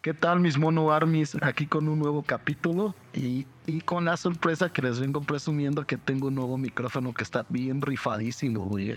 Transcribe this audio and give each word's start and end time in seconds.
¿Qué 0.00 0.14
tal 0.14 0.38
mis 0.38 0.56
mono 0.56 0.92
armies? 0.92 1.36
Aquí 1.42 1.66
con 1.66 1.88
un 1.88 1.98
nuevo 1.98 2.22
capítulo 2.22 2.94
y, 3.12 3.46
y 3.66 3.80
con 3.80 4.04
la 4.04 4.16
sorpresa 4.16 4.72
que 4.72 4.80
les 4.80 5.00
vengo 5.00 5.20
presumiendo 5.22 5.84
que 5.84 5.96
tengo 5.96 6.28
un 6.28 6.36
nuevo 6.36 6.56
micrófono 6.56 7.12
que 7.12 7.24
está 7.24 7.44
bien 7.48 7.82
rifadísimo, 7.82 8.60
güey. 8.60 8.96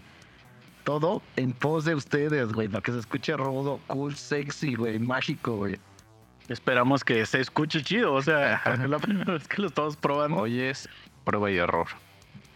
Todo 0.84 1.24
en 1.38 1.54
pos 1.54 1.86
de 1.86 1.96
ustedes, 1.96 2.54
güey, 2.54 2.68
para 2.68 2.84
que 2.84 2.92
se 2.92 3.00
escuche 3.00 3.36
rodo, 3.36 3.80
cool, 3.88 4.16
sexy, 4.16 4.76
güey, 4.76 5.00
mágico, 5.00 5.58
güey. 5.58 5.80
Esperamos 6.50 7.04
que 7.04 7.26
se 7.26 7.42
escuche 7.42 7.82
chido, 7.82 8.14
o 8.14 8.22
sea, 8.22 8.62
la 8.88 9.00
primera 9.00 9.34
vez 9.34 9.48
que 9.48 9.60
lo 9.64 9.70
estamos 9.70 9.98
probando. 9.98 10.38
Hoy 10.38 10.60
es 10.60 10.88
prueba 11.24 11.50
y 11.50 11.58
error. 11.58 11.88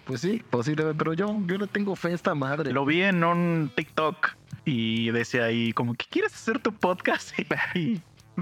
Pues 0.06 0.22
sí, 0.22 0.44
posiblemente, 0.52 1.00
pero 1.00 1.14
yo, 1.14 1.36
yo 1.48 1.58
le 1.58 1.66
tengo 1.66 1.96
fe 1.96 2.10
a 2.10 2.12
esta 2.12 2.36
madre. 2.36 2.72
Lo 2.72 2.86
vi 2.86 3.02
en 3.02 3.24
un 3.24 3.72
TikTok 3.76 4.36
y 4.66 5.10
decía 5.10 5.46
ahí 5.46 5.74
como 5.74 5.96
que 5.96 6.06
quieres 6.08 6.36
hacer 6.36 6.60
tu 6.60 6.72
podcast 6.72 7.34
y 7.76 8.00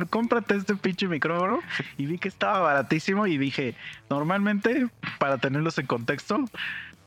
cómprate 0.09 0.55
este 0.55 0.75
pinche 0.75 1.07
micrófono 1.07 1.59
y 1.97 2.05
vi 2.05 2.17
que 2.17 2.27
estaba 2.27 2.59
baratísimo 2.59 3.27
y 3.27 3.37
dije, 3.37 3.75
normalmente 4.09 4.87
para 5.19 5.37
tenerlos 5.37 5.77
en 5.77 5.85
contexto, 5.85 6.45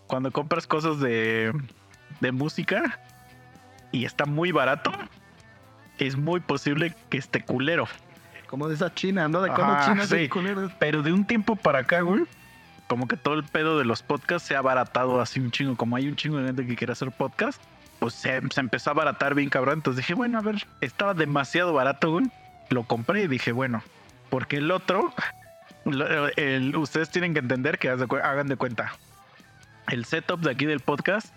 cuando 0.06 0.30
compras 0.30 0.66
cosas 0.66 1.00
de, 1.00 1.52
de 2.20 2.32
música 2.32 3.00
y 3.92 4.04
está 4.04 4.24
muy 4.26 4.52
barato, 4.52 4.92
es 5.98 6.16
muy 6.16 6.40
posible 6.40 6.94
que 7.10 7.18
esté 7.18 7.42
culero. 7.42 7.88
Como 8.46 8.68
de 8.68 8.74
esa 8.74 8.94
China, 8.94 9.28
¿no? 9.28 9.40
De 9.42 9.50
cómo 9.50 9.72
Ajá, 9.72 9.92
China 9.92 10.02
sí. 10.04 10.10
se 10.10 10.28
culero. 10.28 10.70
Pero 10.78 11.02
de 11.02 11.12
un 11.12 11.26
tiempo 11.26 11.56
para 11.56 11.80
acá, 11.80 12.02
güey, 12.02 12.24
como 12.86 13.08
que 13.08 13.16
todo 13.16 13.34
el 13.34 13.44
pedo 13.44 13.78
de 13.78 13.84
los 13.84 14.02
podcasts 14.02 14.46
se 14.46 14.54
ha 14.54 14.60
abaratado 14.60 15.20
así 15.20 15.40
un 15.40 15.50
chingo. 15.50 15.76
Como 15.76 15.96
hay 15.96 16.08
un 16.08 16.14
chingo 16.16 16.38
de 16.38 16.46
gente 16.46 16.66
que 16.66 16.76
quiere 16.76 16.92
hacer 16.92 17.10
podcast, 17.10 17.60
pues 17.98 18.14
se, 18.14 18.40
se 18.50 18.60
empezó 18.60 18.90
a 18.90 18.92
abaratar 18.92 19.34
bien 19.34 19.48
cabrón. 19.48 19.78
Entonces 19.78 20.04
dije, 20.04 20.14
bueno, 20.14 20.38
a 20.38 20.42
ver, 20.42 20.64
estaba 20.80 21.14
demasiado 21.14 21.72
barato, 21.72 22.12
güey. 22.12 22.26
Lo 22.70 22.84
compré 22.84 23.22
y 23.22 23.28
dije, 23.28 23.52
bueno, 23.52 23.82
porque 24.30 24.56
el 24.56 24.70
otro, 24.70 25.12
ustedes 26.74 27.10
tienen 27.10 27.32
que 27.32 27.40
entender 27.40 27.78
que 27.78 27.88
hagan 27.88 28.48
de 28.48 28.56
cuenta. 28.56 28.92
El 29.88 30.04
setup 30.04 30.40
de 30.40 30.50
aquí 30.50 30.66
del 30.66 30.80
podcast, 30.80 31.32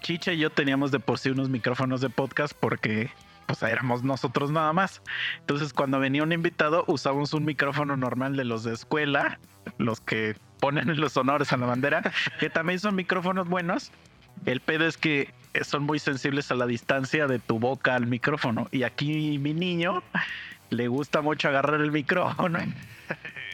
Chicha 0.00 0.32
y 0.32 0.38
yo 0.38 0.50
teníamos 0.50 0.92
de 0.92 1.00
por 1.00 1.18
sí 1.18 1.30
unos 1.30 1.48
micrófonos 1.48 2.00
de 2.00 2.08
podcast 2.08 2.54
porque 2.58 3.10
pues 3.46 3.62
éramos 3.64 4.04
nosotros 4.04 4.50
nada 4.52 4.72
más. 4.72 5.02
Entonces, 5.40 5.72
cuando 5.72 5.98
venía 5.98 6.22
un 6.22 6.32
invitado, 6.32 6.84
usábamos 6.86 7.34
un 7.34 7.44
micrófono 7.44 7.96
normal 7.96 8.36
de 8.36 8.44
los 8.44 8.62
de 8.62 8.72
escuela, 8.72 9.40
los 9.78 10.00
que 10.00 10.36
ponen 10.60 10.96
los 11.00 11.16
honores 11.16 11.52
a 11.52 11.56
la 11.56 11.66
bandera, 11.66 12.12
que 12.38 12.48
también 12.48 12.78
son 12.78 12.94
micrófonos 12.94 13.48
buenos. 13.48 13.90
El 14.46 14.60
pedo 14.60 14.86
es 14.86 14.96
que 14.96 15.34
son 15.62 15.82
muy 15.82 15.98
sensibles 15.98 16.50
a 16.52 16.54
la 16.54 16.66
distancia 16.66 17.26
de 17.26 17.40
tu 17.40 17.58
boca 17.58 17.96
al 17.96 18.06
micrófono. 18.06 18.68
Y 18.70 18.84
aquí 18.84 19.38
mi 19.38 19.52
niño 19.52 20.02
le 20.70 20.88
gusta 20.88 21.20
mucho 21.20 21.48
agarrar 21.48 21.80
el 21.80 21.92
micrófono. 21.92 22.58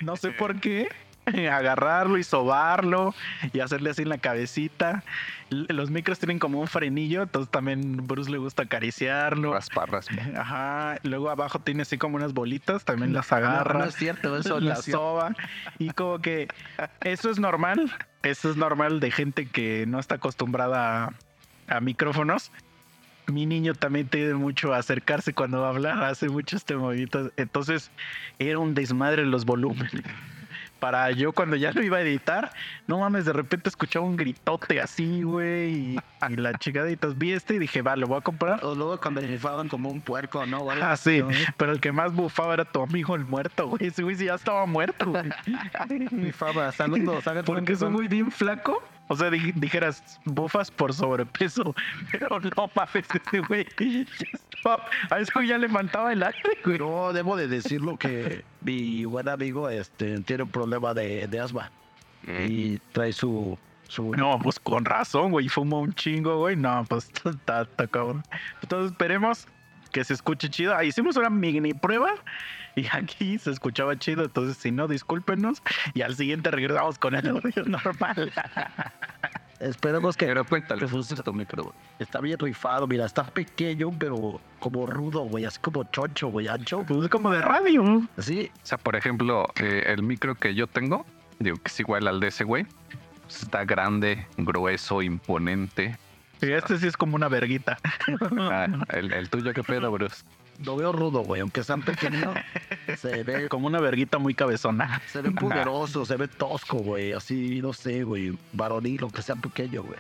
No 0.03 0.15
sé 0.17 0.31
por 0.31 0.61
qué. 0.61 0.89
Agarrarlo 1.25 2.19
y 2.19 2.23
sobarlo 2.23 3.15
y 3.53 3.61
hacerle 3.61 3.91
así 3.91 4.03
en 4.03 4.11
la 4.11 4.19
cabecita. 4.19 5.03
Los 5.49 5.91
micros 5.91 6.19
tienen 6.19 6.39
como 6.39 6.61
un 6.61 6.69
frenillo, 6.69 7.23
entonces 7.23 7.51
también 7.51 8.07
Bruce 8.07 8.31
le 8.31 8.37
gusta 8.39 8.65
acariciarlo. 8.65 9.55
Raspa, 9.55 9.87
raspa. 9.87 10.15
Ajá, 10.37 10.99
luego 11.03 11.31
abajo 11.31 11.59
tiene 11.59 11.83
así 11.83 11.97
como 11.99 12.17
unas 12.17 12.33
bolitas, 12.35 12.85
también 12.85 13.13
las 13.15 13.31
No, 13.31 13.37
agarra, 13.39 13.79
no 13.81 13.85
es 13.87 13.97
cierto, 13.97 14.37
eso 14.37 14.61
no 14.61 14.69
la 14.69 14.75
es 14.75 14.85
cierto. 14.85 15.01
soba 15.01 15.35
y 15.79 15.91
como 15.91 16.21
que 16.21 16.47
eso 17.01 17.31
es 17.31 17.39
normal, 17.41 17.91
eso 18.23 18.51
es 18.51 18.57
normal 18.57 19.01
de 19.01 19.11
gente 19.11 19.47
que 19.47 19.87
no 19.89 19.99
está 19.99 20.17
acostumbrada 20.17 21.07
a, 21.69 21.77
a 21.77 21.81
micrófonos. 21.81 22.53
Mi 23.27 23.45
niño 23.47 23.75
también 23.75 24.09
tiene 24.09 24.35
mucho 24.35 24.73
a 24.73 24.79
acercarse 24.79 25.33
cuando 25.33 25.65
habla, 25.65 26.09
hace 26.09 26.29
mucho 26.29 26.57
este 26.57 26.77
movimiento, 26.77 27.31
entonces 27.37 27.91
era 28.39 28.59
un 28.59 28.75
desmadre 28.75 29.25
los 29.25 29.45
volúmenes. 29.45 29.93
Para 30.81 31.11
yo 31.11 31.33
cuando 31.33 31.57
ya 31.57 31.73
lo 31.73 31.83
iba 31.83 31.97
a 31.97 32.03
editar, 32.03 32.53
no 32.87 32.99
mames, 32.99 33.25
de 33.25 33.33
repente 33.33 33.71
escuchaba 33.71 34.05
un 34.05 34.15
gritote 34.17 34.79
así, 34.79 35.23
güey, 35.23 35.75
y, 35.75 35.99
y 36.29 36.37
la 36.37 36.53
vi 37.17 37.33
este 37.33 37.55
y 37.55 37.59
dije, 37.59 37.81
va, 37.81 37.97
lo 37.97 38.07
voy 38.07 38.19
a 38.19 38.21
comprar. 38.21 38.63
O 38.63 38.75
luego 38.75 39.01
cuando 39.01 39.23
como 39.71 39.89
un 39.89 40.03
puerco, 40.03 40.45
¿no? 40.45 40.61
güey? 40.61 40.79
Ah, 40.83 40.97
sí, 40.99 41.21
No, 41.21 41.29
pero 41.57 41.73
el 41.73 41.81
que 41.81 41.93
más 41.93 42.13
bufaba 42.13 42.53
era 42.53 42.67
tu 42.67 42.83
amigo 42.83 43.17
el 43.17 43.25
muerto, 43.25 43.69
güey. 43.69 43.87
Ese 43.87 44.03
güey 44.03 44.17
sí 44.17 44.27
ya 44.27 44.35
estaba 44.35 44.67
muerto, 44.67 45.07
güey. 45.11 45.31
Rifaba, 46.11 46.71
saludos. 46.73 47.25
Porque 47.47 47.73
un 47.73 47.95
güey 47.95 48.09
bien 48.09 48.31
flaco. 48.31 48.83
O 49.09 49.17
sea, 49.17 49.31
di- 49.31 49.53
dijeras, 49.53 50.21
bufas 50.25 50.71
por 50.71 50.93
sobrepeso. 50.93 51.75
Pero 52.13 52.41
no 52.41 52.71
mames, 52.75 53.07
ese 53.15 53.41
güey. 53.41 53.67
A 54.65 55.19
güey 55.33 55.47
ya 55.47 55.59
le 55.59 55.69
faltaba 55.69 56.13
el 56.13 56.23
aire, 56.23 56.59
güey. 56.65 56.79
Yo 56.79 57.13
debo 57.13 57.37
de 57.37 57.47
decirlo 57.47 57.97
que 57.97 58.45
mi 58.63 59.05
buen 59.05 59.29
amigo 59.29 59.69
este, 59.69 60.19
tiene 60.23 60.43
un 60.43 60.51
problema 60.51 60.93
de, 60.93 61.29
de 61.29 61.41
asma 61.41 61.71
y 62.27 62.79
trae 62.93 63.13
su... 63.13 63.57
su 63.87 64.13
No, 64.17 64.41
pues 64.43 64.59
con 64.59 64.85
razón, 64.85 65.31
güey. 65.31 65.49
Fuma 65.49 65.79
un 65.79 65.93
chingo, 65.95 66.39
güey. 66.39 66.57
No, 66.57 66.85
pues 66.89 67.09
está, 67.25 67.63
está 67.63 67.87
cabrón. 67.87 68.25
Entonces 68.61 68.91
esperemos 68.91 69.47
que 69.93 70.03
se 70.03 70.15
escuche 70.15 70.51
chido. 70.51 70.75
Ah, 70.75 70.83
hicimos 70.83 71.17
una 71.17 71.31
mini 71.31 71.73
prueba 71.73 72.13
y 72.77 72.87
aquí 72.93 73.39
se 73.39 73.51
escuchaba 73.51 73.99
chido. 73.99 74.25
Entonces, 74.25 74.57
si 74.59 74.71
no, 74.71 74.87
discúlpenos. 74.87 75.63
Y 75.95 76.03
al 76.03 76.15
siguiente 76.15 76.51
regresamos 76.51 76.99
con 76.99 77.15
el 77.15 77.27
audio 77.29 77.65
normal. 77.65 78.33
Esperemos 79.61 80.17
que... 80.17 80.27
Pero 80.27 80.45
cuéntale. 80.45 80.87
tu 80.87 81.33
micro. 81.33 81.75
Está 81.99 82.21
bien 82.21 82.39
rifado, 82.39 82.87
mira, 82.87 83.07
está 83.07 83.25
pequeño, 83.25 83.91
pero 83.99 84.39
como 84.61 84.87
rudo, 84.87 85.23
güey, 85.23 85.47
así 85.47 85.59
como 85.61 85.85
chocho, 85.85 86.29
güey, 86.29 86.47
ancho. 86.49 86.85
Pues 86.87 87.05
es 87.05 87.09
como 87.09 87.31
de 87.31 87.41
radio. 87.41 88.07
Así, 88.19 88.51
O 88.63 88.67
sea, 88.67 88.77
por 88.77 88.95
ejemplo, 88.97 89.47
eh, 89.57 89.85
el 89.87 90.03
micro 90.03 90.35
que 90.35 90.55
yo 90.55 90.67
tengo, 90.67 91.07
digo 91.39 91.57
que 91.57 91.69
es 91.69 91.81
igual 91.81 92.07
al 92.07 92.21
de 92.21 92.29
ese 92.29 92.45
güey, 92.45 92.67
pues 93.23 93.43
está 93.43 93.65
grande, 93.65 94.27
grueso, 94.37 95.01
imponente. 95.01 95.97
Y 96.43 96.51
este 96.53 96.77
sí 96.77 96.87
es 96.87 96.97
como 96.99 97.17
una 97.17 97.29
verguita. 97.29 97.79
Ah, 98.39 98.67
el, 98.91 99.11
el 99.13 99.31
tuyo, 99.31 99.55
¿qué 99.55 99.63
pedo, 99.63 99.91
Bruce? 99.91 100.23
Lo 100.65 100.77
veo 100.77 100.93
rudo, 100.93 101.21
güey, 101.21 101.41
aunque 101.41 101.63
sean 101.63 101.83
pequeños, 101.83 102.35
se 102.99 103.23
ve 103.23 103.49
Como 103.49 103.67
una 103.67 103.81
verguita 103.81 104.19
muy 104.19 104.35
cabezona. 104.35 105.01
Se 105.13 105.21
ve 105.23 105.31
poderoso, 105.31 106.05
se 106.07 106.17
ve 106.17 106.29
tosco, 106.29 106.79
güey. 106.79 107.13
Así, 107.13 107.61
no 107.63 107.73
sé, 107.73 108.05
güey. 108.05 108.37
Varonil, 108.53 109.01
aunque 109.03 109.23
sea 109.23 109.37
pequeño, 109.37 109.83
güey. 109.83 109.99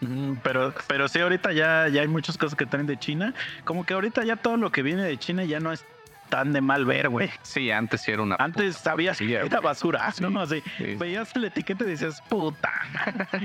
Mm, 0.00 0.36
Pero, 0.42 0.72
pero 0.86 1.08
sí, 1.08 1.18
ahorita 1.18 1.52
ya, 1.52 1.88
ya 1.88 2.02
hay 2.02 2.08
muchas 2.08 2.38
cosas 2.38 2.56
que 2.56 2.66
traen 2.66 2.86
de 2.86 2.98
China. 2.98 3.34
Como 3.64 3.84
que 3.84 3.94
ahorita 3.94 4.24
ya 4.24 4.36
todo 4.36 4.56
lo 4.56 4.70
que 4.70 4.82
viene 4.82 5.02
de 5.02 5.16
China 5.18 5.44
ya 5.44 5.58
no 5.60 5.72
es 5.72 5.84
tan 6.28 6.52
de 6.52 6.60
mal 6.60 6.84
ver, 6.84 7.08
güey. 7.08 7.30
Sí, 7.42 7.70
antes 7.70 8.02
sí 8.02 8.10
era 8.12 8.22
una... 8.22 8.36
Antes 8.38 8.76
sabías 8.76 9.16
que 9.18 9.24
Sí, 9.26 9.34
era 9.34 9.60
basura, 9.60 10.12
¿no? 10.20 10.40
Así, 10.40 10.62
Sí. 10.76 10.94
veías 10.96 11.34
la 11.36 11.46
etiqueta 11.46 11.84
y 11.84 11.88
decías, 11.88 12.20
puta. 12.28 12.70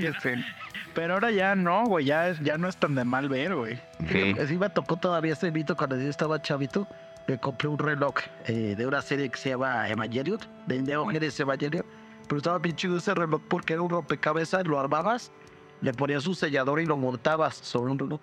Pero 0.94 1.14
ahora 1.14 1.30
ya 1.30 1.54
no, 1.54 1.84
güey, 1.86 2.04
ya, 2.06 2.28
es- 2.28 2.40
ya 2.40 2.56
no 2.56 2.68
es 2.68 2.76
tan 2.76 2.94
de 2.94 3.04
mal 3.04 3.28
ver, 3.28 3.54
güey. 3.54 3.78
Sí. 4.10 4.34
Sí, 4.46 4.56
me 4.56 4.70
tocó 4.70 4.96
todavía 4.96 5.32
ese 5.32 5.50
mito 5.50 5.76
cuando 5.76 5.96
yo 5.98 6.08
estaba 6.08 6.40
chavito. 6.40 6.86
Me 7.26 7.38
compré 7.38 7.68
un 7.68 7.78
reloj 7.78 8.14
eh, 8.46 8.74
de 8.76 8.86
una 8.86 9.00
serie 9.02 9.28
que 9.30 9.38
se 9.38 9.48
llama 9.50 9.88
Evangelion, 9.88 10.38
de 10.66 10.82
Neo 10.82 11.06
Genesis 11.06 11.40
Evangelion. 11.40 11.84
Pero 12.28 12.36
estaba 12.38 12.58
bien 12.58 12.76
chido 12.76 12.96
ese 12.98 13.14
reloj 13.14 13.40
porque 13.48 13.72
era 13.72 13.82
un 13.82 13.90
rompecabezas, 13.90 14.66
lo 14.66 14.78
armabas, 14.78 15.32
le 15.80 15.92
ponías 15.92 16.26
un 16.26 16.34
sellador 16.34 16.80
y 16.80 16.86
lo 16.86 16.96
montabas 16.96 17.56
sobre 17.56 17.90
un 17.92 17.98
reloj. 17.98 18.20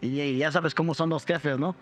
Y, 0.00 0.20
y 0.20 0.38
ya 0.38 0.52
sabes 0.52 0.74
cómo 0.74 0.94
son 0.94 1.10
los 1.10 1.24
jefes, 1.24 1.58
¿no? 1.58 1.74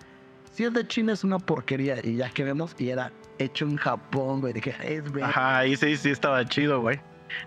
Si 0.52 0.64
es 0.64 0.72
de 0.72 0.86
China 0.86 1.12
es 1.12 1.22
una 1.24 1.38
porquería 1.38 1.96
y 2.04 2.16
ya 2.16 2.28
que 2.30 2.44
vemos, 2.44 2.74
y 2.78 2.88
era 2.90 3.12
hecho 3.38 3.64
en 3.64 3.76
Japón, 3.76 4.40
güey. 4.40 4.52
Dije, 4.52 4.74
es 4.82 5.10
güey. 5.10 5.22
Ajá, 5.24 5.58
ahí 5.58 5.76
sí, 5.76 5.96
sí 5.96 6.10
estaba 6.10 6.44
chido, 6.44 6.80
güey. 6.80 7.00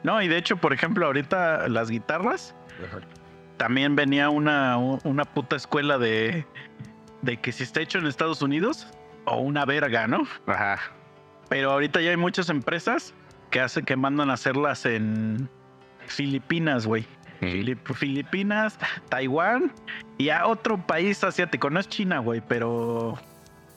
No, 0.04 0.22
y 0.22 0.28
de 0.30 0.38
hecho, 0.38 0.56
por 0.58 0.72
ejemplo, 0.74 1.06
ahorita 1.06 1.68
las 1.68 1.90
guitarras, 1.90 2.56
también 3.58 3.96
venía 3.96 4.30
una, 4.30 4.78
una 4.78 5.26
puta 5.26 5.56
escuela 5.56 5.98
de, 5.98 6.46
de 7.22 7.38
que 7.38 7.52
si 7.52 7.64
está 7.64 7.82
hecho 7.82 8.00
en 8.00 8.08
Estados 8.08 8.42
Unidos, 8.42 8.88
o 9.26 9.38
una 9.38 9.66
verga, 9.66 10.08
¿no? 10.08 10.24
Ajá. 10.48 10.80
Pero 11.50 11.72
ahorita 11.72 12.02
ya 12.02 12.10
hay 12.10 12.18
muchas 12.18 12.50
empresas 12.50 13.14
que 13.52 13.62
hacen 13.62 13.86
que 13.86 13.96
mandan 13.96 14.30
a 14.30 14.34
hacerlas 14.34 14.86
en 14.86 15.50
Filipinas, 16.08 16.86
güey. 16.88 17.06
Filip- 17.42 17.94
Filipinas, 17.94 18.78
Taiwán 19.10 19.72
y 20.18 20.30
a 20.30 20.46
otro 20.48 20.78
país 20.78 21.24
asiático. 21.24 21.70
No 21.70 21.80
es 21.80 21.90
China, 21.90 22.20
güey, 22.20 22.42
pero 22.48 23.18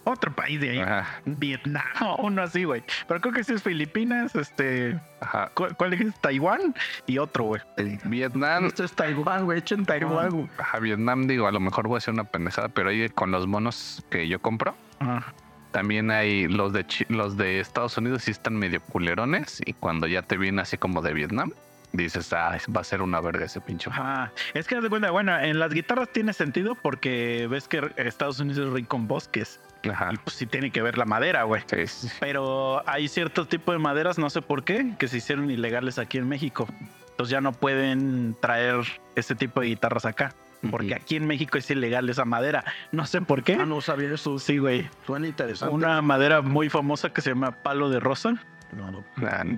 otro 0.07 0.33
país 0.35 0.61
de 0.61 0.71
ahí. 0.71 0.79
Ajá. 0.79 1.21
Vietnam 1.25 1.85
o 2.03 2.17
uno 2.27 2.43
así, 2.43 2.65
güey. 2.65 2.83
Pero 3.09 3.21
creo 3.21 3.35
que 3.35 3.45
sí 3.45 3.53
es 3.55 3.63
Filipinas, 3.63 4.35
este. 4.35 4.99
Ajá. 5.21 5.51
¿Cuál, 5.55 5.77
cuál 5.77 5.93
es? 5.95 6.15
Taiwán 6.21 6.75
y 7.07 7.19
otro, 7.19 7.45
güey. 7.45 7.61
Vietnam, 8.05 8.67
Esto 8.67 8.85
es 8.85 8.93
Taiwán, 8.93 9.45
güey. 9.45 9.59
Hecho 9.59 9.75
en 9.75 9.85
Taiwán, 9.87 10.31
güey. 10.31 10.49
ajá, 10.59 10.79
Vietnam, 10.79 11.27
digo, 11.27 11.47
a 11.47 11.53
lo 11.53 11.61
mejor 11.61 11.89
voy 11.89 11.97
a 11.97 11.99
hacer 11.99 12.15
una 12.15 12.25
pendejada, 12.25 12.69
pero 12.69 12.91
ahí 12.91 13.09
con 13.09 13.31
los 13.31 13.47
monos 13.47 14.05
que 14.11 14.29
yo 14.29 14.41
compro, 14.41 14.75
Ajá. 15.01 15.33
también 15.73 16.11
hay 16.11 16.47
los 16.49 16.73
de 16.73 16.87
Chi- 16.87 17.07
los 17.09 17.37
de 17.37 17.61
Estados 17.61 17.97
Unidos 17.99 18.23
sí 18.23 18.31
están 18.31 18.57
medio 18.57 18.81
culerones 18.81 19.61
y 19.65 19.73
cuando 19.73 20.07
ya 20.07 20.23
te 20.23 20.37
viene 20.37 20.63
así 20.63 20.77
como 20.79 21.03
de 21.03 21.13
Vietnam, 21.15 21.53
dices, 21.93 22.33
ah, 22.33 22.59
va 22.75 22.81
a 22.83 22.85
ser 22.85 23.01
una 23.01 23.21
verga 23.21 23.47
ese 23.47 23.61
pinche. 23.61 23.89
Ajá. 23.91 24.33
Es 24.55 24.67
que 24.67 24.81
de 24.81 24.89
cuenta, 24.91 25.11
bueno, 25.11 25.39
en 25.39 25.59
las 25.59 25.73
guitarras 25.73 26.11
tiene 26.13 26.33
sentido 26.33 26.75
porque 26.75 27.47
ves 27.51 27.69
que 27.69 27.91
Estados 27.97 28.39
Unidos 28.41 28.67
es 28.69 28.73
rico 28.75 28.89
con 28.89 29.09
bosques. 29.09 29.61
Ajá. 29.91 30.11
Y 30.13 30.17
pues 30.17 30.37
sí 30.37 30.47
tiene 30.47 30.71
que 30.71 30.83
ver 30.83 30.99
la 30.99 31.05
madera, 31.05 31.45
güey. 31.45 31.63
Sí, 31.67 31.87
sí. 31.87 32.09
Pero 32.21 32.83
hay 32.89 33.09
ciertos 33.09 33.49
tipos 33.49 33.75
de 33.75 33.79
maderas, 33.79 34.19
no 34.19 34.31
sé 34.31 34.43
por 34.43 34.65
qué, 34.65 34.95
que 34.99 35.09
se 35.09 35.19
hicieron 35.19 35.51
ilegales 35.51 35.99
aquí 35.99 36.19
en 36.19 36.29
México. 36.29 36.67
Entonces 37.11 37.31
ya 37.31 37.41
no 37.41 37.53
pueden 37.53 38.37
traer 38.41 38.77
este 39.15 39.35
tipo 39.35 39.61
de 39.61 39.69
guitarras 39.69 40.05
acá. 40.05 40.35
Porque 40.71 40.95
aquí 40.95 41.17
en 41.17 41.27
México 41.27 41.59
es 41.59 41.71
ilegal 41.71 42.09
esa 42.09 42.25
madera. 42.25 42.65
No 42.91 43.07
sé 43.07 43.21
por 43.21 43.43
qué. 43.43 43.55
Ah, 43.55 43.67
no 43.67 43.81
sabía 43.81 44.13
eso. 44.13 44.39
Sí, 44.39 44.59
güey. 44.59 44.89
Suena 45.07 45.27
interesante. 45.27 45.75
Una 45.75 46.03
madera 46.03 46.43
muy 46.43 46.69
famosa 46.69 47.11
que 47.11 47.21
se 47.21 47.31
llama 47.31 47.63
palo 47.63 47.89
de 47.89 48.01
rosa. 48.01 48.35
No, 48.73 48.91
no. 48.91 49.05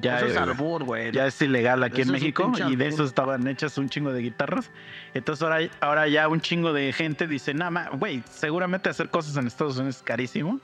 Ya, 0.01 0.19
Eso 0.19 0.27
es 0.27 0.37
albur, 0.37 0.85
güey. 0.85 1.13
ya 1.13 1.27
es 1.27 1.41
ilegal 1.43 1.83
aquí 1.83 2.03
Eso 2.03 2.09
en 2.11 2.13
México 2.13 2.53
y 2.69 2.77
de 2.77 2.87
eso 2.87 3.05
estaban 3.05 3.47
hechas 3.49 3.77
un 3.79 3.89
chingo 3.89 4.13
de 4.13 4.21
guitarras. 4.23 4.71
Entonces 5.15 5.43
ahora, 5.43 5.59
ahora 5.81 6.09
ya 6.09 6.29
un 6.29 6.41
chingo 6.41 6.73
de 6.73 6.93
gente 6.93 7.27
dice, 7.27 7.55
nada 7.55 7.71
más, 7.71 7.91
güey, 7.93 8.23
seguramente 8.31 8.89
hacer 8.91 9.09
cosas 9.11 9.37
en 9.37 9.47
Estados 9.47 9.77
Unidos 9.79 9.97
es 9.97 10.03
carísimo. 10.03 10.61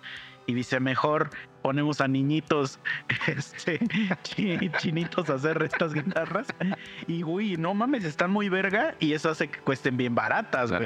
Y 0.46 0.52
dice, 0.52 0.78
mejor 0.78 1.30
ponemos 1.62 2.02
a 2.02 2.06
niñitos, 2.06 2.78
este, 3.26 3.80
chi- 4.22 4.70
chinitos 4.76 5.30
a 5.30 5.34
hacer 5.34 5.62
estas 5.62 5.94
guitarras. 5.94 6.46
Y, 7.06 7.22
güey, 7.22 7.56
no 7.56 7.72
mames, 7.72 8.04
están 8.04 8.30
muy 8.30 8.50
verga 8.50 8.94
y 9.00 9.14
eso 9.14 9.30
hace 9.30 9.48
que 9.48 9.58
cuesten 9.60 9.96
bien 9.96 10.14
baratas, 10.14 10.70
güey. 10.70 10.84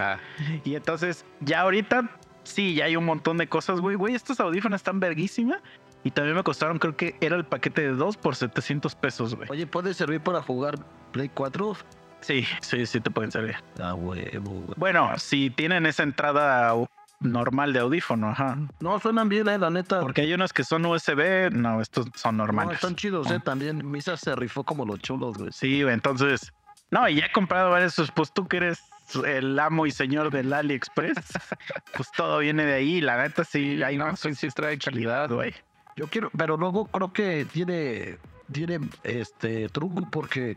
Y 0.65 0.77
entonces, 0.77 1.25
ya 1.41 1.63
ahorita, 1.63 2.09
sí, 2.45 2.75
ya 2.77 2.85
hay 2.85 2.95
un 2.95 3.05
montón 3.05 3.37
de 3.37 3.49
cosas, 3.49 3.81
güey. 3.81 3.97
Güey, 3.97 4.15
estos 4.15 4.39
audífonos 4.39 4.77
están 4.79 5.01
verguísima. 5.01 5.61
Y 6.09 6.11
también 6.11 6.37
me 6.37 6.43
costaron, 6.43 6.79
creo 6.79 6.97
que 6.97 7.17
era 7.21 7.37
el 7.37 7.45
paquete 7.45 7.83
de 7.83 7.89
dos 7.89 8.17
por 8.17 8.35
700 8.35 8.95
pesos, 8.95 9.35
güey. 9.35 9.47
Oye, 9.51 9.67
¿puede 9.67 9.93
servir 9.93 10.23
para 10.23 10.41
jugar 10.41 10.79
Play 11.13 11.29
4? 11.29 11.77
Sí, 12.23 12.47
sí, 12.63 12.87
sí 12.87 12.99
te 12.99 13.11
pueden 13.11 13.31
servir. 13.31 13.57
Ah, 13.79 13.93
huevo, 13.93 14.53
güey. 14.53 14.75
Bueno, 14.79 15.13
si 15.19 15.51
tienen 15.51 15.85
esa 15.85 16.05
entrada 16.05 16.75
normal 17.21 17.75
de 17.75 17.81
audífono, 17.81 18.31
ajá. 18.31 18.57
No, 18.81 18.99
suenan 19.01 19.29
bien, 19.29 19.49
eh, 19.49 19.59
la 19.59 19.69
neta. 19.69 20.01
Porque 20.01 20.23
hay 20.23 20.33
unos 20.33 20.55
que 20.55 20.65
son 20.65 20.87
USB, 20.87 21.51
no, 21.53 21.83
estos 21.83 22.07
son 22.15 22.39
no, 22.39 22.45
normales. 22.45 22.77
están 22.77 22.97
chidos, 22.97 23.31
eh, 23.31 23.39
también. 23.45 23.87
Misa 23.91 24.17
se 24.17 24.35
rifó 24.35 24.65
como 24.65 24.87
los 24.87 25.01
chulos, 25.01 25.37
güey. 25.37 25.53
Sí, 25.53 25.83
güey, 25.83 25.93
entonces. 25.93 26.55
No, 26.91 27.07
y 27.07 27.17
ya 27.17 27.27
he 27.27 27.33
comprado 27.33 27.69
varios, 27.69 27.97
pues, 27.97 28.11
pues 28.13 28.33
tú 28.33 28.49
que 28.49 28.57
eres 28.57 28.83
el 29.27 29.59
amo 29.59 29.87
y 29.87 29.91
señor 29.91 30.31
del 30.31 30.55
AliExpress, 30.55 31.17
pues 31.95 32.11
todo 32.17 32.39
viene 32.39 32.65
de 32.65 32.73
ahí. 32.73 33.03
La 33.03 33.23
neta, 33.23 33.45
sí, 33.45 33.83
hay 33.83 33.99
No, 33.99 34.17
sí, 34.17 34.35
sí 34.35 34.49
trae 34.49 34.79
calidad, 34.79 35.31
güey. 35.31 35.55
Yo 35.99 36.07
quiero, 36.07 36.31
pero 36.37 36.57
luego 36.57 36.87
creo 36.87 37.13
que 37.13 37.45
tiene, 37.53 38.19
tiene 38.53 38.79
este 39.03 39.69
truco 39.69 40.07
porque 40.11 40.57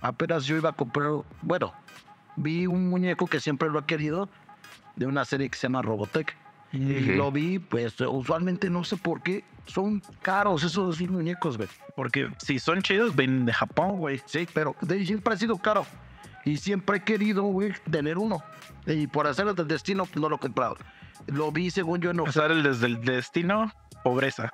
apenas 0.00 0.46
yo 0.46 0.56
iba 0.56 0.70
a 0.70 0.72
comprar, 0.72 1.10
bueno, 1.42 1.74
vi 2.36 2.66
un 2.66 2.88
muñeco 2.88 3.26
que 3.26 3.38
siempre 3.38 3.68
lo 3.68 3.80
he 3.80 3.84
querido 3.84 4.30
de 4.96 5.04
una 5.06 5.24
serie 5.26 5.50
que 5.50 5.58
se 5.58 5.66
llama 5.66 5.82
Robotech. 5.82 6.34
Y 6.72 7.02
Ujú. 7.02 7.12
lo 7.12 7.30
vi, 7.32 7.58
pues 7.58 7.98
usualmente 8.00 8.68
no 8.70 8.82
sé 8.84 8.96
por 8.96 9.22
qué 9.22 9.44
son 9.66 10.02
caros 10.22 10.62
esos 10.64 11.00
muñecos, 11.02 11.56
güey. 11.58 11.68
Porque 11.94 12.28
si 12.38 12.58
son 12.58 12.80
chidos, 12.82 13.14
vienen 13.14 13.44
de 13.46 13.52
Japón, 13.52 13.96
güey. 13.98 14.20
Sí, 14.26 14.46
pero 14.54 14.74
de- 14.82 15.04
siempre 15.04 15.34
ha 15.34 15.36
sido 15.36 15.56
caro. 15.58 15.86
Y 16.44 16.56
siempre 16.56 16.98
he 16.98 17.00
querido, 17.00 17.42
güey, 17.44 17.72
tener 17.90 18.16
uno. 18.18 18.42
Y 18.86 19.06
por 19.06 19.26
hacerlo 19.26 19.52
del 19.54 19.68
destino, 19.68 20.04
pues, 20.06 20.16
no 20.16 20.28
lo 20.30 20.36
he 20.36 20.38
comprado. 20.38 20.76
Lo 21.26 21.52
vi, 21.52 21.70
según 21.70 22.00
yo, 22.00 22.10
en 22.10 22.18
Pasar 22.18 22.50
el 22.50 22.62
desde 22.62 22.86
el 22.86 23.00
destino, 23.02 23.70
pobreza. 24.02 24.52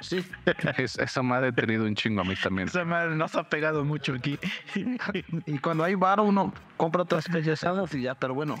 Sí, 0.00 0.24
Es- 0.78 0.98
esa 0.98 1.22
madre 1.22 1.48
ha 1.48 1.52
tenido 1.52 1.84
un 1.84 1.94
chingo 1.94 2.20
a 2.20 2.24
mí 2.24 2.34
también. 2.42 2.68
Esa 2.68 2.84
madre 2.84 3.14
nos 3.16 3.34
ha 3.34 3.48
pegado 3.48 3.84
mucho 3.84 4.14
aquí. 4.14 4.38
Y 5.46 5.58
cuando 5.58 5.84
hay 5.84 5.94
varo, 5.94 6.24
uno 6.24 6.52
compra 6.76 7.02
otras 7.02 7.26
pendejadas 7.28 7.94
y 7.94 8.02
ya, 8.02 8.14
pero 8.14 8.34
bueno, 8.34 8.56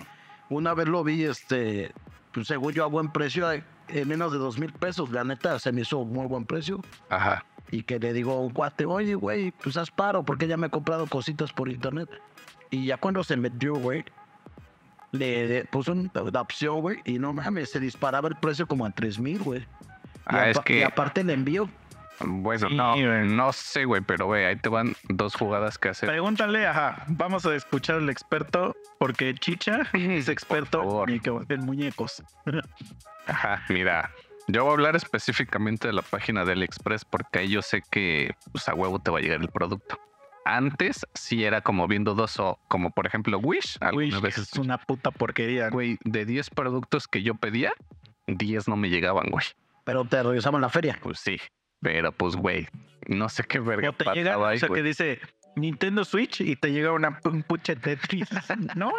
una 0.48 0.74
vez 0.74 0.88
lo 0.88 1.02
vi, 1.04 1.24
este, 1.24 1.92
pues 2.32 2.46
según 2.46 2.72
yo 2.72 2.84
a 2.84 2.88
buen 2.88 3.10
precio, 3.10 3.50
en 3.52 4.08
menos 4.08 4.32
de 4.32 4.38
dos 4.38 4.58
mil 4.58 4.72
pesos, 4.72 5.10
la 5.10 5.24
neta 5.24 5.58
se 5.58 5.72
me 5.72 5.82
hizo 5.82 6.04
muy 6.04 6.26
buen 6.26 6.44
precio. 6.44 6.80
Ajá. 7.10 7.44
Y 7.70 7.82
que 7.82 7.98
le 7.98 8.12
digo 8.12 8.32
a 8.32 8.40
un 8.40 8.50
cuate, 8.50 8.84
oye, 8.84 9.14
güey, 9.14 9.50
pues 9.50 9.76
haz 9.76 9.90
paro, 9.90 10.22
porque 10.24 10.46
ya 10.46 10.56
me 10.56 10.66
he 10.66 10.70
comprado 10.70 11.06
cositas 11.06 11.52
por 11.52 11.68
internet. 11.68 12.08
Y 12.70 12.86
ya 12.86 12.96
cuando 12.98 13.24
se 13.24 13.36
metió, 13.36 13.74
güey, 13.74 14.04
le, 15.14 15.46
le 15.48 15.64
puso 15.64 15.92
una 15.92 16.10
opción, 16.40 16.80
güey, 16.80 16.98
y 17.04 17.18
no 17.18 17.32
mames, 17.32 17.70
se 17.70 17.80
disparaba 17.80 18.28
el 18.28 18.36
precio 18.36 18.66
como 18.66 18.84
a 18.86 18.90
tres 18.90 19.18
mil, 19.18 19.38
güey. 19.38 19.60
Y 19.60 19.64
Ah, 20.26 20.48
es 20.50 20.56
apa- 20.56 20.64
Y 20.72 20.74
que, 20.78 20.84
aparte 20.84 21.20
el 21.20 21.30
envío, 21.30 21.68
bueno, 22.20 22.68
Sí, 22.68 22.74
no, 22.76 22.96
no 23.24 23.52
sé, 23.52 23.84
güey, 23.84 24.00
pero 24.00 24.26
güey, 24.26 24.44
ahí 24.44 24.56
te 24.56 24.68
van 24.68 24.94
dos 25.08 25.34
jugadas 25.34 25.78
que 25.78 25.88
hacer. 25.88 26.08
Pregúntale, 26.08 26.64
ajá. 26.66 27.04
Vamos 27.08 27.44
a 27.44 27.54
escuchar 27.54 27.96
al 27.96 28.08
experto, 28.08 28.74
porque 28.98 29.34
Chicha 29.34 29.80
es 29.92 30.28
experto 30.28 31.04
en 31.08 31.60
muñecos. 31.66 32.22
Ajá, 33.26 33.62
mira, 33.68 34.10
yo 34.48 34.62
voy 34.64 34.70
a 34.70 34.74
hablar 34.74 34.96
específicamente 34.96 35.88
de 35.88 35.94
la 35.94 36.02
página 36.02 36.44
de 36.44 36.52
AliExpress 36.52 37.04
porque 37.04 37.38
ahí 37.40 37.48
yo 37.48 37.62
sé 37.62 37.82
que 37.90 38.34
pues, 38.52 38.68
a 38.68 38.74
huevo 38.74 38.98
te 38.98 39.10
va 39.10 39.18
a 39.18 39.22
llegar 39.22 39.40
el 39.40 39.48
producto. 39.48 39.98
Antes 40.44 41.06
sí 41.14 41.44
era 41.44 41.60
como 41.62 41.86
bien 41.88 42.04
dudoso, 42.04 42.58
como 42.68 42.90
por 42.90 43.06
ejemplo 43.06 43.38
Wish. 43.38 43.78
Algunas 43.80 44.20
veces, 44.20 44.52
es 44.52 44.58
una 44.58 44.78
puta 44.78 45.10
porquería. 45.10 45.70
güey, 45.70 45.98
de 46.04 46.24
10 46.26 46.50
productos 46.50 47.08
que 47.08 47.22
yo 47.22 47.34
pedía, 47.34 47.72
10 48.26 48.68
no 48.68 48.76
me 48.76 48.90
llegaban, 48.90 49.26
güey. 49.30 49.44
pero 49.84 50.04
te 50.04 50.22
regresamos 50.22 50.60
la 50.60 50.68
feria. 50.68 50.98
Pues 51.02 51.18
sí, 51.20 51.38
pero 51.80 52.12
pues, 52.12 52.36
güey, 52.36 52.66
no 53.08 53.28
sé 53.28 53.44
qué 53.44 53.58
verga 53.58 53.90
O 53.90 53.92
te 53.94 54.04
llega, 54.14 54.34
ahí, 54.48 54.56
o 54.56 54.58
sea, 54.58 54.68
güey. 54.68 54.82
que 54.82 54.88
dice 54.88 55.20
Nintendo 55.56 56.04
Switch 56.04 56.40
y 56.40 56.56
te 56.56 56.72
llega 56.72 56.92
una 56.92 57.18
un 57.24 57.42
puche 57.42 57.76
Tetris. 57.76 58.28
no, 58.76 58.92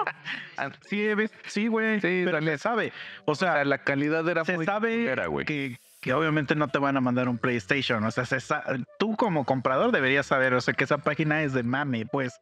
Ah, 0.57 0.69
sí, 0.87 1.09
sí, 1.47 1.67
güey. 1.67 1.99
Sí, 1.99 2.21
pero 2.25 2.33
dale. 2.33 2.51
se 2.51 2.57
sabe. 2.59 2.93
O 3.25 3.35
sea, 3.35 3.63
la 3.65 3.79
calidad 3.79 4.27
era 4.29 4.45
se 4.45 4.55
muy 4.55 4.65
sabe 4.65 4.95
culera, 4.95 5.27
güey. 5.27 5.45
que, 5.45 5.77
que 6.05 6.13
obviamente 6.13 6.53
no 6.53 6.67
te 6.67 6.77
van 6.77 6.95
a 6.97 7.01
mandar 7.01 7.27
un 7.27 7.39
PlayStation. 7.39 8.03
O 8.03 8.11
sea, 8.11 8.27
se 8.27 8.37
tú 8.99 9.15
como 9.15 9.43
comprador 9.43 9.91
deberías 9.91 10.27
saber, 10.27 10.53
o 10.53 10.61
sea, 10.61 10.75
que 10.75 10.83
esa 10.83 10.99
página 10.99 11.41
es 11.41 11.53
de 11.53 11.63
mame, 11.63 12.05
pues. 12.05 12.39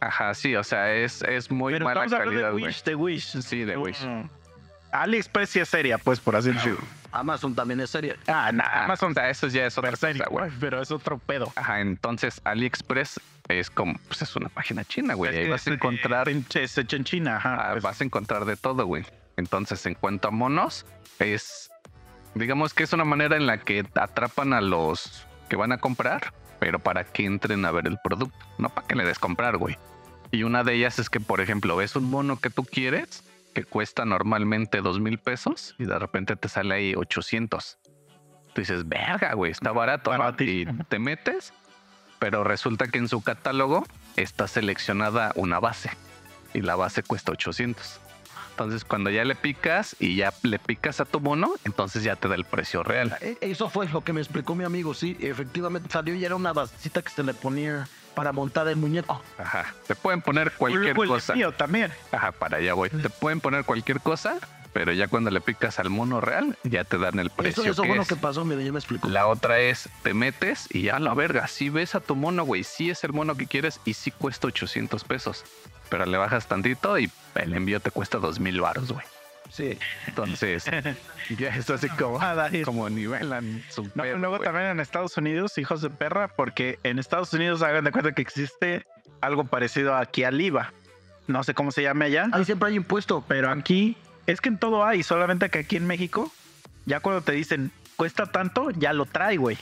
Ajá, 0.00 0.34
sí, 0.34 0.56
o 0.56 0.64
sea, 0.64 0.92
es, 0.92 1.22
es 1.22 1.48
muy 1.48 1.74
Pero 1.74 1.84
mala 1.84 2.04
estamos 2.04 2.20
hablando 2.20 2.42
calidad, 2.42 2.58
de. 2.58 2.66
Wish, 2.66 2.82
de 2.82 2.94
Wish. 2.96 3.40
Sí, 3.42 3.62
de 3.62 3.76
Wish. 3.76 4.04
Mm. 4.04 4.28
AliExpress 4.90 5.50
sí 5.50 5.60
es 5.60 5.68
seria, 5.68 5.98
pues, 5.98 6.18
por 6.18 6.34
así 6.34 6.50
decirlo. 6.50 6.80
Amazon 7.12 7.54
también 7.54 7.80
es 7.80 7.90
seria. 7.90 8.16
Ah, 8.26 8.50
nada, 8.52 8.70
Ah, 8.72 8.84
Amazon 8.86 9.12
o 9.12 9.14
sea, 9.14 9.30
eso 9.30 9.46
ya 9.46 9.66
es 9.66 9.78
otra 9.78 9.94
serio, 9.94 10.24
cosa, 10.24 10.50
pero 10.58 10.82
es 10.82 10.90
otro 10.90 11.18
pedo. 11.18 11.52
Ajá, 11.54 11.80
entonces 11.80 12.40
AliExpress 12.42 13.20
es 13.46 13.70
como, 13.70 13.94
pues 14.08 14.20
es 14.22 14.34
una 14.34 14.48
página 14.48 14.84
china, 14.84 15.14
güey. 15.14 15.32
Ahí 15.32 15.48
vas 15.48 15.64
a 15.68 15.70
encontrar, 15.74 16.28
Es 16.28 16.76
hecho 16.76 16.96
en 16.96 17.04
China, 17.04 17.36
ajá. 17.36 17.54
ah, 17.54 17.70
pues, 17.70 17.84
vas 17.84 18.00
a 18.00 18.04
encontrar 18.04 18.46
de 18.46 18.56
todo, 18.56 18.84
güey. 18.84 19.04
Entonces, 19.36 19.86
en 19.86 19.94
cuanto 19.94 20.26
a 20.26 20.30
monos, 20.32 20.86
es, 21.20 21.70
digamos 22.36 22.74
que 22.74 22.84
es 22.84 22.92
una 22.92 23.04
manera 23.04 23.36
en 23.36 23.46
la 23.46 23.58
que 23.58 23.84
atrapan 23.94 24.52
a 24.52 24.60
los 24.60 25.26
que 25.48 25.56
van 25.56 25.72
a 25.72 25.78
comprar, 25.78 26.34
pero 26.58 26.78
para 26.78 27.04
que 27.04 27.24
entren 27.24 27.64
a 27.64 27.70
ver 27.70 27.86
el 27.86 27.98
producto, 28.02 28.38
no 28.58 28.68
para 28.68 28.86
que 28.86 28.94
le 28.94 29.04
des 29.04 29.18
comprar, 29.18 29.56
güey. 29.56 29.78
Y 30.30 30.42
una 30.42 30.62
de 30.62 30.74
ellas 30.74 30.98
es 30.98 31.08
que, 31.08 31.20
por 31.20 31.40
ejemplo, 31.40 31.76
ves 31.76 31.96
un 31.96 32.10
mono 32.10 32.38
que 32.38 32.50
tú 32.50 32.64
quieres, 32.64 33.24
que 33.54 33.64
cuesta 33.64 34.04
normalmente 34.04 34.82
dos 34.82 35.00
mil 35.00 35.18
pesos, 35.18 35.74
y 35.78 35.86
de 35.86 35.98
repente 35.98 36.36
te 36.36 36.48
sale 36.48 36.74
ahí 36.74 36.94
800. 36.94 37.78
Tú 38.52 38.60
dices, 38.60 38.86
verga, 38.86 39.32
güey, 39.34 39.52
está 39.52 39.72
barato. 39.72 40.16
¿no?". 40.16 40.34
Y 40.38 40.66
te 40.88 40.98
metes, 40.98 41.54
pero 42.18 42.44
resulta 42.44 42.88
que 42.88 42.98
en 42.98 43.08
su 43.08 43.22
catálogo 43.22 43.86
está 44.16 44.46
seleccionada 44.46 45.32
una 45.36 45.58
base, 45.58 45.90
y 46.52 46.60
la 46.60 46.76
base 46.76 47.02
cuesta 47.02 47.32
800. 47.32 48.00
Entonces, 48.56 48.86
cuando 48.86 49.10
ya 49.10 49.22
le 49.26 49.34
picas 49.34 49.94
y 50.00 50.16
ya 50.16 50.32
le 50.42 50.58
picas 50.58 50.98
a 51.02 51.04
tu 51.04 51.20
mono, 51.20 51.52
entonces 51.66 52.02
ya 52.02 52.16
te 52.16 52.26
da 52.26 52.34
el 52.36 52.46
precio 52.46 52.82
real. 52.82 53.14
E- 53.20 53.36
Eso 53.42 53.68
fue 53.68 53.86
lo 53.86 54.02
que 54.02 54.14
me 54.14 54.22
explicó 54.22 54.54
mi 54.54 54.64
amigo, 54.64 54.94
sí, 54.94 55.14
efectivamente 55.20 55.90
salió 55.92 56.14
y 56.14 56.24
era 56.24 56.36
una 56.36 56.54
basecita 56.54 57.02
que 57.02 57.10
se 57.10 57.22
le 57.22 57.34
ponía 57.34 57.86
para 58.14 58.32
montar 58.32 58.66
el 58.68 58.76
muñeco. 58.76 59.22
Ajá. 59.36 59.74
Te 59.86 59.94
pueden 59.94 60.22
poner 60.22 60.52
cualquier 60.52 60.98
o 60.98 61.02
el 61.02 61.08
cosa. 61.10 61.34
mío 61.34 61.52
también. 61.52 61.92
Ajá, 62.10 62.32
para 62.32 62.56
allá 62.56 62.72
voy. 62.72 62.88
Te 62.88 63.10
pueden 63.10 63.42
poner 63.42 63.62
cualquier 63.66 64.00
cosa, 64.00 64.36
pero 64.76 64.92
ya 64.92 65.08
cuando 65.08 65.30
le 65.30 65.40
picas 65.40 65.78
al 65.78 65.88
mono 65.88 66.20
real, 66.20 66.58
ya 66.62 66.84
te 66.84 66.98
dan 66.98 67.18
el 67.18 67.30
precio. 67.30 67.62
Eso, 67.62 67.72
eso 67.72 67.80
que 67.80 67.88
fue 67.88 67.96
lo 67.96 68.02
es. 68.02 68.08
que 68.08 68.16
pasó, 68.16 68.44
mira, 68.44 68.60
ya 68.60 68.72
me 68.72 68.78
explicó. 68.78 69.08
La 69.08 69.26
otra 69.26 69.58
es, 69.58 69.88
te 70.02 70.12
metes 70.12 70.66
y 70.68 70.82
ya 70.82 70.98
la 70.98 71.14
verga, 71.14 71.46
si 71.46 71.70
ves 71.70 71.94
a 71.94 72.00
tu 72.00 72.14
mono, 72.14 72.44
güey, 72.44 72.62
sí 72.62 72.90
es 72.90 73.02
el 73.02 73.14
mono 73.14 73.38
que 73.38 73.46
quieres 73.46 73.80
y 73.86 73.94
sí 73.94 74.10
cuesta 74.10 74.48
800 74.48 75.02
pesos. 75.04 75.44
Pero 75.88 76.04
le 76.04 76.18
bajas 76.18 76.46
tantito 76.46 76.98
y 76.98 77.10
el 77.36 77.54
envío 77.54 77.80
te 77.80 77.90
cuesta 77.90 78.18
2000 78.18 78.60
baros, 78.60 78.92
güey. 78.92 79.06
Sí. 79.48 79.78
Entonces, 80.08 80.66
ya 81.38 81.56
es 81.56 81.70
así 81.70 81.88
como, 81.88 82.20
como 82.66 82.90
nivelan 82.90 83.62
su 83.70 83.90
No, 83.94 84.04
luego 84.04 84.40
también 84.40 84.66
en 84.66 84.80
Estados 84.80 85.16
Unidos, 85.16 85.56
hijos 85.56 85.80
de 85.80 85.88
perra, 85.88 86.28
porque 86.28 86.78
en 86.82 86.98
Estados 86.98 87.32
Unidos 87.32 87.62
hagan 87.62 87.84
de 87.84 87.92
cuenta 87.92 88.12
que 88.12 88.20
existe 88.20 88.84
algo 89.22 89.44
parecido 89.44 89.96
aquí 89.96 90.24
al 90.24 90.38
IVA. 90.38 90.74
No 91.28 91.42
sé 91.44 91.54
cómo 91.54 91.72
se 91.72 91.82
llame 91.82 92.04
allá, 92.04 92.28
Ahí 92.32 92.44
siempre 92.44 92.68
hay 92.68 92.74
impuesto. 92.74 93.24
pero 93.26 93.50
aquí 93.50 93.96
es 94.26 94.40
que 94.40 94.48
en 94.48 94.58
todo 94.58 94.84
hay, 94.84 95.02
solamente 95.02 95.50
que 95.50 95.60
aquí 95.60 95.76
en 95.76 95.86
México, 95.86 96.32
ya 96.84 97.00
cuando 97.00 97.22
te 97.22 97.32
dicen 97.32 97.70
cuesta 97.96 98.26
tanto, 98.26 98.70
ya 98.70 98.92
lo 98.92 99.06
trae, 99.06 99.36
güey. 99.36 99.58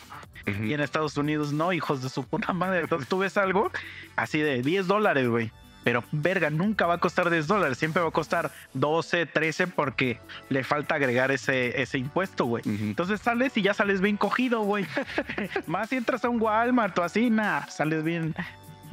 Y 0.47 0.75
en 0.75 0.81
Estados 0.81 1.17
Unidos 1.17 1.53
no, 1.53 1.73
hijos 1.73 2.03
de 2.03 2.11
su 2.11 2.25
puta 2.25 2.53
madre. 2.53 2.81
Entonces 2.81 3.09
tú 3.09 3.19
ves 3.19 3.37
algo 3.37 3.71
así 4.17 4.41
de 4.41 4.63
10 4.63 4.87
dólares, 4.87 5.29
güey. 5.29 5.51
Pero 5.85 6.03
verga, 6.13 6.49
nunca 6.49 6.87
va 6.87 6.95
a 6.95 6.99
costar 6.99 7.31
10 7.31 7.47
dólares. 7.47 7.79
Siempre 7.79 8.03
va 8.03 8.09
a 8.09 8.13
costar 8.13 8.51
12, 8.73 9.27
13 9.27 9.67
porque 9.69 10.19
le 10.49 10.65
falta 10.65 10.95
agregar 10.95 11.31
ese, 11.31 11.81
ese 11.81 11.99
impuesto, 11.99 12.47
güey. 12.47 12.63
Entonces 12.65 13.21
sales 13.21 13.57
y 13.57 13.63
ya 13.63 13.75
sales 13.75 14.01
bien 14.01 14.17
cogido, 14.17 14.63
güey. 14.63 14.87
Más 15.67 15.91
si 15.91 15.97
entras 15.97 16.25
a 16.25 16.31
un 16.31 16.41
Walmart 16.41 16.99
o 16.99 17.03
así, 17.03 17.29
nada, 17.29 17.69
sales 17.69 18.03
bien, 18.03 18.35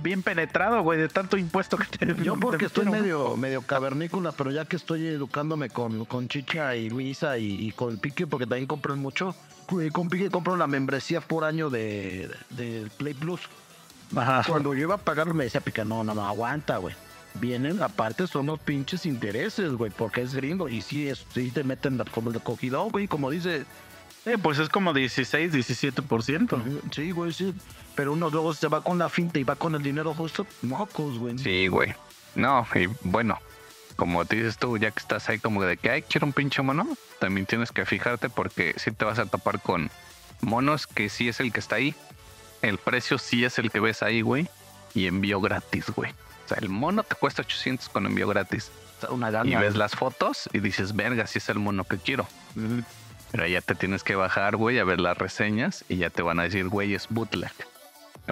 bien 0.01 0.23
penetrado, 0.23 0.81
güey, 0.81 0.99
de 0.99 1.07
tanto 1.09 1.37
impuesto 1.37 1.77
que 1.77 1.85
te 1.85 2.23
Yo 2.23 2.35
porque 2.39 2.65
estoy 2.65 2.85
medio, 2.85 3.37
medio 3.37 3.61
cavernícola, 3.61 4.31
pero 4.31 4.51
ya 4.51 4.65
que 4.65 4.75
estoy 4.75 5.05
educándome 5.07 5.69
con, 5.69 6.05
con 6.05 6.27
Chicha 6.27 6.75
y 6.75 6.89
Luisa 6.89 7.37
y, 7.37 7.67
y 7.67 7.71
con 7.71 7.97
Pique, 7.97 8.27
porque 8.27 8.45
también 8.45 8.67
compran 8.67 8.99
mucho, 8.99 9.35
güey, 9.69 9.89
con 9.89 10.09
Pique 10.09 10.29
compro 10.29 10.55
la 10.57 10.67
membresía 10.67 11.21
por 11.21 11.43
año 11.43 11.69
de, 11.69 12.29
de 12.49 12.89
Play 12.97 13.13
Plus. 13.13 13.41
Ajá. 14.15 14.43
Cuando 14.47 14.73
yo 14.73 14.81
iba 14.81 14.95
a 14.95 14.97
pagar 14.97 15.33
me 15.33 15.45
decía 15.45 15.61
Pique, 15.61 15.85
no, 15.85 16.03
no, 16.03 16.13
no, 16.13 16.25
aguanta, 16.27 16.77
güey. 16.77 16.95
Vienen, 17.35 17.81
aparte 17.81 18.27
son 18.27 18.47
los 18.47 18.59
pinches 18.59 19.05
intereses, 19.05 19.71
güey, 19.71 19.89
porque 19.89 20.21
es 20.21 20.33
gringo 20.35 20.67
y 20.67 20.81
sí, 20.81 21.07
es, 21.07 21.25
sí 21.33 21.49
te 21.51 21.63
meten 21.63 21.97
la- 21.97 22.03
como 22.03 22.29
el 22.29 22.41
cogido, 22.41 22.83
güey, 22.89 23.07
como 23.07 23.29
dice, 23.29 23.63
Eh, 24.25 24.37
pues 24.41 24.59
es 24.59 24.69
como 24.69 24.93
16, 24.93 25.53
17%. 25.53 26.91
sí, 26.91 27.11
güey, 27.11 27.33
sí. 27.33 27.53
Pero 27.95 28.13
uno 28.13 28.29
luego 28.29 28.53
se 28.53 28.67
va 28.67 28.81
con 28.83 28.97
la 28.97 29.09
finta 29.09 29.39
y 29.39 29.43
va 29.43 29.55
con 29.55 29.75
el 29.75 29.83
dinero 29.83 30.13
justo, 30.13 30.45
mocos, 30.61 31.17
güey. 31.17 31.37
Sí, 31.37 31.67
güey. 31.67 31.93
No, 32.35 32.65
y 32.75 32.87
bueno, 33.03 33.39
como 33.95 34.23
te 34.25 34.37
dices 34.37 34.57
tú, 34.57 34.77
ya 34.77 34.91
que 34.91 34.99
estás 34.99 35.27
ahí 35.29 35.39
como 35.39 35.63
de 35.63 35.77
que, 35.77 35.89
ay, 35.89 36.01
quiero 36.03 36.25
un 36.25 36.33
pinche 36.33 36.61
mono, 36.61 36.87
también 37.19 37.45
tienes 37.45 37.71
que 37.71 37.85
fijarte 37.85 38.29
porque 38.29 38.73
sí 38.77 38.91
te 38.91 39.05
vas 39.05 39.19
a 39.19 39.25
topar 39.25 39.61
con 39.61 39.91
monos 40.39 40.87
que 40.87 41.09
sí 41.09 41.27
es 41.27 41.39
el 41.39 41.51
que 41.51 41.59
está 41.59 41.75
ahí, 41.75 41.93
el 42.61 42.77
precio 42.77 43.17
sí 43.17 43.43
es 43.43 43.59
el 43.59 43.71
que 43.71 43.79
ves 43.79 44.01
ahí, 44.03 44.21
güey, 44.21 44.47
y 44.93 45.07
envío 45.07 45.41
gratis, 45.41 45.87
güey. 45.95 46.11
O 46.45 46.47
sea, 46.47 46.57
el 46.59 46.69
mono 46.69 47.03
te 47.03 47.15
cuesta 47.15 47.41
800 47.41 47.89
con 47.89 48.05
envío 48.05 48.27
gratis. 48.27 48.71
Una 49.09 49.31
gana. 49.31 49.49
Y 49.49 49.55
ves 49.55 49.75
las 49.75 49.93
fotos 49.93 50.49
y 50.53 50.59
dices, 50.59 50.95
verga, 50.95 51.25
sí 51.27 51.39
es 51.39 51.49
el 51.49 51.59
mono 51.59 51.83
que 51.83 51.97
quiero. 51.97 52.27
Pero 53.31 53.47
ya 53.47 53.61
te 53.61 53.75
tienes 53.75 54.03
que 54.03 54.15
bajar, 54.15 54.55
güey, 54.57 54.79
a 54.79 54.83
ver 54.83 54.99
las 54.99 55.17
reseñas 55.17 55.85
y 55.87 55.97
ya 55.97 56.09
te 56.09 56.21
van 56.21 56.39
a 56.39 56.43
decir, 56.43 56.67
güey, 56.67 56.93
es 56.93 57.07
bootleg. 57.09 57.51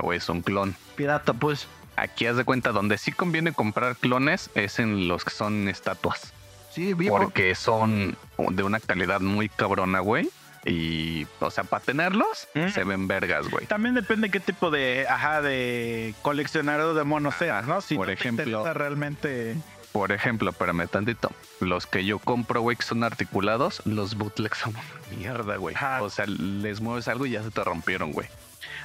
O 0.01 0.13
es 0.13 0.27
un 0.29 0.41
clon. 0.41 0.75
Pirata, 0.95 1.33
pues. 1.33 1.67
Aquí 1.95 2.25
haz 2.27 2.37
de 2.37 2.45
cuenta, 2.45 2.71
donde 2.71 2.97
sí 2.97 3.11
conviene 3.11 3.51
comprar 3.53 3.95
clones 3.97 4.49
es 4.55 4.79
en 4.79 5.07
los 5.07 5.25
que 5.25 5.31
son 5.31 5.67
estatuas. 5.67 6.33
Sí, 6.71 6.93
vi 6.93 7.09
Porque 7.09 7.55
son 7.55 8.15
de 8.37 8.63
una 8.63 8.79
calidad 8.79 9.19
muy 9.21 9.49
cabrona, 9.49 9.99
güey. 9.99 10.29
Y, 10.65 11.25
o 11.39 11.49
sea, 11.51 11.63
para 11.63 11.83
tenerlos, 11.83 12.47
Mm. 12.53 12.67
se 12.69 12.83
ven 12.83 13.07
vergas, 13.07 13.49
güey. 13.49 13.65
También 13.65 13.95
depende 13.95 14.29
qué 14.29 14.39
tipo 14.41 14.69
de, 14.69 15.07
ajá, 15.09 15.41
de 15.41 16.13
coleccionador 16.21 16.95
de 16.95 17.03
monos 17.05 17.35
seas, 17.35 17.65
¿no? 17.65 17.79
Si 17.81 17.95
Por 17.95 18.07
no 18.07 18.13
ejemplo- 18.13 18.73
realmente... 18.73 19.55
Por 19.91 20.11
ejemplo, 20.11 20.51
espérame 20.51 20.87
tantito. 20.87 21.31
Los 21.59 21.87
que 21.87 22.05
yo 22.05 22.19
compro, 22.19 22.61
güey, 22.61 22.77
que 22.77 22.83
son 22.83 23.03
articulados, 23.03 23.81
los 23.85 24.15
bootlegs 24.15 24.59
son 24.59 24.75
una 24.75 25.17
mierda, 25.17 25.55
güey. 25.57 25.75
O 26.01 26.09
sea, 26.09 26.25
les 26.27 26.79
mueves 26.79 27.07
algo 27.07 27.25
y 27.25 27.31
ya 27.31 27.43
se 27.43 27.51
te 27.51 27.63
rompieron, 27.63 28.11
güey. 28.11 28.27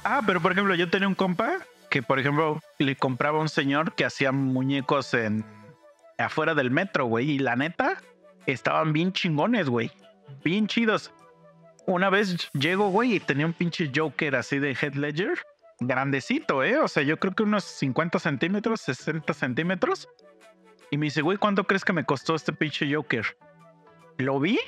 Ah, 0.03 0.21
pero 0.25 0.41
por 0.41 0.51
ejemplo, 0.51 0.73
yo 0.75 0.89
tenía 0.89 1.07
un 1.07 1.15
compa 1.15 1.59
que, 1.89 2.01
por 2.01 2.19
ejemplo, 2.19 2.59
le 2.79 2.95
compraba 2.95 3.37
a 3.37 3.41
un 3.41 3.49
señor 3.49 3.93
que 3.93 4.05
hacía 4.05 4.31
muñecos 4.31 5.13
en 5.13 5.45
afuera 6.17 6.55
del 6.55 6.71
metro, 6.71 7.05
güey. 7.05 7.31
Y 7.31 7.39
la 7.39 7.55
neta, 7.55 7.97
estaban 8.45 8.93
bien 8.93 9.13
chingones, 9.13 9.69
güey. 9.69 9.91
Bien 10.43 10.67
chidos. 10.67 11.11
Una 11.85 12.09
vez 12.09 12.49
llego, 12.53 12.89
güey, 12.89 13.15
y 13.15 13.19
tenía 13.19 13.45
un 13.45 13.53
pinche 13.53 13.91
Joker 13.93 14.35
así 14.35 14.59
de 14.59 14.71
Head 14.71 14.95
Ledger. 14.95 15.39
Grandecito, 15.79 16.63
¿eh? 16.63 16.77
O 16.79 16.87
sea, 16.87 17.03
yo 17.03 17.17
creo 17.19 17.33
que 17.35 17.43
unos 17.43 17.63
50 17.63 18.17
centímetros, 18.17 18.81
60 18.81 19.33
centímetros. 19.33 20.07
Y 20.91 20.97
me 20.97 21.05
dice, 21.05 21.21
güey, 21.21 21.37
¿cuánto 21.37 21.65
crees 21.65 21.83
que 21.83 21.93
me 21.93 22.05
costó 22.05 22.35
este 22.35 22.53
pinche 22.53 22.93
Joker? 22.93 23.25
Lo 24.17 24.39
vi 24.39 24.59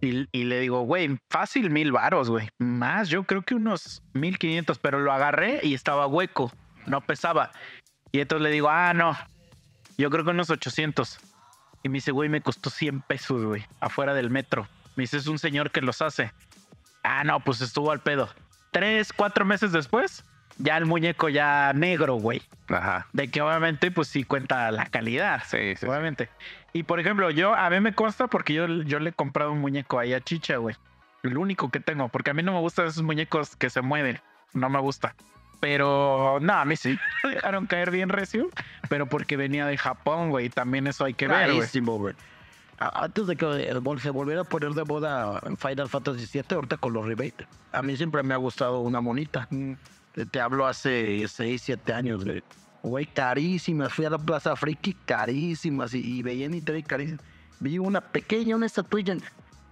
y, 0.00 0.44
le 0.44 0.60
digo, 0.60 0.82
güey, 0.82 1.18
fácil 1.30 1.70
mil 1.70 1.92
varos, 1.92 2.28
güey. 2.28 2.48
Más, 2.58 3.08
yo 3.08 3.24
creo 3.24 3.42
que 3.42 3.54
unos 3.54 4.02
mil 4.12 4.38
quinientos, 4.38 4.78
pero 4.78 5.00
lo 5.00 5.12
agarré 5.12 5.60
y 5.62 5.74
estaba 5.74 6.06
hueco, 6.06 6.52
no 6.86 7.00
pesaba. 7.00 7.50
Y 8.12 8.20
entonces 8.20 8.42
le 8.42 8.50
digo, 8.50 8.68
ah, 8.68 8.92
no, 8.94 9.16
yo 9.96 10.10
creo 10.10 10.24
que 10.24 10.30
unos 10.30 10.50
800. 10.50 11.18
Y 11.82 11.88
me 11.88 11.94
dice, 11.94 12.12
güey, 12.12 12.28
me 12.28 12.40
costó 12.40 12.70
100 12.70 13.02
pesos, 13.02 13.44
güey, 13.44 13.66
afuera 13.80 14.14
del 14.14 14.30
metro. 14.30 14.68
Me 14.96 15.02
dice, 15.02 15.16
es 15.16 15.26
un 15.26 15.38
señor 15.38 15.70
que 15.70 15.80
los 15.80 16.02
hace. 16.02 16.32
Ah, 17.02 17.24
no, 17.24 17.40
pues 17.40 17.60
estuvo 17.60 17.90
al 17.90 18.00
pedo. 18.00 18.28
Tres, 18.72 19.12
cuatro 19.12 19.44
meses 19.44 19.72
después, 19.72 20.24
ya 20.58 20.76
el 20.76 20.86
muñeco 20.86 21.28
ya 21.28 21.72
negro, 21.74 22.14
güey. 22.14 22.42
Ajá. 22.68 23.06
De 23.12 23.28
que 23.28 23.42
obviamente, 23.42 23.90
pues 23.90 24.08
sí 24.08 24.24
cuenta 24.24 24.70
la 24.70 24.86
calidad. 24.86 25.42
Sí, 25.46 25.58
sí. 25.58 25.76
sí. 25.76 25.86
Obviamente. 25.86 26.28
Y 26.72 26.82
por 26.82 26.98
ejemplo, 27.00 27.30
yo, 27.30 27.54
a 27.54 27.70
mí 27.70 27.80
me 27.80 27.94
consta 27.94 28.26
porque 28.26 28.52
yo, 28.52 28.66
yo 28.66 28.98
le 28.98 29.10
he 29.10 29.12
comprado 29.12 29.52
un 29.52 29.60
muñeco 29.60 29.98
ahí 29.98 30.12
a 30.12 30.20
Chicha, 30.20 30.56
güey. 30.56 30.76
El 31.22 31.38
único 31.38 31.70
que 31.70 31.80
tengo, 31.80 32.08
porque 32.08 32.30
a 32.30 32.34
mí 32.34 32.42
no 32.42 32.52
me 32.52 32.60
gustan 32.60 32.86
esos 32.86 33.02
muñecos 33.02 33.56
que 33.56 33.70
se 33.70 33.80
mueven. 33.80 34.20
No 34.52 34.68
me 34.68 34.80
gusta. 34.80 35.14
Pero 35.60 36.38
no, 36.42 36.52
a 36.52 36.64
mí 36.64 36.76
sí. 36.76 36.98
Me 37.24 37.30
dejaron 37.30 37.66
caer 37.66 37.90
bien 37.90 38.08
recio, 38.10 38.50
pero 38.88 39.06
porque 39.06 39.36
venía 39.36 39.66
de 39.66 39.78
Japón, 39.78 40.30
güey. 40.30 40.50
También 40.50 40.86
eso 40.86 41.04
hay 41.04 41.14
que 41.14 41.28
ver, 41.28 41.52
güey. 41.52 42.14
Antes 42.78 43.26
de 43.28 43.36
que 43.36 43.46
eh, 43.46 43.98
se 44.02 44.10
volviera 44.10 44.42
a 44.42 44.44
poner 44.44 44.72
de 44.72 44.84
moda 44.84 45.40
en 45.46 45.56
Final 45.56 45.88
Fantasy 45.88 46.26
VII, 46.30 46.56
ahorita 46.56 46.76
con 46.76 46.92
los 46.92 47.06
rebates. 47.06 47.46
A 47.72 47.82
mí 47.82 47.96
siempre 47.96 48.22
me 48.22 48.34
ha 48.34 48.36
gustado 48.36 48.80
una 48.80 49.00
monita. 49.00 49.48
Te, 49.48 49.76
te 50.30 50.40
hablo 50.40 50.66
hace 50.66 51.26
6, 51.26 51.62
7 51.62 51.92
años, 51.92 52.24
güey. 52.24 52.42
Güey, 52.82 53.06
carísimas. 53.06 53.92
Fui 53.92 54.04
a 54.04 54.10
la 54.10 54.18
Plaza 54.18 54.54
Friki, 54.54 54.94
carísimas. 54.94 55.94
Y, 55.94 56.18
y 56.18 56.22
veía 56.22 56.46
en 56.46 56.54
internet 56.54 56.86
carísimas. 56.86 57.24
Vi 57.60 57.78
una 57.78 58.00
pequeña, 58.00 58.56
una 58.56 58.66
estatuilla. 58.66 59.16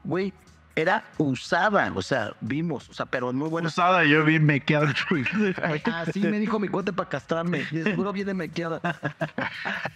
Güey, 0.03 0.33
era 0.75 1.05
usada. 1.19 1.93
O 1.95 2.03
sea, 2.03 2.35
vimos. 2.41 2.89
O 2.89 2.95
sea, 2.95 3.07
pero 3.07 3.33
muy 3.33 3.49
buena 3.49 3.69
Usada, 3.69 4.05
yo 4.05 4.25
vi 4.25 4.39
me 4.39 4.61
quedo. 4.61 4.87
Así 5.93 6.21
me 6.21 6.39
dijo 6.39 6.59
mi 6.59 6.69
cuate 6.69 6.93
para 6.93 7.09
castrarme. 7.09 7.67
Y 7.71 7.83
seguro 7.83 8.13
viene 8.13 8.35
mequeada. 8.35 8.81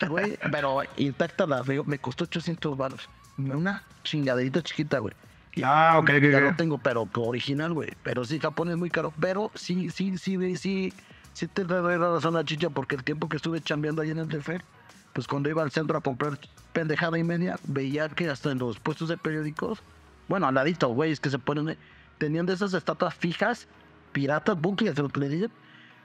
Güey, 0.09 0.39
pero 0.53 0.83
intacta 0.97 1.47
la 1.47 1.63
veo. 1.63 1.85
Me 1.85 1.99
costó 1.99 2.25
800 2.25 2.77
baros. 2.77 3.09
Una 3.39 3.83
chingaderita 4.05 4.63
chiquita, 4.63 4.99
güey. 4.99 5.15
Y 5.57 5.63
Ah, 5.65 5.95
ok, 5.99 6.11
ok, 6.19 6.23
Ya 6.31 6.41
lo 6.41 6.55
tengo, 6.55 6.79
pero 6.79 7.09
original, 7.17 7.73
güey. 7.73 7.91
Pero 8.05 8.25
sí, 8.25 8.39
Japón 8.39 8.71
es 8.71 8.77
muy 8.77 8.91
caro. 8.91 9.13
Pero 9.21 9.51
sí, 9.55 9.91
sí, 9.91 10.17
sí, 10.19 10.37
sí, 10.37 10.57
sí, 10.57 10.93
sí 11.33 11.49
te 11.49 11.65
doy 11.65 11.99
la 11.99 12.13
razón 12.13 12.37
a 12.37 12.45
Chicha, 12.45 12.71
porque 12.71 12.95
el 12.95 13.03
tiempo 13.03 13.29
que 13.29 13.39
estuve 13.39 13.61
chambeando 13.61 14.03
ahí 14.03 14.11
en 14.11 14.19
el 14.19 14.29
Defer, 14.29 14.63
pues 15.15 15.27
cuando 15.27 15.49
iba 15.49 15.63
al 15.63 15.71
centro 15.73 15.97
a 15.99 16.03
comprar 16.03 16.39
pendejada 16.73 17.19
y 17.19 17.25
media, 17.25 17.59
veía 17.65 18.09
que 18.11 18.29
hasta 18.29 18.53
en 18.53 18.59
los 18.59 18.79
puestos 18.79 19.09
de 19.09 19.17
periódicos, 19.17 19.81
bueno, 20.29 20.47
al 20.47 20.55
ladito, 20.55 20.89
güey, 20.89 21.11
es 21.11 21.21
que 21.21 21.31
se 21.31 21.39
ponen, 21.39 21.71
eh, 21.71 21.79
tenían 22.19 22.45
de 22.45 22.53
esas 22.53 22.75
estatuas 22.75 23.15
fijas, 23.15 23.67
piratas, 24.13 24.61
bunkers, 24.61 24.99
lo 24.99 25.09
que 25.09 25.21
le 25.21 25.29
dicen, 25.31 25.51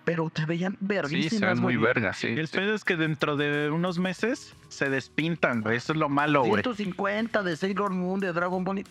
pero 0.05 0.29
te 0.29 0.45
veían 0.45 0.73
Sí, 0.73 0.77
verguísimas, 0.81 1.39
se 1.39 1.45
ven 1.45 1.59
muy 1.61 1.75
vergas, 1.75 2.17
sí. 2.17 2.27
El 2.27 2.47
sí. 2.47 2.57
pedo 2.57 2.73
es 2.73 2.85
que 2.85 2.95
dentro 2.95 3.35
de 3.35 3.69
unos 3.69 3.99
meses 3.99 4.55
se 4.69 4.89
despintan, 4.89 5.61
güey. 5.61 5.77
Eso 5.77 5.91
es 5.93 5.99
lo 5.99 6.07
malo, 6.07 6.41
güey. 6.43 6.63
150 6.63 7.43
de 7.43 7.57
Sailor 7.57 7.91
Moon, 7.91 8.19
de 8.21 8.31
Dragon 8.31 8.63
Ball. 8.63 8.83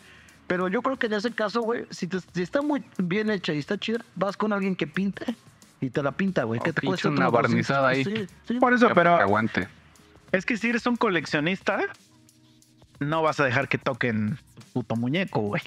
Pero 0.51 0.67
yo 0.67 0.83
creo 0.83 0.97
que 0.99 1.07
en 1.07 1.13
ese 1.13 1.31
caso, 1.31 1.61
güey, 1.63 1.85
si, 1.91 2.09
te- 2.09 2.19
si 2.19 2.43
está 2.43 2.61
muy 2.61 2.83
bien 2.99 3.31
hecha 3.31 3.55
y 3.55 3.59
está 3.59 3.79
chida, 3.79 4.05
vas 4.17 4.37
con 4.37 4.53
alguien 4.53 4.75
que 4.75 4.89
pinte 4.89 5.37
y 5.81 5.91
te 5.91 6.03
la 6.03 6.11
pinta, 6.11 6.43
güey. 6.43 6.59
O 6.59 6.63
¿Qué 6.65 6.73
te 6.73 6.85
cuesta? 6.85 7.09
una 7.09 7.29
barnizada 7.31 7.87
ahí. 7.91 8.03
200. 8.03 8.29
Sí, 8.29 8.35
sí. 8.55 8.59
Por 8.59 8.75
eso, 8.75 8.89
Ya, 8.89 8.95
pero 8.95 9.17
que 9.17 9.23
aguante. 9.23 9.69
es 10.33 10.45
que 10.45 10.57
si 10.57 10.71
eres 10.71 10.85
un 10.87 10.97
coleccionista, 10.97 11.79
no 12.99 13.23
vas 13.23 13.39
a 13.39 13.45
dejar 13.45 13.69
que 13.69 13.79
toquen 13.79 14.39
tu 14.57 14.63
puto 14.73 14.97
muñeco, 14.97 15.41
güey. 15.41 15.63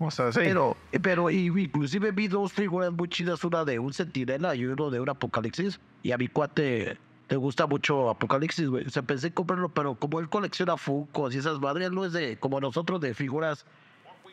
O 0.00 0.10
sea, 0.10 0.32
sí. 0.32 0.40
Pero, 0.42 0.76
pero 1.00 1.30
y- 1.30 1.46
inclusive 1.46 2.10
vi 2.10 2.26
dos 2.26 2.52
figuras 2.52 2.90
muy 2.92 3.08
chidas, 3.08 3.44
una 3.44 3.64
de 3.64 3.78
un 3.78 3.92
centinela 3.94 4.56
y 4.56 4.64
uno 4.66 4.90
de 4.90 4.98
un 4.98 5.10
apocalipsis. 5.10 5.78
Y 6.02 6.10
a 6.10 6.18
mi 6.18 6.26
cuate 6.26 6.98
le 7.28 7.36
gusta 7.36 7.68
mucho 7.68 8.10
apocalipsis, 8.10 8.68
güey. 8.68 8.84
O 8.84 8.90
sea, 8.90 9.02
pensé 9.02 9.28
en 9.28 9.32
comprarlo, 9.34 9.68
pero 9.68 9.94
como 9.94 10.18
él 10.18 10.28
colecciona 10.28 10.76
Funkos 10.76 11.36
y 11.36 11.38
esas 11.38 11.60
madres, 11.60 11.92
no 11.92 12.04
es 12.04 12.12
de 12.12 12.36
como 12.36 12.60
nosotros 12.60 13.00
de 13.00 13.14
figuras 13.14 13.64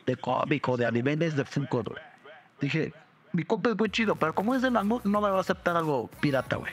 de 0.06 0.16
cómic 0.16 0.68
o 0.68 0.76
de 0.76 0.86
animes 0.86 1.36
de 1.36 1.44
Funko, 1.44 1.82
güey. 1.82 1.98
Dije, 2.60 2.92
mi 3.32 3.44
compa 3.44 3.70
es 3.70 3.78
muy 3.78 3.90
chido, 3.90 4.14
pero 4.16 4.34
como 4.34 4.54
es 4.54 4.62
de 4.62 4.70
mangú, 4.70 5.00
no 5.04 5.20
me 5.20 5.30
va 5.30 5.38
a 5.38 5.40
aceptar 5.40 5.76
algo 5.76 6.08
pirata, 6.20 6.56
güey. 6.56 6.72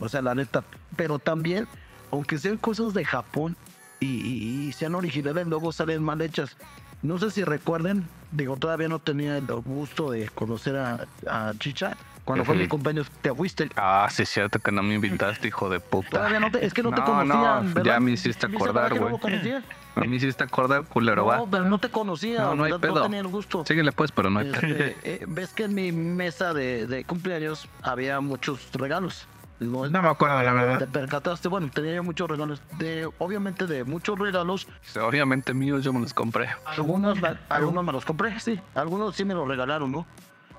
O 0.00 0.08
sea, 0.08 0.22
la 0.22 0.34
neta. 0.34 0.62
Pero 0.96 1.18
también, 1.18 1.66
aunque 2.10 2.38
sean 2.38 2.56
cosas 2.58 2.92
de 2.94 3.04
Japón 3.04 3.56
y, 4.00 4.06
y- 4.06 4.68
y 4.68 4.72
sean 4.72 4.94
originales, 4.94 5.46
luego 5.46 5.72
salen 5.72 6.02
mal 6.02 6.20
hechas. 6.20 6.56
No 7.02 7.18
sé 7.18 7.30
si 7.30 7.44
recuerden, 7.44 8.06
digo, 8.32 8.56
todavía 8.56 8.88
no 8.88 8.98
tenía 8.98 9.36
el 9.38 9.46
gusto 9.46 10.10
de 10.10 10.28
conocer 10.30 10.76
a, 10.76 11.06
a 11.28 11.52
Chicha, 11.58 11.96
Cuando 12.24 12.44
fue 12.44 12.56
mi 12.56 12.66
cumpleaños, 12.68 13.08
te 13.22 13.32
fuiste. 13.34 13.68
Ah, 13.76 14.08
sí, 14.10 14.22
es 14.22 14.28
cierto 14.28 14.58
que 14.58 14.72
no 14.72 14.82
me 14.82 14.94
invitaste, 14.94 15.48
hijo 15.48 15.68
de 15.68 15.78
puta. 15.80 16.10
Todavía 16.10 16.40
no 16.40 16.50
te, 16.50 16.64
es 16.64 16.74
que 16.74 16.82
no, 16.82 16.90
te 16.90 17.00
No, 17.00 17.04
conocía. 17.06 17.60
no, 17.60 17.74
¿verdad? 17.74 17.84
ya 17.84 18.00
me 18.00 18.10
hiciste 18.12 18.46
acordar, 18.46 18.74
¿verdad 18.74 18.88
que 18.92 19.00
no 19.00 19.08
güey. 19.08 19.20
conocía? 19.20 19.62
A 19.96 20.00
mí 20.00 20.20
sí 20.20 20.30
te 20.32 20.44
acordar, 20.44 20.84
culero, 20.84 21.24
va. 21.26 21.38
No, 21.38 21.50
pero 21.50 21.64
no 21.64 21.78
te 21.78 21.88
conocía. 21.90 22.42
No, 22.42 22.54
no 22.54 22.64
hay 22.64 22.72
pedo. 22.78 23.02
tenía 23.02 23.20
el 23.20 23.28
gusto. 23.28 23.64
Síguele 23.66 23.92
pues, 23.92 24.12
pero 24.12 24.28
no 24.30 24.40
hay 24.40 24.50
pedo. 24.52 24.66
Este, 24.66 24.96
eh, 25.04 25.24
Ves 25.26 25.52
que 25.54 25.64
en 25.64 25.74
mi 25.74 25.90
mesa 25.92 26.52
de, 26.52 26.86
de 26.86 27.04
cumpleaños 27.04 27.68
había 27.82 28.20
muchos 28.20 28.68
regalos. 28.74 29.26
No, 29.58 29.88
No 29.88 30.02
me 30.02 30.08
acuerdo, 30.08 30.42
la 30.42 30.50
te 30.50 30.54
verdad. 30.66 30.88
percataste, 30.90 31.48
bueno, 31.48 31.70
tenía 31.72 31.94
yo 31.94 32.02
muchos 32.04 32.28
regalos. 32.28 32.60
De, 32.78 33.08
obviamente 33.18 33.66
de 33.66 33.84
muchos 33.84 34.18
regalos, 34.18 34.68
Obviamente 35.02 35.54
míos 35.54 35.82
yo 35.82 35.94
me 35.94 36.00
los 36.00 36.12
compré. 36.12 36.48
algunos, 36.66 37.16
algunos 37.48 37.82
me 37.82 37.92
los 37.92 38.04
compré, 38.04 38.38
sí. 38.38 38.60
Algunos 38.74 39.16
sí 39.16 39.24
me 39.24 39.32
los 39.32 39.48
regalaron, 39.48 39.90
¿no? 39.92 40.06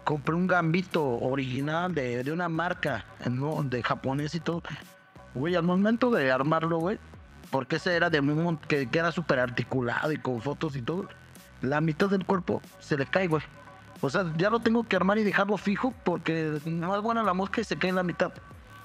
Compré 0.04 0.34
un 0.34 0.48
gambito 0.48 1.04
original 1.06 1.94
de, 1.94 2.24
de 2.24 2.32
una 2.32 2.50
marca, 2.50 3.06
¿no? 3.30 3.62
De 3.62 3.84
japonés 3.84 4.34
y 4.34 4.40
todo. 4.40 4.64
Güey, 5.36 5.54
al 5.56 5.62
momento 5.64 6.10
de 6.10 6.32
armarlo, 6.32 6.80
güey, 6.80 6.98
porque 7.52 7.78
ese 7.78 7.96
era 7.96 8.10
de 8.10 8.20
un 8.20 8.44
mon- 8.44 8.58
que, 8.58 8.88
que 8.88 9.00
era 9.00 9.12
súper 9.12 9.40
articulado 9.40 10.12
y 10.12 10.18
con 10.18 10.42
fotos 10.42 10.76
y 10.76 10.82
todo, 10.82 11.08
la 11.62 11.82
mitad 11.82 12.10
del 12.10 12.26
cuerpo 12.26 12.62
se 12.80 12.98
le 12.98 13.06
cae, 13.06 13.28
güey. 13.28 13.44
O 14.02 14.10
sea, 14.10 14.26
ya 14.38 14.50
lo 14.50 14.60
tengo 14.60 14.84
que 14.84 14.96
armar 14.96 15.18
y 15.18 15.24
dejarlo 15.24 15.58
fijo 15.58 15.94
porque 16.04 16.60
no 16.66 16.96
es 16.96 17.02
buena 17.02 17.24
la 17.24 17.34
mosca 17.34 17.62
y 17.62 17.64
se 17.64 17.78
cae 17.78 17.90
en 17.90 17.96
la 17.96 18.04
mitad. 18.04 18.32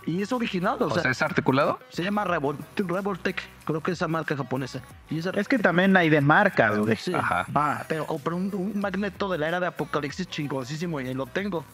Y 0.07 0.21
es 0.23 0.33
original, 0.33 0.79
o, 0.81 0.87
O 0.87 0.91
sea, 0.91 1.03
sea, 1.03 1.11
¿es 1.13 1.23
articulado? 1.23 1.79
se 1.91 2.03
llama 2.03 2.25
Revol 2.25 2.57
Revoltec, 2.77 3.41
creo 3.65 3.81
que 3.83 3.93
es 3.93 3.99
esa 3.99 4.09
marca 4.09 4.37
japonesa. 4.37 4.81
Y 5.11 5.19
esa- 5.21 5.31
Es 5.31 5.47
que 5.47 5.59
también 5.61 5.97
hay 5.97 6.09
de 6.09 6.21
marcas, 6.21 6.77
güey. 6.79 6.97
Sí. 6.97 7.15
Ajá. 7.15 7.47
Ah, 7.55 7.85
pero 7.89 8.07
compré 8.07 8.35
un, 8.35 8.51
un 8.53 8.81
magneto 8.81 9.29
de 9.31 9.39
la 9.39 9.47
era 9.49 9.61
de 9.61 9.67
Apocalipsis 9.67 10.27
chingosísimo 10.29 11.01
y 11.01 11.13
lo 11.15 11.27
tengo. 11.27 11.65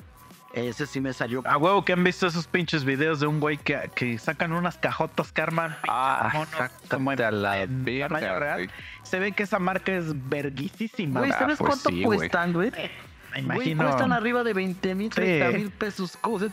Ese 0.54 0.86
sí 0.86 1.00
me 1.00 1.12
salió. 1.12 1.42
A 1.46 1.56
huevo 1.58 1.84
que 1.84 1.92
han 1.92 2.02
visto 2.02 2.26
esos 2.26 2.46
pinches 2.46 2.84
videos 2.84 3.20
de 3.20 3.26
un 3.26 3.38
güey 3.38 3.58
que, 3.58 3.90
que 3.94 4.18
sacan 4.18 4.52
unas 4.52 4.78
cajotas 4.78 5.30
que 5.30 5.42
arman. 5.42 5.76
Ah, 5.86 6.30
monos 6.32 6.70
como 6.90 7.12
en- 7.12 7.42
la 7.42 7.60
en 7.62 7.84
verga, 7.84 8.08
tamaño 8.08 8.38
real. 8.38 8.54
güey. 8.64 8.70
Se 9.02 9.18
ve 9.18 9.32
que 9.32 9.42
esa 9.42 9.58
marca 9.58 9.92
es 9.92 10.06
verguisísima. 10.28 11.20
Güey, 11.20 11.30
güey. 11.30 11.38
¿sabes 11.40 11.58
pues 11.58 11.68
cuánto 11.68 11.90
sí, 11.90 12.02
cuestan, 12.02 12.52
güey? 12.54 12.70
Me 12.70 12.78
Güey, 13.30 13.44
imagino. 13.44 13.84
cuestan 13.84 14.12
arriba 14.12 14.42
de 14.42 14.54
20 14.54 14.94
mil, 14.94 15.10
30 15.10 15.50
mil 15.58 15.70
pesos. 15.70 16.16
¿Cómo 16.20 16.38
se- 16.38 16.50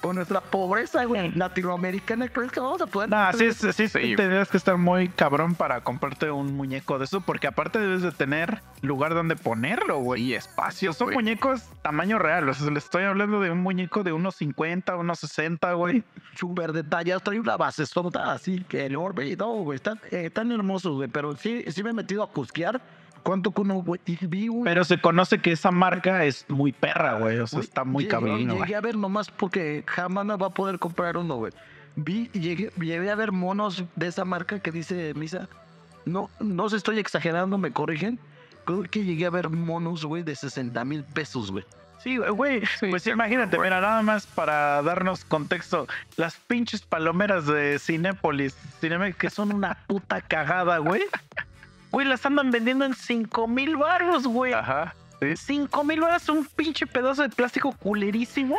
Con 0.00 0.14
nuestra 0.16 0.40
pobreza, 0.40 1.04
güey, 1.04 1.32
latinoamericana, 1.32 2.28
¿crees 2.28 2.52
que 2.52 2.60
vamos 2.60 2.80
a 2.80 2.86
poder? 2.86 3.08
No, 3.10 3.32
sí, 3.32 3.52
sí, 3.52 3.72
sí, 3.72 3.88
Sí. 3.88 4.14
tendrías 4.16 4.48
que 4.48 4.56
estar 4.56 4.76
muy 4.76 5.08
cabrón 5.08 5.54
para 5.56 5.80
comprarte 5.80 6.30
un 6.30 6.54
muñeco 6.56 6.98
de 6.98 7.04
eso, 7.04 7.20
porque 7.20 7.48
aparte 7.48 7.80
debes 7.80 8.02
de 8.02 8.12
tener 8.12 8.62
lugar 8.80 9.14
donde 9.14 9.34
ponerlo, 9.34 9.98
güey. 9.98 10.22
Y 10.22 10.34
espacio, 10.34 10.92
Son 10.92 11.06
güey. 11.08 11.16
muñecos 11.16 11.64
tamaño 11.82 12.18
real, 12.18 12.48
o 12.48 12.54
sea, 12.54 12.70
le 12.70 12.78
estoy 12.78 13.04
hablando 13.04 13.40
de 13.40 13.50
un 13.50 13.58
muñeco 13.60 14.04
de 14.04 14.12
unos 14.12 14.36
50, 14.36 14.96
unos 14.96 15.18
60, 15.18 15.72
güey. 15.72 16.04
Súper 16.36 16.72
detallados, 16.72 17.22
trae 17.24 17.40
una 17.40 17.56
base 17.56 17.84
sonda 17.84 18.32
así 18.32 18.64
que 18.68 18.86
enorme 18.86 19.26
y 19.26 19.36
todo, 19.36 19.54
güey. 19.64 19.76
Están, 19.76 20.00
eh, 20.12 20.30
tan 20.30 20.52
hermosos, 20.52 20.94
güey. 20.96 21.08
Pero 21.08 21.34
sí, 21.36 21.64
sí 21.68 21.82
me 21.82 21.90
he 21.90 21.94
metido 21.94 22.22
a 22.22 22.28
cusquear. 22.30 22.80
¿Cuánto 23.28 23.50
que 23.52 23.60
uno, 23.60 23.74
güey? 23.82 24.00
Y 24.06 24.24
vi 24.26 24.48
un- 24.48 24.64
Pero 24.64 24.84
se 24.84 24.98
conoce 25.00 25.38
que 25.38 25.52
esa 25.52 25.70
marca 25.70 26.24
es 26.24 26.46
muy 26.48 26.72
perra, 26.72 27.18
güey, 27.18 27.38
o 27.40 27.46
sea, 27.46 27.58
Güey, 27.58 27.68
está 27.68 27.84
muy 27.84 28.04
llegué- 28.04 28.10
cabrón, 28.10 28.38
Llegué 28.38 28.54
güey. 28.56 28.72
a 28.74 28.80
ver 28.80 28.96
nomás 28.96 29.30
porque 29.30 29.84
jamás 29.86 30.24
me 30.24 30.34
va 30.36 30.46
a 30.46 30.50
poder 30.50 30.78
comprar 30.78 31.18
uno, 31.18 31.36
güey. 31.36 31.52
Vi, 31.96 32.30
llegué, 32.32 32.72
llegué 32.80 33.10
a 33.10 33.14
ver 33.14 33.32
monos 33.32 33.84
de 33.96 34.06
esa 34.06 34.24
marca 34.24 34.60
que 34.60 34.70
dice 34.72 35.12
Misa. 35.14 35.46
No, 36.06 36.30
no 36.40 36.70
se 36.70 36.76
estoy 36.78 36.98
exagerando, 37.00 37.58
me 37.58 37.70
corrigen. 37.70 38.18
Creo 38.64 38.84
que 38.84 39.04
llegué 39.04 39.26
a 39.26 39.30
ver 39.30 39.50
monos, 39.50 40.06
güey, 40.06 40.22
de 40.22 40.34
60 40.34 40.82
mil 40.86 41.04
pesos, 41.04 41.50
güey. 41.50 41.66
Sí, 42.02 42.16
güey, 42.16 42.62
Sí, 42.80 42.86
pues 42.88 43.02
sí, 43.02 43.10
imagínate, 43.10 43.56
güey. 43.58 43.68
mira, 43.68 43.82
nada 43.82 44.00
más 44.02 44.24
para 44.26 44.80
darnos 44.82 45.24
contexto, 45.26 45.86
las 46.16 46.36
pinches 46.36 46.80
palomeras 46.80 47.44
de 47.46 47.78
Cinépolis, 47.78 48.56
Cinemex, 48.80 49.16
que 49.18 49.28
son 49.28 49.52
una 49.52 49.76
puta 49.86 50.22
cagada, 50.22 50.78
güey. 50.78 51.02
Güey, 51.90 52.06
las 52.06 52.24
andan 52.26 52.50
vendiendo 52.50 52.84
en 52.84 52.94
5 52.94 53.48
mil 53.48 53.76
baros, 53.76 54.26
güey. 54.26 54.52
Ajá. 54.52 54.94
Sí. 55.20 55.36
5 55.36 55.84
mil 55.84 56.00
baros 56.00 56.28
un 56.28 56.44
pinche 56.44 56.86
pedazo 56.86 57.22
de 57.22 57.28
plástico 57.30 57.72
culerísimo, 57.72 58.56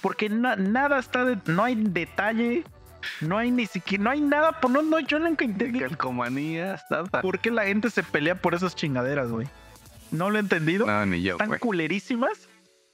porque 0.00 0.28
na- 0.28 0.56
nada 0.56 0.98
está, 0.98 1.24
de- 1.24 1.38
no 1.46 1.64
hay 1.64 1.74
detalle, 1.76 2.64
no 3.20 3.38
hay 3.38 3.50
ni 3.50 3.66
siquiera, 3.66 4.04
no 4.04 4.10
hay 4.10 4.20
nada, 4.20 4.60
por 4.60 4.70
no, 4.70 4.82
no, 4.82 4.98
yo 5.00 5.18
nunca 5.18 5.44
entendí 5.44 5.78
Calcomanías, 5.80 6.84
nada. 6.90 7.22
por 7.22 7.38
qué 7.38 7.50
la 7.50 7.64
gente 7.64 7.88
se 7.90 8.02
pelea 8.02 8.34
por 8.34 8.54
esas 8.54 8.74
chingaderas, 8.76 9.30
güey. 9.30 9.48
No 10.10 10.28
lo 10.28 10.36
he 10.36 10.40
entendido 10.40 10.84
No, 10.86 11.06
ni 11.06 11.22
yo, 11.22 11.38
güey. 11.38 11.58
culerísimas. 11.58 12.48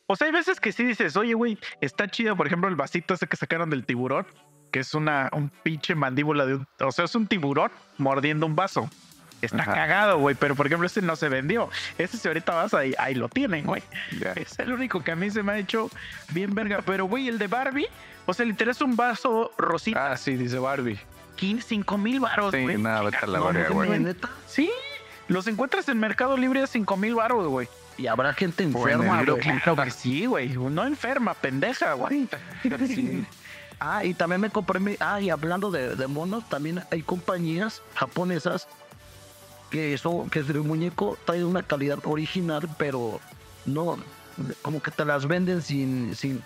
O 0.06 0.14
sea, 0.16 0.26
hay 0.28 0.32
veces 0.32 0.60
que 0.60 0.70
sí 0.72 0.84
dices, 0.84 1.16
oye, 1.16 1.34
güey, 1.34 1.58
está 1.80 2.06
chido, 2.08 2.36
por 2.36 2.46
ejemplo, 2.46 2.68
el 2.68 2.76
vasito 2.76 3.14
ese 3.14 3.26
que 3.26 3.36
sacaron 3.36 3.68
del 3.70 3.84
tiburón, 3.84 4.26
que 4.70 4.78
es 4.80 4.94
una 4.94 5.28
un 5.32 5.50
pinche 5.50 5.94
mandíbula 5.96 6.46
de 6.46 6.54
un. 6.54 6.66
O 6.80 6.92
sea, 6.92 7.04
es 7.06 7.14
un 7.16 7.26
tiburón 7.26 7.70
mordiendo 7.98 8.46
un 8.46 8.54
vaso. 8.54 8.88
Está 9.40 9.62
Ajá. 9.62 9.72
cagado, 9.74 10.18
güey, 10.18 10.34
pero 10.34 10.54
por 10.56 10.66
ejemplo, 10.66 10.86
ese 10.86 11.00
no 11.00 11.14
se 11.16 11.28
vendió. 11.28 11.70
Ese 11.96 12.16
si 12.18 12.26
ahorita 12.28 12.54
vas 12.54 12.74
ahí, 12.74 12.94
ahí 12.98 13.14
lo 13.14 13.28
tienen, 13.28 13.64
güey. 13.66 13.82
Es 14.34 14.58
el 14.58 14.72
único 14.72 15.02
que 15.04 15.12
a 15.12 15.16
mí 15.16 15.30
se 15.30 15.42
me 15.42 15.52
ha 15.52 15.58
hecho 15.58 15.90
bien 16.30 16.54
verga. 16.54 16.80
Pero, 16.84 17.04
güey, 17.06 17.28
el 17.28 17.38
de 17.38 17.46
Barbie, 17.46 17.86
o 18.26 18.34
sea, 18.34 18.44
le 18.44 18.50
interesa 18.50 18.84
un 18.84 18.96
vaso 18.96 19.52
rosita, 19.56 20.12
Ah, 20.12 20.16
sí, 20.16 20.34
dice 20.36 20.58
Barbie. 20.58 20.98
15, 21.36 21.68
5 21.68 21.98
mil 21.98 22.18
baros, 22.18 22.52
Sí, 22.52 22.62
güey. 22.62 22.78
nada, 22.78 23.02
vete 23.02 23.18
a 23.22 23.26
la 23.28 23.38
verga, 23.40 23.68
güey. 23.70 23.98
neta. 24.00 24.28
Sí, 24.48 24.70
los 25.28 25.46
encuentras 25.46 25.88
en 25.88 26.00
Mercado 26.00 26.36
Libre 26.36 26.62
a 26.62 26.66
5 26.66 26.96
mil 26.96 27.14
baros, 27.14 27.46
güey. 27.46 27.68
Y 27.96 28.06
habrá 28.08 28.32
gente 28.32 28.64
enferma, 28.64 29.22
güey. 29.22 29.38
Claro 29.60 29.84
que 29.84 29.90
sí, 29.92 30.26
güey. 30.26 30.48
No 30.48 30.84
enferma, 30.84 31.34
pendeja, 31.34 31.92
güey. 31.94 32.28
Sí. 32.86 33.24
Ah, 33.80 34.04
y 34.04 34.14
también 34.14 34.40
me 34.40 34.50
compré 34.50 34.80
mi... 34.80 34.96
Ah, 34.98 35.20
y 35.20 35.30
hablando 35.30 35.70
de, 35.70 35.94
de 35.94 36.06
monos, 36.08 36.48
también 36.48 36.82
hay 36.90 37.02
compañías 37.02 37.80
japonesas 37.94 38.66
que 39.70 39.94
eso, 39.94 40.26
que 40.30 40.40
el 40.40 40.60
muñeco 40.62 41.18
trae 41.24 41.44
una 41.44 41.62
calidad 41.62 41.98
original, 42.04 42.68
pero 42.78 43.20
no, 43.66 43.98
como 44.62 44.80
que 44.82 44.90
te 44.90 45.04
las 45.04 45.26
venden 45.26 45.62
sin, 45.62 46.14
sin 46.14 46.42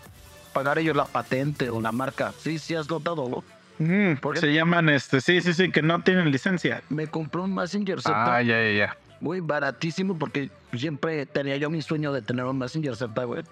pagar 0.52 0.78
ellos 0.78 0.96
la 0.96 1.04
patente 1.04 1.70
o 1.70 1.80
la 1.80 1.92
marca. 1.92 2.32
Sí, 2.38 2.58
sí 2.58 2.74
has 2.74 2.88
notado, 2.88 3.28
¿no? 3.28 3.44
Mm, 3.78 4.16
¿Por 4.16 4.34
qué? 4.34 4.40
se 4.40 4.52
llaman, 4.52 4.88
este, 4.88 5.20
sí, 5.20 5.40
sí, 5.40 5.54
sí, 5.54 5.70
que 5.70 5.82
no 5.82 6.02
tienen 6.02 6.30
licencia. 6.30 6.82
Me 6.88 7.06
compré 7.06 7.40
un 7.40 7.54
Messenger 7.54 8.00
Z, 8.00 8.12
Ah, 8.14 8.42
ya, 8.42 8.60
ya, 8.62 8.72
ya. 8.72 8.96
muy 9.20 9.40
baratísimo, 9.40 10.18
porque 10.18 10.50
siempre 10.74 11.24
tenía 11.26 11.56
yo 11.56 11.70
mi 11.70 11.80
sueño 11.82 12.12
de 12.12 12.22
tener 12.22 12.44
un 12.44 12.58
Messenger 12.58 12.96
Z, 12.96 13.24
güey. 13.24 13.42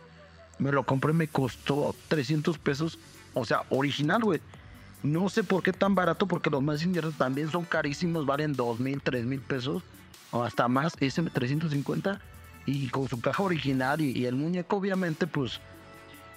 Me 0.58 0.72
lo 0.72 0.82
compré, 0.84 1.12
me 1.14 1.26
costó 1.26 1.94
300 2.08 2.58
pesos, 2.58 2.98
o 3.32 3.44
sea, 3.44 3.62
original, 3.70 4.20
güey. 4.22 4.40
No 5.02 5.28
sé 5.30 5.42
por 5.44 5.62
qué 5.62 5.72
tan 5.72 5.94
barato, 5.94 6.26
porque 6.26 6.50
los 6.50 6.62
Messengers 6.62 7.14
también 7.16 7.50
son 7.50 7.64
carísimos, 7.64 8.26
valen 8.26 8.52
2 8.52 8.80
mil, 8.80 9.00
3 9.02 9.24
mil 9.24 9.40
pesos, 9.40 9.82
o 10.30 10.42
hasta 10.42 10.68
más, 10.68 10.92
ese 11.00 11.22
350, 11.22 12.20
y 12.66 12.88
con 12.88 13.08
su 13.08 13.20
caja 13.20 13.42
original 13.42 14.00
y, 14.00 14.10
y 14.18 14.26
el 14.26 14.34
muñeco, 14.34 14.76
obviamente, 14.76 15.26
pues, 15.26 15.60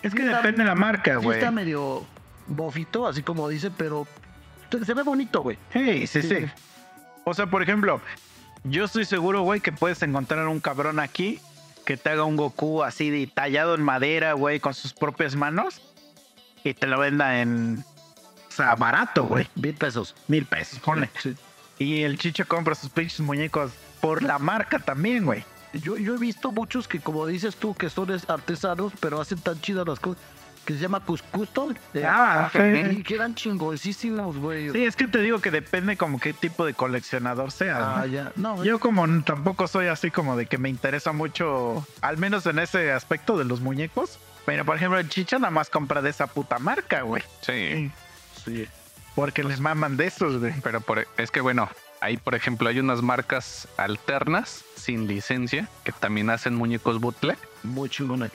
Es 0.02 0.14
que 0.14 0.22
está- 0.24 0.38
depende 0.38 0.60
de 0.64 0.68
la 0.70 0.76
marca, 0.76 1.18
güey. 1.18 1.38
está 1.38 1.52
medio 1.52 2.06
bofito, 2.48 3.06
así 3.08 3.22
como 3.22 3.50
dice, 3.50 3.70
pero 3.72 4.08
se 4.72 4.84
se 4.86 4.94
ve 4.94 5.04
bonito, 5.04 5.42
güey. 5.42 5.58
Hey, 5.72 6.08
sí, 6.08 6.22
sí, 6.22 6.30
Sí. 6.30 6.46
O 7.26 7.34
sea, 7.34 7.46
por 7.48 7.62
ejemplo, 7.64 8.02
yo 8.64 8.86
estoy 8.86 9.06
seguro, 9.06 9.42
güey, 9.44 9.60
que 9.62 9.72
puedes 9.72 10.02
encontrar 10.02 10.48
un 10.48 10.60
cabrón 10.60 11.00
aquí 11.00 11.40
que 11.86 11.96
te 11.98 12.10
haga 12.10 12.24
un 12.24 12.38
Goku 12.38 12.82
así 12.84 13.10
de 13.10 13.28
tallado 13.28 13.76
en 13.76 13.82
madera, 13.84 14.34
güey, 14.34 14.60
con 14.62 14.74
sus 14.74 14.94
propias 14.94 15.36
manos 15.36 15.82
y 16.64 16.74
te 16.74 16.88
lo 16.88 16.98
venda 17.00 17.40
en. 17.42 17.84
O 18.54 18.56
sea, 18.56 18.76
barato, 18.76 19.24
güey. 19.26 19.48
Mil 19.56 19.74
pesos. 19.74 20.16
Mil 20.28 20.46
pesos, 20.46 20.80
ponle. 20.80 21.10
Sí. 21.22 21.36
Y 21.80 22.04
el 22.04 22.18
chicho 22.20 22.48
compra 22.48 22.76
sus 22.76 22.90
pinches 22.92 23.20
muñecos 23.20 23.72
por 24.00 24.22
la 24.22 24.38
marca 24.38 24.78
también, 24.80 25.26
güey. 25.26 25.44
Yo, 25.74 25.98
yo 25.98 26.14
he 26.16 26.18
visto 26.20 26.52
muchos 26.52 26.88
que, 26.88 27.00
como 27.00 27.26
dices 27.26 27.56
tú, 27.56 27.74
que 27.74 27.90
son 27.90 28.12
es- 28.12 28.30
artesanos, 28.30 28.94
pero 29.00 29.20
hacen 29.20 29.40
tan 29.40 29.60
chidas 29.60 29.88
las 29.88 30.00
cosas, 30.00 30.22
que 30.66 30.74
se 30.76 30.80
llama 30.82 31.00
Cuscusto. 31.00 31.74
Ah, 32.06 32.52
y 32.54 32.96
sí. 32.98 33.04
quedan 33.04 33.34
chingoncísimos, 33.34 34.38
güey. 34.38 34.70
Sí, 34.70 34.86
es 34.86 34.96
que 34.96 35.08
te 35.08 35.18
digo 35.20 35.40
que 35.42 35.50
depende 35.50 35.98
como 35.98 36.20
qué 36.20 36.32
tipo 36.34 36.64
de 36.66 36.76
coleccionador 36.76 37.52
seas. 37.52 37.80
¿no? 37.80 37.86
Ah, 37.86 38.06
ya. 38.06 38.32
No, 38.36 38.64
Yo 38.64 38.80
como 38.80 39.08
tampoco 39.24 39.68
soy 39.68 39.88
así 39.88 40.12
como 40.12 40.38
de 40.38 40.46
que 40.46 40.60
me 40.60 40.70
interesa 40.70 41.12
mucho, 41.12 41.86
al 42.02 42.18
menos 42.18 42.46
en 42.46 42.60
ese 42.60 42.92
aspecto 42.92 43.38
de 43.38 43.46
los 43.46 43.62
muñecos. 43.62 44.20
Pero 44.46 44.66
por 44.66 44.76
ejemplo, 44.76 45.00
el 45.00 45.08
Chicha 45.10 45.40
nada 45.40 45.52
más 45.52 45.70
compra 45.70 46.02
de 46.02 46.10
esa 46.10 46.28
puta 46.28 46.60
marca, 46.60 47.02
güey. 47.02 47.24
Sí. 47.42 47.90
Sí. 48.44 48.68
Porque 49.16 49.44
les 49.44 49.60
maman 49.60 49.96
de 49.98 50.08
esos, 50.08 50.40
güey. 50.40 50.54
Pero 50.64 50.82
por, 50.82 51.08
es 51.18 51.30
que 51.32 51.42
bueno, 51.42 51.70
ahí 52.02 52.18
por 52.18 52.34
ejemplo 52.36 52.70
hay 52.70 52.80
unas 52.80 53.02
marcas 53.02 53.68
alternas 53.78 54.64
sin 54.76 55.08
licencia 55.08 55.68
que 55.84 55.92
también 55.92 56.30
hacen 56.30 56.56
muñecos 56.56 57.00
bootleg, 57.00 57.38
Muy 57.64 57.90
chingón. 57.90 58.30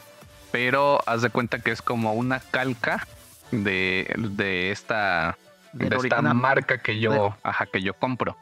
pero 0.52 1.00
haz 1.06 1.22
de 1.22 1.30
cuenta 1.30 1.58
que 1.58 1.72
es 1.72 1.82
como 1.82 2.12
una 2.14 2.40
calca 2.40 3.06
de, 3.50 4.14
de 4.16 4.70
esta, 4.70 5.36
de 5.72 5.86
esta 5.86 5.98
original. 5.98 6.34
marca 6.34 6.78
que 6.80 7.00
yo, 7.00 7.36
ajá, 7.42 7.66
que 7.66 7.82
yo 7.82 7.94
compro. 7.94 8.36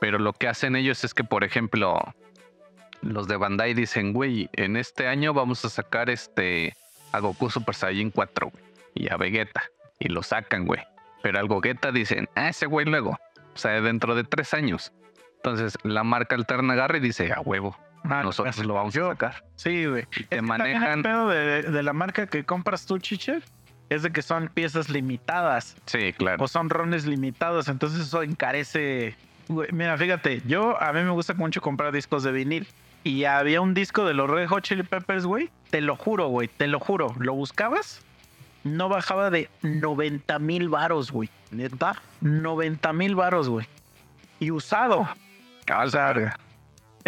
Pero 0.00 0.18
lo 0.18 0.32
que 0.32 0.48
hacen 0.48 0.74
ellos 0.74 1.04
es 1.04 1.12
que, 1.14 1.22
por 1.22 1.44
ejemplo, 1.44 2.00
los 3.02 3.28
de 3.28 3.36
Bandai 3.36 3.74
dicen, 3.74 4.12
güey, 4.12 4.48
en 4.54 4.76
este 4.76 5.06
año 5.06 5.32
vamos 5.34 5.64
a 5.64 5.68
sacar 5.70 6.08
este 6.10 6.74
a 7.12 7.20
Goku 7.20 7.50
Super 7.50 7.74
Saiyan 7.74 8.10
4, 8.10 8.50
güey, 8.50 8.64
y 8.94 9.12
a 9.12 9.16
Vegeta, 9.16 9.62
y 10.02 10.08
lo 10.08 10.22
sacan, 10.22 10.64
güey. 10.66 10.80
Pero 11.22 11.38
al 11.38 11.46
Gogeta 11.48 11.92
dicen, 11.92 12.28
ah, 12.34 12.48
ese 12.48 12.66
güey 12.66 12.86
luego, 12.86 13.10
o 13.54 13.58
sea, 13.58 13.80
dentro 13.80 14.14
de 14.14 14.24
tres 14.24 14.54
años. 14.54 14.92
Entonces, 15.36 15.76
la 15.82 16.04
marca 16.04 16.34
alterna 16.34 16.72
agarra 16.74 16.96
y 16.98 17.00
dice, 17.00 17.32
a 17.32 17.40
huevo, 17.40 17.76
Ah, 18.04 18.22
nosotros 18.24 18.58
lo 18.64 18.74
vamos 18.74 18.96
a 18.96 19.08
sacar. 19.10 19.44
Sí, 19.54 19.86
güey. 19.86 20.02
Y 20.16 20.22
Es 20.22 20.28
te 20.28 20.36
que 20.40 20.46
también 20.46 20.60
el 20.70 20.80
manejan. 20.80 21.02
pedo 21.04 21.28
de, 21.28 21.62
de 21.62 21.82
la 21.84 21.92
marca 21.92 22.26
que 22.26 22.42
compras 22.44 22.84
tú, 22.84 22.98
Chiche, 22.98 23.38
es 23.90 24.02
de 24.02 24.10
que 24.10 24.22
son 24.22 24.48
piezas 24.48 24.88
limitadas 24.88 25.76
Sí, 25.86 26.12
claro. 26.12 26.42
o 26.42 26.48
son 26.48 26.68
rones 26.68 27.06
limitados, 27.06 27.68
entonces 27.68 28.00
eso 28.00 28.22
encarece. 28.24 29.14
Güey, 29.46 29.68
mira, 29.72 29.96
fíjate, 29.98 30.42
yo 30.46 30.80
a 30.82 30.92
mí 30.92 31.00
me 31.02 31.10
gusta 31.10 31.34
mucho 31.34 31.60
comprar 31.60 31.92
discos 31.92 32.24
de 32.24 32.32
vinil 32.32 32.66
y 33.04 33.22
había 33.24 33.60
un 33.60 33.72
disco 33.74 34.04
de 34.04 34.14
los 34.14 34.28
Red 34.28 34.48
Hot 34.48 34.64
Chili 34.64 34.82
Peppers, 34.82 35.24
güey. 35.24 35.50
Te 35.70 35.80
lo 35.80 35.94
juro, 35.94 36.26
güey, 36.26 36.48
te 36.48 36.66
lo 36.66 36.80
juro. 36.80 37.14
Lo 37.20 37.34
buscabas, 37.34 38.02
no 38.64 38.88
bajaba 38.88 39.30
de 39.30 39.50
90 39.62 40.38
mil 40.38 40.68
varos, 40.68 41.10
güey. 41.10 41.28
Neta. 41.50 42.00
90 42.20 42.92
mil 42.92 43.14
varos, 43.14 43.48
güey. 43.48 43.66
Y 44.40 44.50
usado. 44.50 45.08
O 45.74 45.88
sea, 45.88 46.36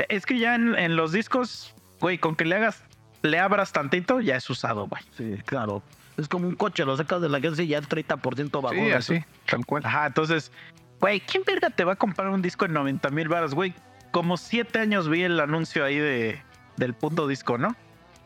es 0.08 0.26
que 0.26 0.38
ya 0.38 0.54
en, 0.54 0.76
en 0.76 0.96
los 0.96 1.12
discos, 1.12 1.74
güey, 2.00 2.18
con 2.18 2.36
que 2.36 2.44
le 2.44 2.56
hagas, 2.56 2.82
le 3.22 3.38
abras 3.38 3.72
tantito, 3.72 4.20
ya 4.20 4.36
es 4.36 4.48
usado, 4.48 4.86
güey. 4.86 5.02
Sí, 5.16 5.42
claro. 5.44 5.82
Es 6.16 6.28
como 6.28 6.46
un 6.46 6.54
coche, 6.54 6.84
lo 6.84 6.96
sacas 6.96 7.20
de 7.20 7.28
la 7.28 7.38
agencia 7.38 7.64
y 7.64 7.68
ya 7.68 7.78
el 7.78 7.88
30% 7.88 8.62
bajó. 8.62 8.74
sí, 8.74 8.92
así, 8.92 9.24
tal 9.46 9.66
cual. 9.66 9.84
Ajá, 9.84 10.06
entonces, 10.06 10.52
güey, 11.00 11.20
¿quién 11.20 11.42
verga 11.44 11.70
te 11.70 11.84
va 11.84 11.94
a 11.94 11.96
comprar 11.96 12.28
un 12.28 12.42
disco 12.42 12.64
en 12.66 12.72
90 12.72 13.10
mil 13.10 13.28
baros, 13.28 13.54
güey? 13.54 13.74
Como 14.12 14.36
siete 14.36 14.78
años 14.78 15.08
vi 15.08 15.22
el 15.22 15.40
anuncio 15.40 15.84
ahí 15.84 15.98
de, 15.98 16.40
del 16.76 16.94
punto 16.94 17.26
disco, 17.26 17.58
¿no? 17.58 17.74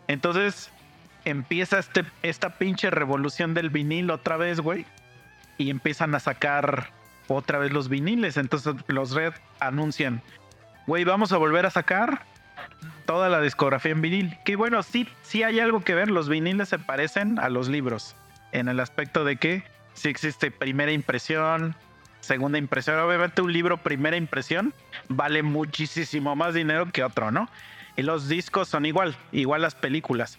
Entonces, 0.07 0.71
empieza 1.29 1.79
este, 1.79 2.05
esta 2.23 2.59
pinche 2.59 2.91
revolución 2.91 3.55
del 3.55 3.71
vinil 3.71 4.11
otra 4.11 4.37
vez, 4.37 4.61
güey. 4.61 4.87
Y 5.57 5.71
empiezan 5.71 6.15
a 6.15 6.21
sacar 6.21 6.91
otra 7.27 7.59
vez 7.59 7.73
los 7.73 7.89
viniles. 7.89 8.37
Entonces, 8.37 8.75
los 8.87 9.13
Red 9.13 9.35
anuncian, 9.61 10.23
güey, 10.87 11.05
vamos 11.05 11.33
a 11.33 11.37
volver 11.37 11.67
a 11.67 11.71
sacar 11.71 12.25
toda 13.07 13.29
la 13.29 13.41
discografía 13.41 13.93
en 13.93 14.01
vinil. 14.01 14.39
Que 14.45 14.57
bueno, 14.57 14.83
sí, 14.83 15.09
sí 15.23 15.43
hay 15.43 15.61
algo 15.61 15.81
que 15.81 15.95
ver. 15.95 16.11
Los 16.11 16.29
viniles 16.29 16.69
se 16.69 16.79
parecen 16.79 17.39
a 17.39 17.49
los 17.49 17.69
libros. 17.69 18.17
En 18.53 18.69
el 18.69 18.81
aspecto 18.81 19.25
de 19.25 19.37
que 19.37 19.65
sí 19.95 20.09
existe 20.09 20.51
primera 20.51 20.93
impresión, 20.93 21.75
segunda 22.21 22.59
impresión. 22.59 22.99
Obviamente 23.01 23.43
un 23.43 23.53
libro 23.53 23.79
primera 23.79 24.17
impresión 24.17 24.73
vale 25.09 25.43
muchísimo 25.43 26.37
más 26.37 26.55
dinero 26.55 26.91
que 26.93 27.05
otro, 27.05 27.31
¿no? 27.31 27.49
Y 27.97 28.03
los 28.03 28.29
discos 28.29 28.69
son 28.69 28.87
igual, 28.87 29.17
igual 29.33 29.63
las 29.63 29.75
películas. 29.75 30.39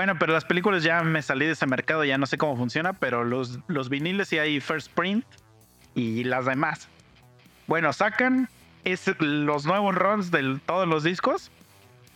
Bueno, 0.00 0.18
pero 0.18 0.32
las 0.32 0.46
películas 0.46 0.82
ya 0.82 1.02
me 1.02 1.20
salí 1.20 1.44
de 1.44 1.52
ese 1.52 1.66
mercado, 1.66 2.06
ya 2.06 2.16
no 2.16 2.24
sé 2.24 2.38
cómo 2.38 2.56
funciona, 2.56 2.94
pero 2.94 3.22
los, 3.22 3.58
los 3.66 3.90
viniles 3.90 4.28
sí 4.28 4.38
hay 4.38 4.58
first 4.58 4.90
print 4.94 5.26
y 5.94 6.24
las 6.24 6.46
demás. 6.46 6.88
Bueno, 7.66 7.92
sacan 7.92 8.48
es, 8.84 9.04
los 9.18 9.66
nuevos 9.66 9.94
runs 9.94 10.30
de 10.30 10.58
todos 10.64 10.88
los 10.88 11.04
discos. 11.04 11.50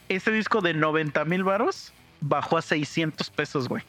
Este 0.08 0.30
disco 0.30 0.62
de 0.62 0.72
90 0.72 1.26
mil 1.26 1.44
varos 1.44 1.92
bajó 2.22 2.56
a 2.56 2.62
600 2.62 3.28
pesos, 3.28 3.68
güey. 3.68 3.82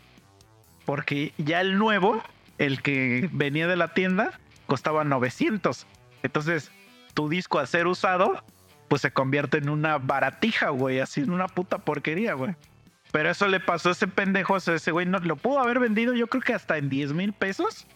Porque 0.83 1.31
ya 1.37 1.61
el 1.61 1.77
nuevo, 1.77 2.21
el 2.57 2.81
que 2.81 3.29
venía 3.31 3.65
de 3.65 3.77
la 3.77 3.93
tienda, 3.93 4.37
costaba 4.65 5.05
900. 5.05 5.87
Entonces, 6.21 6.69
tu 7.13 7.29
disco 7.29 7.59
a 7.59 7.65
ser 7.65 7.87
usado, 7.87 8.43
pues 8.89 9.03
se 9.03 9.11
convierte 9.11 9.59
en 9.59 9.69
una 9.69 9.99
baratija, 9.99 10.71
güey, 10.71 10.99
así 10.99 11.21
en 11.21 11.31
una 11.31 11.47
puta 11.47 11.77
porquería, 11.77 12.33
güey. 12.33 12.55
Pero 13.15 13.29
eso 13.29 13.47
le 13.47 13.61
pasó 13.61 13.87
a 13.87 13.91
ese 13.93 14.09
pendejo, 14.09 14.55
o 14.55 14.59
sea, 14.59 14.73
ese 14.75 14.91
güey 14.91 15.05
no 15.05 15.19
lo 15.19 15.37
pudo 15.37 15.59
haber 15.61 15.79
vendido, 15.79 16.13
yo 16.13 16.27
creo 16.27 16.43
que 16.43 16.53
hasta 16.53 16.77
en 16.77 16.89
10 16.89 17.13
mil 17.13 17.31
pesos. 17.31 17.87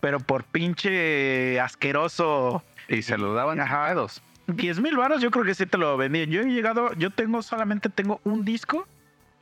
Pero 0.00 0.20
por 0.20 0.44
pinche 0.44 1.60
asqueroso 1.60 2.64
Y 2.88 3.02
se 3.02 3.18
lo 3.18 3.34
daban 3.34 3.58
pedos. 3.58 4.22
10 4.46 4.80
mil 4.80 4.96
baros, 4.96 5.20
yo 5.20 5.30
creo 5.30 5.44
que 5.44 5.54
sí 5.54 5.66
te 5.66 5.76
lo 5.76 5.98
vendí. 5.98 6.26
Yo 6.28 6.40
he 6.40 6.46
llegado, 6.46 6.94
yo 6.94 7.10
tengo 7.10 7.42
solamente 7.42 7.90
tengo 7.90 8.22
un 8.24 8.46
disco, 8.46 8.88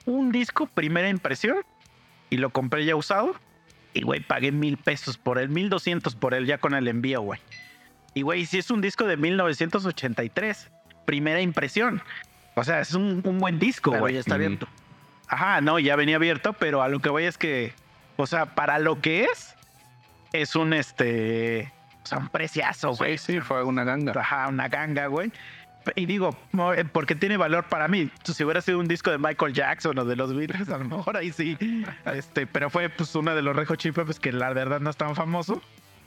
un 0.07 0.33
disco, 0.33 0.67
primera 0.67 1.09
impresión, 1.09 1.59
y 2.29 2.39
lo 2.39 2.51
compré 2.51 2.85
ya 2.85 2.97
usado. 2.97 3.37
Y 3.95 4.03
güey, 4.03 4.19
pagué 4.19 4.51
mil 4.51 4.77
pesos 4.77 5.19
por 5.19 5.39
él, 5.39 5.51
mil 5.51 5.69
doscientos 5.69 6.17
por 6.17 6.35
él, 6.35 6.47
ya 6.47 6.59
con 6.59 6.75
el 6.75 6.89
envío, 6.89 7.21
güey. 7.21 7.39
Y 8.13 8.23
güey, 8.23 8.45
si 8.45 8.59
es 8.59 8.73
un 8.73 8.81
disco 8.81 9.05
de 9.05 9.17
1983, 9.17 10.69
primera 11.05 11.41
impresión. 11.41 12.03
O 12.57 12.65
sea, 12.65 12.81
es 12.81 12.93
un, 12.93 13.23
un 13.25 13.39
buen 13.39 13.61
disco, 13.61 13.93
güey. 13.93 14.17
está 14.17 14.33
Mm. 14.33 14.35
abierto. 14.35 14.69
Ajá, 15.29 15.61
no, 15.61 15.79
ya 15.79 15.97
venía 15.97 16.17
abierto, 16.17 16.53
pero 16.53 16.83
a 16.83 16.89
lo 16.89 17.01
que 17.01 17.09
voy 17.09 17.25
es 17.25 17.39
que, 17.39 17.73
o 18.17 18.27
sea, 18.27 18.55
para 18.55 18.79
lo 18.79 19.01
que 19.01 19.25
es, 19.25 19.55
es 20.33 20.57
un 20.57 20.73
este, 20.73 21.73
o 22.03 22.07
sea, 22.07 22.19
un 22.19 22.29
preciazo, 22.29 22.95
güey. 22.95 23.19
Sí, 23.19 23.35
sí, 23.35 23.41
fue 23.41 23.65
una 23.65 23.85
ganga. 23.85 24.13
Ajá, 24.17 24.49
una 24.49 24.69
ganga, 24.69 25.07
güey. 25.07 25.33
Y 25.95 26.07
digo, 26.07 26.37
eh, 26.77 26.85
porque 26.85 27.15
tiene 27.15 27.37
valor 27.37 27.65
para 27.65 27.87
mí. 27.87 28.11
Si 28.25 28.43
hubiera 28.43 28.61
sido 28.61 28.81
un 28.81 28.89
disco 28.89 29.11
de 29.11 29.19
Michael 29.19 29.53
Jackson 29.53 29.97
o 29.99 30.05
de 30.05 30.17
los 30.17 30.35
Beatles, 30.35 30.69
a 30.69 30.79
lo 30.79 30.85
mejor 30.85 31.17
ahí 31.17 31.31
sí. 31.31 31.57
Este, 32.07 32.47
pero 32.47 32.71
fue 32.71 32.89
pues 32.89 33.15
uno 33.15 33.35
de 33.35 33.43
los 33.43 33.55
Red 33.55 33.67
Hot 33.69 33.79
Chili 33.79 33.93
Peppers 33.93 34.19
que 34.19 34.33
la 34.33 34.53
verdad 34.53 34.81
no 34.81 34.91
es 34.91 34.97
tan 34.97 35.15
famoso. 35.15 35.63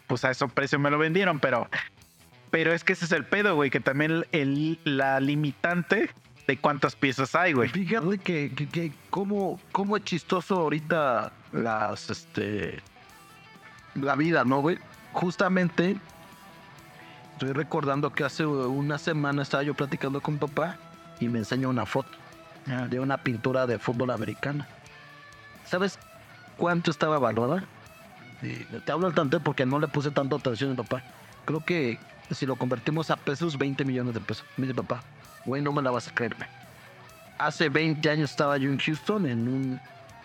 Pues 0.07 0.25
a 0.25 0.31
ese 0.31 0.47
precio 0.47 0.79
me 0.79 0.89
lo 0.89 0.97
vendieron, 0.97 1.39
pero 1.39 1.69
pero 2.49 2.73
es 2.73 2.83
que 2.83 2.93
ese 2.93 3.05
es 3.05 3.11
el 3.11 3.25
pedo, 3.25 3.55
güey, 3.55 3.69
que 3.69 3.79
también 3.79 4.25
el, 4.31 4.79
la 4.83 5.19
limitante 5.19 6.09
de 6.49 6.57
cuántas 6.57 6.95
piezas 6.95 7.35
hay, 7.35 7.53
güey. 7.53 7.69
Fíjate 7.69 8.17
que, 8.17 8.51
que, 8.55 8.67
que 8.67 8.91
cómo, 9.11 9.59
cómo 9.71 9.95
es 9.95 10.03
chistoso 10.03 10.55
ahorita 10.55 11.31
las, 11.51 12.09
este, 12.09 12.79
la 13.93 14.15
vida, 14.15 14.43
¿no, 14.45 14.59
güey? 14.59 14.79
Justamente, 15.13 15.95
estoy 17.33 17.51
recordando 17.51 18.11
que 18.11 18.23
hace 18.23 18.47
una 18.47 18.97
semana 18.97 19.43
estaba 19.43 19.61
yo 19.61 19.75
platicando 19.75 20.21
con 20.21 20.39
papá 20.39 20.77
y 21.19 21.27
me 21.27 21.37
enseñó 21.37 21.69
una 21.69 21.85
foto 21.85 22.09
de 22.89 22.99
una 22.99 23.17
pintura 23.17 23.67
de 23.67 23.77
fútbol 23.77 24.09
americano. 24.09 24.65
¿Sabes 25.65 25.99
cuánto 26.57 26.89
estaba 26.89 27.19
valorada? 27.19 27.63
Te 28.85 28.91
hablo 28.91 29.05
al 29.05 29.13
tanto 29.13 29.39
porque 29.39 29.67
no 29.67 29.79
le 29.79 29.87
puse 29.87 30.09
tanta 30.09 30.35
atención 30.35 30.71
a 30.71 30.75
papá. 30.77 31.03
Creo 31.45 31.63
que 31.63 31.99
si 32.31 32.47
lo 32.47 32.55
convertimos 32.55 33.11
a 33.11 33.17
pesos, 33.17 33.55
20 33.55 33.85
millones 33.85 34.15
de 34.15 34.19
pesos. 34.19 34.45
Me 34.57 34.65
dice 34.65 34.75
papá, 34.75 35.03
güey, 35.49 35.61
no 35.61 35.71
me 35.73 35.81
la 35.81 35.91
vas 35.91 36.07
a 36.07 36.11
creer, 36.13 36.35
güey. 36.35 36.47
Hace 37.37 37.69
20 37.69 38.09
años 38.09 38.31
estaba 38.31 38.57
yo 38.57 38.69
en 38.69 38.77
Houston 38.79 39.25
en 39.25 39.47
un 39.47 39.79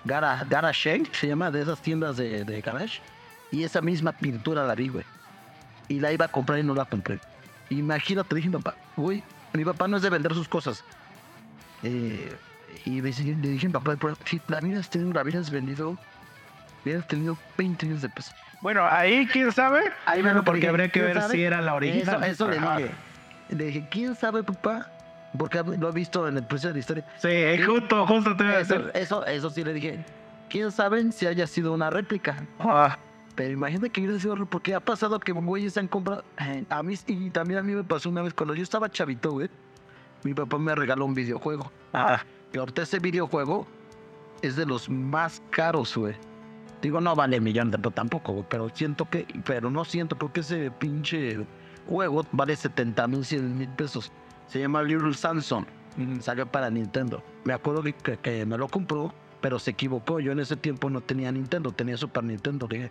gara- 0.04 0.44
garage, 0.48 1.02
se 1.12 1.26
llama, 1.28 1.50
de 1.50 1.62
esas 1.62 1.80
tiendas 1.80 2.16
de, 2.16 2.44
de 2.44 2.60
garage. 2.60 3.00
Y 3.50 3.62
esa 3.64 3.80
misma 3.80 4.12
pintura 4.12 4.64
la 4.64 4.74
vi, 4.74 4.88
güey. 4.88 5.04
Y 5.88 6.00
la 6.00 6.12
iba 6.12 6.24
a 6.24 6.28
comprar 6.28 6.58
y 6.58 6.62
no 6.62 6.74
la 6.74 6.84
compré. 6.84 7.20
Imagínate, 7.70 8.34
dije, 8.34 8.50
papá, 8.50 8.74
güey, 8.96 9.22
mi 9.52 9.64
papá 9.64 9.86
no 9.88 9.96
es 9.96 10.02
de 10.02 10.10
vender 10.10 10.34
sus 10.34 10.48
cosas. 10.48 10.82
Eh, 11.82 12.34
y 12.84 13.00
le 13.00 13.10
dije, 13.12 13.68
papá, 13.70 13.96
pero 13.96 14.16
si 14.24 14.40
la 14.48 14.58
hubieras 14.58 14.88
tenido, 14.90 15.12
la 15.12 15.22
hubieras 15.22 15.50
vendido, 15.50 15.96
hubieras 16.84 17.06
tenido 17.06 17.36
20 17.56 17.86
millones 17.86 18.02
de 18.02 18.08
pesos. 18.08 18.34
Bueno, 18.60 18.84
ahí 18.90 19.26
quién 19.30 19.52
sabe. 19.52 19.82
Ahí 20.06 20.22
me 20.22 20.32
lo 20.32 20.42
porque 20.44 20.60
dije, 20.60 20.68
habría 20.70 20.86
que 20.88 20.92
¿quién 21.00 21.06
ver 21.06 21.20
sabe? 21.20 21.34
si 21.34 21.42
era 21.42 21.60
la 21.60 21.74
original. 21.74 22.24
Eso, 22.24 22.46
eso 22.46 22.48
le 22.48 22.58
dije. 22.58 22.90
Le 23.50 23.64
dije, 23.66 23.86
¿quién 23.90 24.14
sabe, 24.16 24.42
papá? 24.42 24.90
Porque 25.38 25.62
lo 25.62 25.88
he 25.88 25.92
visto 25.92 26.28
en 26.28 26.36
el 26.36 26.46
precio 26.46 26.68
de 26.68 26.74
la 26.74 26.78
historia. 26.80 27.06
Sí, 27.18 27.28
eh, 27.28 27.62
justo, 27.66 28.06
justo 28.06 28.36
te 28.36 28.44
iba 28.44 28.52
a 28.54 28.58
decir. 28.58 28.90
eso, 28.94 29.24
eso 29.26 29.50
sí 29.50 29.64
le 29.64 29.72
dije. 29.74 30.04
¿Quién 30.48 30.70
sabe 30.70 31.10
si 31.10 31.26
haya 31.26 31.46
sido 31.46 31.72
una 31.72 31.90
réplica? 31.90 32.46
Ah, 32.60 32.96
Pero 33.34 33.50
imagínate 33.50 33.90
que 33.90 34.00
hubiera 34.02 34.18
sido 34.20 34.36
porque 34.46 34.74
ha 34.74 34.80
pasado 34.80 35.18
que 35.18 35.32
güeyes 35.32 35.72
se 35.72 35.80
han 35.80 35.88
comprado. 35.88 36.22
eh, 36.38 36.64
A 36.68 36.82
mí 36.84 36.94
y 37.08 37.30
también 37.30 37.58
a 37.58 37.62
mí 37.62 37.72
me 37.74 37.82
pasó 37.82 38.08
una 38.10 38.22
vez 38.22 38.32
cuando 38.34 38.54
yo 38.54 38.62
estaba 38.62 38.88
chavito, 38.90 39.32
güey. 39.32 39.48
Mi 40.22 40.32
papá 40.34 40.56
me 40.58 40.74
regaló 40.74 41.04
un 41.04 41.14
videojuego. 41.14 41.70
ah, 41.92 42.22
Y 42.52 42.58
ahorita 42.58 42.82
ese 42.82 43.00
videojuego 43.00 43.66
es 44.42 44.54
de 44.54 44.66
los 44.66 44.88
más 44.88 45.42
caros, 45.50 45.96
güey. 45.96 46.14
Digo, 46.80 47.00
no 47.00 47.16
vale 47.16 47.40
millones 47.40 47.80
de 47.82 47.90
tampoco, 47.90 48.32
güey. 48.34 48.44
Pero 48.48 48.68
siento 48.72 49.08
que, 49.10 49.26
pero 49.44 49.70
no 49.70 49.84
siento 49.84 50.16
porque 50.16 50.40
ese 50.40 50.70
pinche 50.70 51.44
juego 51.88 52.24
vale 52.30 52.54
70 52.54 53.08
mil, 53.08 53.24
100 53.24 53.58
mil 53.58 53.68
pesos. 53.70 54.12
Se 54.48 54.60
llama 54.60 54.82
Little 54.82 55.14
Samson. 55.14 55.66
Salió 56.20 56.46
para 56.46 56.70
Nintendo. 56.70 57.22
Me 57.44 57.52
acuerdo 57.52 57.82
que, 57.82 57.92
que- 57.92 58.16
que 58.18 58.44
me 58.46 58.58
lo 58.58 58.68
compró, 58.68 59.14
pero 59.40 59.58
se 59.58 59.70
equivocó. 59.72 60.18
Yo 60.20 60.32
en 60.32 60.40
ese 60.40 60.56
tiempo 60.56 60.90
no 60.90 61.00
tenía 61.00 61.30
Nintendo, 61.30 61.70
tenía 61.70 61.96
Super 61.96 62.24
Nintendo. 62.24 62.66
dije. 62.66 62.90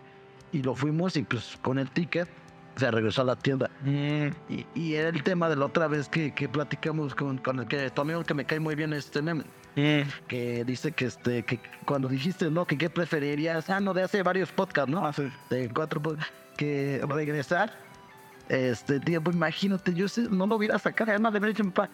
Y 0.52 0.62
lo 0.62 0.74
fuimos 0.74 1.16
y 1.16 1.22
pues 1.24 1.58
con 1.62 1.78
el 1.78 1.90
ticket 1.90 2.28
se 2.76 2.90
regresó 2.90 3.22
a 3.22 3.24
la 3.24 3.36
tienda. 3.36 3.70
mm, 3.82 4.28
Y, 4.52 4.66
y 4.74 4.94
era 4.94 5.08
el 5.10 5.22
tema 5.22 5.48
de 5.48 5.56
la 5.56 5.66
otra 5.66 5.86
vez 5.88 6.08
que, 6.08 6.32
que 6.32 6.48
platicamos 6.48 7.14
con, 7.14 7.38
con 7.38 7.60
el 7.60 7.66
que 7.66 7.90
tu 7.90 8.02
amigo 8.02 8.22
que 8.24 8.34
me 8.34 8.44
cae 8.44 8.58
muy 8.60 8.74
bien, 8.74 8.92
este 8.92 9.20
Nemen, 9.22 9.46
mm. 9.76 10.08
que 10.28 10.64
dice 10.64 10.92
que 10.92 11.06
este 11.06 11.44
que 11.44 11.60
cuando 11.84 12.08
dijiste 12.08 12.50
no 12.50 12.66
que 12.66 12.76
qué 12.78 12.88
preferirías, 12.90 13.68
ah 13.70 13.80
no 13.80 13.94
de 13.94 14.02
hace 14.02 14.22
varios 14.22 14.50
podcasts, 14.50 14.90
¿no? 14.90 15.06
Ah, 15.06 15.12
sí. 15.12 15.30
De 15.50 15.68
cuatro 15.70 16.00
podcasts, 16.02 16.32
que 16.56 17.00
regresar 17.08 17.72
este 18.48 19.00
tiempo, 19.00 19.30
imagínate, 19.30 19.94
yo 19.94 20.06
no 20.30 20.46
lo 20.46 20.56
hubiera 20.56 20.78
sacado, 20.78 21.10
además 21.10 21.32
de 21.32 21.38
haber 21.38 21.54
dicho 21.54 21.64
papá, 21.70 21.90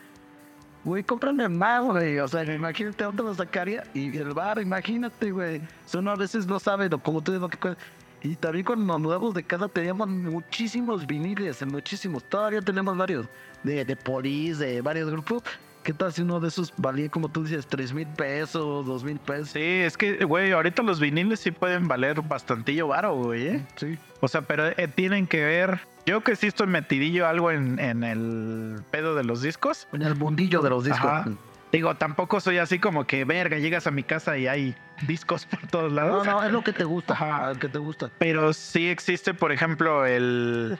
güey, 0.84 1.02
cómprame 1.02 1.48
más, 1.48 1.84
güey. 1.84 2.18
O 2.18 2.28
sea, 2.28 2.42
imagínate 2.44 3.04
dónde 3.04 3.22
lo 3.22 3.34
sacaría. 3.34 3.84
Y 3.94 4.16
el 4.16 4.32
bar, 4.32 4.60
imagínate, 4.60 5.30
güey. 5.30 5.60
Si 5.86 5.96
uno 5.96 6.10
a 6.10 6.16
veces 6.16 6.46
no 6.46 6.58
sabe 6.58 6.88
lo, 6.88 6.98
como 6.98 7.20
tú 7.22 7.32
dices, 7.32 7.42
lo 7.42 7.48
que. 7.48 7.76
Y 8.22 8.36
también 8.36 8.64
con 8.64 8.86
los 8.86 9.00
nuevos 9.00 9.32
de 9.34 9.42
casa 9.42 9.66
teníamos 9.68 10.08
muchísimos 10.08 11.06
viniles, 11.06 11.64
muchísimos. 11.66 12.24
Todavía 12.24 12.60
tenemos 12.60 12.96
varios. 12.96 13.26
De, 13.62 13.84
de 13.84 13.96
polis, 13.96 14.58
de 14.58 14.80
varios 14.80 15.10
grupos. 15.10 15.42
¿Qué 15.82 15.94
tal 15.94 16.12
si 16.12 16.20
uno 16.20 16.40
de 16.40 16.48
esos 16.48 16.74
valía, 16.76 17.08
como 17.08 17.30
tú 17.30 17.44
dices, 17.44 17.66
tres 17.66 17.94
mil 17.94 18.06
pesos, 18.06 18.84
dos 18.86 19.02
mil 19.02 19.18
pesos? 19.18 19.50
Sí, 19.50 19.60
es 19.62 19.96
que, 19.96 20.24
güey, 20.26 20.52
ahorita 20.52 20.82
los 20.82 21.00
viniles 21.00 21.40
sí 21.40 21.50
pueden 21.50 21.88
valer 21.88 22.20
bastantillo 22.20 22.88
varo, 22.88 23.14
güey, 23.14 23.46
¿eh? 23.46 23.66
Sí. 23.76 23.98
O 24.20 24.28
sea, 24.28 24.42
pero 24.42 24.66
eh, 24.66 24.88
tienen 24.94 25.26
que 25.26 25.42
ver. 25.42 25.80
Yo 26.06 26.22
que 26.22 26.34
sí 26.36 26.46
estoy 26.48 26.66
metidillo 26.66 27.26
algo 27.26 27.50
en, 27.50 27.78
en 27.78 28.02
el 28.04 28.82
pedo 28.90 29.14
de 29.14 29.24
los 29.24 29.42
discos. 29.42 29.86
En 29.92 30.02
el 30.02 30.16
mundillo 30.16 30.60
de 30.62 30.70
los 30.70 30.84
discos. 30.84 31.04
Ajá. 31.10 31.30
Digo, 31.72 31.94
tampoco 31.94 32.40
soy 32.40 32.58
así 32.58 32.80
como 32.80 33.06
que, 33.06 33.24
verga, 33.24 33.58
llegas 33.58 33.86
a 33.86 33.92
mi 33.92 34.02
casa 34.02 34.36
y 34.36 34.48
hay 34.48 34.74
discos 35.06 35.46
por 35.46 35.60
todos 35.68 35.92
No, 35.92 35.96
lados. 36.00 36.26
no, 36.26 36.42
es 36.42 36.50
lo 36.50 36.64
que 36.64 36.72
te 36.72 36.82
gusta. 36.84 37.12
Ajá. 37.12 37.52
Que 37.60 37.68
te 37.68 37.78
gusta. 37.78 38.10
Pero 38.18 38.52
sí 38.52 38.88
existe, 38.88 39.34
por 39.34 39.52
ejemplo, 39.52 40.04
el. 40.06 40.78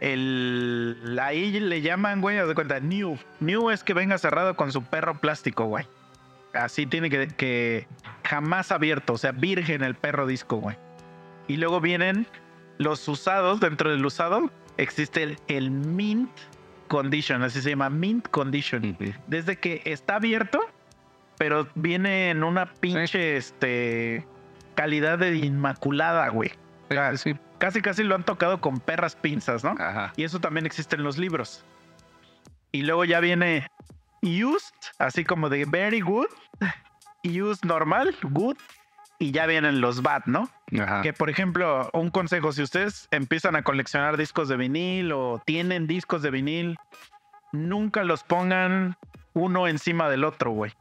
El. 0.00 1.18
Ahí 1.20 1.58
le 1.58 1.80
llaman, 1.80 2.20
güey, 2.20 2.36
de 2.36 2.54
cuenta, 2.54 2.78
new. 2.80 3.18
New 3.40 3.70
es 3.70 3.82
que 3.82 3.94
venga 3.94 4.16
cerrado 4.18 4.54
con 4.56 4.70
su 4.72 4.84
perro 4.84 5.18
plástico, 5.20 5.64
güey. 5.64 5.86
Así 6.54 6.86
tiene 6.86 7.10
que, 7.10 7.28
que 7.28 7.86
jamás 8.24 8.72
abierto, 8.72 9.14
o 9.14 9.18
sea, 9.18 9.32
virgen 9.32 9.82
el 9.82 9.94
perro 9.94 10.26
disco, 10.26 10.56
güey. 10.56 10.76
Y 11.46 11.56
luego 11.56 11.80
vienen 11.80 12.26
los 12.78 13.06
usados, 13.08 13.60
dentro 13.60 13.90
del 13.90 14.04
usado 14.04 14.50
existe 14.76 15.22
el, 15.22 15.38
el 15.48 15.70
mint 15.70 16.30
condition, 16.88 17.42
así 17.42 17.60
se 17.60 17.70
llama, 17.70 17.90
mint 17.90 18.28
condition. 18.28 18.96
Desde 19.26 19.56
que 19.56 19.82
está 19.84 20.16
abierto, 20.16 20.60
pero 21.36 21.68
viene 21.74 22.30
en 22.30 22.42
una 22.42 22.66
pinche, 22.66 23.36
este, 23.36 24.26
calidad 24.74 25.18
de 25.18 25.36
inmaculada, 25.36 26.28
güey. 26.28 26.52
Sí, 27.16 27.34
Casi, 27.58 27.82
casi 27.82 28.04
lo 28.04 28.14
han 28.14 28.24
tocado 28.24 28.60
con 28.60 28.78
perras 28.78 29.16
pinzas, 29.16 29.64
¿no? 29.64 29.70
ajá. 29.78 30.12
Y 30.16 30.22
eso 30.22 30.40
también 30.40 30.64
existe 30.64 30.94
en 30.94 31.02
los 31.02 31.18
libros. 31.18 31.64
Y 32.70 32.82
luego 32.82 33.04
ya 33.04 33.18
viene 33.18 33.68
used, 34.22 34.74
así 34.98 35.24
como 35.24 35.48
de 35.48 35.64
very 35.64 36.00
good, 36.00 36.28
used 37.24 37.64
normal, 37.64 38.14
good, 38.22 38.56
y 39.18 39.32
ya 39.32 39.46
vienen 39.46 39.80
los 39.80 40.02
bad, 40.02 40.24
¿no? 40.26 40.48
Ajá. 40.80 41.02
Que 41.02 41.12
por 41.12 41.30
ejemplo, 41.30 41.88
un 41.92 42.10
consejo, 42.10 42.52
si 42.52 42.62
ustedes 42.62 43.08
empiezan 43.10 43.56
a 43.56 43.62
coleccionar 43.62 44.16
discos 44.16 44.48
de 44.48 44.56
vinil 44.56 45.12
o 45.12 45.40
tienen 45.44 45.86
discos 45.86 46.20
de 46.22 46.30
vinil, 46.30 46.76
nunca 47.52 48.04
los 48.04 48.22
pongan 48.24 48.96
uno 49.32 49.66
encima 49.68 50.08
del 50.10 50.24
otro, 50.24 50.50
güey. 50.50 50.72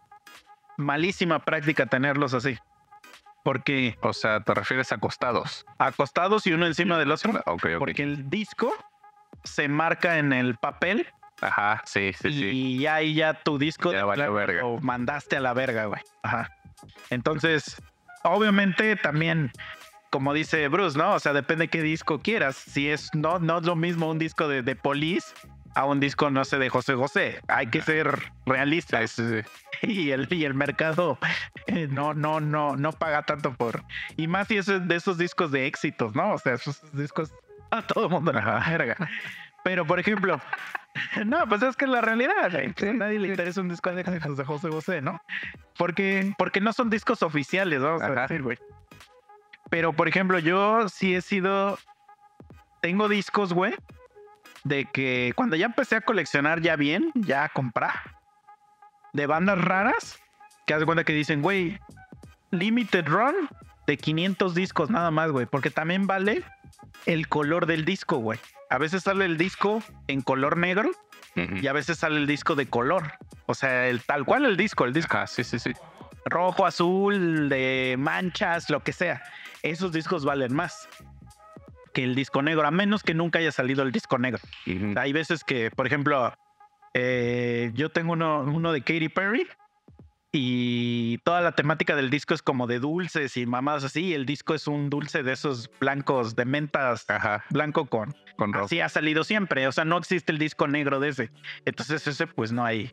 Malísima 0.78 1.40
práctica 1.40 1.86
tenerlos 1.86 2.34
así. 2.34 2.58
Porque 3.44 3.98
O 4.02 4.12
sea, 4.14 4.42
te 4.42 4.54
refieres 4.54 4.92
a 4.92 4.96
acostados. 4.96 5.66
acostados 5.78 6.46
y 6.48 6.54
uno 6.54 6.66
encima 6.68 6.98
del 6.98 7.12
otro, 7.12 7.32
Ok, 7.46 7.66
ok. 7.66 7.80
porque 7.80 8.04
el 8.04 8.30
disco 8.30 8.74
se 9.44 9.68
marca 9.70 10.18
en 10.18 10.34
el 10.34 10.56
papel 10.58 11.08
Ajá, 11.40 11.82
sí, 11.86 12.12
sí, 12.14 12.28
y, 12.30 12.34
sí. 12.34 12.46
y 12.50 12.80
ya 12.80 12.96
ahí 12.96 13.14
ya 13.14 13.34
tu 13.36 13.58
disco 13.58 13.94
Ya 13.94 14.02
claro, 14.12 14.34
verga. 14.34 14.62
lo 14.64 14.80
mandaste 14.80 15.38
a 15.38 15.40
la 15.40 15.54
verga, 15.54 15.86
güey. 15.86 16.02
Ajá. 16.24 16.50
Entonces, 17.10 17.82
obviamente 18.24 18.96
también, 18.98 19.52
como 20.10 20.34
dice 20.34 20.68
Bruce, 20.68 20.98
¿no? 20.98 21.14
O 21.14 21.20
sea, 21.20 21.34
depende 21.34 21.68
qué 21.68 21.82
disco 21.82 22.20
quieras. 22.20 22.56
Si 22.56 22.90
es, 22.90 23.10
no, 23.14 23.40
no 23.40 23.60
es 23.60 23.66
lo 23.66 23.76
mismo 23.76 24.10
un 24.10 24.20
disco 24.20 24.48
de, 24.48 24.62
de 24.62 24.76
Police 24.76 25.28
a 25.76 25.86
un 25.86 26.00
disco, 26.00 26.30
no 26.32 26.44
sé, 26.44 26.58
de 26.58 26.70
José 26.70 26.96
José. 26.96 27.40
Hay 27.48 27.68
que 27.68 27.82
ser 27.82 28.32
realistas. 28.46 29.22
Y 29.84 30.10
el, 30.10 30.28
y 30.34 30.44
el 30.44 30.56
mercado 30.56 31.20
eh, 31.68 31.88
no, 31.88 32.16
no, 32.16 32.40
no, 32.40 32.76
no 32.76 32.92
paga 32.94 33.22
tanto 33.22 33.54
por. 33.54 33.84
Y 34.16 34.26
más 34.28 34.48
si 34.48 34.58
es 34.58 34.66
de 34.66 34.96
esos 34.96 35.20
discos 35.20 35.52
de 35.52 35.68
éxitos, 35.68 36.16
¿no? 36.16 36.34
O 36.34 36.40
sea, 36.40 36.56
esos 36.56 36.82
discos 36.94 37.32
a 37.70 37.84
todo 37.84 38.06
el 38.06 38.10
mundo 38.10 38.34
la 38.34 38.66
verga. 38.68 38.98
Pero, 39.64 39.86
por 39.86 40.00
ejemplo, 40.00 40.42
no, 41.26 41.46
pues 41.48 41.62
es 41.62 41.76
que 41.76 41.86
es 41.86 41.92
la 41.92 42.02
realidad. 42.02 42.56
A 42.56 42.94
nadie 42.94 43.20
le 43.20 43.28
interesa 43.28 43.62
un 43.62 43.70
disco 43.70 43.92
de 43.92 44.04
de 44.04 44.20
José 44.46 44.70
José, 44.70 45.02
¿no? 45.02 45.22
Porque, 45.78 46.34
porque 46.40 46.60
no 46.60 46.74
son 46.74 46.90
discos 46.90 47.22
oficiales, 47.22 47.82
vamos 47.82 48.02
a 48.02 48.08
Ajá. 48.08 48.22
decir, 48.24 48.42
güey. 48.42 48.58
Pero, 49.70 49.94
por 49.94 50.08
ejemplo, 50.08 50.40
yo 50.40 50.90
sí 50.90 51.16
he 51.16 51.22
sido. 51.22 51.78
Tengo 52.82 53.10
discos, 53.10 53.54
güey, 53.54 53.74
de 54.64 54.86
que 54.86 55.34
cuando 55.36 55.56
ya 55.56 55.66
empecé 55.66 55.96
a 55.96 56.02
coleccionar 56.02 56.62
ya 56.62 56.76
bien, 56.76 57.12
ya 57.16 57.46
a 57.46 57.50
comprar, 57.50 57.94
de 59.14 59.26
bandas 59.26 59.60
raras, 59.60 60.20
que 60.66 60.74
haz 60.74 60.86
cuenta 60.86 61.04
que 61.04 61.14
dicen, 61.14 61.42
güey, 61.42 61.80
limited 62.52 63.08
run 63.08 63.50
de 63.88 63.98
500 63.98 64.54
discos 64.54 64.90
nada 64.90 65.12
más, 65.12 65.32
güey, 65.32 65.46
porque 65.46 65.72
también 65.72 66.08
vale 66.08 66.44
el 67.06 67.28
color 67.28 67.66
del 67.66 67.86
disco, 67.86 68.18
güey. 68.18 68.40
A 68.70 68.78
veces 68.78 69.04
sale 69.04 69.26
el 69.26 69.38
disco 69.38 69.82
en 70.08 70.22
color 70.22 70.58
negro 70.58 70.92
y 71.36 71.68
a 71.68 71.74
veces 71.74 72.00
sale 72.00 72.18
el 72.18 72.28
disco 72.28 72.56
de 72.56 72.68
color. 72.68 73.14
O 73.46 73.54
sea, 73.54 73.88
el 73.88 74.02
tal 74.04 74.26
cual 74.26 74.46
el 74.46 74.58
disco, 74.58 74.86
el 74.86 74.94
disco 74.94 75.18
Ajá, 75.18 75.28
sí, 75.28 75.44
sí, 75.44 75.58
sí. 75.60 75.72
rojo, 76.26 76.66
azul, 76.66 77.48
de 77.48 77.96
manchas, 77.98 78.70
lo 78.70 78.82
que 78.82 78.92
sea. 78.92 79.24
Esos 79.64 79.92
discos 79.92 80.26
valen 80.26 80.54
más 80.54 80.88
que 81.94 82.04
el 82.04 82.16
disco 82.16 82.42
negro, 82.42 82.68
a 82.68 82.72
menos 82.72 83.04
que 83.04 83.14
nunca 83.14 83.40
haya 83.40 83.52
salido 83.52 83.84
el 83.84 83.92
disco 83.92 84.18
negro. 84.18 84.40
Hay 84.98 85.14
veces 85.14 85.44
que, 85.44 85.72
por 85.72 85.88
ejemplo, 85.88 86.34
eh, 86.94 87.72
yo 87.74 87.90
tengo 87.90 88.14
uno, 88.14 88.42
uno 88.42 88.72
de 88.72 88.82
Katy 88.82 89.10
Perry 89.10 89.48
y 90.32 91.18
toda 91.20 91.42
la 91.42 91.54
temática 91.54 91.96
del 91.96 92.10
disco 92.10 92.34
es 92.34 92.42
como 92.42 92.68
de 92.68 92.80
dulces 92.80 93.38
y 93.38 93.46
mamadas 93.46 93.86
así. 93.86 94.08
y 94.08 94.14
el 94.14 94.26
disco 94.26 94.54
es 94.54 94.68
un 94.68 94.90
dulce 94.90 95.24
de 95.24 95.34
esos 95.34 95.72
blancos 95.80 96.36
de 96.36 96.46
mentas, 96.46 97.10
Ajá, 97.10 97.46
blanco 97.50 97.86
con. 97.88 98.14
con 98.36 98.54
rojo. 98.54 98.66
Así 98.66 98.82
ha 98.82 98.90
salido 98.90 99.24
siempre. 99.24 99.68
O 99.68 99.72
sea, 99.72 99.86
no 99.86 99.98
existe 99.98 100.32
el 100.32 100.38
disco 100.38 100.68
negro 100.68 101.00
de 101.00 101.10
ese. 101.10 101.32
Entonces, 101.66 102.06
ese, 102.08 102.28
pues 102.28 102.52
no 102.52 102.64
hay. 102.66 102.92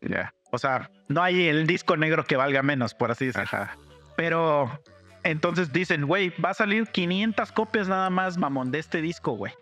Ya. 0.00 0.34
O 0.50 0.58
sea, 0.58 0.90
no 1.08 1.22
hay 1.22 1.46
el 1.46 1.66
disco 1.66 1.96
negro 1.96 2.24
que 2.24 2.36
valga 2.36 2.62
menos, 2.62 2.94
por 2.94 3.10
así 3.10 3.26
decirlo. 3.26 3.44
Ajá. 3.44 3.78
Pero 4.16 4.82
entonces 5.24 5.72
dicen, 5.72 6.06
güey, 6.06 6.32
va 6.40 6.50
a 6.50 6.54
salir 6.54 6.86
500 6.88 7.52
copias 7.52 7.88
nada 7.88 8.10
más, 8.10 8.38
mamón, 8.38 8.70
de 8.70 8.78
este 8.78 9.00
disco, 9.00 9.32
güey. 9.32 9.52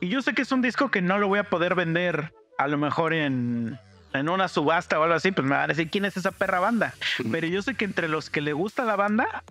Y 0.00 0.08
yo 0.08 0.22
sé 0.22 0.34
que 0.34 0.42
es 0.42 0.52
un 0.52 0.62
disco 0.62 0.90
que 0.90 1.02
no 1.02 1.18
lo 1.18 1.28
voy 1.28 1.38
a 1.38 1.44
poder 1.44 1.74
vender 1.74 2.32
a 2.58 2.68
lo 2.68 2.78
mejor 2.78 3.12
en, 3.12 3.78
en 4.12 4.28
una 4.28 4.48
subasta 4.48 4.98
o 4.98 5.02
algo 5.02 5.14
así, 5.14 5.32
pues 5.32 5.46
me 5.46 5.54
van 5.54 5.64
a 5.64 5.66
decir, 5.68 5.90
¿quién 5.90 6.04
es 6.04 6.16
esa 6.16 6.30
perra 6.30 6.60
banda? 6.60 6.94
Pero 7.30 7.46
yo 7.46 7.62
sé 7.62 7.74
que 7.74 7.84
entre 7.84 8.08
los 8.08 8.30
que 8.30 8.40
le 8.40 8.52
gusta 8.52 8.84
la 8.84 8.96
banda, 8.96 9.42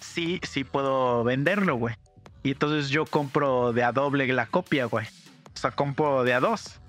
sí, 0.00 0.40
sí 0.42 0.64
puedo 0.64 1.24
venderlo, 1.24 1.76
güey. 1.76 1.94
Y 2.42 2.52
entonces 2.52 2.90
yo 2.90 3.06
compro 3.06 3.72
de 3.72 3.84
a 3.84 3.92
doble 3.92 4.26
la 4.32 4.46
copia, 4.46 4.86
güey. 4.86 5.06
O 5.54 5.58
sea, 5.58 5.70
compro 5.70 6.24
de 6.24 6.34
a 6.34 6.40
dos. 6.40 6.80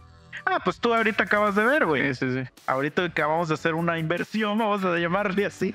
Ah, 0.46 0.60
pues 0.64 0.80
tú 0.80 0.94
ahorita 0.94 1.24
acabas 1.24 1.56
de 1.56 1.64
ver, 1.64 1.86
güey. 1.86 2.14
Sí, 2.14 2.26
sí, 2.26 2.44
sí. 2.44 2.50
Ahorita 2.66 3.06
acabamos 3.06 3.48
de 3.48 3.54
hacer 3.54 3.76
una 3.76 3.98
inversión, 3.98 4.58
vamos 4.58 4.84
a 4.84 4.98
llamarle 4.98 5.46
así, 5.46 5.72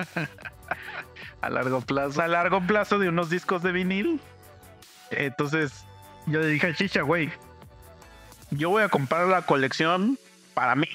A 1.41 1.51
largo 1.51 1.81
plazo. 1.81 2.21
a 2.21 2.29
largo 2.29 2.61
plazo 2.67 2.99
de 2.99 3.09
unos 3.09 3.31
discos 3.31 3.63
de 3.63 3.73
vinil. 3.73 4.21
Entonces, 5.11 5.85
yo 6.27 6.41
le 6.41 6.49
dije 6.49 6.69
a 6.69 6.75
Chicha, 6.75 7.03
güey, 7.03 7.31
yo 8.51 8.71
voy 8.71 8.83
a 8.83 8.89
comprar 8.89 9.27
la 9.27 9.43
colección 9.43 10.19
para 10.55 10.75
mí. 10.75 10.89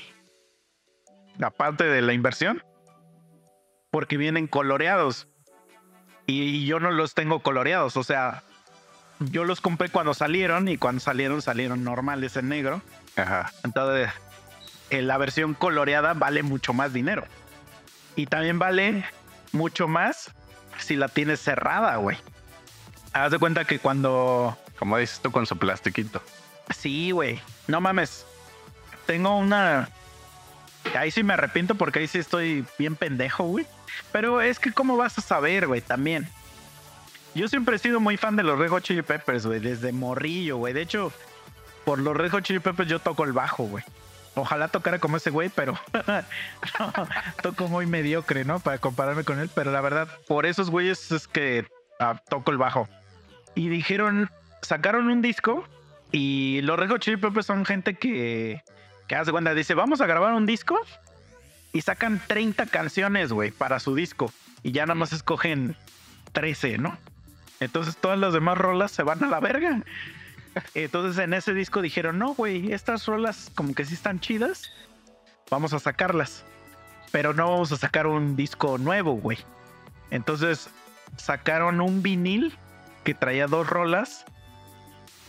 Aparte 1.42 1.86
de 1.86 2.02
la 2.02 2.14
inversión. 2.14 2.64
Porque 3.92 4.18
vienen 4.18 4.48
coloreados. 4.48 5.28
Y 6.26 6.66
yo 6.66 6.80
no 6.80 6.92
los 6.92 7.14
tengo 7.14 7.40
coloreados. 7.42 7.98
O 7.98 8.04
sea, 8.04 8.44
yo 9.20 9.46
los 9.46 9.62
compré 9.62 9.90
cuando 9.90 10.14
salieron 10.14 10.68
y 10.68 10.78
cuando 10.78 11.00
salieron, 11.00 11.42
salieron 11.42 11.84
normales 11.84 12.36
en 12.38 12.50
negro. 12.50 12.82
Ajá. 13.16 13.52
Entonces, 13.64 14.10
eh, 14.90 15.02
la 15.02 15.18
versión 15.18 15.54
coloreada 15.54 16.14
vale 16.14 16.44
mucho 16.44 16.74
más 16.74 16.94
dinero. 16.94 17.24
Y 18.16 18.28
también 18.28 18.60
vale 18.60 19.06
mucho 19.54 19.88
más 19.88 20.32
si 20.80 20.96
la 20.96 21.08
tienes 21.08 21.40
cerrada, 21.40 21.96
güey. 21.98 22.18
Haz 23.14 23.32
de 23.32 23.40
cuenta 23.40 23.66
que 23.66 23.80
cuando... 23.80 24.58
Como 24.78 24.98
dices 24.98 25.20
tú 25.22 25.32
con 25.32 25.46
su 25.46 25.58
plastiquito. 25.58 26.22
Sí, 26.76 27.12
güey. 27.12 27.40
No 27.68 27.80
mames. 27.80 28.26
Tengo 29.06 29.38
una... 29.38 29.90
Ahí 30.98 31.12
sí 31.12 31.24
me 31.24 31.34
arrepiento 31.34 31.76
porque 31.76 32.00
ahí 32.00 32.08
sí 32.08 32.18
estoy 32.18 32.66
bien 32.78 32.96
pendejo, 32.96 33.46
güey. 33.46 33.66
Pero 34.12 34.42
es 34.42 34.60
que 34.60 34.74
cómo 34.74 34.98
vas 34.98 35.18
a 35.18 35.22
saber, 35.22 35.68
güey, 35.68 35.82
también. 35.82 36.28
Yo 37.36 37.48
siempre 37.48 37.78
he 37.78 37.80
sido 37.80 38.00
muy 38.00 38.18
fan 38.18 38.36
de 38.36 38.44
los 38.44 38.60
Red 38.60 38.70
Hot 38.70 38.84
Chili 38.84 39.02
Peppers, 39.02 39.46
güey, 39.46 39.60
desde 39.60 39.92
morrillo, 39.92 40.58
güey. 40.58 40.74
De 40.74 40.82
hecho, 40.82 41.12
por 41.86 42.00
los 42.00 42.16
Red 42.16 42.32
Hot 42.32 42.44
Chili 42.44 42.60
Peppers 42.60 42.90
yo 42.90 43.00
toco 43.00 43.24
el 43.24 43.34
bajo, 43.34 43.64
güey. 43.64 43.84
Ojalá 44.36 44.68
tocara 44.68 45.00
como 45.00 45.18
ese 45.18 45.30
güey, 45.30 45.50
pero 45.50 45.78
no, 46.80 46.94
toco 47.44 47.68
muy 47.68 47.86
mediocre, 47.86 48.46
¿no? 48.46 48.60
Para 48.60 48.80
compararme 48.80 49.24
con 49.24 49.40
él, 49.40 49.50
pero 49.54 49.72
la 49.72 49.82
verdad, 49.82 50.08
por 50.28 50.46
esos 50.46 50.72
güeyes 50.72 51.12
es 51.12 51.28
que 51.28 51.68
ah, 52.00 52.20
toco 52.30 52.52
el 52.52 52.58
bajo. 52.58 52.90
Y 53.54 53.70
dijeron, 53.70 54.32
sacaron 54.62 55.08
un 55.08 55.22
disco 55.22 55.68
y 56.12 56.62
los 56.62 56.80
Red 56.80 56.90
Hot 56.90 57.02
Chili 57.02 57.18
Peppers 57.18 57.46
son 57.46 57.66
gente 57.66 57.96
que 57.96 58.64
Que 59.08 59.16
hace 59.16 59.32
cuenta, 59.32 59.54
dice, 59.54 59.76
vamos 59.76 60.02
a 60.02 60.08
grabar 60.08 60.34
un 60.34 60.46
disco 60.46 60.80
y 61.72 61.82
sacan 61.82 62.22
30 62.28 62.68
canciones, 62.68 63.34
güey, 63.34 63.52
para 63.52 63.80
su 63.80 63.96
disco. 63.96 64.32
Y 64.62 64.72
ya 64.72 64.86
nada 64.86 64.96
más 64.96 65.12
escogen 65.12 65.76
13, 66.32 66.78
¿no? 66.78 66.98
Entonces 67.60 67.98
todas 67.98 68.18
las 68.18 68.34
demás 68.34 68.58
rolas 68.58 68.92
se 68.92 69.04
van 69.04 69.24
a 69.24 69.28
la 69.28 69.40
verga. 69.40 69.82
Entonces 70.74 71.24
en 71.24 71.34
ese 71.34 71.54
disco 71.54 71.82
dijeron, 71.82 72.20
no, 72.20 72.34
güey, 72.34 72.72
estas 72.72 73.06
rolas 73.06 73.52
como 73.56 73.74
que 73.74 73.86
sí 73.86 73.94
están 73.94 74.20
chidas, 74.20 74.72
vamos 75.50 75.74
a 75.74 75.80
sacarlas. 75.80 76.44
Pero 77.12 77.34
no 77.34 77.50
vamos 77.50 77.72
a 77.72 77.78
sacar 77.78 78.08
un 78.08 78.36
disco 78.36 78.78
nuevo, 78.78 79.14
güey. 79.14 79.38
Entonces 80.10 80.70
sacaron 81.18 81.80
un 81.80 82.02
vinil 82.02 82.58
que 83.04 83.14
traía 83.14 83.48
dos 83.48 83.68
rolas. 83.68 84.26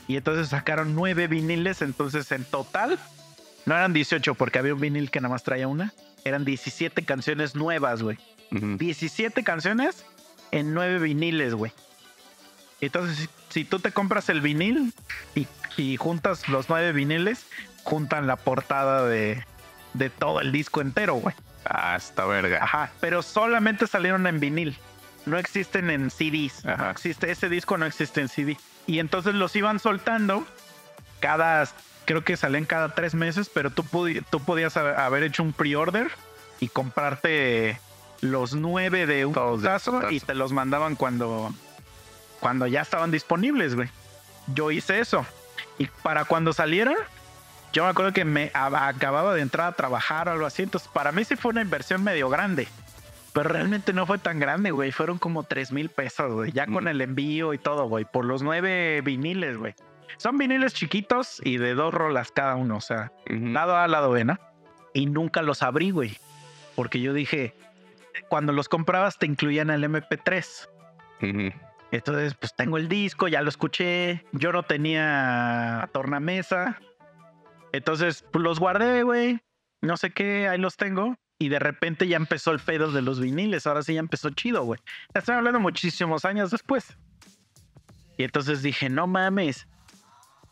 Y 0.09 0.17
entonces 0.17 0.49
sacaron 0.49 0.95
nueve 0.95 1.27
viniles. 1.27 1.83
Entonces 1.83 2.31
en 2.33 2.45
total, 2.45 2.99
no 3.67 3.75
eran 3.75 3.93
18 3.93 4.35
porque 4.35 4.59
había 4.59 4.75
un 4.75 4.81
vinil 4.81 5.11
que 5.11 5.21
nada 5.21 5.33
más 5.33 5.43
traía 5.43 5.69
una. 5.69 5.93
Eran 6.25 6.45
17 6.45 7.05
canciones 7.05 7.55
nuevas, 7.55 8.03
güey. 8.03 8.19
Ujú. 8.51 8.79
17 8.79 9.45
canciones 9.45 10.07
en 10.51 10.73
nueve 10.73 10.99
viniles, 10.99 11.55
güey. 11.55 11.73
Entonces, 12.81 13.29
si, 13.55 13.65
tú 13.65 13.79
te 13.79 13.93
compras 13.93 14.29
el 14.29 14.41
vinil 14.41 14.93
y, 15.35 15.47
y 15.77 15.97
juntas 15.97 16.49
los 16.49 16.69
nueve 16.69 16.93
viniles, 16.93 17.47
juntan 17.85 18.27
la 18.27 18.37
portada 18.37 19.07
de, 19.07 19.45
de 19.93 20.11
todo 20.11 20.41
el 20.41 20.53
disco 20.53 20.81
entero, 20.81 21.15
güey. 21.15 21.35
Ah, 21.65 21.95
esta 21.97 22.27
verga. 22.27 22.59
Ajá, 22.63 22.91
pero 23.01 23.23
solamente 23.23 23.87
salieron 23.87 24.27
en 24.27 24.41
vinil. 24.41 24.77
No 25.25 25.39
existen 25.39 25.89
en 25.91 26.11
CDs. 26.11 26.67
Ajá. 26.67 26.85
No 26.85 26.91
existe, 26.91 27.31
ese 27.31 27.49
disco 27.49 27.79
no 27.79 27.87
existe 27.87 28.21
en 28.21 28.29
CD. 28.29 28.59
Y 28.87 28.99
entonces 28.99 29.35
los 29.35 29.57
iban 29.57 29.79
soltando 29.79 30.47
cada, 31.21 31.67
creo 32.05 32.23
que 32.25 32.37
salen 32.37 32.67
cada 32.67 32.95
tres 32.95 33.15
meses, 33.15 33.49
pero 33.53 33.71
tú, 33.71 33.85
tú 34.31 34.41
podías 34.41 34.77
ha- 34.77 35.07
haber 35.07 35.23
hecho 35.23 35.43
un 35.43 35.53
pre-order 35.55 36.11
y 36.61 36.69
comprarte 36.69 37.81
los 38.21 38.55
nueve 38.55 39.07
de 39.07 39.25
un 39.27 39.35
tazo 39.63 40.11
y 40.11 40.21
te 40.21 40.35
los 40.35 40.53
mandaban 40.53 40.97
cuando, 40.97 41.55
cuando 42.45 42.67
ya 42.67 42.83
estaban 42.83 43.11
disponibles, 43.11 43.75
güey. 43.75 43.89
Yo 44.49 44.71
hice 44.71 45.01
eso. 45.01 45.25
Y 45.79 45.87
para 46.03 46.27
cuando 46.27 46.53
salieron, 46.53 46.95
yo 47.73 47.85
me 47.85 47.89
acuerdo 47.89 48.13
que 48.13 48.27
me 48.27 48.51
acababa 48.53 49.33
de 49.33 49.41
entrar 49.41 49.69
a 49.69 49.73
trabajar 49.73 50.29
o 50.29 50.33
algo 50.33 50.45
así. 50.45 50.63
Entonces, 50.63 50.91
para 50.93 51.11
mí 51.11 51.25
sí 51.25 51.37
fue 51.37 51.53
una 51.53 51.63
inversión 51.63 52.05
medio 52.05 52.29
grande. 52.29 52.69
Pero 53.33 53.49
realmente 53.49 53.95
no 53.95 54.05
fue 54.05 54.19
tan 54.19 54.41
grande, 54.41 54.73
güey. 54.73 54.93
Fueron 54.93 55.17
como 55.17 55.45
3 55.45 55.73
mil 55.73 55.89
pesos, 55.89 56.31
güey. 56.35 56.53
Ya 56.53 56.67
con 56.67 56.85
Mm. 56.85 56.89
el 56.89 57.01
envío 57.01 57.55
y 57.55 57.59
todo, 57.59 57.87
güey. 57.89 58.05
Por 58.05 58.27
los 58.27 58.43
nueve 58.43 59.01
viniles, 59.03 59.57
güey. 59.57 59.75
Son 60.19 60.37
viniles 60.37 60.75
chiquitos 60.75 61.41
y 61.43 61.57
de 61.57 61.73
dos 61.75 61.95
rolas 61.95 62.31
cada 62.31 62.57
uno. 62.57 62.77
O 62.77 62.81
sea, 62.83 63.11
lado 63.27 63.75
A, 63.75 63.89
lado 63.89 64.11
B, 64.11 64.27
¿no? 64.27 64.39
Y 64.93 65.07
nunca 65.07 65.41
los 65.41 65.63
abrí, 65.63 65.93
güey. 65.93 66.19
Porque 66.75 67.01
yo 67.01 67.15
dije, 67.15 67.55
cuando 68.29 68.53
los 68.53 68.69
comprabas 68.69 69.17
te 69.19 69.25
incluían 69.25 69.71
el 69.71 69.83
MP3. 69.85 70.69
Ujú. 71.23 71.57
Entonces, 71.95 72.35
pues 72.35 72.53
tengo 72.57 72.77
el 72.77 72.89
disco, 72.89 73.29
ya 73.29 73.41
lo 73.41 73.49
escuché. 73.49 74.25
Yo 74.33 74.53
no 74.53 74.65
tenía 74.65 75.89
tornamesa. 75.93 76.81
Entonces, 77.73 78.25
pues 78.33 78.43
los 78.43 78.59
guardé, 78.59 79.05
güey. 79.05 79.41
No 79.81 79.97
sé 79.97 80.11
qué, 80.11 80.49
ahí 80.49 80.59
los 80.59 80.77
tengo. 80.77 81.17
Y 81.39 81.51
de 81.51 81.61
repente 81.61 82.09
ya 82.09 82.17
empezó 82.17 82.51
el 82.51 82.59
pedo 82.59 82.91
de 82.91 83.01
los 83.01 83.21
viniles. 83.21 83.67
Ahora 83.69 83.83
sí 83.83 83.95
ya 83.95 84.01
empezó 84.01 84.31
chido, 84.31 84.65
güey. 84.65 84.81
Estoy 85.15 85.37
hablando 85.37 85.61
muchísimos 85.61 86.25
años 86.25 86.51
después. 86.51 86.97
Y 88.17 88.25
entonces 88.25 88.63
dije, 88.63 88.89
no 88.89 89.07
mames. 89.07 89.69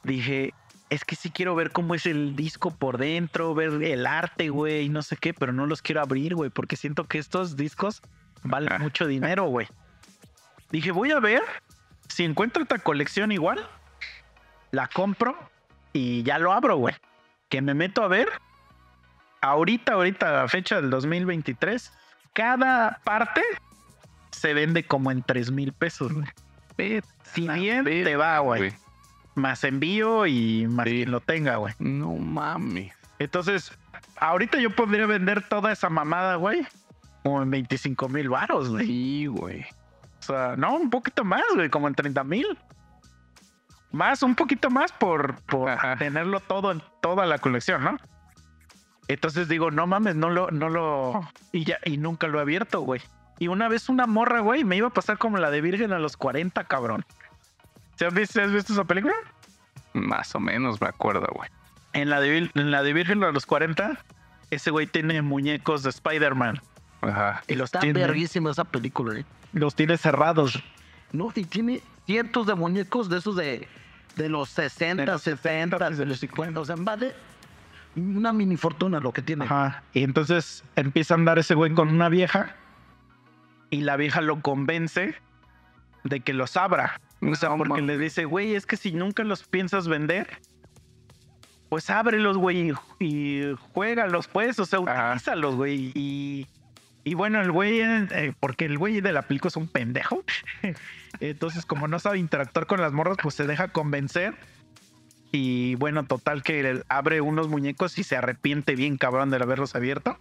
Dije, 0.05 0.55
es 0.91 1.05
que 1.05 1.17
sí 1.17 1.31
quiero 1.31 1.57
ver 1.57 1.73
cómo 1.73 1.97
es 1.97 2.07
el 2.07 2.37
disco 2.37 2.71
por 2.71 2.99
dentro, 2.99 3.53
ver 3.55 3.83
el 3.83 4.07
arte, 4.07 4.49
güey, 4.51 4.85
y 4.85 4.89
no 4.89 5.03
sé 5.03 5.17
qué, 5.17 5.35
pero 5.35 5.53
no 5.53 5.67
los 5.67 5.83
quiero 5.83 6.03
abrir, 6.03 6.37
güey, 6.37 6.51
porque 6.51 6.77
siento 6.77 7.05
que 7.09 7.19
estos 7.19 7.57
discos 7.57 8.01
valen 8.45 8.73
Ah. 8.75 8.79
mucho 8.79 9.07
dinero, 9.07 9.47
güey. 9.47 9.67
Dije, 10.73 10.91
voy 10.91 11.13
a 11.13 11.21
ver 11.21 11.43
si 12.09 12.25
encuentro 12.25 12.63
esta 12.63 12.79
colección 12.79 13.31
igual, 13.31 13.69
la 14.71 14.89
compro 14.89 15.37
y 15.93 16.23
ya 16.23 16.39
lo 16.39 16.53
abro, 16.53 16.77
güey. 16.77 16.95
Que 17.49 17.61
me 17.63 17.75
meto 17.75 18.03
a 18.03 18.09
ver. 18.09 18.29
Ahorita, 19.41 19.95
ahorita, 19.95 20.29
a 20.29 20.43
la 20.43 20.49
fecha 20.49 20.77
del 20.81 20.91
2023, 20.91 21.93
cada 22.33 23.01
parte 23.05 23.43
se 24.31 24.55
vende 24.55 24.85
como 24.85 25.11
en 25.11 25.23
3 25.23 25.51
mil 25.51 25.73
pesos, 25.73 26.13
güey. 26.13 27.03
Si 27.35 27.49
bien 27.49 27.85
te 27.85 28.17
va, 28.17 28.39
güey. 28.39 28.61
güey. 28.61 28.73
Más 29.35 29.65
envío 29.65 30.27
y 30.27 30.67
más 30.69 30.87
Sí. 30.87 30.97
quien 30.97 31.11
lo 31.11 31.21
tenga, 31.21 31.57
güey. 31.57 31.75
No 31.79 32.15
mames. 32.15 32.93
Entonces, 33.19 33.73
ahorita 34.17 34.59
yo 34.59 34.71
podría 34.75 35.07
vender 35.07 35.47
toda 35.49 35.73
esa 35.73 35.89
mamada, 35.89 36.37
güey. 36.37 36.67
Como 37.23 37.43
en 37.43 37.51
25 37.51 38.09
mil 38.09 38.29
varos, 38.29 38.69
güey. 38.71 38.87
Sí, 38.87 39.27
güey. 39.27 39.67
O 40.23 40.25
sea, 40.25 40.55
no, 40.57 40.77
un 40.77 40.89
poquito 40.89 41.25
más, 41.25 41.43
güey, 41.55 41.69
como 41.69 41.89
en 41.89 41.95
30 41.95 42.23
mil. 42.23 42.47
Más, 43.91 44.23
un 44.23 44.37
poquito 44.37 44.71
más 44.71 44.93
por, 44.93 45.35
por 45.43 45.69
Ajá. 45.69 45.97
tenerlo 45.97 46.39
todo 46.39 46.71
en 46.71 46.81
toda 47.01 47.27
la 47.27 47.39
colección, 47.39 47.83
¿no? 47.83 47.97
Entonces 49.09 49.49
digo, 49.49 49.73
no 49.73 49.87
mames, 49.89 50.15
no 50.15 50.31
lo, 50.31 50.51
no 50.53 50.69
lo. 50.69 51.29
Y 51.51 51.65
ya, 51.65 51.79
y 51.85 51.97
nunca 51.99 52.29
lo 52.29 52.39
he 52.39 52.43
abierto, 52.43 52.81
güey. 52.83 53.03
Y 53.41 53.49
una 53.49 53.69
vez 53.69 53.89
una 53.89 54.07
morra, 54.07 54.41
güey, 54.41 54.63
me 54.63 54.77
iba 54.77 54.87
a 54.87 54.93
pasar 54.93 55.19
como 55.19 55.39
la 55.39 55.51
de 55.51 55.61
Virgen 55.61 55.93
a 55.93 55.99
los 55.99 56.17
40, 56.17 56.63
cabrón. 56.65 57.05
¿Se 57.97 58.07
has 58.07 58.15
visto, 58.15 58.41
has 58.41 58.53
visto 58.53 58.73
esa 58.73 58.85
película? 58.85 59.15
Más 59.93 60.35
o 60.37 60.41
menos 60.41 60.81
me 60.81 60.87
acuerdo, 60.87 61.27
güey. 61.35 61.51
En 61.93 62.09
la 62.09 62.21
de, 62.21 62.51
en 62.55 62.71
la 62.71 62.83
de 62.85 62.93
Virgen 62.93 63.25
a 63.25 63.33
los 63.33 63.45
40, 63.45 63.99
ese 64.51 64.71
güey 64.71 64.87
tiene 64.87 65.21
muñecos 65.21 65.83
de 65.83 65.91
Spider-Man. 65.91 66.61
Ajá. 67.03 67.43
Y 67.49 67.55
los 67.55 67.69
Está 67.69 67.81
tiene, 67.81 68.01
verguísima 68.01 68.51
esa 68.51 68.65
película, 68.65 69.21
¿eh? 69.21 69.25
los 69.53 69.75
tiene 69.75 69.97
cerrados. 69.97 70.63
No, 71.13 71.31
y 71.35 71.45
tiene 71.45 71.83
cientos 72.07 72.47
de 72.47 72.55
muñecos 72.55 73.09
de 73.09 73.19
esos 73.19 73.37
de, 73.37 73.69
de 74.17 74.29
los 74.29 74.49
60, 74.51 75.03
De 75.03 75.07
los 75.13 75.23
70, 75.23 75.79
60, 75.79 75.91
de 75.91 76.07
los 76.07 76.19
50. 76.21 76.61
O 76.61 76.65
sea, 76.65 76.77
vale 76.79 77.13
una 77.97 78.33
mini 78.33 78.57
fortuna 78.57 79.01
lo 79.01 79.13
que 79.13 79.23
tiene. 79.23 79.45
Ajá. 79.45 79.83
Y 79.93 80.03
entonces 80.03 80.65
empieza 80.77 81.15
a 81.15 81.17
andar 81.19 81.39
ese 81.39 81.55
güey 81.55 81.75
con 81.75 81.89
una 81.89 82.09
vieja. 82.09 82.57
Y 83.71 83.83
la 83.83 83.97
vieja 83.97 84.21
lo 84.21 84.41
convence 84.41 85.15
de 86.05 86.21
que 86.21 86.33
los 86.33 86.57
abra. 86.57 87.01
O 87.21 87.35
sea, 87.35 87.57
porque 87.57 87.83
le 87.83 87.97
dice, 87.99 88.25
güey, 88.25 88.55
es 88.55 88.67
que 88.67 88.77
si 88.77 88.93
nunca 88.93 89.25
los 89.25 89.45
piensas 89.45 89.89
vender, 89.89 90.29
pues 91.69 91.89
ábrelos, 91.89 92.37
güey, 92.37 92.75
y, 92.99 93.55
juégalos, 93.73 94.29
pues. 94.29 94.59
O 94.59 94.67
sea, 94.67 94.81
utilízalos, 94.81 95.55
güey. 95.55 95.93
Y, 95.95 96.47
y 97.05 97.15
bueno, 97.15 97.41
el 97.41 97.51
güey, 97.51 97.81
eh, 97.81 98.33
porque 98.39 98.65
el 98.65 98.79
güey 98.79 99.01
de 99.01 99.13
la 99.13 99.23
película 99.23 99.49
es 99.49 99.57
un 99.57 99.69
pendejo. 99.69 100.23
Entonces, 101.21 101.67
como 101.67 101.89
no 101.89 101.99
sabe 101.99 102.19
interactuar 102.19 102.67
con 102.67 102.81
las 102.81 102.93
morras, 102.93 103.17
pues 103.21 103.35
se 103.35 103.47
deja 103.47 103.69
convencer. 103.69 104.35
Y 105.33 105.75
bueno, 105.77 106.05
total 106.05 106.43
que 106.43 106.83
abre 106.89 107.21
unos 107.21 107.49
muñecos 107.49 107.99
y 107.99 108.05
se 108.05 108.17
arrepiente 108.17 108.77
bien 108.77 108.99
cabrón 108.99 109.31
de 109.31 109.39
haberlos 109.39 109.75
abierto. 109.75 110.19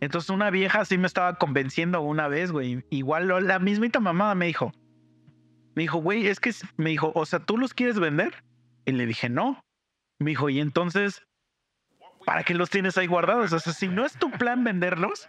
Entonces 0.00 0.30
una 0.30 0.50
vieja 0.50 0.84
sí 0.84 0.96
me 0.96 1.06
estaba 1.06 1.34
convenciendo 1.34 2.00
una 2.00 2.28
vez, 2.28 2.52
güey. 2.52 2.82
Igual 2.90 3.46
la 3.46 3.58
mismita 3.58 4.00
mamada 4.00 4.34
me 4.34 4.46
dijo. 4.46 4.72
Me 5.74 5.82
dijo, 5.82 5.98
güey, 5.98 6.26
es 6.26 6.40
que 6.40 6.52
me 6.76 6.90
dijo, 6.90 7.12
o 7.14 7.26
sea, 7.26 7.40
¿tú 7.40 7.58
los 7.58 7.74
quieres 7.74 7.98
vender? 7.98 8.42
Y 8.86 8.92
le 8.92 9.04
dije, 9.04 9.28
no. 9.28 9.60
Me 10.18 10.30
dijo, 10.30 10.48
y 10.48 10.60
entonces, 10.60 11.22
¿para 12.24 12.44
qué 12.44 12.54
los 12.54 12.70
tienes 12.70 12.96
ahí 12.96 13.06
guardados? 13.06 13.52
O 13.52 13.60
sea, 13.60 13.72
si 13.72 13.88
no 13.88 14.06
es 14.06 14.14
tu 14.14 14.30
plan 14.30 14.64
venderlos, 14.64 15.28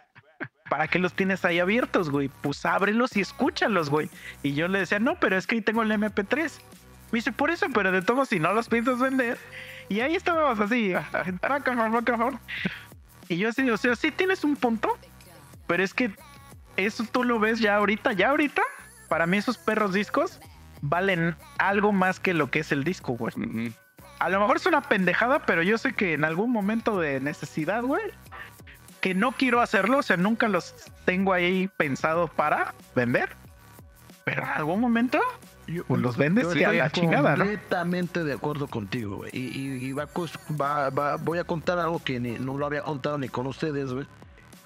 ¿para 0.71 0.87
qué 0.87 0.99
los 0.99 1.11
tienes 1.11 1.43
ahí 1.43 1.59
abiertos, 1.59 2.09
güey? 2.09 2.29
Pues 2.29 2.65
ábrelos 2.65 3.17
y 3.17 3.19
escúchalos, 3.19 3.89
güey. 3.89 4.09
Y 4.41 4.53
yo 4.53 4.69
le 4.69 4.79
decía, 4.79 4.99
no, 4.99 5.19
pero 5.19 5.35
es 5.35 5.45
que 5.45 5.55
ahí 5.55 5.61
tengo 5.61 5.81
el 5.81 5.91
MP3. 5.91 6.49
Me 7.11 7.17
dice, 7.17 7.33
por 7.33 7.51
eso, 7.51 7.65
pero 7.73 7.91
de 7.91 8.01
todos, 8.01 8.29
si 8.29 8.39
no 8.39 8.53
los 8.53 8.69
piensas 8.69 8.97
vender. 8.97 9.37
Y 9.89 9.99
ahí 9.99 10.15
estábamos 10.15 10.61
así, 10.61 10.93
vaca, 10.93 11.25
vaca. 11.41 12.39
Y 13.27 13.35
yo 13.35 13.49
así, 13.49 13.69
o 13.69 13.75
sea, 13.75 13.97
sí 13.97 14.11
tienes 14.11 14.45
un 14.45 14.55
punto, 14.55 14.97
pero 15.67 15.83
es 15.83 15.93
que 15.93 16.15
eso 16.77 17.03
tú 17.03 17.25
lo 17.25 17.37
ves 17.37 17.59
ya 17.59 17.75
ahorita, 17.75 18.13
ya 18.13 18.29
ahorita. 18.29 18.61
Para 19.09 19.27
mí 19.27 19.35
esos 19.35 19.57
perros 19.57 19.91
discos 19.91 20.39
valen 20.79 21.35
algo 21.57 21.91
más 21.91 22.21
que 22.21 22.33
lo 22.33 22.49
que 22.49 22.59
es 22.59 22.71
el 22.71 22.85
disco, 22.85 23.17
güey. 23.17 23.33
A 24.19 24.29
lo 24.29 24.39
mejor 24.39 24.55
es 24.55 24.65
una 24.65 24.79
pendejada, 24.79 25.45
pero 25.45 25.63
yo 25.63 25.77
sé 25.77 25.91
que 25.91 26.13
en 26.13 26.23
algún 26.23 26.49
momento 26.49 26.97
de 26.97 27.19
necesidad, 27.19 27.83
güey, 27.83 28.03
que 29.01 29.13
no 29.15 29.31
quiero 29.33 29.61
hacerlo, 29.61 29.97
o 29.97 30.03
sea, 30.03 30.15
nunca 30.17 30.47
los 30.47 30.73
tengo 31.05 31.33
ahí 31.33 31.69
pensados 31.77 32.29
para 32.29 32.73
vender. 32.95 33.29
Pero 34.23 34.43
en 34.43 34.49
algún 34.49 34.79
momento 34.79 35.19
pues 35.87 36.01
los 36.01 36.17
vendes 36.17 36.43
yo 36.53 36.55
y 36.59 36.63
a 36.63 36.71
la 36.73 36.89
chingada, 36.91 37.31
¿no? 37.35 37.45
Completamente 37.45 38.23
de 38.23 38.33
acuerdo 38.33 38.67
contigo, 38.67 39.17
güey. 39.17 39.31
Y, 39.33 39.39
y- 39.57 39.85
y 39.85 39.91
va, 39.93 40.07
va- 40.59 40.89
va- 40.89 41.15
voy 41.17 41.39
a 41.39 41.43
contar 41.43 41.79
algo 41.79 42.01
que 42.03 42.19
ni- 42.19 42.37
no 42.37 42.57
lo 42.57 42.65
había 42.65 42.83
contado 42.83 43.17
ni 43.17 43.29
con 43.29 43.47
ustedes, 43.47 43.91
güey. 43.91 44.05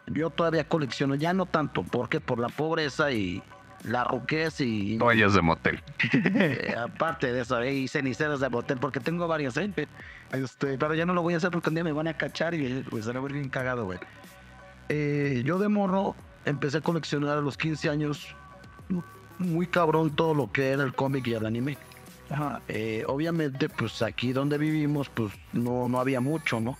Yo 0.08 0.30
todavía 0.30 0.68
colecciono, 0.68 1.16
ya 1.16 1.34
no 1.34 1.46
tanto, 1.46 1.84
porque 1.84 2.20
por 2.20 2.40
la 2.40 2.50
pobreza 2.50 3.12
y, 3.12 3.42
la 3.84 4.04
ruquez 4.04 4.60
y 4.62 4.98
Toallas 4.98 5.34
de 5.36 5.42
motel. 5.42 5.82
eh, 6.14 6.76
aparte 6.78 7.32
de 7.32 7.42
eso, 7.42 7.60
eh, 7.62 7.74
y 7.74 7.88
ceniceros 7.88 8.40
de 8.40 8.50
motel, 8.50 8.78
porque 8.80 9.00
tengo 9.00 9.28
varios, 9.28 9.56
¿eh? 9.58 9.72
Este, 10.36 10.78
pero 10.78 10.94
ya 10.94 11.06
no 11.06 11.14
lo 11.14 11.22
voy 11.22 11.34
a 11.34 11.38
hacer 11.38 11.52
porque 11.52 11.70
un 11.70 11.76
día 11.76 11.84
me 11.84 11.92
van 11.92 12.08
a 12.08 12.18
cachar 12.18 12.54
y 12.54 12.84
pues 12.90 13.06
se 13.06 13.12
va 13.12 13.20
a 13.20 13.22
ver 13.24 13.34
bien 13.34 13.50
cagado, 13.50 13.86
güey. 13.86 14.00
Eh, 14.90 15.42
yo 15.46 15.58
de 15.58 15.68
morro 15.68 16.16
empecé 16.46 16.78
a 16.78 16.82
coleccionar 16.82 17.38
a 17.38 17.42
los 17.42 17.58
15 17.58 17.90
años 17.90 18.36
muy 19.40 19.68
cabrón 19.68 20.16
todo 20.16 20.34
lo 20.34 20.52
que 20.52 20.70
era 20.70 20.84
el 20.84 20.94
cómic 20.94 21.28
y 21.28 21.34
el 21.34 21.46
anime. 21.46 21.78
Eh, 22.68 23.04
obviamente, 23.08 23.70
pues 23.70 24.02
aquí 24.02 24.34
donde 24.34 24.58
vivimos, 24.58 25.10
pues 25.10 25.32
no, 25.54 25.88
no 25.88 26.00
había 26.00 26.22
mucho, 26.22 26.60
¿no? 26.60 26.78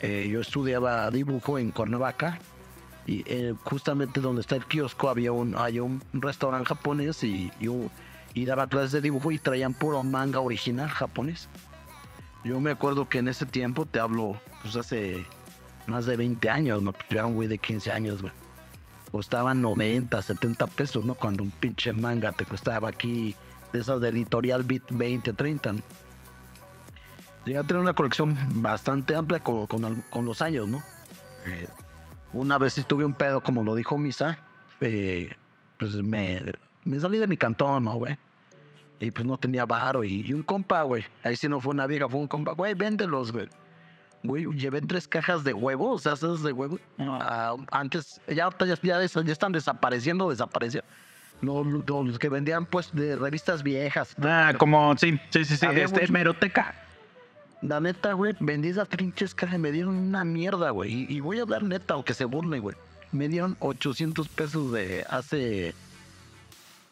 Eh, 0.00 0.28
yo 0.30 0.40
estudiaba 0.40 1.10
dibujo 1.10 1.58
en 1.58 1.72
Cuernavaca 1.72 2.38
y 3.06 3.24
eh, 3.26 3.54
justamente 3.64 4.20
donde 4.20 4.42
está 4.42 4.54
el 4.54 4.64
kiosco 4.64 5.08
había 5.08 5.32
un, 5.32 5.56
hay 5.56 5.80
un 5.80 6.00
restaurante 6.12 6.68
japonés 6.68 7.24
y, 7.24 7.50
y, 7.58 7.90
y 8.34 8.44
daba 8.44 8.68
clases 8.68 8.92
de 8.92 9.00
dibujo 9.00 9.32
y 9.32 9.38
traían 9.38 9.74
puro 9.74 10.04
manga 10.04 10.40
original 10.40 10.88
japonés. 10.88 11.48
Yo 12.48 12.60
me 12.60 12.70
acuerdo 12.70 13.06
que 13.10 13.18
en 13.18 13.28
ese 13.28 13.44
tiempo, 13.44 13.84
te 13.84 14.00
hablo, 14.00 14.40
pues 14.62 14.74
hace 14.74 15.26
más 15.86 16.06
de 16.06 16.16
20 16.16 16.48
años, 16.48 16.82
¿no? 16.82 16.92
Yo 17.10 17.18
era 17.18 17.26
un 17.26 17.34
güey 17.34 17.46
de 17.46 17.58
15 17.58 17.92
años, 17.92 18.22
güey. 18.22 18.32
Costaban 19.12 19.60
90, 19.60 20.22
70 20.22 20.66
pesos, 20.68 21.04
¿no? 21.04 21.14
Cuando 21.14 21.42
un 21.42 21.50
pinche 21.50 21.92
manga 21.92 22.32
te 22.32 22.46
costaba 22.46 22.88
aquí, 22.88 23.36
de 23.70 23.80
esas 23.80 24.00
de 24.00 24.08
editorial 24.08 24.62
Bit 24.62 24.84
20, 24.88 25.34
30, 25.34 25.74
¿no? 25.74 25.82
Llegué 27.44 27.58
a 27.58 27.64
tener 27.64 27.82
una 27.82 27.92
colección 27.92 28.34
bastante 28.62 29.14
amplia 29.14 29.40
con, 29.40 29.66
con 29.66 30.02
con 30.08 30.24
los 30.24 30.40
años, 30.40 30.68
¿no? 30.68 30.82
Eh, 31.44 31.68
una 32.32 32.56
vez 32.56 32.72
sí 32.72 32.82
tuve 32.82 33.04
un 33.04 33.12
pedo, 33.12 33.42
como 33.42 33.62
lo 33.62 33.74
dijo 33.74 33.98
Misa, 33.98 34.38
eh, 34.80 35.36
pues 35.78 35.96
me, 35.96 36.42
me 36.84 36.98
salí 36.98 37.18
de 37.18 37.26
mi 37.26 37.36
cantón, 37.36 37.84
¿no, 37.84 37.96
güey? 37.96 38.16
Y 39.00 39.10
pues 39.10 39.26
no 39.26 39.36
tenía 39.38 39.64
varo 39.64 40.02
y, 40.02 40.22
y 40.26 40.32
un 40.32 40.42
compa, 40.42 40.82
güey. 40.82 41.04
Ahí 41.22 41.36
sí 41.36 41.48
no 41.48 41.60
fue 41.60 41.72
una 41.72 41.86
vieja, 41.86 42.08
fue 42.08 42.20
un 42.20 42.26
compa, 42.26 42.52
güey, 42.52 42.74
véndelos, 42.74 43.32
güey. 43.32 43.48
Güey, 44.24 44.46
llevé 44.56 44.80
tres 44.80 45.06
cajas 45.06 45.44
de 45.44 45.52
huevos, 45.54 45.94
o 45.94 45.98
sea, 46.02 46.14
esas 46.14 46.42
de 46.42 46.52
huevos. 46.52 46.80
Ah, 46.98 47.54
antes, 47.70 48.20
ya, 48.26 48.48
ya, 48.58 48.74
ya, 48.82 49.00
están 49.32 49.52
desapareciendo, 49.52 50.28
desaparecieron. 50.30 50.88
Los, 51.40 51.64
los- 51.86 52.18
que 52.18 52.28
vendían, 52.28 52.66
pues, 52.66 52.90
de 52.92 53.14
revistas 53.14 53.62
viejas. 53.62 54.16
Ah, 54.20 54.52
como, 54.58 54.96
sí, 54.96 55.20
sí, 55.30 55.44
sí, 55.44 55.56
sí. 55.56 55.66
Este, 55.72 56.04
hemeroteca. 56.04 56.74
La 57.62 57.78
neta, 57.78 58.12
güey, 58.12 58.34
vendí 58.40 58.68
esas 58.68 58.88
pinches 58.88 59.34
cajas 59.34 59.54
y 59.56 59.58
me 59.58 59.70
dieron 59.70 59.94
una 59.94 60.24
mierda, 60.24 60.70
güey. 60.70 60.92
Y, 61.08 61.16
y 61.16 61.20
voy 61.20 61.38
a 61.38 61.42
hablar 61.42 61.62
neta, 61.62 61.94
aunque 61.94 62.14
se 62.14 62.24
burle, 62.24 62.58
güey. 62.58 62.76
Me 63.12 63.28
dieron 63.28 63.56
800 63.60 64.28
pesos 64.28 64.72
de 64.72 65.04
hace 65.08 65.74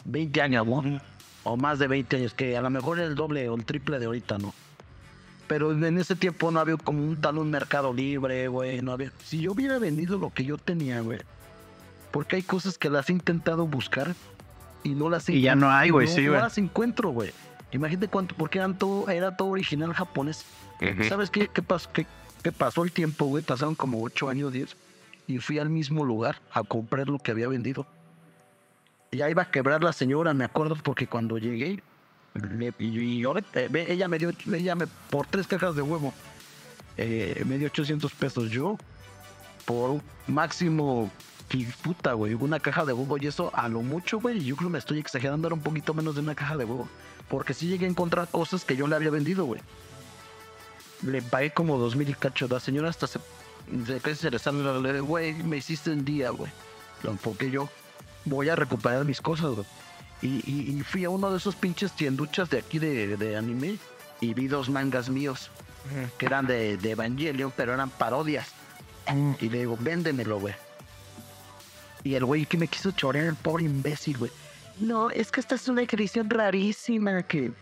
20 0.05 0.41
años, 0.43 0.67
¿no? 0.67 1.01
O 1.49 1.57
más 1.57 1.79
de 1.79 1.87
20 1.87 2.17
años, 2.17 2.35
que 2.35 2.57
a 2.57 2.61
lo 2.61 2.71
mejor 2.71 2.99
es 2.99 3.07
el 3.07 3.15
doble 3.15 3.49
o 3.49 3.55
el 3.55 3.65
triple 3.65 3.99
de 4.01 4.07
ahorita, 4.07 4.39
¿no? 4.39 4.53
Pero 5.47 5.71
en 5.71 5.97
ese 5.99 6.17
tiempo 6.17 6.51
no 6.51 6.59
había 6.59 6.77
como 6.77 7.05
un 7.05 7.21
tal 7.21 7.39
un 7.39 7.51
mercado 7.51 7.95
libre, 7.95 8.49
güey. 8.49 8.83
No 8.83 8.91
había. 8.91 9.13
Si 9.25 9.41
yo 9.41 9.53
hubiera 9.53 9.79
vendido 9.79 10.19
lo 10.19 10.31
que 10.35 10.45
yo 10.45 10.59
tenía, 10.59 11.01
güey. 11.03 11.21
Porque 12.11 12.35
hay 12.37 12.43
cosas 12.43 12.79
que 12.79 12.91
las 12.91 13.09
he 13.11 13.13
intentado 13.13 13.65
buscar 13.67 14.15
y 14.83 14.91
no 14.91 15.09
las 15.09 15.29
Y 15.29 15.41
ya 15.41 15.55
no 15.55 15.71
hay, 15.71 15.91
güey, 15.91 16.09
no- 16.09 16.13
sí, 16.15 16.23
no 16.23 16.31
güey. 16.31 16.41
las 16.43 16.59
encuentro, 16.59 17.11
güey. 17.11 17.31
Imagínate 17.71 18.09
cuánto, 18.09 18.35
porque 18.35 18.59
eran 18.59 18.77
todo, 18.77 19.09
era 19.09 19.37
todo 19.37 19.49
original 19.49 19.93
japonés. 19.93 20.45
¿Sabes 21.09 21.31
qué, 21.31 21.47
qué, 21.49 21.63
pas- 21.63 21.89
qué- 21.93 22.07
qué 22.43 22.51
pasó 22.51 22.83
el 22.83 22.91
tiempo, 22.91 23.27
güey? 23.27 23.45
Pasaron 23.45 23.75
como 23.77 24.03
8 24.03 24.29
años, 24.29 24.53
10. 24.53 24.77
Y 25.29 25.39
fui 25.39 25.59
al 25.61 25.69
mismo 25.71 26.05
lugar 26.05 26.41
a 26.53 26.65
comprar 26.65 27.09
lo 27.09 27.19
que 27.21 27.31
había 27.31 27.47
vendido. 27.49 27.87
Ya 29.13 29.31
iba 29.31 29.43
a 29.43 29.51
quebrar 29.51 29.83
la 29.83 29.93
señora, 29.93 30.35
me 30.35 30.45
acuerdo, 30.45 30.77
porque 30.77 31.07
cuando 31.07 31.39
llegué, 31.39 31.83
y, 32.79 32.87
y 32.87 33.25
ahora, 33.25 33.43
ve, 33.71 33.87
ella 33.89 34.09
me 34.09 34.19
dio, 34.19 34.33
ella 34.53 34.75
me, 34.75 34.87
por 35.11 35.27
tres 35.27 35.47
cajas 35.47 35.75
de 35.77 35.83
huevo, 35.83 36.13
eh, 36.97 37.43
me 37.47 37.59
dio 37.59 37.69
800 37.69 38.13
pesos. 38.15 38.51
Yo, 38.51 38.77
por 39.65 39.91
un 39.91 40.03
máximo, 40.27 41.11
puta, 41.83 42.13
güey, 42.13 42.35
una 42.35 42.61
caja 42.61 42.85
de 42.85 42.93
huevo, 42.93 43.17
y 43.19 43.27
eso 43.27 43.51
a 43.55 43.69
lo 43.69 43.83
mucho, 43.83 44.21
güey, 44.21 44.45
yo 44.45 44.57
creo 44.57 44.69
que 44.69 44.73
me 44.73 44.79
estoy 44.79 44.99
exagerando, 44.99 45.49
era 45.49 45.55
un 45.55 45.63
poquito 45.63 45.95
menos 45.95 46.15
de 46.15 46.21
una 46.21 46.35
caja 46.35 46.57
de 46.57 46.65
huevo. 46.65 46.89
Porque 47.29 47.55
sí 47.55 47.67
llegué 47.67 47.87
a 47.87 47.89
encontrar 47.89 48.29
cosas 48.29 48.65
que 48.65 48.77
yo 48.77 48.87
le 48.87 48.95
había 48.95 49.11
vendido, 49.11 49.45
güey 49.47 49.61
le 51.03 51.23
pagué 51.23 51.51
como 51.51 51.79
dos 51.79 51.97
mil 51.97 52.09
y 52.09 52.15
cacho. 52.15 52.49
La 52.49 52.61
señora 52.61 52.89
hasta 52.89 53.07
se, 53.07 53.19
se 53.87 54.01
casi 54.01 54.17
se 54.17 54.31
le 54.31 54.39
sale 54.39 54.63
la 54.63 55.01
güey, 55.01 55.35
me 55.35 55.59
hiciste 55.59 55.91
el 55.91 56.05
día, 56.05 56.31
güey. 56.31 56.51
Lo 57.03 57.11
enfoqué 57.11 57.51
yo. 57.51 57.69
Voy 58.27 58.49
a 58.51 58.57
recuperar 58.57 59.05
mis 59.05 59.21
cosas, 59.21 59.53
güey. 59.55 59.67
Y, 60.23 60.27
y- 60.51 60.77
y 60.79 60.83
fui 60.83 61.05
a 61.05 61.11
uno 61.11 61.31
de 61.31 61.39
esos 61.39 61.57
pinches 61.57 61.93
tienduchas 61.93 62.49
de 62.51 62.59
aquí 62.59 62.79
de, 62.79 63.17
de 63.17 63.37
anime 63.37 63.77
y 64.21 64.35
vi 64.35 64.47
dos 64.49 64.69
mangas 64.71 65.09
míos 65.09 65.51
que 66.19 66.27
eran 66.27 66.47
de, 66.47 66.77
de 66.77 66.91
Evangelion, 66.93 67.53
pero 67.57 67.73
eran 67.75 67.91
parodias. 67.91 68.49
Y 69.41 69.49
le 69.49 69.59
digo, 69.61 69.77
véndemelo, 69.81 70.41
güey. 70.41 70.55
Y 72.03 72.15
el 72.15 72.25
güey 72.25 72.47
que 72.47 72.57
me 72.57 72.67
quiso 72.69 72.91
chorear, 72.93 73.27
el 73.27 73.35
pobre 73.37 73.65
imbécil, 73.65 74.19
güey. 74.19 74.31
No, 74.81 75.11
es 75.11 75.31
que 75.31 75.41
esta 75.41 75.55
es 75.55 75.69
una 75.69 75.83
edición 75.83 76.29
rarísima 76.31 77.23
que... 77.23 77.53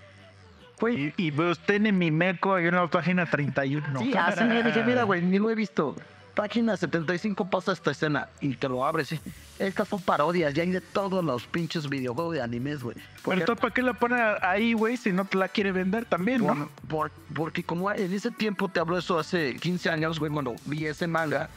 Güey, 0.81 1.13
Y, 1.17 1.29
y 1.29 1.41
usted 1.41 1.85
en 1.85 1.97
mi 1.99 2.11
meco 2.11 2.55
hay 2.55 2.67
una 2.67 2.87
página 2.89 3.27
31. 3.27 4.01
Sí, 4.01 4.13
así 4.17 4.45
me 4.45 4.63
dije, 4.63 4.83
mira, 4.85 5.03
güey, 5.05 5.23
ni 5.23 5.39
lo 5.39 5.51
he 5.51 5.55
visto. 5.55 5.95
Página 6.35 6.77
75 6.77 7.49
pasa 7.49 7.73
esta 7.73 7.93
escena 7.93 8.29
y 8.41 8.55
te 8.57 8.69
lo 8.69 8.85
abres, 8.85 9.09
sí. 9.09 9.21
Estas 9.59 9.87
son 9.87 10.01
parodias, 10.03 10.53
ya 10.53 10.65
hay 10.65 10.71
de 10.71 10.81
todos 10.81 11.25
los 11.25 11.47
pinches 11.47 11.89
videojuegos 11.89 12.35
de 12.35 12.43
animes, 12.43 12.83
güey. 12.83 12.97
Pero 13.25 13.39
entonces, 13.39 13.61
¿para 13.61 13.73
qué 13.73 13.83
la 13.83 13.93
pone 13.93 14.17
ahí, 14.43 14.73
güey? 14.73 14.97
Si 14.97 15.13
no 15.13 15.25
te 15.25 15.39
la 15.39 15.47
quiere 15.49 15.71
vender 15.71 16.05
también, 16.07 16.43
por- 16.45 16.57
¿no? 16.57 16.69
por- 16.89 17.11
porque 17.35 17.63
como 17.63 17.91
en 17.93 18.13
ese 18.13 18.33
tiempo, 18.33 18.69
te 18.69 18.81
hablo 18.81 18.99
eso 18.99 19.17
hace 19.19 19.55
15 19.57 19.91
años, 19.91 20.19
güey, 20.19 20.33
cuando 20.33 20.57
vi 20.67 20.87
ese 20.87 21.07
manga, 21.07 21.49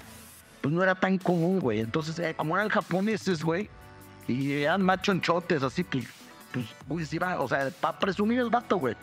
pues 0.61 0.71
no 0.73 0.83
era 0.83 0.93
tan 0.93 1.17
común, 1.17 1.59
güey. 1.59 1.79
Entonces, 1.79 2.19
eh, 2.19 2.35
como 2.37 2.55
eran 2.55 2.69
japoneses, 2.69 3.43
güey, 3.43 3.69
y 4.27 4.51
eran 4.61 4.83
machonchotes, 4.83 5.63
así, 5.63 5.83
pues, 5.83 6.05
pues, 6.51 6.65
güey, 6.87 7.03
sí 7.05 7.17
va, 7.17 7.39
o 7.39 7.47
sea, 7.47 7.71
para 7.81 7.97
presumir 7.97 8.39
el 8.39 8.49
vato, 8.51 8.77
güey. 8.77 8.95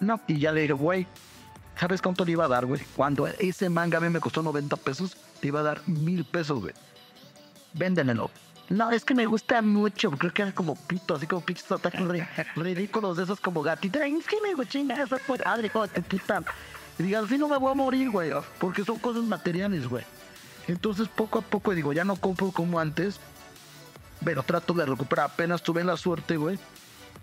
No, 0.00 0.18
y 0.26 0.38
ya 0.38 0.52
le 0.52 0.62
dije, 0.62 0.72
güey, 0.72 1.06
¿sabes 1.78 2.00
cuánto 2.02 2.24
le 2.24 2.32
iba 2.32 2.44
a 2.44 2.48
dar, 2.48 2.66
güey? 2.66 2.80
Cuando 2.96 3.26
ese 3.26 3.68
manga 3.68 3.98
a 3.98 4.00
mí 4.00 4.08
me 4.08 4.20
costó 4.20 4.42
90 4.42 4.76
pesos, 4.76 5.16
te 5.40 5.48
iba 5.48 5.60
a 5.60 5.62
dar 5.62 5.80
mil 5.86 6.24
pesos, 6.24 6.60
güey. 6.60 6.74
Véndemelo. 7.74 8.30
No, 8.68 8.90
es 8.90 9.04
que 9.04 9.14
me 9.14 9.26
gusta 9.26 9.60
mucho. 9.60 10.10
Creo 10.12 10.32
que 10.32 10.42
era 10.42 10.52
como 10.52 10.74
pito, 10.76 11.14
así 11.14 11.26
como 11.26 11.42
pitos 11.42 11.70
ataques 11.72 12.00
ri- 12.00 12.26
ridículos 12.56 13.16
de 13.16 13.24
esos 13.24 13.40
como 13.40 13.62
gatitos. 13.62 14.00
Es 14.02 14.26
que 14.26 14.36
me 14.42 14.54
gusta 14.54 14.78
esa 15.02 15.18
padre, 15.18 15.66
hijo 15.66 15.86
de 15.86 16.00
puta. 16.02 16.42
Y 16.98 17.14
así 17.14 17.36
no 17.38 17.48
me 17.48 17.56
voy 17.58 17.72
a 17.72 17.74
morir, 17.74 18.10
güey. 18.10 18.30
Porque 18.58 18.84
son 18.84 18.98
cosas 18.98 19.24
materiales, 19.24 19.88
güey. 19.88 20.04
Entonces, 20.68 21.08
poco 21.08 21.40
a 21.40 21.42
poco, 21.42 21.74
digo, 21.74 21.92
ya 21.92 22.04
no 22.04 22.16
compro 22.16 22.50
como 22.52 22.78
antes. 22.78 23.18
Pero 24.24 24.42
trato 24.42 24.72
de 24.74 24.86
recuperar. 24.86 25.26
Apenas 25.26 25.62
tuve 25.62 25.82
la 25.84 25.96
suerte, 25.96 26.36
güey. 26.36 26.58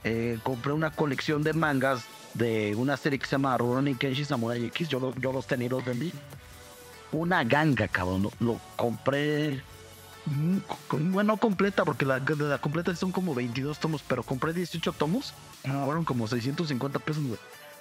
Eh, 0.04 0.40
compré 0.44 0.74
una 0.74 0.92
colección 0.92 1.44
de 1.44 1.54
mangas 1.54 2.06
de 2.34 2.76
una 2.76 2.96
serie 2.98 3.20
que 3.20 3.26
se 3.26 3.32
llama 3.32 3.58
Rurouni 3.58 3.96
Kenshi 3.96 4.26
Samurai 4.26 4.64
X. 4.66 4.90
Yo, 4.90 5.14
yo 5.16 5.34
los 5.34 5.48
tenía 5.48 5.70
los 5.70 5.84
vendí. 5.84 6.12
Una 7.12 7.44
ganga, 7.44 7.88
cabrón. 7.88 8.30
Lo, 8.40 8.60
compré. 8.76 9.62
mm, 10.26 10.58
Bueno, 11.12 11.34
no 11.34 11.38
completa, 11.38 11.84
porque 11.86 12.06
la, 12.06 12.20
la 12.20 12.58
completa 12.60 12.96
son 12.96 13.12
como 13.12 13.34
22 13.34 13.80
tomos, 13.80 14.04
pero 14.08 14.24
compré 14.24 14.54
18 14.54 14.94
tomos. 14.94 15.34
Fueron 15.64 16.06
como 16.06 16.28
650 16.28 17.00
pesos. 17.00 17.24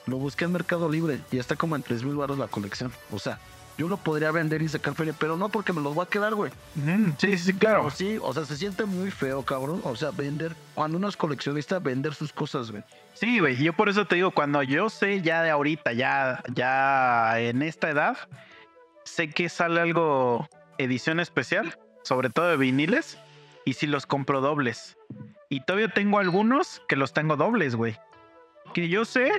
Lo 0.06 0.16
busqué 0.16 0.46
en 0.46 0.52
Mercado 0.52 0.88
Libre 0.88 1.20
y 1.30 1.38
está 1.38 1.54
como 1.56 1.76
en 1.76 1.82
3 1.82 2.02
mil 2.02 2.16
baros 2.16 2.38
la 2.38 2.48
colección. 2.48 2.90
O 3.12 3.18
sea, 3.18 3.38
yo 3.78 3.88
lo 3.88 3.96
podría 3.96 4.32
vender 4.32 4.60
y 4.60 4.68
sacar 4.68 4.94
feria, 4.94 5.14
pero 5.16 5.36
no 5.36 5.48
porque 5.50 5.72
me 5.72 5.80
los 5.80 5.94
voy 5.94 6.04
a 6.04 6.08
quedar, 6.08 6.34
güey. 6.34 6.50
Sí, 7.16 7.38
sí, 7.38 7.54
claro. 7.54 7.84
O 7.86 7.90
sí, 7.92 8.18
o 8.20 8.34
sea, 8.34 8.44
se 8.44 8.56
siente 8.56 8.84
muy 8.84 9.12
feo, 9.12 9.44
cabrón. 9.44 9.80
O 9.84 9.94
sea, 9.94 10.10
vender, 10.10 10.56
cuando 10.74 10.98
uno 10.98 11.08
es 11.08 11.16
coleccionista, 11.16 11.78
vender 11.78 12.12
sus 12.12 12.32
cosas, 12.32 12.72
güey. 12.72 12.82
Sí, 13.14 13.38
güey, 13.38 13.56
yo 13.56 13.72
por 13.72 13.88
eso 13.88 14.04
te 14.04 14.16
digo, 14.16 14.32
cuando 14.32 14.64
yo 14.64 14.90
sé 14.90 15.22
ya 15.22 15.42
de 15.42 15.50
ahorita, 15.50 15.92
ya, 15.92 16.42
ya 16.52 17.38
en 17.38 17.62
esta 17.62 17.88
edad, 17.88 18.16
sé 19.04 19.30
que 19.30 19.48
sale 19.48 19.80
algo 19.80 20.48
edición 20.78 21.20
especial, 21.20 21.78
sobre 22.02 22.30
todo 22.30 22.48
de 22.50 22.56
viniles, 22.56 23.16
y 23.64 23.74
si 23.74 23.86
los 23.86 24.06
compro 24.06 24.40
dobles. 24.40 24.96
Y 25.50 25.60
todavía 25.60 25.88
tengo 25.88 26.18
algunos 26.18 26.82
que 26.88 26.96
los 26.96 27.12
tengo 27.12 27.36
dobles, 27.36 27.76
güey. 27.76 27.96
Que 28.74 28.88
yo 28.88 29.04
sé 29.04 29.30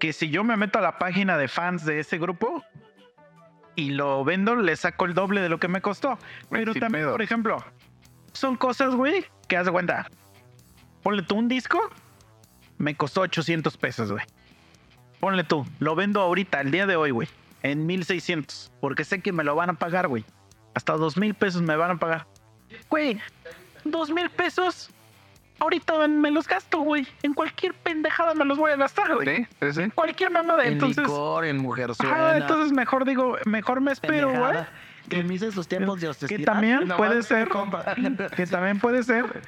que 0.00 0.12
si 0.12 0.30
yo 0.30 0.42
me 0.42 0.56
meto 0.56 0.80
a 0.80 0.82
la 0.82 0.98
página 0.98 1.38
de 1.38 1.46
fans 1.46 1.84
de 1.84 2.00
ese 2.00 2.18
grupo 2.18 2.64
y 3.74 3.90
lo 3.90 4.24
vendo, 4.24 4.56
le 4.56 4.76
saco 4.76 5.04
el 5.04 5.14
doble 5.14 5.40
de 5.40 5.48
lo 5.48 5.58
que 5.58 5.68
me 5.68 5.80
costó. 5.80 6.18
Pero 6.50 6.74
también, 6.74 7.04
pedo. 7.04 7.12
por 7.12 7.22
ejemplo, 7.22 7.64
son 8.32 8.56
cosas, 8.56 8.94
güey, 8.94 9.24
que 9.48 9.56
haz 9.56 9.66
de 9.66 9.72
cuenta. 9.72 10.10
Ponle 11.02 11.22
tú 11.22 11.36
un 11.36 11.48
disco, 11.48 11.80
me 12.78 12.94
costó 12.96 13.22
800 13.22 13.76
pesos, 13.76 14.12
güey. 14.12 14.24
Ponle 15.20 15.44
tú, 15.44 15.66
lo 15.78 15.94
vendo 15.94 16.20
ahorita, 16.20 16.60
el 16.60 16.70
día 16.70 16.86
de 16.86 16.96
hoy, 16.96 17.10
güey, 17.10 17.28
en 17.62 17.86
1600, 17.86 18.72
porque 18.80 19.04
sé 19.04 19.20
que 19.20 19.32
me 19.32 19.44
lo 19.44 19.54
van 19.54 19.70
a 19.70 19.74
pagar, 19.74 20.08
güey. 20.08 20.24
Hasta 20.74 20.94
2000 20.94 21.34
pesos 21.34 21.62
me 21.62 21.76
van 21.76 21.92
a 21.92 21.96
pagar. 21.98 22.26
Güey, 22.88 23.20
2000 23.84 24.30
pesos 24.30 24.90
ahorita 25.62 26.08
me 26.08 26.30
los 26.30 26.46
gasto, 26.46 26.80
güey. 26.80 27.06
En 27.22 27.34
cualquier 27.34 27.74
pendejada 27.74 28.34
me 28.34 28.44
los 28.44 28.58
voy 28.58 28.72
a 28.72 28.76
gastar, 28.76 29.14
güey. 29.14 29.36
Sí, 29.36 29.46
sí, 29.60 29.72
sí. 29.72 29.90
Cualquier 29.94 30.30
mamada. 30.30 30.64
En 30.64 30.74
Entonces, 30.74 31.04
licor, 31.04 31.44
en 31.44 31.58
mujer 31.58 31.90
ajá, 31.98 32.36
entonces 32.36 32.72
mejor 32.72 33.04
digo, 33.04 33.36
mejor 33.44 33.80
me 33.80 33.92
espero, 33.92 34.30
güey. 34.30 34.58
Que 35.08 35.24
me 35.24 35.34
hice 35.34 35.50
sus 35.50 35.66
tiempos 35.66 36.00
de 36.00 36.06
Que 36.06 36.10
hostesía. 36.10 36.44
también 36.44 36.86
No, 36.86 36.96
puede 36.96 37.22
ser, 37.22 37.48
compa. 37.48 37.84
que 38.36 38.46
también 38.46 38.78
puede 38.78 39.02
ser 39.02 39.42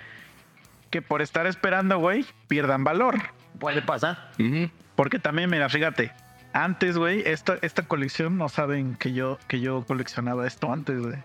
que 0.90 1.02
por 1.02 1.22
estar 1.22 1.46
esperando, 1.46 1.98
güey, 1.98 2.24
pierdan 2.48 2.84
valor. 2.84 3.16
Puede 3.58 3.82
pasar. 3.82 4.30
Porque 4.94 5.18
también, 5.18 5.50
mira, 5.50 5.68
fíjate, 5.68 6.12
antes, 6.52 6.96
güey, 6.96 7.22
esta, 7.26 7.58
esta 7.62 7.82
colección 7.82 8.38
no 8.38 8.48
saben 8.48 8.94
que 8.94 9.12
yo, 9.12 9.38
que 9.48 9.60
yo 9.60 9.84
coleccionaba 9.84 10.46
esto 10.46 10.72
antes, 10.72 11.00
güey. 11.00 11.16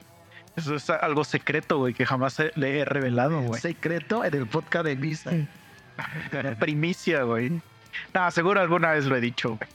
Eso 0.55 0.75
es 0.75 0.89
algo 0.89 1.23
secreto, 1.23 1.77
güey, 1.77 1.93
que 1.93 2.05
jamás 2.05 2.37
le 2.55 2.79
he 2.79 2.85
revelado, 2.85 3.41
güey. 3.41 3.61
Secreto 3.61 4.25
en 4.25 4.33
el 4.33 4.45
podcast 4.47 4.85
de 4.85 4.95
Visa. 4.95 5.31
Primicia, 6.59 7.23
güey. 7.23 7.61
No, 8.13 8.31
seguro 8.31 8.59
alguna 8.61 8.91
vez 8.91 9.05
lo 9.05 9.15
he 9.15 9.21
dicho, 9.21 9.55
güey. 9.57 9.69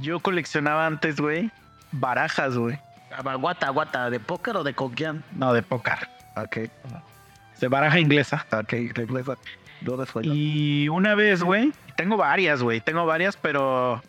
Yo 0.00 0.20
coleccionaba 0.20 0.86
antes, 0.86 1.20
güey, 1.20 1.50
barajas, 1.92 2.56
güey. 2.56 2.78
Guata, 3.38 3.70
guata, 3.70 4.08
¿de 4.10 4.20
póker 4.20 4.56
o 4.56 4.62
de 4.64 4.72
coquián? 4.74 5.24
No, 5.32 5.52
de 5.52 5.62
póker. 5.62 5.98
Ok, 6.36 6.58
De 7.60 7.68
baraja 7.68 7.98
inglesa. 7.98 8.46
ok, 8.52 8.72
regresa. 8.94 9.36
¿Dónde 9.80 10.06
fue? 10.06 10.22
Y 10.26 10.88
una 10.88 11.14
vez, 11.14 11.42
güey, 11.42 11.72
tengo 11.96 12.16
varias, 12.16 12.62
güey, 12.62 12.80
tengo 12.80 13.04
varias, 13.06 13.36
pero 13.36 14.00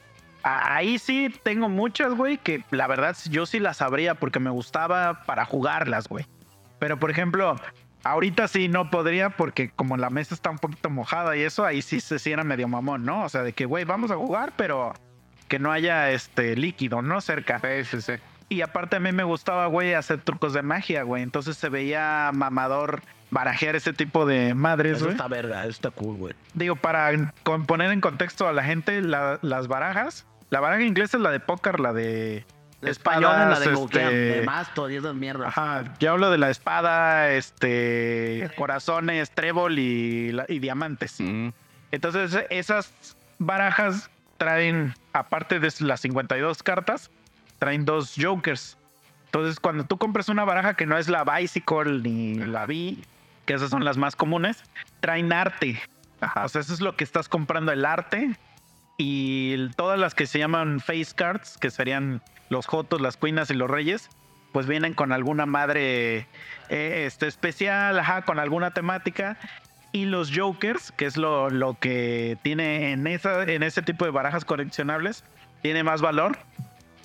ahí 0.43 0.97
sí 0.99 1.33
tengo 1.43 1.69
muchas, 1.69 2.13
güey, 2.13 2.37
que 2.37 2.63
la 2.71 2.87
verdad 2.87 3.15
yo 3.29 3.45
sí 3.45 3.59
las 3.59 3.77
sabría 3.77 4.15
porque 4.15 4.39
me 4.39 4.49
gustaba 4.49 5.23
para 5.25 5.45
jugarlas, 5.45 6.07
güey. 6.07 6.25
Pero 6.79 6.97
por 6.97 7.11
ejemplo, 7.11 7.55
ahorita 8.03 8.47
sí 8.47 8.67
no 8.67 8.89
podría 8.89 9.29
porque 9.31 9.69
como 9.69 9.97
la 9.97 10.09
mesa 10.09 10.33
está 10.33 10.49
un 10.49 10.57
poquito 10.57 10.89
mojada 10.89 11.35
y 11.37 11.41
eso, 11.43 11.65
ahí 11.65 11.81
sí 11.81 11.99
se 11.99 12.17
sí 12.19 12.31
era 12.31 12.43
medio 12.43 12.67
mamón, 12.67 13.05
¿no? 13.05 13.23
O 13.23 13.29
sea, 13.29 13.43
de 13.43 13.53
que, 13.53 13.65
güey, 13.65 13.85
vamos 13.85 14.09
a 14.11 14.15
jugar, 14.15 14.53
pero 14.55 14.93
que 15.47 15.59
no 15.59 15.71
haya 15.71 16.11
este 16.11 16.55
líquido, 16.55 17.01
¿no? 17.01 17.21
Cerca. 17.21 17.59
Sí, 17.59 17.83
sí, 17.85 18.01
sí. 18.01 18.13
Y 18.49 18.61
aparte 18.61 18.97
a 18.97 18.99
mí 18.99 19.11
me 19.11 19.23
gustaba, 19.23 19.67
güey, 19.67 19.93
hacer 19.93 20.21
trucos 20.21 20.53
de 20.53 20.61
magia, 20.61 21.03
güey. 21.03 21.23
Entonces 21.23 21.55
se 21.57 21.69
veía 21.69 22.31
mamador 22.33 23.01
barajear 23.29 23.77
ese 23.77 23.93
tipo 23.93 24.25
de 24.25 24.53
madres, 24.55 24.97
Eso 24.97 25.05
güey. 25.05 25.15
está 25.15 25.27
verga, 25.29 25.61
eso 25.61 25.69
está 25.69 25.89
cool, 25.91 26.17
güey. 26.17 26.33
Digo, 26.53 26.75
para 26.75 27.11
poner 27.65 27.91
en 27.91 28.01
contexto 28.01 28.47
a 28.49 28.53
la 28.53 28.63
gente, 28.63 29.01
la- 29.01 29.39
las 29.41 29.69
barajas, 29.69 30.25
la 30.51 30.59
baraja 30.59 30.83
inglesa 30.83 31.17
es 31.17 31.23
la 31.23 31.31
de 31.31 31.39
póker, 31.39 31.79
la 31.79 31.93
de 31.93 32.45
La 32.81 32.91
española, 32.91 33.49
la 33.49 33.59
de 33.59 33.65
espadas, 33.65 33.79
coquián, 33.79 34.13
este, 34.13 34.81
de 34.81 34.93
y 34.93 34.95
esas 34.97 35.15
mierdas. 35.15 35.47
Ajá, 35.47 35.93
yo 35.99 36.11
hablo 36.11 36.29
de 36.29 36.37
la 36.37 36.49
espada, 36.49 37.31
este, 37.31 38.51
corazones, 38.57 39.31
trébol 39.31 39.79
y, 39.79 40.59
diamantes. 40.59 41.15
Mm. 41.19 41.49
Entonces, 41.91 42.45
esas 42.49 43.15
barajas 43.39 44.09
traen, 44.37 44.93
aparte 45.13 45.59
de 45.59 45.71
las 45.79 46.01
52 46.01 46.63
cartas, 46.63 47.09
traen 47.57 47.85
dos 47.85 48.15
jokers. 48.17 48.77
Entonces, 49.27 49.57
cuando 49.57 49.85
tú 49.85 49.97
compras 49.97 50.27
una 50.27 50.43
baraja 50.43 50.73
que 50.73 50.85
no 50.85 50.97
es 50.97 51.07
la 51.07 51.23
Bicycle 51.23 52.01
ni 52.01 52.35
la 52.35 52.65
B, 52.65 52.97
que 53.45 53.53
esas 53.53 53.69
son 53.69 53.85
las 53.85 53.95
más 53.95 54.17
comunes, 54.17 54.63
traen 54.99 55.31
arte. 55.31 55.81
O 56.43 56.49
sea, 56.49 56.59
eso 56.59 56.73
es 56.73 56.81
lo 56.81 56.97
que 56.97 57.05
estás 57.05 57.29
comprando, 57.29 57.71
el 57.71 57.85
arte. 57.85 58.35
Y 58.97 59.69
todas 59.69 59.99
las 59.99 60.13
que 60.13 60.27
se 60.27 60.39
llaman 60.39 60.79
face 60.79 61.13
cards, 61.15 61.57
que 61.57 61.71
serían 61.71 62.21
los 62.49 62.67
jotos, 62.67 63.01
las 63.01 63.17
cuinas 63.17 63.49
y 63.49 63.53
los 63.53 63.69
reyes, 63.69 64.09
pues 64.51 64.67
vienen 64.67 64.93
con 64.93 65.11
alguna 65.11 65.45
madre 65.45 66.27
eh, 66.69 67.05
este, 67.05 67.27
especial, 67.27 67.97
ajá, 67.99 68.23
con 68.23 68.39
alguna 68.39 68.71
temática. 68.71 69.37
Y 69.93 70.05
los 70.05 70.31
jokers, 70.33 70.91
que 70.91 71.05
es 71.05 71.17
lo, 71.17 71.49
lo 71.49 71.77
que 71.79 72.37
tiene 72.43 72.91
en, 72.91 73.07
esa, 73.07 73.43
en 73.43 73.63
ese 73.63 73.81
tipo 73.81 74.05
de 74.05 74.11
barajas 74.11 74.45
coleccionables, 74.45 75.23
tiene 75.61 75.83
más 75.83 76.01
valor. 76.01 76.37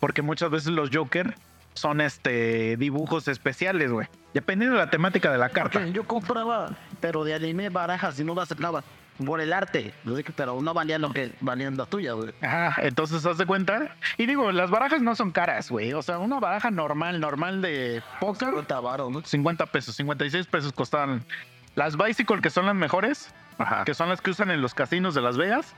Porque 0.00 0.22
muchas 0.22 0.50
veces 0.50 0.68
los 0.68 0.90
jokers 0.90 1.34
son 1.74 2.00
este 2.00 2.76
dibujos 2.76 3.28
especiales, 3.28 3.90
güey. 3.90 4.06
Dependiendo 4.34 4.76
de 4.76 4.84
la 4.84 4.90
temática 4.90 5.32
de 5.32 5.38
la 5.38 5.48
carta. 5.48 5.86
Yo 5.86 6.04
compraba, 6.04 6.76
pero 7.00 7.24
de 7.24 7.34
anime 7.34 7.70
barajas 7.70 8.18
y 8.20 8.24
no 8.24 8.34
las 8.34 8.44
aceptaba 8.44 8.84
por 9.24 9.40
el 9.40 9.52
arte. 9.52 9.92
Pero 10.36 10.60
no 10.60 10.74
valían 10.74 11.02
lo 11.02 11.12
que 11.12 11.32
valían 11.40 11.76
las 11.76 11.88
tuyas, 11.88 12.14
güey. 12.14 12.32
Ajá, 12.42 12.82
entonces 12.82 13.24
haz 13.26 13.38
de 13.38 13.46
cuenta. 13.46 13.94
Y 14.16 14.26
digo, 14.26 14.52
las 14.52 14.70
barajas 14.70 15.00
no 15.02 15.14
son 15.14 15.30
caras, 15.32 15.70
güey. 15.70 15.92
O 15.92 16.02
sea, 16.02 16.18
una 16.18 16.40
baraja 16.40 16.70
normal, 16.70 17.20
normal 17.20 17.62
de 17.62 18.02
póker, 18.20 18.48
50 18.48 18.80
varos, 18.80 19.10
¿no? 19.10 19.22
50 19.22 19.66
pesos, 19.66 19.96
56 19.96 20.46
pesos 20.46 20.72
costaban. 20.72 21.24
Las 21.74 21.96
Bicycle, 21.96 22.40
que 22.40 22.50
son 22.50 22.66
las 22.66 22.74
mejores, 22.74 23.34
Ajá. 23.58 23.84
que 23.84 23.94
son 23.94 24.08
las 24.08 24.20
que 24.20 24.30
usan 24.30 24.50
en 24.50 24.62
los 24.62 24.74
casinos 24.74 25.14
de 25.14 25.20
Las 25.20 25.36
Vegas, 25.36 25.74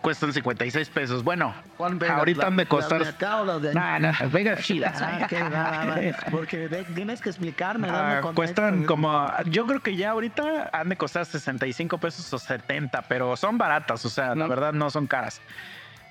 cuestan 0.00 0.32
56 0.32 0.88
pesos. 0.90 1.24
Bueno, 1.24 1.54
ahorita 1.78 2.42
¿La- 2.42 2.46
han 2.48 2.56
de 2.56 2.66
costar. 2.66 3.00
¿Las 3.00 3.18
de 3.18 3.26
acá 3.26 3.40
o 3.40 3.44
las 3.44 3.62
de 3.62 3.74
Nah, 3.74 3.98
nah, 3.98 4.12
Las 4.20 4.32
Vegas 4.32 4.60
chidas. 4.62 5.00
Ah, 5.00 5.20
ok, 5.24 5.32
va, 5.44 5.48
va, 5.48 5.84
va. 5.86 5.96
Porque 6.30 6.68
de- 6.68 6.84
tienes 6.84 7.20
que 7.20 7.30
explicarme. 7.30 7.88
Ah, 7.90 8.20
cuestan 8.34 8.84
como, 8.84 9.30
yo 9.46 9.66
creo 9.66 9.80
que 9.80 9.96
ya 9.96 10.10
ahorita 10.10 10.70
han 10.72 10.88
de 10.88 10.96
costar 10.96 11.26
65 11.26 11.98
pesos 11.98 12.32
o 12.32 12.38
70, 12.38 13.02
pero 13.02 13.36
son 13.36 13.58
baratas, 13.58 14.04
o 14.04 14.08
sea, 14.10 14.28
la 14.28 14.34
No. 14.34 14.48
verdad 14.48 14.72
no 14.72 14.90
son 14.90 15.06
caras. 15.06 15.40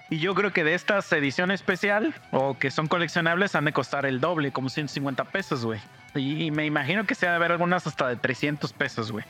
Y 0.10 0.20
yo 0.20 0.34
creo 0.36 0.54
que 0.54 0.64
de 0.64 0.74
estas 0.74 1.12
edición 1.12 1.52
especial 1.52 2.14
o 2.32 2.58
que 2.58 2.72
son 2.72 2.88
coleccionables 2.88 3.56
han 3.56 3.66
de 3.66 3.74
costar 3.74 4.06
el 4.06 4.22
doble, 4.22 4.52
como 4.52 4.70
150 4.70 5.26
pesos, 5.26 5.66
güey. 5.66 5.82
Y, 6.16 6.46
y 6.46 6.52
me 6.52 6.66
imagino 6.66 7.06
que 7.06 7.14
se 7.14 7.26
va 7.26 7.34
a 7.34 7.36
haber 7.36 7.52
algunas 7.52 7.86
hasta 7.88 8.08
de 8.08 8.16
300 8.16 8.72
pesos, 8.72 9.12
güey. 9.12 9.26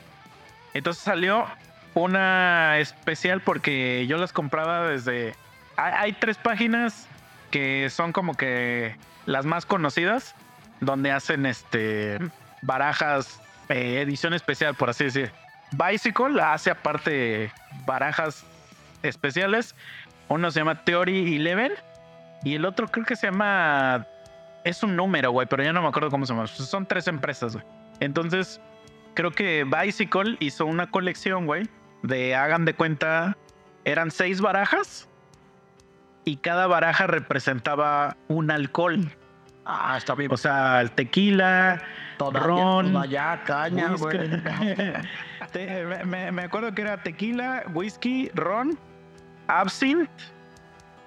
Entonces 0.74 1.02
salió 1.02 1.46
una 1.94 2.78
especial 2.78 3.40
porque 3.40 4.06
yo 4.06 4.16
las 4.18 4.32
compraba 4.32 4.88
desde... 4.88 5.34
Hay, 5.76 6.12
tres 6.14 6.36
páginas 6.36 7.06
que 7.50 7.88
son 7.88 8.12
como 8.12 8.34
que 8.34 8.96
las 9.26 9.46
más 9.46 9.64
conocidas, 9.64 10.34
donde 10.80 11.12
hacen 11.12 11.46
este 11.46 12.18
barajas, 12.62 13.40
eh, 13.68 14.00
edición 14.00 14.34
especial, 14.34 14.74
por 14.74 14.90
así 14.90 15.04
decir. 15.04 15.30
Bicycle 15.72 16.40
hace 16.42 16.70
aparte 16.70 17.52
barajas 17.86 18.44
especiales. 19.02 19.76
Uno 20.28 20.50
se 20.50 20.60
llama 20.60 20.82
Theory 20.84 21.38
11 21.38 21.74
y 22.44 22.54
el 22.54 22.64
otro 22.64 22.88
creo 22.88 23.06
que 23.06 23.16
se 23.16 23.28
llama... 23.28 24.06
Es 24.64 24.82
un 24.82 24.96
número, 24.96 25.30
güey, 25.30 25.46
pero 25.46 25.62
ya 25.62 25.72
no 25.72 25.80
me 25.80 25.88
acuerdo 25.88 26.10
cómo 26.10 26.26
se 26.26 26.34
llama. 26.34 26.46
Son 26.48 26.86
tres 26.86 27.06
empresas, 27.06 27.54
güey. 27.54 27.64
Entonces, 28.00 28.60
creo 29.14 29.30
que 29.30 29.64
Bicycle 29.64 30.36
hizo 30.40 30.66
una 30.66 30.90
colección, 30.90 31.46
güey, 31.46 31.68
de 32.02 32.34
hagan 32.34 32.64
de 32.64 32.74
cuenta, 32.74 33.36
eran 33.84 34.10
seis 34.10 34.40
barajas 34.40 35.08
y 36.24 36.36
cada 36.36 36.66
baraja 36.66 37.06
representaba 37.06 38.16
un 38.28 38.50
alcohol. 38.50 39.10
Ah, 39.64 39.96
está 39.98 40.14
bien. 40.14 40.32
O 40.32 40.36
sea, 40.36 40.80
el 40.80 40.90
tequila, 40.92 41.82
Todavía, 42.16 42.40
ron, 42.40 42.92
todavía, 42.92 43.42
caña, 43.44 43.90
whisky. 43.92 44.04
güey. 44.16 44.30
Te- 45.52 45.84
me- 46.04 46.32
me, 46.32 46.42
acuerdo 46.42 46.74
que 46.74 46.82
era 46.82 47.02
tequila, 47.02 47.64
whisky, 47.72 48.30
ron, 48.34 48.78
absinthe, 49.46 50.10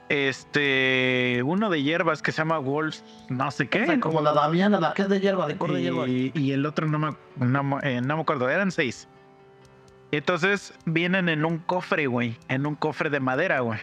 este, 0.10 1.42
uno 1.46 1.70
de 1.70 1.82
hierbas 1.84 2.22
que 2.22 2.32
se 2.32 2.40
llama 2.40 2.58
Wolf, 2.60 3.00
no 3.30 3.50
sé 3.52 3.64
O 3.64 3.68
sea, 3.72 3.86
qué. 3.96 4.00
como 4.00 4.22
la 4.22 4.34
Damiana, 4.34 4.80
la 4.80 4.94
que 4.94 5.04
es 5.04 5.10
de 5.10 5.20
hierba, 5.20 5.48
de 5.48 5.58
cor 5.58 5.72
de 5.74 5.82
hierba. 5.82 6.08
Y, 6.08 6.32
y 6.36 6.52
el 6.52 6.66
otro 6.66 6.88
no 6.88 7.00
me, 7.00 7.16
no, 7.38 7.80
eh, 7.82 8.02
no 8.02 8.16
me 8.18 8.22
acuerdo, 8.22 8.50
eran 8.50 8.72
seis. 8.72 9.08
Entonces 10.12 10.74
vienen 10.86 11.30
en 11.30 11.46
un 11.46 11.58
cofre, 11.60 12.08
güey, 12.08 12.38
en 12.50 12.66
un 12.66 12.76
cofre 12.76 13.10
de 13.10 13.20
madera, 13.20 13.62
güey. 13.62 13.80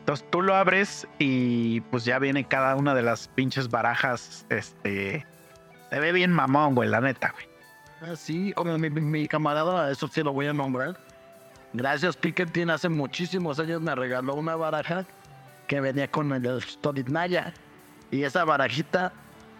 Entonces 0.00 0.26
tú 0.30 0.42
lo 0.42 0.54
abres 0.54 1.06
y 1.18 1.80
pues 1.82 2.04
ya 2.04 2.18
viene 2.18 2.44
cada 2.46 2.74
una 2.76 2.94
de 2.94 3.02
las 3.02 3.28
pinches 3.28 3.68
barajas, 3.70 4.46
este... 4.50 5.26
Se 5.90 5.98
ve 5.98 6.12
bien 6.12 6.32
mamón, 6.32 6.74
güey, 6.76 6.88
la 6.88 7.00
neta, 7.00 7.32
güey. 7.32 7.46
Ah, 8.02 8.14
Sí, 8.16 8.52
como 8.54 8.78
mi, 8.78 8.90
mi- 8.90 9.26
camarada, 9.26 9.90
eso 9.90 10.06
sí 10.08 10.22
lo 10.22 10.32
voy 10.32 10.46
a 10.46 10.52
nombrar. 10.52 10.96
Gracias, 11.72 12.16
Piketty, 12.16 12.62
hace 12.70 12.88
muchísimos 12.88 13.58
años 13.58 13.80
me 13.80 13.94
regaló 13.94 14.34
una 14.34 14.56
baraja 14.56 15.04
que 15.66 15.80
venía 15.80 16.08
con 16.10 16.32
el 16.32 16.62
Stolitnaya. 16.62 17.52
Y 18.10 18.22
esa 18.22 18.44
barajita 18.44 19.12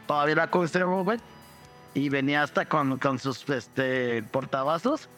todavía 0.07 0.37
la 0.37 0.51
conservo, 0.51 1.05
güey. 1.05 1.18
Y 1.95 2.09
venía 2.09 2.43
hasta 2.43 2.64
con, 2.64 2.99
con 2.99 3.18
sus 3.18 3.49
este, 3.51 4.22
portavasos. 4.24 5.09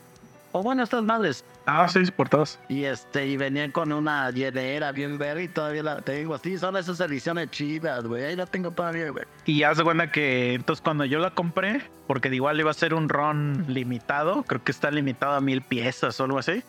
O 0.54 0.62
bueno, 0.62 0.82
estas 0.82 1.02
madres. 1.02 1.44
Ah, 1.64 1.88
sí, 1.88 2.04
por 2.10 2.28
todos. 2.28 2.58
Y 2.68 2.84
este, 2.84 3.26
y 3.26 3.38
venían 3.38 3.72
con 3.72 3.90
una 3.90 4.30
hielera 4.30 4.92
bien 4.92 5.16
verde 5.16 5.44
y 5.44 5.48
todavía 5.48 5.82
la 5.82 6.02
tengo 6.02 6.34
así. 6.34 6.58
Son 6.58 6.76
esas 6.76 7.00
ediciones 7.00 7.50
chidas, 7.50 8.04
güey. 8.04 8.24
Ahí 8.24 8.36
la 8.36 8.44
tengo 8.44 8.70
todavía, 8.70 9.10
güey. 9.10 9.24
Y 9.46 9.62
haz 9.62 9.78
de 9.78 9.84
cuenta 9.84 10.12
que 10.12 10.52
entonces 10.52 10.82
cuando 10.82 11.06
yo 11.06 11.20
la 11.20 11.30
compré, 11.30 11.82
porque 12.06 12.28
de 12.28 12.36
igual 12.36 12.60
iba 12.60 12.70
a 12.70 12.74
ser 12.74 12.92
un 12.92 13.08
ron 13.08 13.64
limitado, 13.66 14.42
creo 14.42 14.62
que 14.62 14.72
está 14.72 14.90
limitado 14.90 15.32
a 15.32 15.40
mil 15.40 15.62
piezas 15.62 16.20
o 16.20 16.24
algo 16.24 16.38
así. 16.38 16.62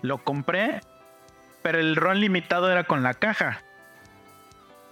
Lo 0.00 0.24
compré, 0.24 0.80
pero 1.60 1.78
el 1.78 1.94
ron 1.94 2.20
limitado 2.20 2.70
era 2.70 2.84
con 2.84 3.02
la 3.02 3.12
caja. 3.12 3.60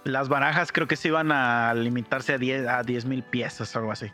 Las 0.03 0.29
barajas 0.29 0.71
creo 0.71 0.87
que 0.87 0.95
se 0.95 1.07
iban 1.07 1.31
a 1.31 1.73
limitarse 1.73 2.33
a 2.33 2.37
10 2.37 2.67
a 2.67 2.83
10 2.83 3.05
mil 3.05 3.23
piezas 3.23 3.75
o 3.75 3.79
algo 3.79 3.91
así. 3.91 4.11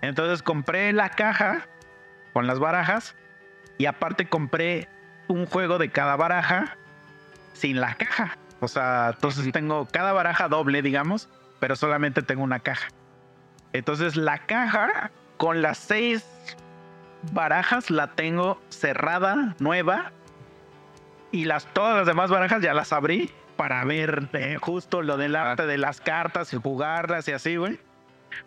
Entonces 0.00 0.42
compré 0.44 0.92
la 0.92 1.10
caja 1.10 1.66
con 2.32 2.46
las 2.46 2.58
barajas. 2.58 3.14
Y 3.78 3.86
aparte 3.86 4.28
compré 4.28 4.88
un 5.28 5.46
juego 5.46 5.78
de 5.78 5.90
cada 5.90 6.16
baraja 6.16 6.76
sin 7.52 7.80
la 7.80 7.94
caja. 7.94 8.36
O 8.60 8.68
sea, 8.68 9.12
entonces 9.14 9.50
tengo 9.52 9.86
cada 9.90 10.12
baraja 10.12 10.48
doble, 10.48 10.82
digamos, 10.82 11.28
pero 11.60 11.76
solamente 11.76 12.22
tengo 12.22 12.42
una 12.42 12.60
caja. 12.60 12.88
Entonces 13.72 14.16
la 14.16 14.38
caja 14.38 15.10
con 15.36 15.62
las 15.62 15.78
seis 15.78 16.24
barajas 17.32 17.90
la 17.90 18.08
tengo 18.08 18.60
cerrada, 18.68 19.54
nueva. 19.58 20.12
Y 21.32 21.44
las, 21.44 21.66
todas 21.66 21.96
las 21.96 22.06
demás 22.06 22.30
barajas 22.30 22.60
ya 22.60 22.74
las 22.74 22.92
abrí 22.92 23.30
para 23.56 23.84
ver 23.84 24.28
eh, 24.32 24.56
justo 24.60 25.02
lo 25.02 25.16
del 25.16 25.36
arte 25.36 25.66
de 25.66 25.78
las 25.78 26.00
cartas 26.00 26.52
y 26.52 26.56
jugarlas 26.56 27.28
y 27.28 27.32
así, 27.32 27.56
güey. 27.56 27.78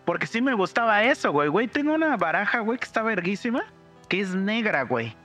Porque 0.06 0.28
sí 0.28 0.42
me 0.42 0.54
gustaba 0.54 1.04
eso, 1.04 1.32
güey. 1.32 1.50
Güey, 1.50 1.68
tengo 1.68 1.94
una 1.94 2.16
baraja, 2.18 2.60
güey, 2.60 2.78
que 2.78 2.86
está 2.86 3.02
verguísima, 3.02 3.64
que 4.10 4.22
es 4.22 4.36
negra, 4.36 4.84
güey. 4.84 5.16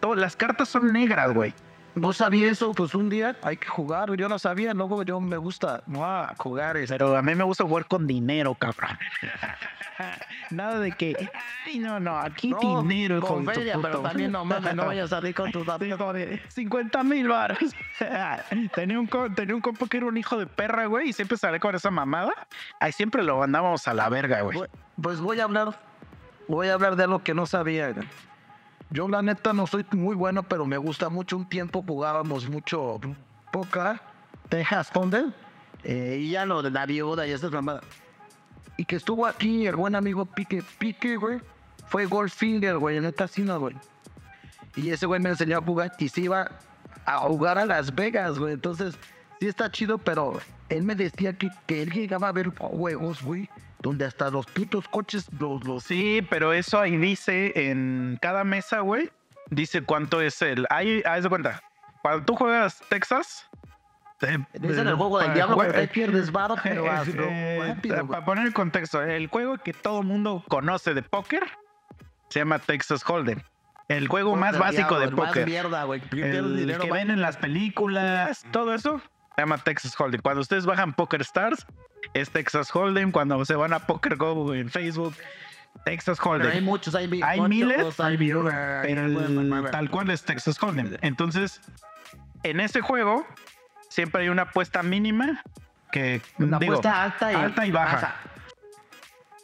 Todas 0.00 0.18
las 0.18 0.36
cartas 0.36 0.68
son 0.68 0.92
negras, 0.92 1.32
güey. 1.32 1.54
No 1.94 2.12
sabía 2.12 2.50
eso, 2.50 2.72
pues 2.72 2.94
un 2.94 3.08
día 3.08 3.36
hay 3.42 3.56
que 3.56 3.68
jugar, 3.68 4.14
yo 4.16 4.28
no 4.28 4.38
sabía, 4.38 4.74
luego 4.74 5.02
yo 5.04 5.20
me 5.20 5.36
gusta 5.36 5.82
no 5.86 6.04
jugar 6.38 6.76
este, 6.76 6.94
Pero 6.94 7.16
a 7.16 7.22
mí 7.22 7.34
me 7.34 7.44
gusta 7.44 7.64
jugar 7.64 7.86
con 7.86 8.06
dinero, 8.06 8.54
cabrón. 8.54 8.98
Nada 10.50 10.80
de 10.80 10.90
que, 10.92 11.30
ay, 11.66 11.78
no, 11.78 12.00
no, 12.00 12.18
aquí 12.18 12.50
No, 12.50 12.82
dinero, 12.82 13.18
hijo 13.18 13.28
con 13.28 13.46
feria, 13.46 13.78
pero 13.80 14.00
también 14.00 14.32
no 14.32 14.44
mames, 14.44 14.74
no 14.74 14.86
vayas 14.86 15.12
a 15.12 15.16
salir 15.16 15.34
con 15.34 15.52
tus 15.52 15.68
amigos. 15.68 16.00
50 16.48 17.02
mil 17.04 17.28
baros. 17.28 17.58
tenía, 18.74 18.98
un, 18.98 19.08
tenía 19.34 19.54
un 19.54 19.60
compa 19.60 19.86
que 19.86 19.98
era 19.98 20.06
un 20.06 20.16
hijo 20.16 20.36
de 20.36 20.46
perra, 20.46 20.86
güey, 20.86 21.10
y 21.10 21.12
siempre 21.12 21.36
salía 21.36 21.60
con 21.60 21.74
esa 21.76 21.90
mamada. 21.90 22.32
Ahí 22.80 22.90
siempre 22.92 23.22
lo 23.22 23.38
mandábamos 23.38 23.86
a 23.86 23.94
la 23.94 24.08
verga, 24.08 24.40
güey. 24.40 24.58
Pues 25.00 25.20
voy 25.20 25.38
a 25.38 25.44
hablar, 25.44 25.78
voy 26.48 26.68
a 26.68 26.74
hablar 26.74 26.96
de 26.96 27.04
algo 27.04 27.22
que 27.22 27.34
no 27.34 27.46
sabía. 27.46 27.92
güey. 27.92 28.06
Yo 28.94 29.08
la 29.08 29.22
neta 29.22 29.52
no 29.52 29.66
soy 29.66 29.84
muy 29.90 30.14
bueno, 30.14 30.44
pero 30.44 30.66
me 30.66 30.78
gusta 30.78 31.08
mucho. 31.08 31.36
Un 31.36 31.48
tiempo 31.48 31.82
jugábamos 31.84 32.48
mucho 32.48 33.00
poca, 33.50 34.00
Texas 34.48 34.88
Thunder, 34.92 35.34
eh, 35.82 36.18
y 36.20 36.30
ya 36.30 36.46
lo 36.46 36.62
de 36.62 36.70
la 36.70 36.86
viuda 36.86 37.26
y 37.26 37.32
esas 37.32 37.50
mamadas. 37.50 37.82
Y 38.76 38.84
que 38.84 38.94
estuvo 38.94 39.26
aquí 39.26 39.66
el 39.66 39.74
buen 39.74 39.96
amigo 39.96 40.24
Pique, 40.24 40.62
Pique, 40.78 41.16
güey, 41.16 41.40
fue 41.88 42.06
Goldfinger, 42.06 42.78
güey, 42.78 42.98
en 42.98 43.06
esta 43.06 43.26
cine, 43.26 43.56
güey. 43.56 43.74
Y 44.76 44.90
ese 44.90 45.06
güey 45.06 45.20
me 45.20 45.30
enseñó 45.30 45.58
a 45.58 45.60
jugar 45.60 45.92
y 45.98 46.08
se 46.08 46.20
iba 46.20 46.52
a 47.04 47.18
jugar 47.18 47.58
a 47.58 47.66
Las 47.66 47.92
Vegas, 47.92 48.38
güey. 48.38 48.54
Entonces, 48.54 48.96
sí 49.40 49.48
está 49.48 49.72
chido, 49.72 49.98
pero 49.98 50.38
él 50.68 50.84
me 50.84 50.94
decía 50.94 51.36
que, 51.36 51.50
que 51.66 51.82
él 51.82 51.90
llegaba 51.90 52.28
a 52.28 52.32
ver 52.32 52.50
juegos, 52.56 53.24
güey, 53.24 53.50
donde 53.84 54.06
hasta 54.06 54.30
los 54.30 54.46
putos 54.46 54.88
coches 54.88 55.26
los, 55.38 55.62
los 55.64 55.84
Sí, 55.84 56.26
pero 56.30 56.54
eso 56.54 56.80
ahí 56.80 56.96
dice 56.96 57.52
en 57.70 58.18
cada 58.20 58.42
mesa, 58.42 58.80
güey. 58.80 59.10
Dice 59.50 59.82
cuánto 59.82 60.22
es 60.22 60.40
el. 60.40 60.66
Ahí, 60.70 61.02
haz 61.04 61.22
de 61.24 61.28
cuenta. 61.28 61.62
Cuando 62.00 62.24
tú 62.24 62.34
juegas 62.34 62.82
Texas. 62.88 63.46
te- 64.18 64.38
Dicen 64.54 64.88
el 64.88 64.94
juego 64.94 65.18
del 65.18 65.30
eh, 65.32 65.34
diablo, 65.34 65.60
ahí 65.60 65.86
pierdes 65.86 66.32
varo, 66.32 66.56
pero 66.62 66.86
eh, 66.86 66.88
hazlo 66.88 67.24
eh, 67.28 67.74
rápido. 67.74 68.06
Para 68.08 68.24
poner 68.24 68.46
el 68.46 68.54
contexto, 68.54 69.02
el 69.02 69.26
juego 69.26 69.58
que 69.58 69.74
todo 69.74 70.02
mundo 70.02 70.42
conoce 70.48 70.94
de 70.94 71.02
póker 71.02 71.44
se 72.30 72.38
llama 72.40 72.58
Texas 72.58 73.04
Hold'em. 73.06 73.42
El 73.88 74.08
juego 74.08 74.34
más 74.34 74.58
básico 74.58 74.94
de 74.98 75.08
diablo, 75.08 75.26
póker. 75.26 75.44
mierda, 75.46 75.84
güey. 75.84 76.00
Pierdes 76.00 76.36
El 76.36 76.56
dinero, 76.56 76.80
que 76.80 76.90
ven 76.90 77.10
en 77.10 77.20
las 77.20 77.36
películas, 77.36 78.46
todo 78.50 78.72
eso, 78.72 79.02
se 79.36 79.42
llama 79.42 79.58
Texas 79.58 79.94
Hold'em. 80.00 80.22
Cuando 80.22 80.40
ustedes 80.40 80.64
bajan 80.64 80.94
Poker 80.94 81.20
Stars, 81.20 81.66
es 82.14 82.30
Texas 82.30 82.74
Hold'em. 82.74 83.12
Cuando 83.12 83.44
se 83.44 83.54
van 83.54 83.72
a 83.72 83.80
Poker 83.80 84.16
Go 84.16 84.54
en 84.54 84.70
Facebook, 84.70 85.14
Texas 85.84 86.18
Pero 86.22 86.34
hay 86.34 86.40
Hold'em. 86.40 86.64
muchos, 86.64 86.94
hay, 86.94 87.04
Hay 87.22 87.40
muchos, 87.40 87.48
miles, 87.48 88.00
hay 88.00 88.16
Pero 88.16 88.46
el- 88.46 89.70
tal 89.70 89.90
cual 89.90 90.10
es 90.10 90.22
Texas 90.24 90.56
Hold'em. 90.62 90.96
Entonces, 91.02 91.60
en 92.42 92.60
ese 92.60 92.80
juego, 92.80 93.26
siempre 93.88 94.22
hay 94.22 94.28
una 94.28 94.42
apuesta 94.42 94.82
mínima 94.82 95.42
que, 95.92 96.20
Una 96.38 96.58
digo, 96.58 96.74
apuesta 96.74 97.02
alta 97.04 97.32
y, 97.32 97.34
alta 97.36 97.66
y 97.66 97.70
baja. 97.70 98.16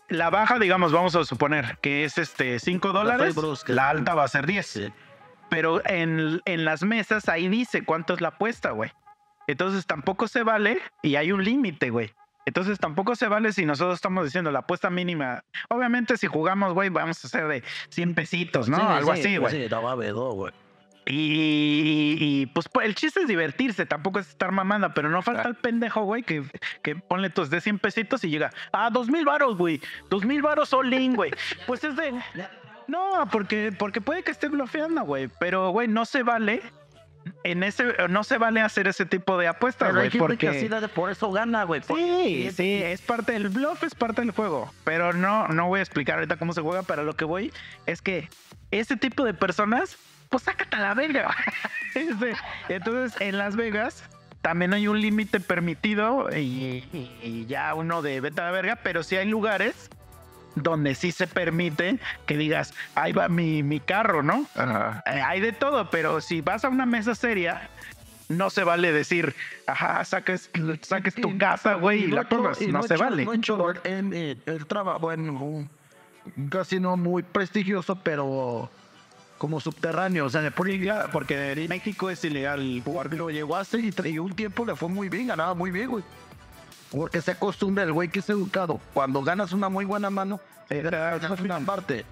La 0.09 0.29
baja, 0.29 0.59
digamos, 0.59 0.91
vamos 0.93 1.15
a 1.15 1.25
suponer 1.25 1.79
que 1.81 2.05
es 2.05 2.19
este 2.19 2.59
5 2.59 2.93
dólares. 2.93 3.37
La 3.69 3.91
alta 3.91 4.15
va 4.15 4.25
a 4.25 4.29
ser 4.29 4.45
10. 4.47 4.67
Sí. 4.67 4.93
Pero 5.49 5.81
en, 5.87 6.41
en 6.45 6.65
las 6.65 6.83
mesas 6.83 7.29
ahí 7.29 7.49
dice 7.49 7.85
cuánto 7.85 8.15
es 8.15 8.21
la 8.21 8.29
apuesta, 8.29 8.71
güey. 8.71 8.91
Entonces 9.47 9.87
tampoco 9.87 10.27
se 10.29 10.43
vale 10.43 10.81
y 11.03 11.17
hay 11.17 11.33
un 11.33 11.45
límite, 11.45 11.91
güey. 11.91 12.13
Entonces 12.51 12.81
tampoco 12.81 13.15
se 13.15 13.29
vale 13.29 13.53
si 13.53 13.65
nosotros 13.65 13.95
estamos 13.95 14.25
diciendo 14.25 14.51
la 14.51 14.59
apuesta 14.59 14.91
mínima. 14.91 15.45
Obviamente 15.69 16.17
si 16.17 16.27
jugamos, 16.27 16.75
güey, 16.75 16.89
vamos 16.89 17.25
a 17.25 17.29
hacer 17.29 17.47
de 17.47 17.63
100 17.91 18.17
pesitos, 18.17 18.69
¿no? 18.69 18.77
Sí, 18.77 18.83
Algo 18.83 19.15
sí, 19.15 19.21
así, 19.21 19.37
güey. 19.37 19.53
Sí, 19.53 19.69
no 19.71 19.89
haber, 19.89 20.15
no, 20.15 20.33
güey. 20.33 20.53
Y, 21.07 22.17
y, 22.19 22.47
pues 22.47 22.69
pues, 22.69 22.89
el 22.89 22.97
chiste 22.97 23.21
es 23.21 23.29
divertirse, 23.29 23.87
tampoco 23.87 24.19
es 24.19 24.31
estar 24.31 24.51
mamando, 24.51 24.93
pero 24.95 25.09
no 25.11 25.23
falta 25.23 25.47
el 25.47 25.55
pendejo, 25.55 26.03
güey, 26.03 26.25
que, 26.25 26.43
que 26.83 26.97
ponle 26.97 27.31
tus 27.31 27.51
de 27.51 27.61
100 27.61 27.79
pesitos 27.79 28.25
y 28.25 28.31
llega, 28.31 28.51
ah, 28.73 28.91
dos 28.91 29.09
mil 29.09 29.25
varos, 29.25 29.57
güey, 29.57 29.81
dos 30.09 30.25
mil 30.25 30.43
varos 30.43 30.73
all 30.73 30.93
in, 30.93 31.15
güey. 31.15 31.31
Pues 31.69 31.85
es 31.85 31.95
de, 31.95 32.21
no, 32.89 33.29
porque, 33.31 33.73
porque 33.79 34.01
puede 34.01 34.25
que 34.25 34.33
esté 34.33 34.49
bloqueando, 34.49 35.03
güey, 35.05 35.29
pero, 35.39 35.71
güey, 35.71 35.87
no 35.87 36.05
se 36.05 36.25
vale, 36.25 36.63
en 37.45 37.63
ese, 37.63 37.85
no 38.09 38.25
se 38.25 38.39
vale 38.39 38.61
hacer 38.61 38.87
ese 38.89 39.05
tipo 39.07 39.37
de 39.39 39.47
apuestas, 39.49 39.93
güey, 39.95 40.11
gente 40.11 40.37
que 40.39 40.49
así 40.49 40.67
porque... 40.69 40.81
de- 40.81 40.89
por 40.89 41.11
eso 41.11 41.31
gana, 41.31 41.65
güey. 41.65 41.83
Sí, 41.83 42.51
sí, 42.55 42.83
es 42.83 43.01
parte 43.03 43.33
del 43.33 43.49
bluff, 43.49 43.83
es 43.83 43.95
parte 43.95 44.23
del 44.23 44.31
juego. 44.31 44.73
Pero 44.85 45.13
no, 45.13 45.49
no 45.49 45.69
voy 45.69 45.81
a 45.81 45.83
explicar 45.83 46.17
ahorita 46.17 46.37
cómo 46.37 46.53
se 46.53 46.61
juega, 46.63 46.83
pero 46.83 47.05
lo 47.05 47.15
que 47.17 47.25
voy 47.25 47.53
es 47.87 48.01
que 48.03 48.29
ese 48.71 48.97
tipo 48.97 49.25
de 49.25 49.35
personas, 49.35 49.97
pues 50.29 50.45
sácate 50.45 50.77
a 50.77 50.81
la 50.81 50.95
verga. 50.95 51.35
Entonces, 52.69 53.21
en 53.21 53.39
Las 53.39 53.57
Vegas 53.57 54.05
también 54.43 54.73
hay 54.73 54.89
un 54.89 55.01
límite 55.01 55.41
permitido 55.41 56.29
y, 56.35 56.85
y- 56.93 57.19
y 57.23 57.47
ya 57.47 57.75
uno 57.75 58.01
de 58.03 58.21
vete 58.21 58.41
a 58.41 58.45
la 58.45 58.51
verga, 58.51 58.77
pero 58.83 59.03
sí 59.03 59.17
hay 59.17 59.29
lugares 59.29 59.91
donde 60.63 60.95
sí 60.95 61.13
se 61.13 61.27
permite 61.27 61.99
que 62.27 62.37
digas, 62.37 62.75
ahí 62.95 63.13
va 63.13 63.29
mi, 63.29 63.63
mi 63.63 63.81
carro, 63.81 64.23
¿no? 64.23 64.47
Ajá. 64.55 65.03
Eh, 65.07 65.21
hay 65.21 65.41
de 65.41 65.53
todo, 65.53 65.91
pero 65.91 66.21
si 66.21 66.41
vas 66.41 66.65
a 66.65 66.69
una 66.69 66.87
mesa 66.87 67.15
seria, 67.15 67.69
no 68.29 68.49
se 68.51 68.63
vale 68.65 68.93
decir, 68.93 69.35
ajá, 69.67 70.05
saques, 70.05 70.51
saques 70.83 71.15
tu 71.17 71.37
casa, 71.39 71.75
güey, 71.75 72.05
y 72.05 72.07
la 72.09 72.29
pongas. 72.29 72.61
y 72.63 72.69
No 72.69 72.83
se 72.83 72.95
hecho- 72.95 73.05
vale. 73.05 73.25
No 73.25 73.33
hecho 73.33 73.73
en, 73.85 74.13
en 74.15 74.43
el 74.47 74.67
trabajo 74.67 75.13
en 75.13 75.31
un 75.31 75.69
casino 76.49 76.97
muy 76.97 77.23
prestigioso, 77.23 77.97
pero 77.97 78.71
como 79.39 79.59
subterráneo. 79.59 80.27
O 80.27 80.31
sea, 80.31 80.43
de 80.43 80.51
por 80.51 80.69
ilegal, 80.69 81.09
porque 81.13 81.53
en 81.53 81.69
México 81.69 82.09
es 82.11 82.23
ilegal 82.25 82.83
jugar. 82.85 83.13
Lo 83.15 83.31
llegó 83.31 83.57
a 83.57 83.61
hacer 83.61 83.81
y, 83.81 83.93
y 84.05 84.19
un 84.19 84.35
tiempo 84.35 84.65
le 84.65 84.77
fue 84.77 84.89
muy 84.89 85.09
bien, 85.09 85.27
ganaba 85.29 85.55
muy 85.55 85.71
bien, 85.71 85.89
güey. 85.91 86.05
Porque 86.91 87.21
se 87.21 87.33
acostumbra 87.33 87.85
el 87.85 87.93
güey 87.93 88.09
que 88.09 88.19
es 88.19 88.29
educado. 88.29 88.81
Cuando 88.93 89.23
ganas 89.23 89.53
una 89.53 89.69
muy 89.69 89.85
buena 89.85 90.11
mano, 90.11 90.41
das 90.69 91.41
una 91.41 91.61
parte. 91.61 92.05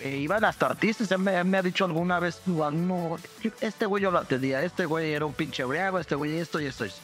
Eh, 0.00 0.16
iban 0.18 0.44
hasta 0.44 0.66
artistas, 0.66 1.18
me, 1.18 1.42
me 1.44 1.56
ha 1.58 1.62
dicho 1.62 1.84
alguna 1.86 2.20
vez, 2.20 2.42
no, 2.44 3.16
este 3.62 3.86
güey 3.86 4.02
yo 4.02 4.10
lo 4.10 4.18
atendía, 4.18 4.62
este 4.62 4.84
güey 4.84 5.12
era 5.12 5.24
un 5.24 5.32
pinche 5.32 5.64
briago, 5.64 5.98
este 5.98 6.14
güey 6.14 6.36
esto 6.36 6.60
y 6.60 6.66
esto. 6.66 6.84
y 6.84 6.88
esto. 6.88 7.00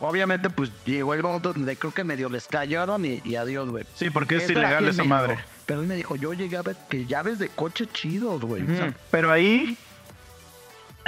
Obviamente, 0.00 0.48
pues 0.48 0.70
llegó 0.86 1.12
el 1.14 1.22
momento 1.22 1.52
donde 1.52 1.76
creo 1.76 1.92
que 1.92 2.04
medio 2.04 2.28
les 2.28 2.46
callaron 2.46 3.04
y, 3.04 3.20
y 3.24 3.34
adiós, 3.36 3.68
güey. 3.68 3.84
Sí, 3.94 4.10
porque 4.10 4.36
es 4.36 4.48
ilegal 4.48 4.86
esa 4.88 5.04
madre. 5.04 5.38
Pero 5.66 5.82
él 5.82 5.86
me 5.86 5.96
dijo, 5.96 6.16
yo 6.16 6.32
llegué 6.32 6.56
a 6.56 6.62
ver 6.62 6.76
que 6.88 7.04
llaves 7.04 7.38
de 7.38 7.48
coche 7.48 7.86
chidos, 7.92 8.40
güey. 8.40 8.62
O 8.62 8.76
sea, 8.76 8.86
Ujú. 8.86 8.94
Pero 9.10 9.32
ahí 9.32 9.76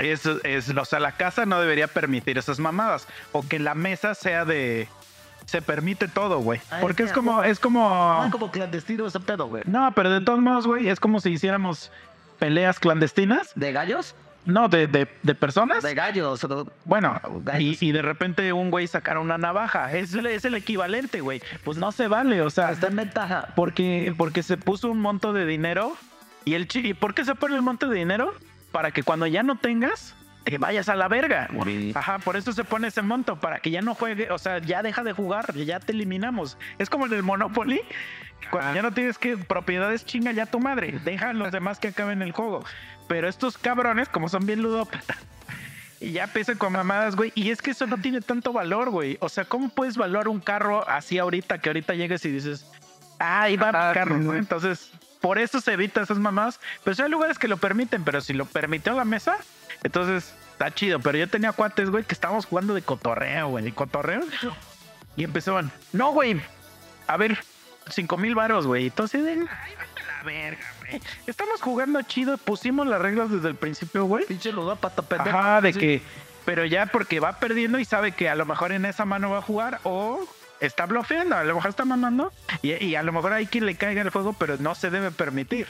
es, 0.00 0.26
es, 0.26 0.68
o 0.70 0.84
sea, 0.84 1.00
la 1.00 1.12
casa 1.12 1.46
no 1.46 1.60
debería 1.60 1.86
permitir 1.88 2.38
esas 2.38 2.58
mamadas. 2.58 3.06
O 3.32 3.46
que 3.46 3.58
la 3.58 3.74
mesa 3.74 4.14
sea 4.14 4.44
de. 4.44 4.88
Se 5.46 5.62
permite 5.62 6.06
todo, 6.06 6.38
güey. 6.40 6.60
Ah, 6.70 6.78
Porque 6.80 7.02
es 7.02 7.12
como, 7.12 7.42
es 7.42 7.58
como. 7.58 8.22
es 8.24 8.30
como 8.30 8.50
clandestino 8.52 9.06
ese 9.06 9.18
pedo, 9.20 9.46
güey. 9.48 9.62
No, 9.66 9.90
pero 9.96 10.10
de 10.10 10.20
todos 10.20 10.38
modos, 10.40 10.66
güey, 10.66 10.88
es 10.88 11.00
como 11.00 11.20
si 11.20 11.30
hiciéramos 11.30 11.90
peleas 12.38 12.78
clandestinas. 12.78 13.50
¿De 13.56 13.72
gallos? 13.72 14.14
No, 14.46 14.68
de, 14.68 14.86
de, 14.86 15.06
de 15.22 15.34
personas. 15.34 15.82
De 15.82 15.94
gallos. 15.94 16.46
Bueno, 16.84 17.20
y, 17.24 17.44
Gallos. 17.44 17.82
y 17.82 17.92
de 17.92 18.00
repente 18.02 18.52
un 18.52 18.70
güey 18.70 18.86
sacara 18.86 19.20
una 19.20 19.36
navaja. 19.38 19.92
Es, 19.92 20.14
el- 20.14 20.26
es 20.26 20.44
el 20.44 20.54
equivalente, 20.54 21.20
güey. 21.20 21.42
Pues 21.64 21.76
no 21.78 21.90
se 21.92 22.06
vale, 22.08 22.40
o 22.42 22.48
sea, 22.50 22.70
Está 22.70 22.86
en 22.86 22.96
ventaja. 22.96 23.48
porque, 23.56 24.14
porque 24.16 24.42
se 24.42 24.56
puso 24.56 24.90
un 24.90 25.00
monto 25.00 25.32
de 25.32 25.44
dinero. 25.46 25.96
Y 26.46 26.54
el 26.54 26.68
chi- 26.68 26.86
¿y 26.88 26.94
por 26.94 27.12
qué 27.14 27.24
se 27.24 27.34
pone 27.34 27.54
el 27.56 27.62
monto 27.62 27.88
de 27.88 27.96
dinero? 27.98 28.32
Para 28.72 28.90
que 28.90 29.02
cuando 29.02 29.26
ya 29.26 29.42
no 29.42 29.58
tengas, 29.58 30.14
te 30.44 30.58
vayas 30.58 30.88
a 30.88 30.96
la 30.96 31.08
verga. 31.08 31.48
Ajá, 31.94 32.18
por 32.18 32.36
eso 32.36 32.52
se 32.52 32.64
pone 32.64 32.88
ese 32.88 33.02
monto, 33.02 33.36
para 33.36 33.58
que 33.58 33.70
ya 33.70 33.82
no 33.82 33.94
juegue, 33.94 34.30
o 34.30 34.38
sea, 34.38 34.58
ya 34.58 34.82
deja 34.82 35.02
de 35.02 35.12
jugar, 35.12 35.54
ya 35.54 35.80
te 35.80 35.92
eliminamos. 35.92 36.56
Es 36.78 36.88
como 36.88 37.06
en 37.06 37.12
el 37.12 37.22
Monopoly, 37.22 37.80
cuando 38.50 38.74
ya 38.74 38.82
no 38.82 38.92
tienes 38.92 39.18
que 39.18 39.36
propiedades 39.36 40.04
chinga 40.04 40.32
ya 40.32 40.46
tu 40.46 40.60
madre, 40.60 40.98
deja 41.04 41.30
a 41.30 41.32
los 41.32 41.52
demás 41.52 41.78
que 41.78 41.88
acaben 41.88 42.22
el 42.22 42.32
juego. 42.32 42.64
Pero 43.08 43.28
estos 43.28 43.58
cabrones, 43.58 44.08
como 44.08 44.28
son 44.28 44.46
bien 44.46 44.62
ludópatas, 44.62 45.18
y 46.00 46.12
ya 46.12 46.24
empiezan 46.24 46.56
con 46.56 46.72
mamadas, 46.72 47.14
güey. 47.14 47.30
Y 47.34 47.50
es 47.50 47.60
que 47.60 47.72
eso 47.72 47.86
no 47.86 47.98
tiene 47.98 48.22
tanto 48.22 48.52
valor, 48.52 48.90
güey. 48.90 49.18
O 49.20 49.28
sea, 49.28 49.44
¿cómo 49.44 49.68
puedes 49.68 49.96
valorar 49.96 50.28
un 50.28 50.40
carro 50.40 50.88
así 50.88 51.18
ahorita 51.18 51.58
que 51.58 51.68
ahorita 51.68 51.94
llegues 51.94 52.24
y 52.24 52.30
dices, 52.30 52.66
ah, 53.18 53.42
ahí 53.42 53.56
va 53.56 53.66
mi 53.66 53.94
carro, 53.94 54.18
sí. 54.18 54.28
Entonces, 54.38 54.92
por 55.20 55.38
eso 55.38 55.60
se 55.60 55.72
evita 55.72 56.02
esas 56.02 56.18
mamás. 56.18 56.60
Pero 56.84 56.94
sí 56.94 57.02
hay 57.02 57.10
lugares 57.10 57.38
que 57.38 57.48
lo 57.48 57.56
permiten, 57.56 58.04
pero 58.04 58.20
si 58.20 58.32
lo 58.32 58.44
permitió 58.46 58.92
la 58.94 59.04
mesa, 59.04 59.36
entonces 59.82 60.34
está 60.52 60.72
chido. 60.74 61.00
Pero 61.00 61.18
yo 61.18 61.28
tenía 61.28 61.52
cuates, 61.52 61.90
güey, 61.90 62.04
que 62.04 62.14
estábamos 62.14 62.46
jugando 62.46 62.74
de 62.74 62.82
cotorreo, 62.82 63.48
güey, 63.48 63.64
de 63.64 63.72
cotorreo. 63.72 64.22
Y 65.16 65.24
empezaban, 65.24 65.70
no, 65.92 66.12
güey, 66.12 66.40
a 67.06 67.16
ver, 67.16 67.38
cinco 67.88 68.16
mil 68.16 68.34
varos, 68.34 68.66
güey. 68.66 68.86
Entonces, 68.86 69.24
de, 69.24 69.32
ay, 69.32 69.36
vete 69.38 70.02
a 70.02 70.16
la 70.18 70.22
verga, 70.22 70.66
güey. 70.80 71.00
Estamos 71.26 71.60
jugando 71.60 72.00
chido, 72.02 72.38
pusimos 72.38 72.86
las 72.86 73.00
reglas 73.02 73.30
desde 73.30 73.48
el 73.48 73.56
principio, 73.56 74.04
güey. 74.04 74.24
Pinche 74.26 74.52
lo 74.52 74.64
da 74.64 74.76
pata 74.76 75.02
pendeja. 75.02 75.38
Ajá, 75.38 75.60
de 75.60 75.72
Sí. 75.72 75.78
que, 75.78 76.02
pero 76.44 76.64
ya 76.64 76.86
porque 76.86 77.20
va 77.20 77.38
perdiendo 77.38 77.78
y 77.78 77.84
sabe 77.84 78.12
que 78.12 78.28
a 78.28 78.34
lo 78.34 78.46
mejor 78.46 78.72
en 78.72 78.84
esa 78.86 79.04
mano 79.04 79.30
va 79.30 79.38
a 79.38 79.42
jugar 79.42 79.80
o 79.82 80.26
está 80.60 80.86
bloqueando, 80.86 81.36
a 81.36 81.44
lo 81.44 81.54
mejor 81.54 81.70
está 81.70 81.84
mamando 81.84 82.32
y, 82.62 82.72
y 82.84 82.94
a 82.94 83.02
lo 83.02 83.12
mejor 83.12 83.32
hay 83.32 83.46
quien 83.46 83.66
le 83.66 83.74
caiga 83.76 84.02
el 84.02 84.10
juego, 84.10 84.32
pero 84.34 84.56
no 84.58 84.74
se 84.74 84.90
debe 84.90 85.10
permitir. 85.10 85.66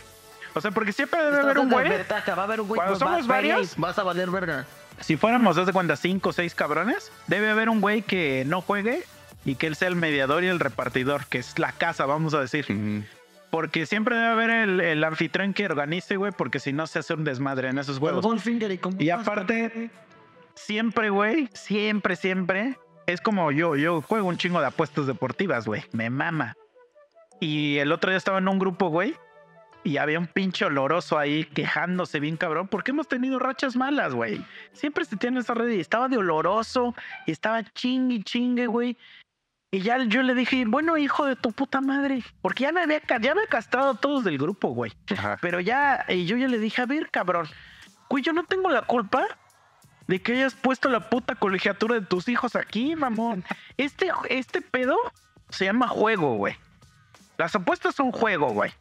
O 0.55 0.61
sea, 0.61 0.71
porque 0.73 0.93
siempre 0.93 1.23
debe 1.23 1.39
haber 1.39 1.59
un 1.61 1.71
güey. 1.71 1.89
desventaja, 1.89 2.35
Va 2.35 2.43
a 2.43 2.45
haber 2.47 2.61
un 2.61 2.69
güey. 2.69 2.77
Cuando 2.79 2.99
pues, 2.99 2.99
somos 2.99 3.23
va- 3.31 3.35
varios- 3.37 3.77
Vas 3.77 3.99
a 3.99 4.03
valer 4.03 4.31
verga. 4.31 4.67
Si 5.01 5.17
fuéramos, 5.17 5.57
haz 5.57 5.67
de 5.67 5.73
cuenta, 5.73 5.97
cinco 5.97 6.31
o 6.31 6.33
seis 6.33 6.55
cabrones, 6.55 7.11
debe 7.29 7.49
haber 7.51 7.69
un 7.69 7.81
güey 7.81 8.03
que 8.03 8.45
no 8.47 8.61
juegue 8.61 9.05
y 9.45 9.55
que 9.55 9.67
él 9.69 9.77
sea 9.77 9.89
el 9.89 9.97
mediador 9.97 10.43
y 10.45 10.49
el 10.49 10.59
repartidor, 10.61 11.25
que 11.27 11.39
es 11.39 11.59
la 11.59 11.73
casa, 11.73 12.05
vamos 12.05 12.35
a 12.35 12.41
decir. 12.41 12.67
Porque 13.51 13.87
siempre 13.87 14.15
debe 14.17 14.29
haber 14.29 14.51
el, 14.51 14.81
el 14.81 15.03
anfitrión 15.05 15.55
que 15.55 15.65
organice, 15.67 16.17
güey, 16.17 16.33
porque 16.33 16.59
si 16.61 16.73
no 16.73 16.87
se 16.87 16.99
hace 16.99 17.15
un 17.15 17.25
desmadre 17.25 17.69
en 17.69 17.79
esos 17.79 17.99
juegos. 17.99 18.25
Y 18.99 19.11
aparte, 19.11 19.91
siempre, 20.55 21.11
güey, 21.11 21.49
siempre, 21.55 22.17
siempre, 22.17 22.77
es 23.13 23.21
como 23.21 23.51
yo, 23.53 23.77
yo 23.77 24.03
juego 24.03 24.29
un 24.29 24.37
chingo 24.37 24.61
de 24.61 24.67
apuestas 24.67 25.07
deportivas, 25.07 25.67
güey, 25.67 25.83
me 25.93 26.11
mama. 26.11 26.57
Y 27.41 27.79
el 27.79 27.93
otro 27.93 28.11
día 28.11 28.19
estaba 28.19 28.39
en 28.39 28.49
un 28.49 28.59
grupo, 28.59 28.89
güey, 28.89 29.17
y 29.83 29.97
había 29.97 30.19
un 30.19 30.27
pinche 30.27 30.65
oloroso 30.65 31.19
ahí 31.19 31.45
quejándose 31.45 32.21
bien 32.21 32.37
cabrón, 32.37 32.69
porque 32.69 32.91
hemos 32.91 33.09
tenido 33.09 33.39
rachas 33.39 33.77
malas, 33.77 34.15
güey. 34.15 34.45
Siempre 34.73 35.05
se 35.05 35.17
tiene 35.17 35.41
esa 35.41 35.55
red 35.55 35.71
y 35.71 35.81
estaba 35.81 36.09
de 36.09 36.19
oloroso 36.19 36.95
y 37.27 37.33
estaba 37.33 37.63
chingue, 37.65 38.23
chingue, 38.23 38.67
güey. 38.67 38.97
Y 39.73 39.81
ya 39.81 40.03
yo 40.05 40.23
le 40.23 40.35
dije, 40.35 40.65
bueno, 40.67 40.99
hijo 40.99 41.27
de 41.27 41.37
tu 41.37 41.53
puta 41.53 41.81
madre, 41.81 42.23
porque 42.43 42.65
ya 42.65 42.73
me 42.73 42.83
había, 42.83 43.01
ya 43.07 43.19
me 43.35 43.43
había 43.43 43.47
castrado 43.47 43.91
a 43.91 43.95
todos 43.95 44.25
del 44.25 44.37
grupo, 44.37 44.71
güey. 44.71 44.93
Ajá. 45.13 45.39
Pero 45.41 45.61
ya, 45.61 46.05
y 46.09 46.27
yo 46.27 46.37
ya 46.37 46.49
le 46.49 46.59
dije, 46.59 46.83
a 46.83 46.87
ver, 46.87 47.09
cabrón, 47.11 47.47
güey, 48.09 48.23
yo 48.23 48.33
no 48.33 48.45
tengo 48.45 48.69
la 48.69 48.83
culpa 48.83 49.25
de 50.11 50.21
que 50.21 50.33
hayas 50.33 50.55
puesto 50.55 50.89
la 50.89 51.09
puta 51.09 51.37
colegiatura 51.37 51.95
de 51.95 52.05
tus 52.05 52.29
hijos 52.29 52.57
aquí, 52.57 52.97
mamón. 52.97 53.45
Este, 53.77 54.11
este 54.29 54.61
pedo 54.61 54.97
se 55.49 55.67
llama 55.67 55.87
juego, 55.87 56.35
güey. 56.35 56.57
Las 57.39 57.55
apuestas 57.55 57.95
son 57.95 58.11
juego, 58.11 58.49
güey. 58.51 58.73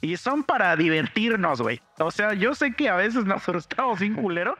Y 0.00 0.16
son 0.16 0.42
para 0.42 0.74
divertirnos, 0.76 1.62
güey. 1.62 1.80
O 1.98 2.10
sea, 2.10 2.34
yo 2.34 2.54
sé 2.54 2.74
que 2.74 2.88
a 2.88 2.96
veces 2.96 3.24
nosotros 3.24 3.68
estamos 3.70 4.00
sin 4.00 4.16
culero. 4.16 4.58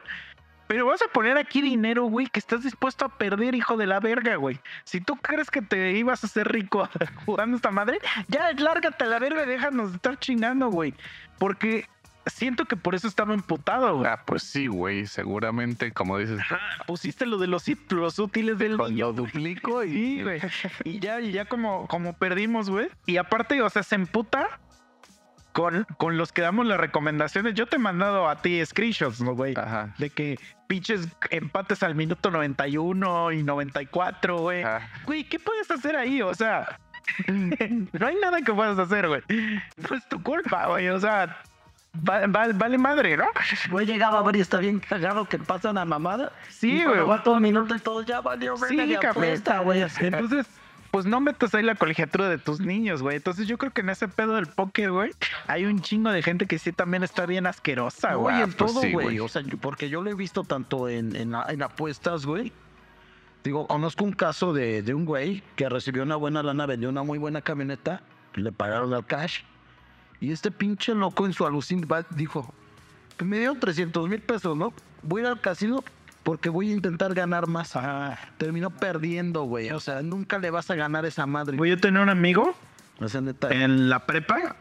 Pero 0.67 0.85
vas 0.85 1.01
a 1.01 1.11
poner 1.11 1.37
aquí 1.37 1.61
dinero, 1.61 2.05
güey, 2.05 2.27
que 2.27 2.39
estás 2.39 2.63
dispuesto 2.63 3.03
a 3.05 3.09
perder, 3.09 3.53
hijo 3.53 3.75
de 3.75 3.87
la 3.87 3.99
verga, 3.99 4.35
güey. 4.37 4.59
Si 4.85 5.01
tú 5.01 5.17
crees 5.17 5.51
que 5.51 5.61
te 5.61 5.91
ibas 5.91 6.23
a 6.23 6.27
hacer 6.27 6.47
rico 6.47 6.87
jugando 7.25 7.57
esta 7.57 7.71
madre, 7.71 7.99
ya 8.29 8.53
lárgate 8.53 9.03
a 9.03 9.07
la 9.07 9.19
verga 9.19 9.43
y 9.43 9.47
déjanos 9.47 9.91
de 9.91 9.95
estar 9.97 10.17
chingando, 10.17 10.69
güey. 10.69 10.93
Porque 11.37 11.87
siento 12.29 12.65
que 12.65 12.75
por 12.75 12.95
eso 12.95 13.07
estaba 13.07 13.33
emputado, 13.33 13.97
güey. 13.97 14.09
Ah, 14.09 14.23
pues 14.25 14.43
sí, 14.43 14.67
güey. 14.67 15.05
Seguramente, 15.05 15.91
como 15.91 16.17
dices, 16.17 16.39
Pusiste 16.87 17.25
lo 17.25 17.37
de 17.37 17.47
los, 17.47 17.65
los 17.89 18.19
útiles 18.19 18.57
del 18.57 18.77
lo 18.77 19.13
duplico 19.13 19.83
y. 19.83 19.91
Sí, 19.91 20.23
güey. 20.23 20.41
Y 20.83 20.99
ya, 20.99 21.19
y 21.21 21.31
ya 21.31 21.45
como, 21.45 21.87
como 21.87 22.13
perdimos, 22.13 22.69
güey. 22.69 22.89
Y 23.05 23.17
aparte, 23.17 23.61
o 23.61 23.69
sea, 23.69 23.83
se 23.83 23.95
emputa 23.95 24.59
con, 25.51 25.85
con 25.97 26.17
los 26.17 26.31
que 26.31 26.41
damos 26.41 26.65
las 26.65 26.79
recomendaciones. 26.79 27.53
Yo 27.53 27.67
te 27.67 27.77
he 27.77 27.79
mandado 27.79 28.29
a 28.29 28.41
ti 28.41 28.63
screenshots, 28.65 29.21
¿no, 29.21 29.35
güey? 29.35 29.53
Ajá. 29.57 29.93
De 29.97 30.09
que 30.09 30.39
pinches 30.67 31.07
empates 31.31 31.83
al 31.83 31.95
minuto 31.95 32.31
91 32.31 33.31
y 33.31 33.43
94, 33.43 34.37
güey. 34.37 34.63
Ajá. 34.63 34.89
Güey, 35.05 35.23
¿qué 35.23 35.39
puedes 35.39 35.69
hacer 35.71 35.95
ahí? 35.95 36.21
O 36.21 36.33
sea, 36.33 36.79
no 37.27 38.07
hay 38.07 38.15
nada 38.21 38.41
que 38.41 38.53
puedas 38.53 38.77
hacer, 38.77 39.07
güey. 39.07 39.21
No 39.29 39.95
es 39.95 40.07
tu 40.09 40.21
culpa, 40.21 40.67
güey. 40.67 40.89
O 40.89 40.99
sea, 40.99 41.41
va- 42.07 42.27
va- 42.27 42.53
vale 42.53 42.77
madre, 42.77 43.17
¿no? 43.17 43.25
Güey, 43.69 43.85
llegaba 43.85 44.19
a 44.19 44.23
ver 44.23 44.35
y 44.37 44.41
está 44.41 44.57
bien 44.57 44.79
cagado 44.79 45.25
que 45.25 45.37
pasa 45.39 45.71
una 45.71 45.85
mamada. 45.85 46.31
Sí, 46.49 46.83
güey. 46.83 47.01
Va 47.01 47.23
todo 47.23 47.39
minuto 47.39 47.75
y 47.75 47.79
todo 47.79 48.01
ya 48.03 48.21
valió 48.21 48.57
verga 48.57 48.67
Sí, 48.83 48.89
de 48.89 48.97
apuesta, 49.07 49.59
güey. 49.59 49.83
Entonces, 49.99 50.45
pues 50.91 51.05
no 51.05 51.19
metas 51.21 51.53
ahí 51.53 51.63
la 51.63 51.75
colegiatura 51.75 52.29
de 52.29 52.37
tus 52.37 52.59
niños, 52.59 53.01
güey. 53.01 53.17
Entonces 53.17 53.47
yo 53.47 53.57
creo 53.57 53.71
que 53.71 53.81
en 53.81 53.89
ese 53.89 54.07
pedo 54.07 54.35
del 54.35 54.47
póker, 54.47 54.91
güey, 54.91 55.11
hay 55.47 55.65
un 55.65 55.81
chingo 55.81 56.11
de 56.11 56.23
gente 56.23 56.47
que 56.47 56.57
sí 56.57 56.71
también 56.71 57.03
está 57.03 57.25
bien 57.25 57.45
asquerosa, 57.45 58.15
güey. 58.15 58.41
en 58.41 58.53
pues 58.53 58.73
todo, 58.73 58.81
güey. 58.91 59.19
o 59.19 59.27
sea, 59.27 59.43
porque 59.61 59.89
yo 59.89 60.01
lo 60.01 60.09
he 60.09 60.15
visto 60.15 60.43
tanto 60.43 60.89
en, 60.89 61.15
en, 61.15 61.33
en 61.47 61.61
apuestas, 61.63 62.25
güey. 62.25 62.51
Digo, 63.43 63.67
conozco 63.67 64.03
un 64.03 64.11
caso 64.11 64.51
de, 64.51 64.81
de 64.81 64.93
un 64.93 65.05
güey 65.05 65.43
que 65.55 65.69
recibió 65.69 66.03
una 66.03 66.15
buena 66.17 66.43
lana, 66.43 66.65
vendió 66.65 66.89
una 66.89 67.03
muy 67.03 67.17
buena 67.19 67.41
camioneta, 67.41 68.01
le 68.33 68.51
pagaron 68.51 68.93
al 68.93 69.05
cash. 69.05 69.41
Y 70.21 70.31
este 70.31 70.51
pinche 70.51 70.93
loco 70.93 71.25
en 71.25 71.33
su 71.33 71.45
alucin 71.45 71.87
dijo, 72.11 72.53
"Pues 73.17 73.29
me 73.29 73.37
dieron 73.37 73.59
300 73.59 74.09
mil 74.09 74.19
pesos, 74.21 74.57
¿no? 74.57 74.73
Voy 75.01 75.21
a 75.21 75.23
ir 75.25 75.29
al 75.29 75.39
casino 75.41 75.83
porque 76.23 76.49
voy 76.49 76.69
a 76.69 76.73
intentar 76.73 77.13
ganar 77.13 77.47
más. 77.47 77.75
Ah, 77.75 78.17
Terminó 78.37 78.69
perdiendo, 78.69 79.43
güey. 79.43 79.71
O 79.71 79.79
sea, 79.79 80.01
nunca 80.01 80.37
le 80.39 80.49
vas 80.51 80.69
a 80.69 80.75
ganar 80.75 81.05
esa 81.05 81.25
madre. 81.25 81.55
Voy 81.57 81.71
a 81.71 81.77
tener 81.77 82.01
un 82.01 82.09
amigo 82.09 82.53
O 82.99 83.07
sea, 83.07 83.21
neta. 83.21 83.49
en 83.49 83.89
la 83.89 84.05
prepa 84.05 84.55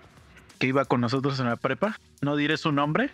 que 0.59 0.69
iba 0.69 0.85
con 0.85 1.01
nosotros 1.01 1.39
en 1.41 1.47
la 1.47 1.57
prepa. 1.57 1.99
No 2.21 2.37
diré 2.37 2.57
su 2.57 2.73
nombre, 2.73 3.11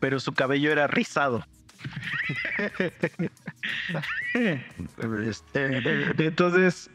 pero 0.00 0.18
su 0.20 0.32
cabello 0.32 0.72
era 0.72 0.86
rizado. 0.86 1.44
este, 5.26 6.26
Entonces, 6.26 6.90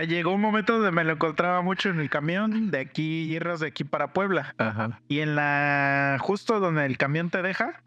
llegó 0.00 0.32
un 0.32 0.40
momento 0.40 0.74
donde 0.74 0.90
me 0.90 1.04
lo 1.04 1.12
encontraba 1.12 1.62
mucho 1.62 1.90
en 1.90 2.00
el 2.00 2.10
camión 2.10 2.70
de 2.70 2.80
aquí, 2.80 3.28
hierros 3.28 3.60
de 3.60 3.68
aquí 3.68 3.84
para 3.84 4.12
Puebla. 4.12 4.54
Ajá. 4.58 5.00
Y 5.08 5.20
en 5.20 5.34
la, 5.36 6.16
justo 6.20 6.60
donde 6.60 6.86
el 6.86 6.98
camión 6.98 7.30
te 7.30 7.42
deja, 7.42 7.82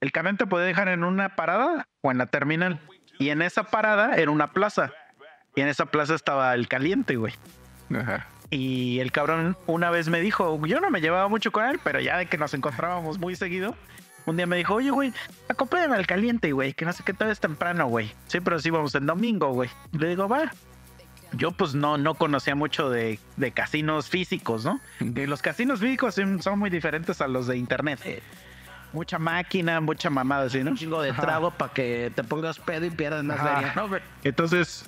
el 0.00 0.12
camión 0.12 0.36
te 0.36 0.46
puede 0.46 0.66
dejar 0.66 0.88
en 0.88 1.04
una 1.04 1.36
parada 1.36 1.86
o 2.02 2.10
en 2.10 2.18
la 2.18 2.26
terminal. 2.26 2.80
Y 3.18 3.30
en 3.30 3.42
esa 3.42 3.64
parada 3.64 4.16
era 4.16 4.30
una 4.30 4.52
plaza. 4.52 4.92
Y 5.54 5.60
en 5.60 5.68
esa 5.68 5.86
plaza 5.86 6.14
estaba 6.14 6.54
el 6.54 6.68
caliente, 6.68 7.16
güey. 7.16 7.34
Ajá. 7.94 8.26
Y 8.50 8.98
el 8.98 9.12
cabrón 9.12 9.56
una 9.66 9.90
vez 9.90 10.08
me 10.08 10.20
dijo, 10.20 10.66
yo 10.66 10.80
no 10.80 10.90
me 10.90 11.00
llevaba 11.00 11.28
mucho 11.28 11.52
con 11.52 11.64
él, 11.66 11.78
pero 11.84 12.00
ya 12.00 12.18
de 12.18 12.26
que 12.26 12.38
nos 12.38 12.52
encontrábamos 12.54 13.18
muy 13.18 13.36
seguido, 13.36 13.76
un 14.26 14.36
día 14.36 14.46
me 14.46 14.56
dijo, 14.56 14.74
oye, 14.74 14.90
güey, 14.90 15.12
acompáñame 15.48 15.96
al 15.96 16.06
caliente, 16.06 16.52
güey, 16.52 16.72
que 16.72 16.84
no 16.84 16.92
sé 16.92 17.02
qué 17.04 17.12
todavía 17.12 17.32
es 17.32 17.40
temprano, 17.40 17.86
güey. 17.86 18.12
Sí, 18.26 18.40
pero 18.40 18.58
sí 18.58 18.70
vamos 18.70 18.94
en 18.94 19.06
domingo, 19.06 19.52
güey. 19.52 19.70
Le 19.92 20.08
digo, 20.08 20.28
va. 20.28 20.50
Yo 21.32 21.52
pues 21.52 21.74
no, 21.74 21.96
no 21.96 22.14
conocía 22.14 22.54
mucho 22.54 22.90
de, 22.90 23.18
de 23.36 23.52
casinos 23.52 24.08
físicos, 24.08 24.64
¿no? 24.64 24.80
Que 25.14 25.26
los 25.26 25.42
casinos 25.42 25.80
físicos 25.80 26.16
son 26.40 26.58
muy 26.58 26.70
diferentes 26.70 27.20
a 27.20 27.28
los 27.28 27.46
de 27.46 27.56
internet. 27.56 28.22
Mucha 28.92 29.18
máquina, 29.20 29.80
mucha 29.80 30.10
mamada, 30.10 30.46
así, 30.46 30.64
¿no? 30.64 30.72
un 30.72 30.76
chingo 30.76 31.00
de 31.00 31.12
trago 31.12 31.52
para 31.52 31.72
que 31.72 32.10
te 32.14 32.24
pongas 32.24 32.58
pedo 32.58 32.86
y 32.86 32.90
pierdas 32.90 33.22
más 33.22 33.38
feria, 33.38 33.72
¿no, 33.76 33.88
güey? 33.88 34.02
Entonces, 34.24 34.84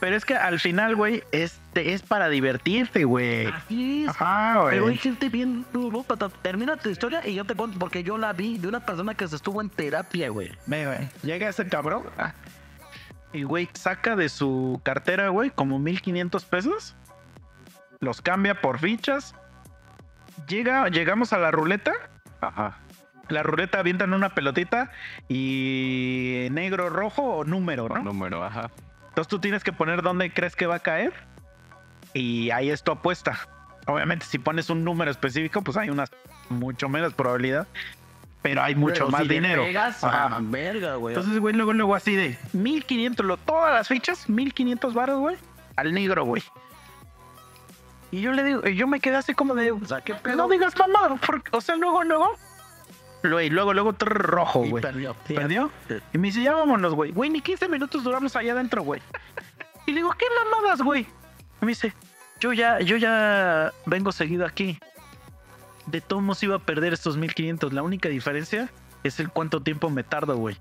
pero 0.00 0.16
es 0.16 0.24
que 0.24 0.34
al 0.34 0.58
final, 0.58 0.96
güey, 0.96 1.22
este 1.30 1.92
es 1.94 2.02
para 2.02 2.28
divertirte, 2.28 3.04
güey. 3.04 3.46
Así 3.46 4.02
es. 4.02 4.08
Ajá, 4.08 4.54
Pero 4.64 4.68
hay 4.70 4.78
güey. 4.80 4.96
gente 4.98 5.28
bien 5.28 5.64
duro. 5.72 6.04
Termina 6.42 6.76
tu 6.76 6.90
historia 6.90 7.26
y 7.26 7.34
yo 7.34 7.44
te 7.44 7.54
cuento 7.54 7.78
porque 7.78 8.02
yo 8.02 8.18
la 8.18 8.32
vi 8.32 8.58
de 8.58 8.66
una 8.68 8.80
persona 8.80 9.14
que 9.14 9.26
se 9.28 9.36
estuvo 9.36 9.60
en 9.60 9.70
terapia, 9.70 10.28
güey. 10.28 10.50
Ve, 10.66 10.84
güey. 10.86 11.08
Llega 11.22 11.48
ese 11.48 11.66
cabrón. 11.68 12.02
ah, 12.18 12.34
Y, 13.32 13.42
güey, 13.42 13.68
saca 13.74 14.16
de 14.16 14.28
su 14.28 14.80
cartera, 14.82 15.28
güey, 15.28 15.50
como 15.50 15.78
1500 15.78 16.44
pesos. 16.44 16.96
Los 18.00 18.22
cambia 18.22 18.60
por 18.60 18.78
fichas. 18.78 19.34
Llega, 20.48 20.88
llegamos 20.88 21.32
a 21.32 21.38
la 21.38 21.50
ruleta. 21.50 21.92
Ajá. 22.40 22.78
La 23.28 23.42
ruleta 23.42 23.80
avientan 23.80 24.14
una 24.14 24.34
pelotita 24.34 24.92
y 25.28 26.48
negro, 26.52 26.90
rojo 26.90 27.22
o 27.22 27.44
número, 27.44 27.88
¿no? 27.88 28.02
Número, 28.02 28.44
ajá. 28.44 28.70
Entonces 29.08 29.28
tú 29.28 29.40
tienes 29.40 29.64
que 29.64 29.72
poner 29.72 30.02
dónde 30.02 30.32
crees 30.32 30.54
que 30.54 30.66
va 30.66 30.76
a 30.76 30.80
caer 30.80 31.12
y 32.12 32.50
ahí 32.50 32.70
es 32.70 32.82
tu 32.84 32.92
apuesta. 32.92 33.38
Obviamente 33.86 34.26
si 34.26 34.38
pones 34.38 34.70
un 34.70 34.84
número 34.84 35.10
específico, 35.10 35.62
pues 35.62 35.76
hay 35.76 35.90
una 35.90 36.04
mucho 36.48 36.88
menos 36.88 37.14
probabilidad, 37.14 37.66
pero 38.46 38.62
hay 38.62 38.76
mucho 38.76 39.06
Pero 39.06 39.08
más 39.08 39.22
si 39.22 39.28
dinero. 39.28 39.64
pegas, 39.64 40.04
Ajá. 40.04 40.28
ah, 40.30 40.38
verga, 40.40 40.94
güey. 40.94 41.16
Entonces, 41.16 41.40
güey, 41.40 41.52
luego, 41.52 41.72
luego 41.72 41.96
así 41.96 42.14
de 42.14 42.38
1500, 42.52 43.26
lo, 43.26 43.36
todas 43.38 43.74
las 43.74 43.88
fichas, 43.88 44.28
1500 44.28 44.94
baros, 44.94 45.18
güey, 45.18 45.36
al 45.74 45.92
negro, 45.92 46.24
güey. 46.24 46.44
Y 48.12 48.20
yo 48.20 48.30
le 48.30 48.44
digo, 48.44 48.62
yo 48.62 48.86
me 48.86 49.00
quedé 49.00 49.16
así 49.16 49.34
como 49.34 49.56
de, 49.56 49.72
o 49.72 49.84
sea, 49.84 50.00
qué 50.00 50.14
pedo. 50.14 50.36
no 50.36 50.48
digas 50.48 50.74
mamá, 50.78 51.18
porque, 51.26 51.50
o 51.50 51.60
sea, 51.60 51.74
luego, 51.74 52.04
luego, 52.04 52.36
luego, 53.22 53.50
luego, 53.50 53.74
luego, 53.74 53.92
rojo, 53.98 54.60
güey. 54.60 54.80
perdió. 54.80 55.16
¿Perdió? 55.26 55.72
Y 56.12 56.18
me 56.18 56.28
dice, 56.28 56.40
ya 56.40 56.54
vámonos, 56.54 56.94
güey. 56.94 57.10
Güey, 57.10 57.30
ni 57.30 57.40
15 57.40 57.68
minutos 57.68 58.04
duramos 58.04 58.36
allá 58.36 58.52
adentro, 58.52 58.84
güey. 58.84 59.02
Y 59.86 59.90
le 59.90 59.96
digo, 59.96 60.14
¿qué 60.16 60.26
mamadas, 60.44 60.82
güey? 60.82 61.02
Y 61.60 61.64
me 61.64 61.72
dice, 61.72 61.92
yo 62.38 62.52
ya, 62.52 62.78
yo 62.78 62.96
ya 62.96 63.72
vengo 63.86 64.12
seguido 64.12 64.46
aquí. 64.46 64.78
De 65.86 66.00
todos 66.00 66.22
modos 66.22 66.42
iba 66.42 66.56
a 66.56 66.60
perder 66.60 66.92
estos 66.92 67.16
1500. 67.16 67.72
La 67.72 67.82
única 67.82 68.08
diferencia 68.08 68.70
es 69.04 69.20
el 69.20 69.30
cuánto 69.30 69.60
tiempo 69.62 69.90
me 69.90 70.02
tardo, 70.02 70.36
güey. 70.36 70.56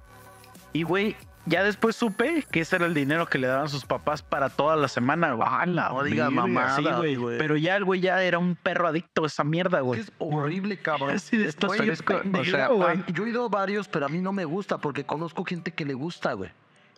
Y, 0.74 0.84
güey, 0.84 1.16
ya 1.46 1.64
después 1.64 1.96
supe 1.96 2.46
que 2.52 2.62
ese 2.62 2.76
era 2.76 2.86
el 2.86 2.94
dinero 2.94 3.28
que 3.28 3.38
le 3.38 3.48
daban 3.48 3.70
sus 3.70 3.86
papás 3.86 4.22
para 4.22 4.50
toda 4.50 4.76
la 4.76 4.88
semana, 4.88 5.34
güey. 5.34 5.48
Ah, 5.50 5.66
no 5.66 6.04
digas 6.04 6.28
Verga, 6.30 6.42
mamada, 6.42 6.76
sí, 6.76 6.84
güey. 6.84 7.16
güey. 7.16 7.38
Pero 7.38 7.56
ya 7.56 7.76
el 7.76 7.86
güey 7.86 8.02
ya 8.02 8.22
era 8.24 8.40
un 8.40 8.56
perro 8.56 8.88
adicto 8.88 9.24
a 9.24 9.28
esa 9.28 9.44
mierda, 9.44 9.80
güey. 9.82 10.02
Es 10.02 10.12
horrible, 10.18 10.78
cabrón. 10.78 11.12
Así 11.16 11.38
de 11.38 11.48
estos 11.48 11.76
Güey, 11.76 11.90
es 11.90 12.02
pendejo, 12.02 12.42
o 12.42 12.46
sea, 12.46 12.68
güey. 12.68 13.04
yo 13.14 13.26
he 13.26 13.30
ido 13.30 13.46
a 13.46 13.50
varios, 13.50 13.88
pero 13.88 14.06
a 14.08 14.10
mí 14.10 14.20
no 14.20 14.34
me 14.34 14.46
gusta 14.46 14.78
porque 14.80 15.06
conozco 15.06 15.46
gente 15.46 15.72
que 15.72 15.86
le 15.86 15.94
gusta, 15.94 16.34
güey. 16.34 16.50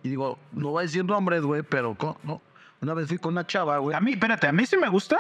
Y 0.04 0.10
digo, 0.10 0.40
no 0.54 0.70
voy 0.70 0.82
a 0.82 0.86
decir 0.86 1.04
nombres, 1.04 1.42
güey, 1.42 1.62
pero 1.64 1.96
no. 2.24 2.42
Una 2.80 2.94
vez 2.94 3.08
fui 3.08 3.18
con 3.18 3.34
una 3.34 3.46
chava, 3.46 3.78
güey. 3.80 3.96
A 3.96 4.00
mí, 4.00 4.12
espérate, 4.14 4.48
a 4.48 4.52
mí 4.52 4.66
sí 4.66 4.78
me 4.78 4.88
gusta. 4.90 5.18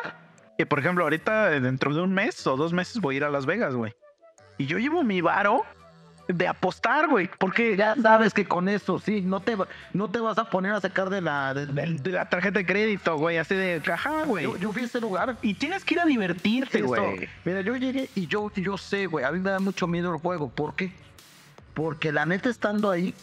Que 0.57 0.65
por 0.65 0.79
ejemplo, 0.79 1.03
ahorita 1.03 1.53
eh, 1.55 1.59
dentro 1.59 1.93
de 1.93 2.01
un 2.01 2.13
mes 2.13 2.45
o 2.47 2.57
dos 2.57 2.73
meses 2.73 2.99
voy 2.99 3.15
a 3.15 3.17
ir 3.17 3.23
a 3.23 3.29
Las 3.29 3.45
Vegas, 3.45 3.75
güey. 3.75 3.93
Y 4.57 4.65
yo 4.65 4.79
llevo 4.79 5.03
mi 5.03 5.21
varo 5.21 5.63
de 6.27 6.47
apostar, 6.47 7.07
güey. 7.07 7.29
Porque 7.37 7.77
Ya 7.77 7.95
sabes 7.95 8.33
que 8.33 8.45
con 8.45 8.67
eso, 8.67 8.99
sí, 8.99 9.21
no 9.21 9.39
te, 9.39 9.55
no 9.93 10.09
te 10.09 10.19
vas 10.19 10.37
a 10.39 10.49
poner 10.49 10.73
a 10.73 10.81
sacar 10.81 11.09
de 11.09 11.21
la... 11.21 11.53
de- 11.53 11.67
de, 11.67 12.11
la 12.11 12.27
tarjeta 12.27 12.59
de 12.59 12.65
crédito, 12.65 13.17
güey, 13.17 13.37
así 13.37 13.55
de 13.55 13.81
caja, 13.81 14.23
güey. 14.25 14.43
yo, 14.45 14.57
yo 14.57 14.71
fui 14.73 14.81
a 14.81 14.85
ese 14.85 14.99
lugar. 14.99 15.37
Y 15.41 15.53
tienes 15.53 15.85
que 15.85 15.93
ir 15.93 15.99
a 16.01 16.05
divertirte, 16.05 16.81
güey. 16.81 17.29
Mira, 17.45 17.61
yo 17.61 17.75
llegué 17.75 18.09
y 18.15 18.25
yo, 18.27 18.51
y 18.55 18.61
yo 18.63 18.77
sé, 18.77 19.05
güey, 19.05 19.23
a 19.23 19.31
mí 19.31 19.39
me 19.39 19.51
da 19.51 19.59
mucho 19.59 19.85
miedo 19.87 20.11
el 20.13 20.19
juego. 20.19 20.49
¿Por 20.49 20.75
qué? 20.75 20.91
Porque 21.75 22.11
la 22.11 22.25
neta 22.25 22.49
estando 22.49 22.89
ahí, 22.89 23.13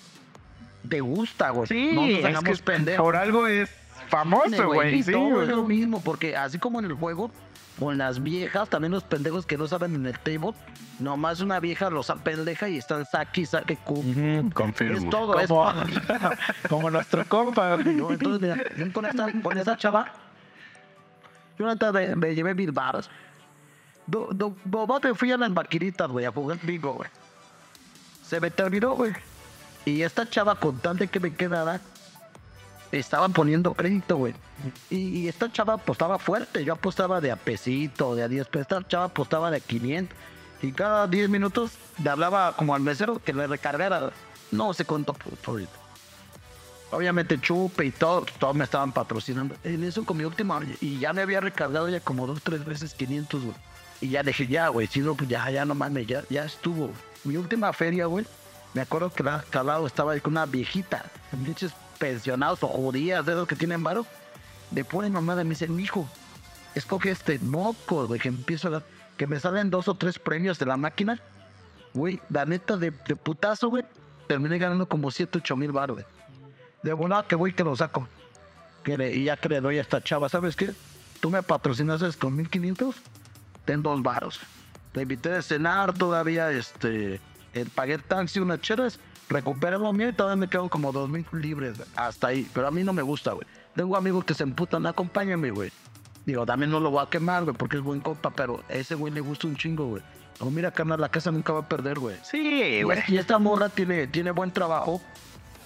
te 0.89 1.01
gusta, 1.01 1.51
güey. 1.51 1.67
Sí, 1.67 1.91
no 2.23 2.31
nos 2.31 2.45
es 2.45 2.59
que 2.61 2.65
pendejos. 2.65 3.03
por 3.05 3.17
algo 3.17 3.49
es 3.49 3.69
famoso, 4.15 4.67
güey. 4.69 5.03
Sí, 5.03 5.13
todo 5.13 5.43
es 5.43 5.49
lo 5.49 5.65
mismo, 5.65 6.01
porque 6.01 6.37
así 6.37 6.59
como 6.59 6.79
en 6.79 6.87
el 6.87 6.95
juego, 6.95 7.31
con 7.79 7.99
las 7.99 8.23
viejas, 8.23 8.69
también 8.69 8.93
los 8.93 9.03
pendejos 9.03 9.47
que 9.47 9.59
no 9.59 9.67
saben 9.67 9.95
en 9.95 10.07
el 10.07 10.19
table, 10.19 10.53
nomás 11.01 11.41
una 11.41 11.59
vieja 11.59 11.91
los 11.91 12.13
pendeja 12.23 12.69
y 12.69 12.79
están 12.79 13.05
saque, 13.07 13.45
saque, 13.45 13.77
cu. 13.77 13.95
Ujú, 13.95 14.51
Confirmo. 14.55 14.99
Es 14.99 15.11
todo, 15.11 15.39
es 15.41 15.49
Como, 15.49 15.73
como 16.69 16.91
nuestro 16.91 17.25
compa. 17.27 17.77
güey. 17.83 17.97
¿no? 17.97 18.13
Entonces, 18.13 18.41
mira, 18.41 18.57
yo 18.77 18.93
con 18.93 19.07
esta, 19.07 19.33
con 19.43 19.59
esa 19.59 19.77
chava, 19.77 20.13
yo 21.59 21.67
neta 21.67 21.93
me, 21.93 22.15
me 22.15 22.35
llevé 22.35 22.55
mil 22.55 22.71
baros. 22.71 23.11
Do, 24.07 24.29
do, 24.33 24.55
do, 24.65 25.01
te 25.01 25.15
fui 25.15 25.33
a 25.33 25.37
las 25.37 25.51
maquinitas, 25.51 26.09
güey, 26.09 26.27
a 26.27 26.31
jugar 26.31 26.59
bingo, 26.63 26.93
güey. 26.93 27.09
Se 28.23 28.39
me 28.39 28.51
terminó, 28.51 28.95
güey. 28.95 29.13
Y 29.85 30.03
esta 30.03 30.29
chava 30.29 30.55
con 30.55 30.79
tal 30.79 30.97
de 30.97 31.09
que 31.09 31.21
me 31.21 31.35
quedara, 31.35 31.81
estaban 32.99 33.33
poniendo 33.33 33.75
crédito, 33.75 34.17
güey. 34.17 34.35
Y, 34.91 35.29
esta 35.29 35.51
chava 35.51 35.75
apostaba 35.75 36.19
fuerte. 36.19 36.65
Yo 36.65 36.75
apostaba 36.75 37.21
de 37.21 37.31
a 37.31 37.37
pesito, 37.37 38.15
de 38.15 38.23
a 38.23 38.29
10 38.29 38.47
pesos. 38.49 38.63
Esta 38.63 38.87
chava 38.87 39.05
apostaba 39.05 39.51
de 39.51 39.61
500. 39.61 40.17
Y 40.63 40.73
cada 40.73 41.07
10 41.07 41.29
minutos 41.29 41.73
le 42.03 42.11
hablaba 42.11 42.55
como 42.57 42.75
al 42.75 42.81
mesero 42.81 43.19
que 43.19 43.33
le 43.33 43.47
recargara. 43.47 44.13
No 44.51 44.73
por 44.73 45.39
ahorita. 45.47 45.73
Obviamente 46.91 47.41
chupe 47.41 47.87
y 47.87 47.91
todo, 47.91 48.25
todos 48.39 48.55
me 48.55 48.65
estaban 48.65 48.93
patrocinando. 48.93 49.57
En 49.65 49.83
eso 49.83 50.05
con 50.05 50.17
mi 50.17 50.25
última, 50.25 50.61
y 50.81 51.01
ya 51.01 51.13
me 51.13 51.23
había 51.23 51.41
recargado 51.41 51.89
ya 51.89 51.99
como 51.99 52.27
dos, 52.27 52.41
tres 52.41 52.65
veces 52.65 52.95
500, 52.95 53.43
güey. 53.43 53.57
Y 54.01 54.11
ya 54.11 54.23
dije, 54.23 54.47
ya, 54.47 54.69
güey, 54.69 54.87
si 54.87 55.01
no, 55.01 55.17
pues 55.17 55.29
ya, 55.29 55.51
ya 55.51 55.65
no 55.65 55.75
mames, 55.75 56.07
ya, 56.07 56.23
ya 56.31 56.45
estuvo. 56.45 56.91
Mi 57.25 57.37
última 57.37 57.73
feria, 57.73 58.07
güey, 58.07 58.25
me 58.75 58.83
acuerdo 58.83 59.11
que 59.11 59.25
al 59.59 59.67
lado 59.67 59.87
estaba 59.87 60.19
con 60.21 60.35
una 60.35 60.47
viejita, 60.47 61.05
pinches 61.45 61.73
pensionados 61.99 62.63
o 62.63 62.69
judías 62.69 63.25
de 63.27 63.33
esos 63.33 63.47
que 63.49 63.57
tienen 63.57 63.83
varo. 63.83 64.07
De 64.71 64.85
pura 64.85 65.09
mamada 65.09 65.45
me 65.45 65.51
dicen, 65.51 65.79
hijo, 65.79 66.09
escoge 66.75 67.11
este 67.11 67.39
moco, 67.39 68.07
güey, 68.07 68.21
que 68.21 68.29
empiezo 68.29 68.69
a 68.69 68.71
dar, 68.73 68.83
que 69.17 69.27
me 69.27 69.39
salen 69.39 69.71
dos 69.71 69.89
o 69.89 69.95
tres 69.95 70.19
premios 70.19 70.59
de 70.59 70.67
la 70.67 70.77
máquina. 70.77 71.21
Güey, 71.93 72.21
la 72.31 72.45
neta 72.45 72.77
de, 72.77 72.91
de 72.91 73.17
putazo, 73.17 73.69
güey, 73.69 73.85
terminé 74.27 74.59
ganando 74.59 74.87
como 74.89 75.11
7, 75.11 75.39
8 75.39 75.57
mil 75.57 75.71
baros, 75.73 75.97
güey. 75.97 76.07
De 76.83 76.93
volada 76.93 77.27
que 77.27 77.37
voy 77.37 77.53
que 77.53 77.63
lo 77.65 77.77
saco. 77.77 78.09
Que 78.83 78.99
le- 78.99 79.15
y 79.15 79.25
ya 79.25 79.37
que 79.37 79.49
le 79.49 79.61
doy 79.61 79.79
a 79.79 79.81
esta 79.83 80.03
chava, 80.03 80.29
¿sabes 80.29 80.57
qué? 80.57 80.73
Tú 81.21 81.31
me 81.31 81.43
patrocinaste 81.43 82.11
con 82.19 82.35
1500, 82.37 82.97
ten 83.65 83.83
dos 83.83 84.03
varos. 84.03 84.41
Te 84.93 85.03
invité 85.03 85.35
a 85.35 85.43
cenar 85.43 85.95
todavía, 85.95 86.51
este, 86.51 87.21
eh, 87.55 87.67
pagué 87.75 87.99
taxi, 87.99 88.41
unas 88.41 88.61
cheras, 88.61 88.99
recuperé 89.29 89.79
lo 89.79 89.93
mío 89.93 90.09
y 90.09 90.13
todavía 90.13 90.37
me 90.37 90.49
quedo 90.49 90.69
como 90.69 90.93
dos 90.93 91.09
mil 91.09 91.27
libres, 91.33 91.77
güey, 91.77 91.89
hasta 91.97 92.29
ahí. 92.29 92.49
Pero 92.53 92.69
a 92.69 92.71
mí 92.71 92.85
no 92.85 92.93
me 92.93 93.03
gusta, 93.03 93.33
güey. 93.33 93.47
Tengo 93.75 93.97
amigos 93.97 94.25
que 94.25 94.35
se 94.35 94.43
emputan, 94.43 94.87
acompáñame, 94.87 95.51
güey. 95.51 95.73
Digo, 96.27 96.47
también 96.47 96.71
no 96.71 96.81
lo 96.81 96.91
voy 96.91 97.03
a 97.03 97.11
quemar, 97.11 97.45
güey, 97.45 97.57
porque 97.57 97.77
es 97.77 97.83
buen 97.83 98.01
compa, 98.01 98.31
pero 98.31 98.63
a 98.69 98.73
ese 98.73 98.95
güey 98.95 99.13
le 99.13 99.21
gusta 99.21 99.47
un 99.47 99.57
chingo, 99.57 99.87
güey. 99.87 100.03
No, 100.41 100.51
mira, 100.51 100.71
carnal, 100.71 101.01
la 101.01 101.09
casa 101.09 101.31
nunca 101.31 101.53
va 101.53 101.61
a 101.61 101.69
perder, 101.69 101.99
güey. 101.99 102.17
Sí, 102.23 102.83
güey. 102.83 103.01
Y 103.09 103.19
esta 103.19 103.39
morra 103.39 103.69
tiene, 103.69 104.07
tiene 104.07 104.31
buen 104.31 104.51
trabajo. 104.51 105.01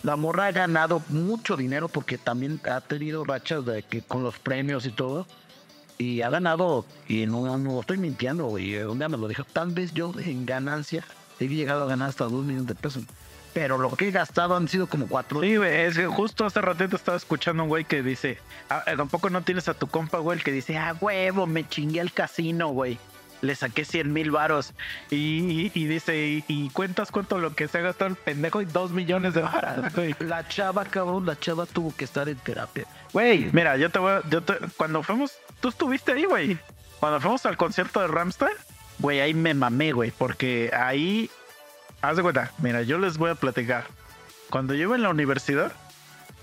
La 0.02 0.16
morra 0.16 0.46
ha 0.46 0.52
ganado 0.52 1.02
mucho 1.09 1.56
dinero 1.56 1.88
porque 1.88 2.18
también 2.18 2.61
ha 2.70 2.80
tenido 2.80 3.24
rachas 3.24 3.64
de 3.64 3.82
que 3.82 4.02
con 4.02 4.22
los 4.22 4.38
premios 4.38 4.86
y 4.86 4.90
todo. 4.90 5.26
Y 5.96 6.22
ha 6.22 6.30
ganado, 6.30 6.84
y 7.09 7.26
no, 7.26 7.59
no 7.59 7.80
estoy 7.80 7.98
mintiendo, 7.98 8.46
güey. 8.46 8.76
Un 8.76 8.98
día 8.98 9.09
me 9.09 9.16
lo 9.16 9.26
dijo. 9.26 9.42
Tal 9.44 9.70
vez 9.70 9.92
yo 9.92 10.12
en 10.18 10.46
ganancia 10.46 11.04
he 11.40 11.48
llegado 11.48 11.84
a 11.84 11.86
ganar 11.86 12.11
hasta 12.11 12.24
dos 12.24 12.44
millones 12.44 12.66
de 12.66 12.74
pesos. 12.74 13.04
Pero 13.59 13.76
lo 13.76 13.90
que 13.96 14.06
he 14.09 14.11
gastado 14.12 14.54
han 14.56 14.68
sido 14.68 14.86
como 14.86 15.09
cuatro. 15.09 15.40
Sí, 15.40 15.56
güey, 15.56 15.80
es 15.80 15.96
que 15.96 16.06
justo 16.06 16.46
hace 16.46 16.61
ratito 16.61 16.94
estaba 16.94 17.16
escuchando 17.16 17.64
un 17.64 17.68
güey 17.68 17.84
que 17.84 18.04
dice, 18.04 18.38
ah, 18.70 18.84
eh, 18.86 18.94
tampoco 18.96 19.30
no 19.30 19.42
tienes 19.42 19.68
a 19.68 19.74
tu 19.74 19.88
compa, 19.88 20.18
güey, 20.18 20.38
el 20.38 20.44
que 20.44 20.52
dice, 20.52 20.78
ah, 20.78 20.94
huevo, 21.00 21.44
me 21.48 21.68
chingué 21.68 22.00
al 22.00 22.12
casino, 22.12 22.68
güey. 22.68 22.98
Le 23.40 23.56
saqué 23.56 23.84
100 23.84 24.12
mil 24.12 24.30
varos. 24.30 24.74
Y, 25.11 25.16
y- 25.16 25.72
y 25.74 25.86
dice, 25.86 26.16
y, 26.26 26.44
y 26.46 26.70
cuentas 26.70 27.11
cuánto 27.11 27.38
lo 27.38 27.54
que 27.56 27.66
se 27.66 27.78
ha 27.78 27.80
gastado 27.80 28.11
el 28.11 28.16
pendejo 28.16 28.61
y 28.62 28.64
dos 28.64 28.92
millones 28.92 29.34
de 29.34 29.42
varas, 29.42 29.92
güey. 29.94 30.14
La 30.20 30.46
chava, 30.46 30.84
cabrón, 30.84 31.26
la 31.26 31.36
chava 31.38 31.66
tuvo 31.66 31.92
que 31.96 32.04
estar 32.04 32.28
en 32.28 32.36
terapia. 32.36 32.84
Güey, 33.12 33.50
mira, 33.52 33.76
yo 33.76 33.90
te 33.90 33.98
voy 33.98 34.12
a, 34.12 34.22
yo 34.30 34.40
te- 34.42 34.59
cuando 34.76 35.02
fuimos, 35.02 35.32
tú 35.61 35.68
estuviste 35.68 36.12
ahí, 36.12 36.24
güey. 36.26 36.59
Cuando 37.00 37.20
fuimos 37.20 37.44
al 37.46 37.56
concierto 37.56 38.00
de 38.00 38.06
Ramstein, 38.06 38.52
güey, 39.00 39.18
ahí 39.20 39.34
me 39.34 39.52
mamé, 39.54 39.90
güey, 39.92 40.12
porque 40.12 40.70
ahí, 40.72 41.28
haz 42.03 42.16
de 42.16 42.22
cuenta, 42.22 42.53
mira, 42.59 42.82
yo 42.82 42.99
les 42.99 43.18
voy 43.18 43.30
a 43.30 43.34
platicar. 43.34 43.84
Cuando 44.51 44.74
yo 44.74 44.84
iba 44.84 44.96
en 44.96 45.03
la 45.03 45.11
universidad, 45.11 45.72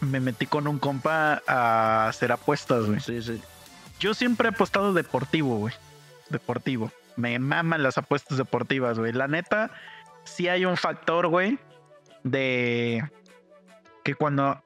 me 0.01 0.20
metí 0.20 0.45
con 0.45 0.68
un 0.68 0.80
compa 0.80 1.41
a 1.47 2.08
hacer 2.08 2.32
apuestas, 2.32 2.86
güey. 2.86 2.99
Sí, 2.99 3.22
sí. 3.22 3.41
Yo 3.99 4.14
siempre 4.14 4.49
he 4.49 4.51
apostado 4.51 4.93
deportivo, 4.93 5.58
güey. 5.58 5.74
Deportivo. 6.30 6.91
Me 7.16 7.39
maman 7.39 7.82
las 7.82 7.97
apuestas 7.97 8.38
deportivas, 8.38 8.99
güey. 8.99 9.14
La 9.14 9.28
neta, 9.28 9.72
sí 10.26 10.47
hay 10.47 10.66
un 10.66 10.78
factor, 10.78 11.28
güey, 11.28 11.58
de 12.24 13.10
que 14.03 14.16
cuando 14.16 14.62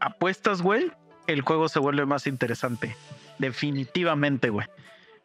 apuestas, 0.00 0.62
güey, 0.62 0.90
el 1.26 1.42
juego 1.42 1.68
se 1.68 1.78
vuelve 1.78 2.06
más 2.06 2.26
interesante. 2.26 2.96
Definitivamente, 3.38 4.48
güey. 4.48 4.66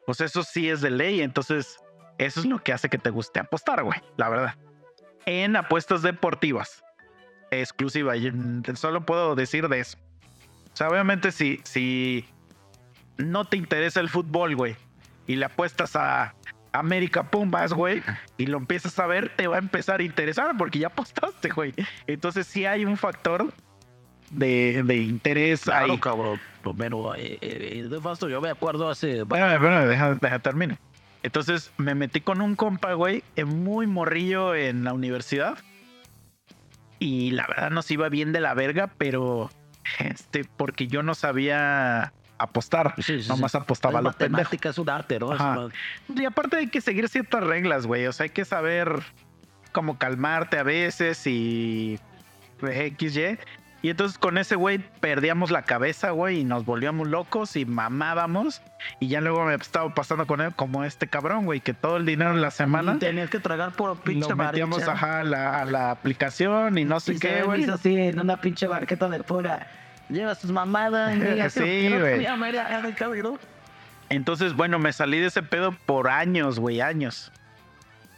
Pues 0.05 0.21
eso 0.21 0.43
sí 0.43 0.69
es 0.69 0.81
de 0.81 0.91
ley, 0.91 1.21
entonces 1.21 1.79
eso 2.17 2.39
es 2.39 2.45
lo 2.45 2.59
que 2.59 2.73
hace 2.73 2.89
que 2.89 2.97
te 2.97 3.09
guste 3.09 3.39
apostar, 3.39 3.83
güey, 3.83 3.99
la 4.17 4.29
verdad. 4.29 4.55
En 5.27 5.55
apuestas 5.57 6.01
deportivas. 6.01 6.83
Exclusiva. 7.51 8.15
Yo 8.15 8.31
solo 8.75 9.05
puedo 9.05 9.35
decir 9.35 9.67
de 9.67 9.81
eso. 9.81 9.97
O 10.73 10.77
sea, 10.77 10.89
obviamente 10.89 11.31
si, 11.31 11.59
si 11.65 12.25
no 13.17 13.43
te 13.45 13.57
interesa 13.57 13.99
el 13.99 14.09
fútbol, 14.09 14.55
güey, 14.55 14.75
y 15.27 15.35
le 15.35 15.45
apuestas 15.45 15.95
a 15.97 16.33
América 16.71 17.29
Pumas, 17.29 17.73
güey, 17.73 18.03
y 18.37 18.45
lo 18.45 18.57
empiezas 18.57 18.97
a 18.99 19.05
ver, 19.07 19.35
te 19.35 19.47
va 19.47 19.55
a 19.57 19.59
empezar 19.59 19.99
a 19.99 20.03
interesar 20.03 20.55
porque 20.57 20.79
ya 20.79 20.87
apostaste, 20.87 21.49
güey. 21.49 21.73
Entonces 22.05 22.47
sí 22.47 22.65
hay 22.65 22.85
un 22.85 22.95
factor 22.95 23.51
de, 24.29 24.83
de 24.85 24.95
interés 24.97 25.61
Claro, 25.63 25.93
ahí. 25.93 25.99
cabrón. 25.99 26.39
Primero, 26.61 27.15
eh, 27.15 27.37
eh, 27.41 27.87
de 27.89 27.99
paso, 27.99 28.29
yo 28.29 28.39
me 28.39 28.49
acuerdo 28.49 28.89
hace. 28.89 29.19
Espérame, 29.21 29.53
espérame, 29.55 29.87
deja, 29.87 30.15
deja 30.15 30.39
termine. 30.39 30.77
Entonces 31.27 31.73
me 31.75 31.93
metí 31.93 32.21
con 32.21 32.39
un 32.39 32.55
compa, 32.55 32.93
güey, 32.93 33.21
eh, 33.35 33.43
muy 33.43 33.85
morrillo 33.85 34.55
en 34.55 34.85
la 34.85 34.93
universidad. 34.93 35.57
Y 36.99 37.31
la 37.31 37.45
verdad 37.47 37.69
nos 37.69 37.91
iba 37.91 38.07
bien 38.07 38.31
de 38.31 38.39
la 38.39 38.53
verga, 38.53 38.89
pero 38.97 39.49
este, 39.99 40.45
porque 40.45 40.87
yo 40.87 41.03
no 41.03 41.15
sabía 41.15 42.13
apostar. 42.37 42.93
Sí, 43.03 43.21
sí, 43.21 43.27
Nomás 43.27 43.51
sí. 43.51 43.57
apostaba 43.57 43.95
La 43.95 43.99
a 43.99 44.01
lo 44.03 44.13
pendejo. 44.13 44.55
es 44.69 44.77
un 44.77 44.89
arte, 44.89 45.19
¿no? 45.19 45.33
Ajá. 45.33 45.67
Y 46.15 46.23
aparte 46.23 46.55
hay 46.55 46.67
que 46.67 46.79
seguir 46.79 47.09
ciertas 47.09 47.43
reglas, 47.43 47.85
güey. 47.87 48.07
O 48.07 48.13
sea, 48.13 48.23
hay 48.23 48.29
que 48.29 48.45
saber 48.45 48.89
cómo 49.73 49.97
calmarte 49.97 50.57
a 50.57 50.63
veces 50.63 51.27
y 51.27 51.99
XY. 52.61 52.97
Y 52.97 53.37
entonces 53.89 54.17
con 54.17 54.37
ese 54.37 54.55
güey 54.55 54.79
perdíamos 54.99 55.51
la 55.51 55.61
cabeza, 55.63 56.11
güey, 56.11 56.39
y 56.39 56.43
nos 56.43 56.65
volvíamos 56.65 57.07
locos 57.07 57.55
y 57.55 57.65
mamábamos. 57.65 58.61
Y 58.99 59.07
ya 59.07 59.21
luego 59.21 59.45
me 59.45 59.53
estaba 59.55 59.93
pasando 59.93 60.25
con 60.27 60.41
él 60.41 60.53
como 60.55 60.83
este 60.83 61.07
cabrón, 61.07 61.45
güey, 61.45 61.59
que 61.61 61.73
todo 61.73 61.97
el 61.97 62.05
dinero 62.05 62.31
en 62.31 62.41
la 62.41 62.51
semana 62.51 62.95
Y 62.95 62.99
tenías 62.99 63.29
que 63.29 63.39
tragar 63.39 63.71
por 63.73 63.97
pinche 63.99 64.29
lo 64.29 64.35
metíamos 64.35 64.87
ajá, 64.87 65.19
a, 65.19 65.23
la, 65.23 65.61
a 65.61 65.65
la 65.65 65.91
aplicación 65.91 66.77
y 66.77 66.85
no 66.85 66.99
sé 66.99 67.13
Y 67.13 67.19
qué, 67.19 67.43
güey. 67.43 67.63
así 67.65 67.95
en 67.95 68.19
una 68.19 68.39
pinche 68.41 68.67
barqueta 68.67 69.09
de 69.09 69.23
pura. 69.23 69.67
Llevas 70.09 70.39
tus 70.39 70.51
mamadas. 70.51 71.15
Sí, 71.51 71.89
güey. 71.89 72.25
Entonces, 74.09 74.53
bueno, 74.53 74.79
me 74.79 74.93
salí 74.93 75.19
de 75.19 75.27
ese 75.27 75.43
pedo 75.43 75.73
por 75.85 76.09
años, 76.09 76.59
güey, 76.59 76.81
años. 76.81 77.31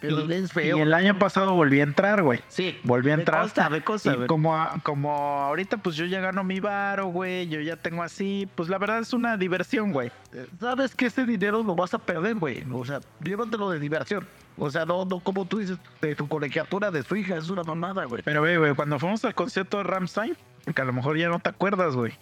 Pero 0.01 0.25
y, 0.25 0.33
es 0.33 0.51
feo. 0.53 0.77
y 0.77 0.81
el 0.81 0.93
año 0.93 1.19
pasado 1.19 1.53
volví 1.55 1.79
a 1.81 1.83
entrar, 1.83 2.21
güey. 2.23 2.39
Sí. 2.47 2.77
Volví 2.83 3.11
a 3.11 3.15
entrar. 3.15 3.41
consta, 3.41 3.69
me 3.69 3.81
consta, 3.81 4.13
y 4.13 4.15
güey. 4.15 4.27
como, 4.27 4.55
a- 4.55 4.79
como 4.83 5.11
ahorita, 5.41 5.77
pues 5.77 5.95
yo 5.97 6.05
ya 6.05 6.21
gano 6.21 6.43
mi 6.43 6.59
varo, 6.59 7.07
güey. 7.07 7.47
Yo 7.49 7.59
ya 7.59 7.75
tengo 7.75 8.01
así. 8.01 8.47
Pues 8.55 8.69
la 8.69 8.77
verdad 8.77 8.99
es 8.99 9.11
una 9.13 9.35
diversión, 9.35 9.91
güey. 9.91 10.11
Sabes 10.59 10.95
que 10.95 11.07
ese 11.07 11.25
dinero 11.25 11.63
lo 11.63 11.75
vas 11.75 11.93
a 11.93 11.99
perder, 11.99 12.35
güey. 12.35 12.63
O 12.71 12.85
sea, 12.85 13.01
llévatelo 13.23 13.69
de 13.71 13.79
diversión. 13.79 14.25
O 14.57 14.69
sea, 14.69 14.85
no, 14.85 15.05
no 15.05 15.19
como 15.21 15.45
tú 15.45 15.59
dices, 15.59 15.77
de 16.01 16.15
tu 16.15 16.27
colegiatura 16.27 16.91
de 16.91 17.03
su 17.03 17.15
hija, 17.15 17.35
es 17.37 17.49
una 17.49 17.63
mamada, 17.63 18.05
güey. 18.05 18.21
Pero, 18.23 18.41
ve, 18.41 18.57
güey, 18.57 18.75
cuando 18.75 18.99
fuimos 18.99 19.23
al 19.25 19.33
concierto 19.35 19.77
de 19.77 19.83
Ramstein, 19.83 20.35
que 20.75 20.81
a 20.81 20.85
lo 20.85 20.93
mejor 20.93 21.17
ya 21.17 21.29
no 21.29 21.39
te 21.39 21.49
acuerdas, 21.49 21.95
güey. 21.95 22.13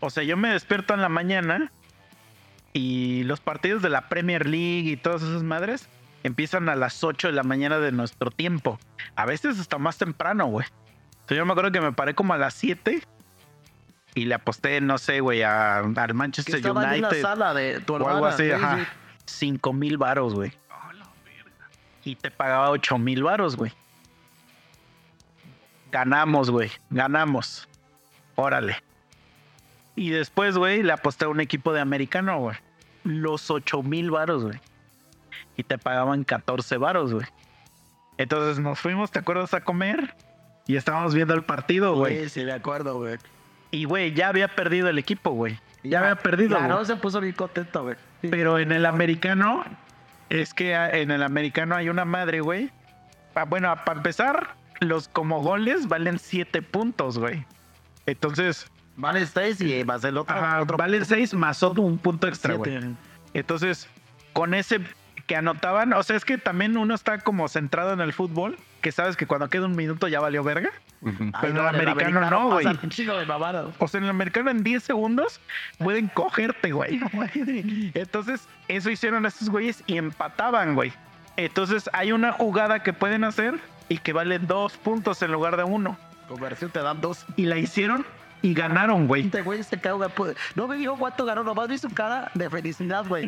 O 0.00 0.08
sea, 0.10 0.22
yo 0.22 0.36
me 0.36 0.50
despierto 0.50 0.94
en 0.94 1.02
la 1.02 1.08
mañana 1.08 1.70
y 2.72 3.24
los 3.24 3.40
partidos 3.40 3.82
de 3.82 3.88
la 3.90 4.08
Premier 4.08 4.46
League 4.46 4.90
y 4.90 4.96
todas 4.96 5.22
esas 5.22 5.42
madres 5.42 5.88
empiezan 6.22 6.68
a 6.68 6.76
las 6.76 7.02
8 7.04 7.28
de 7.28 7.32
la 7.34 7.42
mañana 7.42 7.78
de 7.78 7.92
nuestro 7.92 8.30
tiempo. 8.30 8.78
A 9.16 9.26
veces 9.26 9.58
hasta 9.58 9.78
más 9.78 9.98
temprano, 9.98 10.46
güey. 10.46 10.66
Entonces 11.12 11.38
yo 11.38 11.46
me 11.46 11.52
acuerdo 11.52 11.72
que 11.72 11.80
me 11.80 11.92
paré 11.92 12.14
como 12.14 12.34
a 12.34 12.38
las 12.38 12.54
7 12.54 13.02
y 14.14 14.24
le 14.24 14.34
aposté, 14.34 14.80
no 14.80 14.98
sé, 14.98 15.20
güey, 15.20 15.42
a- 15.42 15.78
al 15.78 15.94
Que 15.94 16.12
Manchester 16.14 16.56
estaba 16.56 16.88
ahí 16.88 16.96
en 16.96 17.02
la 17.02 17.08
United. 17.08 17.22
sala 17.22 17.54
de 17.54 17.80
tu 17.80 17.94
O 17.94 17.96
hermana. 17.96 18.14
algo 18.14 18.26
así, 18.26 18.44
sí, 18.44 18.50
ajá. 18.50 18.78
sí. 18.78 18.86
5 19.26 19.72
mil 19.72 19.96
varos, 19.98 20.34
güey. 20.34 20.52
Y 22.02 22.16
te 22.16 22.30
pagaba 22.30 22.70
8 22.70 22.98
mil 22.98 23.22
varos, 23.22 23.56
güey. 23.56 23.72
Ganamos, 25.92 26.50
güey. 26.50 26.70
Ganamos. 26.90 27.68
Órale. 28.36 28.82
Y 29.96 30.10
después, 30.10 30.56
güey, 30.56 30.82
le 30.82 30.92
aposté 30.92 31.24
a 31.24 31.28
un 31.28 31.40
equipo 31.40 31.72
de 31.72 31.80
americano, 31.80 32.38
güey. 32.38 32.56
Los 33.04 33.50
8 33.50 33.82
mil 33.82 34.10
varos, 34.10 34.44
güey. 34.44 34.60
Y 35.56 35.62
te 35.64 35.78
pagaban 35.78 36.24
14 36.24 36.76
varos, 36.78 37.12
güey. 37.12 37.26
Entonces 38.18 38.58
nos 38.58 38.78
fuimos, 38.78 39.10
¿te 39.10 39.18
acuerdas? 39.18 39.54
A 39.54 39.62
comer. 39.62 40.14
Y 40.66 40.76
estábamos 40.76 41.14
viendo 41.14 41.34
el 41.34 41.42
partido, 41.42 41.94
güey. 41.94 42.24
Sí, 42.24 42.28
sí, 42.40 42.44
me 42.44 42.52
acuerdo, 42.52 42.98
güey. 42.98 43.18
Y, 43.70 43.84
güey, 43.84 44.12
ya 44.14 44.28
había 44.28 44.48
perdido 44.48 44.88
el 44.88 44.98
equipo, 44.98 45.30
güey. 45.30 45.58
Ya 45.82 46.00
había 46.00 46.16
perdido. 46.16 46.58
Claro, 46.58 46.84
se 46.84 46.96
puso 46.96 47.20
bien 47.20 47.34
contento, 47.34 47.82
güey. 47.84 47.96
Sí. 48.20 48.28
Pero 48.28 48.58
en 48.58 48.72
el 48.72 48.84
americano, 48.86 49.64
es 50.28 50.52
que 50.54 50.74
ah, 50.74 50.90
en 50.90 51.10
el 51.10 51.22
americano 51.22 51.74
hay 51.76 51.88
una 51.88 52.04
madre, 52.04 52.40
güey. 52.40 52.70
Pa- 53.32 53.44
Bueno, 53.44 53.74
para 53.84 53.98
empezar, 53.98 54.54
los 54.80 55.08
como 55.08 55.40
goles 55.42 55.88
valen 55.88 56.18
7 56.18 56.62
puntos, 56.62 57.18
güey. 57.18 57.44
Entonces, 58.06 58.66
Vale 58.96 59.24
seis 59.26 59.60
y 59.62 59.82
más 59.84 60.04
el 60.04 60.18
otro. 60.18 60.36
ajá, 60.36 60.60
otro 60.60 60.76
valen 60.76 61.04
6 61.06 61.32
más 61.34 61.62
otro 61.62 61.82
un 61.82 61.96
punto 61.96 62.26
extra, 62.28 62.54
güey. 62.54 62.80
Entonces, 63.32 63.88
con 64.34 64.52
ese 64.52 64.80
que 65.30 65.36
anotaban, 65.36 65.92
o 65.92 66.02
sea, 66.02 66.16
es 66.16 66.24
que 66.24 66.38
también 66.38 66.76
uno 66.76 66.92
está 66.92 67.18
como 67.18 67.46
centrado 67.46 67.92
en 67.92 68.00
el 68.00 68.12
fútbol, 68.12 68.58
que 68.80 68.90
sabes 68.90 69.16
que 69.16 69.28
cuando 69.28 69.48
queda 69.48 69.66
un 69.66 69.76
minuto 69.76 70.08
ya 70.08 70.18
valió 70.18 70.42
verga. 70.42 70.70
Ay, 71.06 71.30
Pero 71.40 71.68
en 71.68 71.76
el 71.76 71.82
el 71.82 71.88
americano 71.88 72.28
no, 72.28 72.50
güey. 72.50 72.66
O 73.78 73.86
sea, 73.86 73.98
en 73.98 74.04
el 74.06 74.10
americano 74.10 74.50
en 74.50 74.64
10 74.64 74.82
segundos 74.82 75.40
pueden 75.78 76.08
cogerte, 76.08 76.72
güey. 76.72 77.00
Entonces, 77.94 78.48
eso 78.66 78.90
hicieron 78.90 79.24
estos 79.24 79.50
güeyes 79.50 79.84
y 79.86 79.98
empataban, 79.98 80.74
güey. 80.74 80.92
Entonces, 81.36 81.88
hay 81.92 82.10
una 82.10 82.32
jugada 82.32 82.82
que 82.82 82.92
pueden 82.92 83.22
hacer 83.22 83.54
y 83.88 83.98
que 83.98 84.12
vale 84.12 84.40
dos 84.40 84.78
puntos 84.78 85.22
en 85.22 85.30
lugar 85.30 85.56
de 85.56 85.62
uno. 85.62 85.96
Conversión 86.26 86.72
te 86.72 86.80
dan 86.80 87.00
dos. 87.00 87.24
Y 87.36 87.46
la 87.46 87.56
hicieron 87.56 88.04
y 88.42 88.52
ganaron, 88.52 89.06
güey. 89.06 89.26
Este 89.26 89.42
güey 89.42 89.62
se 89.62 89.80
caga. 89.80 90.08
pues, 90.08 90.36
No 90.56 90.66
me 90.66 90.76
dijo 90.76 90.96
cuánto 90.96 91.24
ganó, 91.24 91.44
nomás 91.44 91.68
vi 91.68 91.78
su 91.78 91.90
cara 91.90 92.32
de 92.34 92.50
felicidad, 92.50 93.06
güey. 93.06 93.26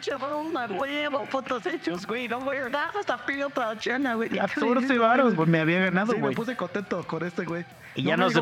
Pinche 0.00 0.16
una 0.16 0.64
huevo, 0.66 1.26
fotos 1.26 1.66
hechos, 1.66 2.06
güey. 2.06 2.26
No 2.26 2.40
voy 2.40 2.56
a 2.56 2.70
dar 2.70 2.90
hasta 2.98 3.18
pido 3.26 3.48
otra 3.48 3.76
chana, 3.78 4.14
güey. 4.14 4.30
14 4.30 4.96
varos, 4.98 5.34
güey, 5.34 5.46
me 5.48 5.60
había 5.60 5.80
ganado, 5.80 6.12
Sí, 6.12 6.16
me 6.16 6.22
güey. 6.22 6.34
puse 6.34 6.56
contento 6.56 7.06
con 7.06 7.22
este, 7.22 7.44
güey. 7.44 7.66
y, 7.94 8.04
No 8.04 8.08
ya 8.10 8.16
nos, 8.16 8.34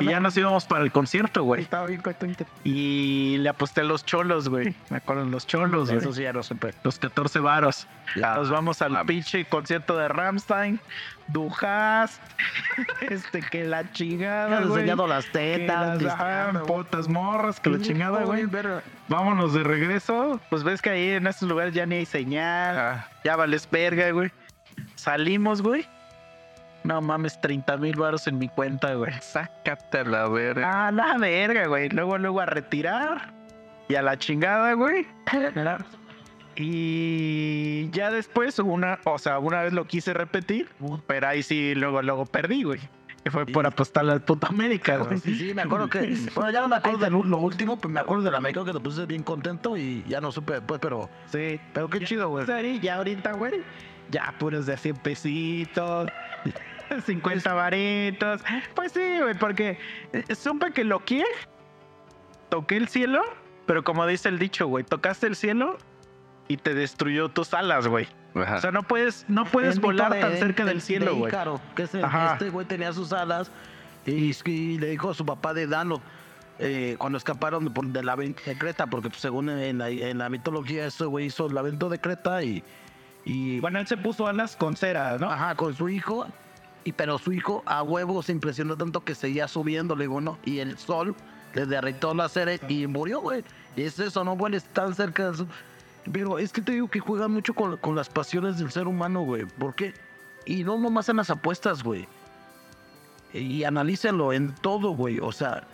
y 0.00 0.04
ya 0.04 0.20
nos 0.20 0.36
íbamos 0.36 0.66
para 0.66 0.84
el 0.84 0.92
concierto, 0.92 1.42
güey. 1.44 1.62
Estaba 1.62 1.86
bien 1.86 2.02
contento. 2.02 2.44
Y 2.64 3.38
le 3.38 3.48
aposté 3.48 3.80
a 3.80 3.84
los 3.84 4.04
cholos, 4.04 4.50
güey. 4.50 4.74
Me 4.90 4.98
acuerdo 4.98 5.24
de 5.24 5.30
los 5.30 5.46
cholos, 5.46 5.86
güey. 5.88 5.98
Eso 5.98 6.12
sí, 6.12 6.22
ya 6.22 6.34
no 6.34 6.42
supe. 6.42 6.74
Los 6.82 6.98
14 6.98 7.38
varos. 7.38 7.86
Ya. 8.14 8.34
Nos 8.34 8.50
vamos 8.50 8.82
al 8.82 8.92
Mames. 8.92 9.06
pinche 9.06 9.44
concierto 9.46 9.96
de 9.96 10.08
Ramstein, 10.08 10.78
Dujas, 11.28 12.20
este, 13.00 13.40
que 13.40 13.64
la 13.64 13.90
chingada, 13.90 14.60
Me 14.60 14.66
güey. 14.66 14.80
enseñando 14.80 15.06
las 15.08 15.24
Que 15.26 15.32
tetas. 15.58 16.00
las 16.02 16.12
ah, 16.14 16.16
pisteando, 16.18 16.60
güey. 16.66 16.72
potas 16.84 17.08
morras, 17.08 17.58
que 17.58 17.70
la 17.70 17.80
chingada, 17.80 18.22
güey. 18.24 18.46
Vámonos 19.08 19.54
de 19.54 19.62
regreso. 19.64 20.40
Pues 20.50 20.62
ves 20.62 20.82
que 20.82 20.90
ahí 20.90 21.05
en 21.10 21.26
estos 21.26 21.48
lugares 21.48 21.74
ya 21.74 21.86
ni 21.86 21.96
hay 21.96 22.06
señal. 22.06 22.76
Ah, 22.78 23.08
Ya 23.24 23.36
vales 23.36 23.68
verga, 23.70 24.10
güey. 24.10 24.30
Salimos, 24.94 25.62
güey. 25.62 25.86
No 26.84 27.00
mames, 27.00 27.40
30 27.40 27.76
mil 27.78 27.96
varos 27.96 28.26
en 28.26 28.38
mi 28.38 28.48
cuenta, 28.48 28.94
güey. 28.94 29.12
sácate 29.20 29.98
a 29.98 30.04
la 30.04 30.28
verga. 30.28 30.86
Ah, 30.86 30.92
la 30.92 31.16
verga, 31.18 31.66
güey. 31.66 31.88
Luego, 31.88 32.16
luego 32.18 32.40
a 32.40 32.46
retirar. 32.46 33.32
Y 33.88 33.94
a 33.96 34.02
la 34.02 34.16
chingada, 34.18 34.72
güey. 34.74 35.06
Y 36.56 37.90
ya 37.90 38.10
después, 38.10 38.58
una, 38.58 38.98
o 39.04 39.18
sea, 39.18 39.38
una 39.38 39.62
vez 39.62 39.72
lo 39.72 39.86
quise 39.86 40.14
repetir, 40.14 40.68
pero 41.06 41.28
ahí 41.28 41.42
sí, 41.42 41.74
luego, 41.74 42.00
luego 42.02 42.24
perdí, 42.24 42.62
güey. 42.62 42.80
Que 43.26 43.30
fue 43.32 43.44
por 43.44 43.66
apostarle 43.66 44.12
al 44.12 44.22
puto 44.22 44.46
América, 44.46 44.98
güey. 44.98 45.18
Sí, 45.18 45.34
sí, 45.34 45.52
me 45.52 45.62
acuerdo 45.62 45.88
que. 45.88 46.16
Bueno, 46.36 46.52
ya 46.52 46.60
no 46.60 46.68
me 46.68 46.76
acuerdo 46.76 46.98
de 46.98 47.10
lo 47.10 47.24
lo 47.24 47.38
último, 47.38 47.76
pero 47.76 47.88
me 47.88 47.98
acuerdo 47.98 48.22
de 48.22 48.30
la 48.30 48.38
México 48.38 48.64
que 48.64 48.70
te 48.70 48.78
puse 48.78 49.04
bien 49.04 49.24
contento 49.24 49.76
y 49.76 50.04
ya 50.06 50.20
no 50.20 50.30
supe 50.30 50.52
después, 50.52 50.78
pero. 50.80 51.10
Sí. 51.32 51.58
Pero 51.72 51.90
qué 51.90 52.04
chido, 52.04 52.28
güey. 52.28 52.46
Sí, 52.46 52.78
ya 52.80 52.94
ahorita, 52.94 53.32
güey. 53.32 53.64
Ya 54.12 54.32
puros 54.38 54.66
de 54.66 54.76
100 54.76 54.96
pesitos. 54.98 56.08
50 57.04 57.52
varitos. 57.52 58.42
Pues 58.76 58.92
sí, 58.92 59.18
güey, 59.20 59.34
porque 59.34 59.76
eh, 60.12 60.32
supe 60.36 60.70
que 60.70 60.84
lo 60.84 61.04
que 61.04 61.24
toqué 62.48 62.76
el 62.76 62.86
cielo, 62.86 63.22
pero 63.66 63.82
como 63.82 64.06
dice 64.06 64.28
el 64.28 64.38
dicho, 64.38 64.68
güey, 64.68 64.84
tocaste 64.84 65.26
el 65.26 65.34
cielo 65.34 65.78
y 66.48 66.56
te 66.56 66.74
destruyó 66.74 67.28
tus 67.28 67.52
alas, 67.54 67.86
güey. 67.88 68.06
Ajá. 68.34 68.56
O 68.56 68.60
sea, 68.60 68.70
no 68.70 68.82
puedes, 68.82 69.24
no 69.28 69.44
puedes 69.46 69.80
volar 69.80 70.12
de- 70.12 70.20
tan 70.20 70.36
cerca 70.36 70.64
de- 70.64 70.70
del 70.70 70.80
cielo, 70.82 71.06
de 71.06 71.12
güey. 71.12 71.28
Ícaro, 71.30 71.60
que 71.74 71.84
este 71.84 72.50
güey 72.50 72.66
tenía 72.66 72.92
sus 72.92 73.12
alas 73.12 73.50
y, 74.04 74.32
y 74.44 74.78
le 74.78 74.88
dijo 74.90 75.10
a 75.10 75.14
su 75.14 75.24
papá 75.24 75.54
de 75.54 75.66
Dano 75.66 76.00
eh, 76.58 76.96
cuando 76.98 77.18
escaparon 77.18 77.72
de, 77.92 78.02
la 78.02 78.14
de 78.16 78.34
Creta, 78.34 78.86
porque 78.86 79.08
pues, 79.10 79.20
según 79.20 79.48
en 79.50 79.78
la, 79.78 79.88
en 79.90 80.18
la 80.18 80.28
mitología, 80.28 80.86
este 80.86 81.04
güey 81.04 81.26
hizo 81.26 81.46
el 81.46 81.54
laberinto 81.54 81.88
de 81.88 81.98
Creta 81.98 82.42
y, 82.42 82.62
y 83.24 83.58
Bueno, 83.60 83.78
él 83.78 83.86
se 83.86 83.96
puso 83.96 84.26
alas 84.26 84.56
con 84.56 84.76
cera, 84.76 85.18
¿no? 85.18 85.30
Ajá, 85.30 85.54
con 85.54 85.74
su 85.74 85.88
hijo. 85.88 86.26
Y 86.84 86.92
pero 86.92 87.18
su 87.18 87.32
hijo 87.32 87.62
a 87.66 87.82
huevo 87.82 88.22
se 88.22 88.30
impresionó 88.32 88.76
tanto 88.76 89.02
que 89.02 89.14
seguía 89.16 89.48
subiendo, 89.48 89.96
le 89.96 90.04
digo, 90.04 90.20
no. 90.20 90.38
Y 90.44 90.60
el 90.60 90.78
sol 90.78 91.16
le 91.52 91.66
derritó 91.66 92.14
la 92.14 92.28
cera 92.28 92.52
y 92.68 92.86
murió, 92.86 93.20
güey. 93.20 93.42
Y 93.74 93.82
es 93.82 93.98
eso, 93.98 94.22
no 94.22 94.36
vueles 94.36 94.64
tan 94.66 94.94
cerca 94.94 95.30
de 95.32 95.36
su... 95.38 95.46
Pero 96.12 96.38
es 96.38 96.52
que 96.52 96.60
te 96.60 96.72
digo 96.72 96.88
que 96.88 97.00
juega 97.00 97.28
mucho 97.28 97.54
con, 97.54 97.76
con 97.78 97.96
las 97.96 98.08
pasiones 98.08 98.58
del 98.58 98.70
ser 98.70 98.86
humano, 98.86 99.22
güey. 99.22 99.44
¿Por 99.44 99.74
qué? 99.74 99.94
Y 100.44 100.62
no 100.64 100.78
nomás 100.78 101.08
en 101.08 101.16
las 101.16 101.30
apuestas, 101.30 101.82
güey. 101.82 102.06
Y 103.32 103.64
analícenlo 103.64 104.32
en 104.32 104.54
todo, 104.54 104.90
güey. 104.90 105.18
O 105.18 105.32
sea, 105.32 105.66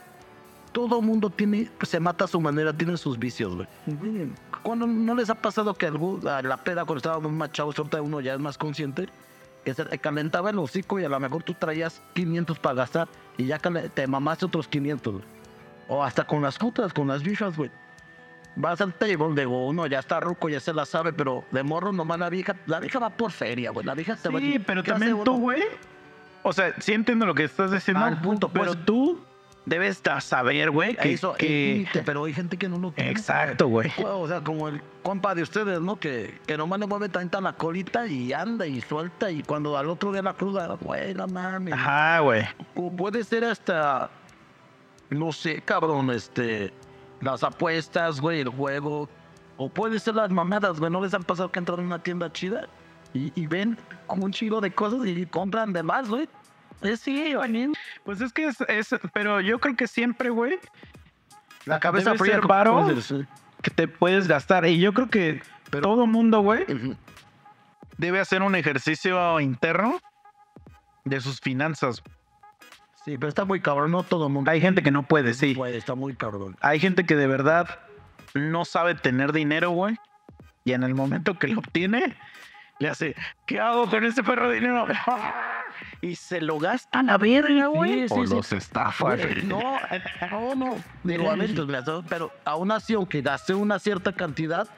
todo 0.72 1.02
mundo 1.02 1.30
tiene, 1.30 1.70
se 1.82 2.00
mata 2.00 2.24
a 2.24 2.28
su 2.28 2.40
manera, 2.40 2.72
tiene 2.72 2.96
sus 2.96 3.18
vicios, 3.18 3.54
güey. 3.54 3.68
Cuando 4.62 4.86
no 4.86 5.14
les 5.14 5.28
ha 5.28 5.34
pasado 5.34 5.74
que 5.74 5.86
algún, 5.86 6.26
a 6.26 6.40
la 6.42 6.56
peda 6.56 6.84
cuando 6.84 6.98
estábamos 6.98 7.32
más 7.32 7.52
chavos, 7.52 7.78
ahorita 7.78 8.00
uno 8.00 8.20
ya 8.20 8.34
es 8.34 8.40
más 8.40 8.56
consciente, 8.56 9.08
que 9.64 9.74
se 9.74 9.84
te 9.84 9.98
calentaba 9.98 10.50
el 10.50 10.58
hocico 10.58 10.98
y 10.98 11.04
a 11.04 11.08
lo 11.08 11.20
mejor 11.20 11.42
tú 11.42 11.54
traías 11.54 12.02
500 12.14 12.58
para 12.58 12.74
gastar 12.76 13.08
y 13.36 13.46
ya 13.46 13.58
te 13.58 14.06
mamaste 14.06 14.46
otros 14.46 14.66
500, 14.68 15.12
güey. 15.12 15.24
O 15.88 16.02
hasta 16.02 16.24
con 16.24 16.42
las 16.42 16.58
putas, 16.58 16.92
con 16.92 17.08
las 17.08 17.22
viejas, 17.22 17.56
güey. 17.56 17.70
Vas 18.54 18.80
al 18.80 18.92
table, 18.94 19.34
digo, 19.34 19.66
uno 19.66 19.86
ya 19.86 19.98
está 20.00 20.20
ruco, 20.20 20.48
ya 20.48 20.60
se 20.60 20.74
la 20.74 20.84
sabe, 20.84 21.12
pero 21.12 21.44
de 21.50 21.62
morro 21.62 21.92
nomás 21.92 22.18
la 22.18 22.28
vieja, 22.28 22.54
la 22.66 22.80
vieja 22.80 22.98
va 22.98 23.10
por 23.10 23.32
feria, 23.32 23.70
güey. 23.70 23.86
La 23.86 23.94
vieja 23.94 24.14
te 24.16 24.28
va 24.28 24.38
Sí, 24.40 24.58
pero 24.58 24.82
¿qué 24.82 24.90
hace 24.90 25.00
también 25.00 25.24
tú, 25.24 25.38
güey. 25.38 25.62
O 26.42 26.52
sea, 26.52 26.74
sí 26.78 26.92
entiendo 26.92 27.24
lo 27.24 27.34
que 27.34 27.44
estás 27.44 27.70
diciendo. 27.70 28.06
El 28.06 28.18
punto, 28.18 28.48
pero 28.50 28.72
pues. 28.72 28.84
tú 28.84 29.24
debes 29.64 30.02
saber, 30.20 30.70
güey, 30.70 30.96
que, 30.96 31.12
Eso, 31.12 31.34
que- 31.34 31.86
pero 32.04 32.24
hay 32.24 32.34
gente 32.34 32.56
que 32.56 32.68
no 32.68 32.78
lo 32.78 32.92
tiene. 32.92 33.10
Exacto, 33.10 33.68
güey. 33.68 33.90
O 34.04 34.26
sea, 34.26 34.42
como 34.42 34.68
el 34.68 34.82
compa 35.02 35.34
de 35.34 35.42
ustedes, 35.42 35.80
¿no? 35.80 35.98
Que, 35.98 36.38
que 36.46 36.56
nomás 36.56 36.80
le 36.80 36.86
mueve 36.86 37.08
tanta 37.08 37.40
la 37.40 37.52
colita 37.54 38.06
y 38.06 38.32
anda 38.32 38.66
y 38.66 38.80
suelta 38.80 39.30
y 39.30 39.42
cuando 39.42 39.76
al 39.76 39.88
otro 39.88 40.12
día 40.12 40.22
la 40.22 40.34
cruda, 40.34 40.76
güey, 40.80 41.14
no 41.14 41.26
mames. 41.28 41.74
Ajá, 41.74 42.20
güey. 42.20 42.42
O 42.74 42.90
puede 42.90 43.22
ser 43.24 43.44
hasta, 43.44 44.10
no 45.10 45.32
sé, 45.32 45.62
cabrón, 45.62 46.10
este, 46.10 46.72
las 47.22 47.42
apuestas, 47.42 48.20
güey, 48.20 48.40
el 48.40 48.48
juego. 48.50 49.08
O 49.56 49.68
puede 49.68 49.98
ser 49.98 50.14
las 50.16 50.30
mamadas, 50.30 50.78
güey. 50.78 50.90
¿No 50.90 51.00
les 51.02 51.14
han 51.14 51.22
pasado 51.22 51.50
que 51.50 51.58
entran 51.58 51.78
a 51.80 51.82
una 51.82 52.02
tienda 52.02 52.30
chida 52.32 52.66
y, 53.14 53.32
y 53.40 53.46
ven 53.46 53.78
un 54.08 54.32
chido 54.32 54.60
de 54.60 54.72
cosas 54.74 55.06
y 55.06 55.24
compran 55.26 55.72
de 55.72 55.82
más, 55.82 56.08
güey? 56.08 56.28
Es 56.80 57.00
sí, 57.00 57.34
güey. 57.34 57.68
Pues 58.04 58.20
es 58.20 58.32
que 58.32 58.46
es, 58.48 58.60
es- 58.62 58.94
pero 59.14 59.40
yo 59.40 59.58
creo 59.60 59.76
que 59.76 59.86
siempre, 59.86 60.30
güey, 60.30 60.58
La 61.64 61.78
cabeza 61.80 62.14
fría. 62.16 62.40
varo. 62.40 62.88
que 63.62 63.70
te 63.70 63.86
puedes 63.86 64.26
gastar. 64.26 64.66
Y 64.66 64.80
yo 64.80 64.92
creo 64.92 65.08
que 65.08 65.40
todo 65.80 66.06
mundo, 66.08 66.40
güey, 66.40 66.64
debe 67.98 68.18
hacer 68.20 68.42
un 68.42 68.56
ejercicio 68.56 69.38
interno 69.38 70.00
de 71.04 71.20
sus 71.20 71.40
finanzas. 71.40 72.02
Sí, 73.04 73.18
pero 73.18 73.28
está 73.28 73.44
muy 73.44 73.60
cabrón, 73.60 73.90
no 73.90 74.02
todo 74.02 74.26
el 74.28 74.32
mundo. 74.32 74.50
Hay 74.50 74.60
gente 74.60 74.82
que 74.82 74.90
no 74.90 75.02
puede, 75.02 75.34
sí. 75.34 75.54
Puede, 75.54 75.76
está 75.76 75.94
muy 75.94 76.14
cabrón. 76.14 76.56
Hay 76.60 76.78
gente 76.78 77.04
que 77.04 77.16
de 77.16 77.26
verdad 77.26 77.68
no 78.34 78.64
sabe 78.64 78.94
tener 78.94 79.32
dinero, 79.32 79.70
güey. 79.70 79.96
Y 80.64 80.72
en 80.72 80.84
el 80.84 80.94
momento 80.94 81.38
que 81.38 81.48
lo 81.48 81.60
obtiene, 81.60 82.16
le 82.78 82.88
hace, 82.88 83.16
¿qué 83.46 83.58
hago 83.58 83.90
con 83.90 84.04
ese 84.04 84.22
perro 84.22 84.48
de 84.48 84.56
dinero? 84.56 84.86
Y 86.00 86.16
se 86.16 86.40
lo 86.40 86.58
gasta 86.58 87.00
a 87.00 87.02
la 87.02 87.16
verga, 87.16 87.68
güey. 87.68 88.08
Sí, 88.08 88.14
o 88.14 88.16
sí, 88.16 88.26
sí. 88.26 88.34
los 88.34 88.52
estafan. 88.52 89.18
Güey, 89.18 89.42
No, 89.44 89.60
no, 90.30 90.54
no. 90.54 90.76
Digo, 91.02 91.30
a 91.30 91.36
pero 92.08 92.32
aún 92.44 92.70
así, 92.72 92.94
aunque 92.94 93.22
gasté 93.22 93.54
una 93.54 93.78
cierta 93.78 94.12
cantidad, 94.12 94.68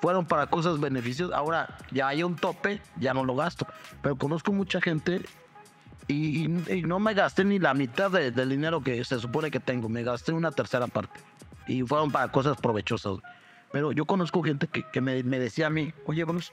fueron 0.00 0.24
para 0.24 0.46
cosas 0.46 0.80
beneficios. 0.80 1.32
Ahora 1.32 1.76
ya 1.90 2.08
hay 2.08 2.22
un 2.22 2.36
tope, 2.36 2.80
ya 2.96 3.12
no 3.12 3.24
lo 3.24 3.34
gasto. 3.36 3.66
Pero 4.02 4.16
conozco 4.16 4.52
mucha 4.52 4.80
gente 4.80 5.22
y, 6.08 6.48
no 6.82 6.98
me 6.98 7.14
gasté 7.14 7.44
ni 7.44 7.58
la 7.58 7.74
mitad 7.74 8.10
de- 8.10 8.30
del 8.30 8.48
dinero 8.48 8.80
que 8.82 9.04
se 9.04 9.18
supone 9.20 9.50
que 9.50 9.60
tengo. 9.60 9.88
Me 9.88 10.02
gasté 10.02 10.32
una 10.32 10.50
tercera 10.50 10.86
parte. 10.86 11.20
Y 11.66 11.82
fueron 11.82 12.10
para 12.10 12.28
cosas 12.32 12.56
provechosas. 12.56 13.18
Pero 13.72 13.92
yo 13.92 14.06
conozco 14.06 14.42
gente 14.42 14.66
que, 14.66 14.82
que 14.90 15.00
me, 15.02 15.22
decía 15.22 15.66
a 15.66 15.70
mí, 15.70 15.92
oye, 16.06 16.24
Bruce, 16.24 16.52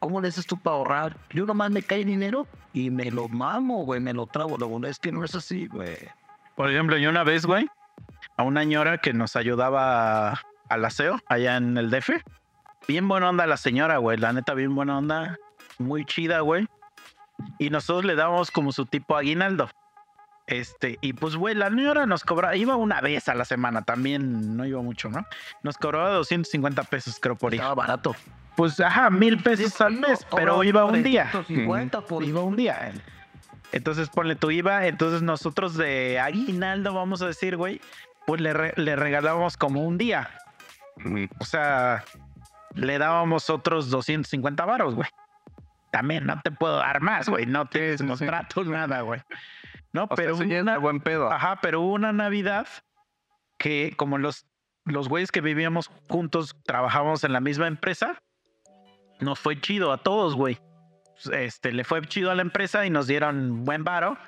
¿cómo 0.00 0.20
le 0.20 0.28
haces 0.28 0.46
tú 0.46 0.58
para 0.58 0.76
ahorrar? 0.76 1.16
Yo 1.30 1.46
nomás 1.46 1.70
me 1.70 1.82
cae 1.82 2.04
dinero 2.04 2.48
y 2.72 2.90
me 2.90 3.10
lo 3.12 3.28
mamo, 3.28 3.84
güey, 3.84 4.00
me 4.00 4.12
lo 4.12 4.26
trago. 4.26 4.56
Luego, 4.58 4.84
es 4.86 4.98
que 4.98 5.12
no 5.12 5.24
es 5.24 5.34
así, 5.36 5.68
güey. 5.68 5.96
Por 6.56 6.70
ejemplo, 6.70 6.96
yo 6.98 7.10
una 7.10 7.22
vez, 7.22 7.46
güey, 7.46 7.68
a 8.36 8.42
una 8.42 8.64
ñora 8.64 8.98
que 8.98 9.12
nos 9.12 9.36
ayudaba 9.36 10.40
al 10.68 10.84
aseo 10.84 11.20
allá 11.28 11.56
en 11.56 11.78
el 11.78 11.90
DF. 11.90 12.10
Bien 12.88 13.06
buena 13.06 13.30
onda 13.30 13.46
la 13.46 13.56
señora, 13.56 13.98
güey. 13.98 14.18
La 14.18 14.32
neta, 14.32 14.54
bien 14.54 14.74
buena 14.74 14.98
onda. 14.98 15.38
Muy 15.78 16.04
chida, 16.04 16.40
güey. 16.40 16.66
Y 17.58 17.70
nosotros 17.70 18.04
le 18.04 18.14
dábamos 18.14 18.50
como 18.50 18.72
su 18.72 18.86
tipo 18.86 19.16
aguinaldo. 19.16 19.68
Este, 20.46 20.98
y 21.00 21.14
pues, 21.14 21.36
güey, 21.36 21.54
la 21.54 21.68
señora 21.70 22.04
nos 22.06 22.22
cobraba, 22.22 22.54
iba 22.54 22.76
una 22.76 23.00
vez 23.00 23.28
a 23.28 23.34
la 23.34 23.44
semana, 23.46 23.82
también 23.82 24.56
no 24.56 24.66
iba 24.66 24.82
mucho, 24.82 25.08
¿no? 25.08 25.24
Nos 25.62 25.78
cobraba 25.78 26.10
250 26.10 26.82
pesos, 26.84 27.18
creo, 27.20 27.34
por 27.36 27.54
hijo. 27.54 27.62
Estaba 27.62 27.74
barato. 27.74 28.14
Pues, 28.54 28.78
ajá, 28.78 29.08
mil 29.10 29.42
pesos 29.42 29.80
al 29.80 29.94
mes, 29.94 30.26
pero 30.34 30.62
iba 30.62 30.84
un 30.84 31.02
día. 31.02 31.30
150 31.30 32.02
por 32.02 32.22
Iba 32.22 32.42
un 32.42 32.56
día. 32.56 32.92
Entonces 33.72 34.08
ponle 34.10 34.36
tu 34.36 34.50
IVA. 34.50 34.86
Entonces 34.86 35.22
nosotros 35.22 35.76
de 35.76 36.20
aguinaldo, 36.20 36.92
vamos 36.94 37.22
a 37.22 37.26
decir, 37.26 37.56
güey, 37.56 37.80
pues 38.26 38.40
le, 38.40 38.52
re- 38.52 38.74
le 38.76 38.94
regalábamos 38.96 39.56
como 39.56 39.82
un 39.82 39.98
día. 39.98 40.30
O 41.40 41.44
sea, 41.44 42.04
le 42.74 42.98
dábamos 42.98 43.50
otros 43.50 43.90
250 43.90 44.64
varos, 44.64 44.94
güey. 44.94 45.08
También 45.94 46.26
no 46.26 46.40
te 46.42 46.50
puedo 46.50 46.76
dar 46.78 47.00
más, 47.00 47.28
güey. 47.28 47.46
No 47.46 47.66
tienes 47.66 48.00
sí, 48.00 48.04
sí. 48.04 48.08
contrato, 48.08 48.64
nada, 48.64 49.02
güey. 49.02 49.22
No, 49.92 50.04
O 50.04 50.08
pero 50.16 50.36
sea, 50.36 50.60
una- 50.60 50.78
buen 50.78 50.98
pedo. 50.98 51.30
Ajá, 51.30 51.60
pero 51.62 51.82
hubo 51.82 51.92
una 51.92 52.12
Navidad 52.12 52.66
que 53.58 53.94
como 53.96 54.18
los, 54.18 54.44
los 54.84 55.08
güeyes 55.08 55.30
que 55.30 55.40
vivíamos 55.40 55.92
juntos, 56.08 56.56
trabajábamos 56.64 57.22
en 57.22 57.32
la 57.32 57.38
misma 57.40 57.68
empresa, 57.68 58.18
nos 59.20 59.38
fue 59.38 59.60
chido 59.60 59.92
a 59.92 59.98
todos, 59.98 60.34
güey. 60.34 60.58
Este, 61.30 61.70
le 61.70 61.84
fue 61.84 62.02
chido 62.02 62.32
a 62.32 62.34
la 62.34 62.42
empresa 62.42 62.84
y 62.84 62.90
nos 62.90 63.06
dieron 63.06 63.64
buen 63.64 63.84
varo. 63.84 64.18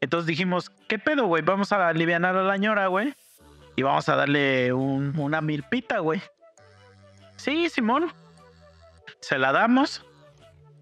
Entonces 0.00 0.26
dijimos, 0.26 0.70
¿qué 0.88 0.98
pedo, 0.98 1.26
güey? 1.26 1.42
Vamos 1.44 1.70
a 1.70 1.86
aliviar 1.86 2.24
a 2.26 2.32
la 2.32 2.56
ñora, 2.56 2.88
güey. 2.88 3.14
Y 3.76 3.82
vamos 3.82 4.08
a 4.08 4.16
darle 4.16 4.72
un- 4.72 5.16
una 5.18 5.40
milpita, 5.40 6.00
güey. 6.00 6.20
Sí, 7.36 7.68
Simón. 7.68 8.12
Se 9.20 9.38
la 9.38 9.52
damos. 9.52 10.04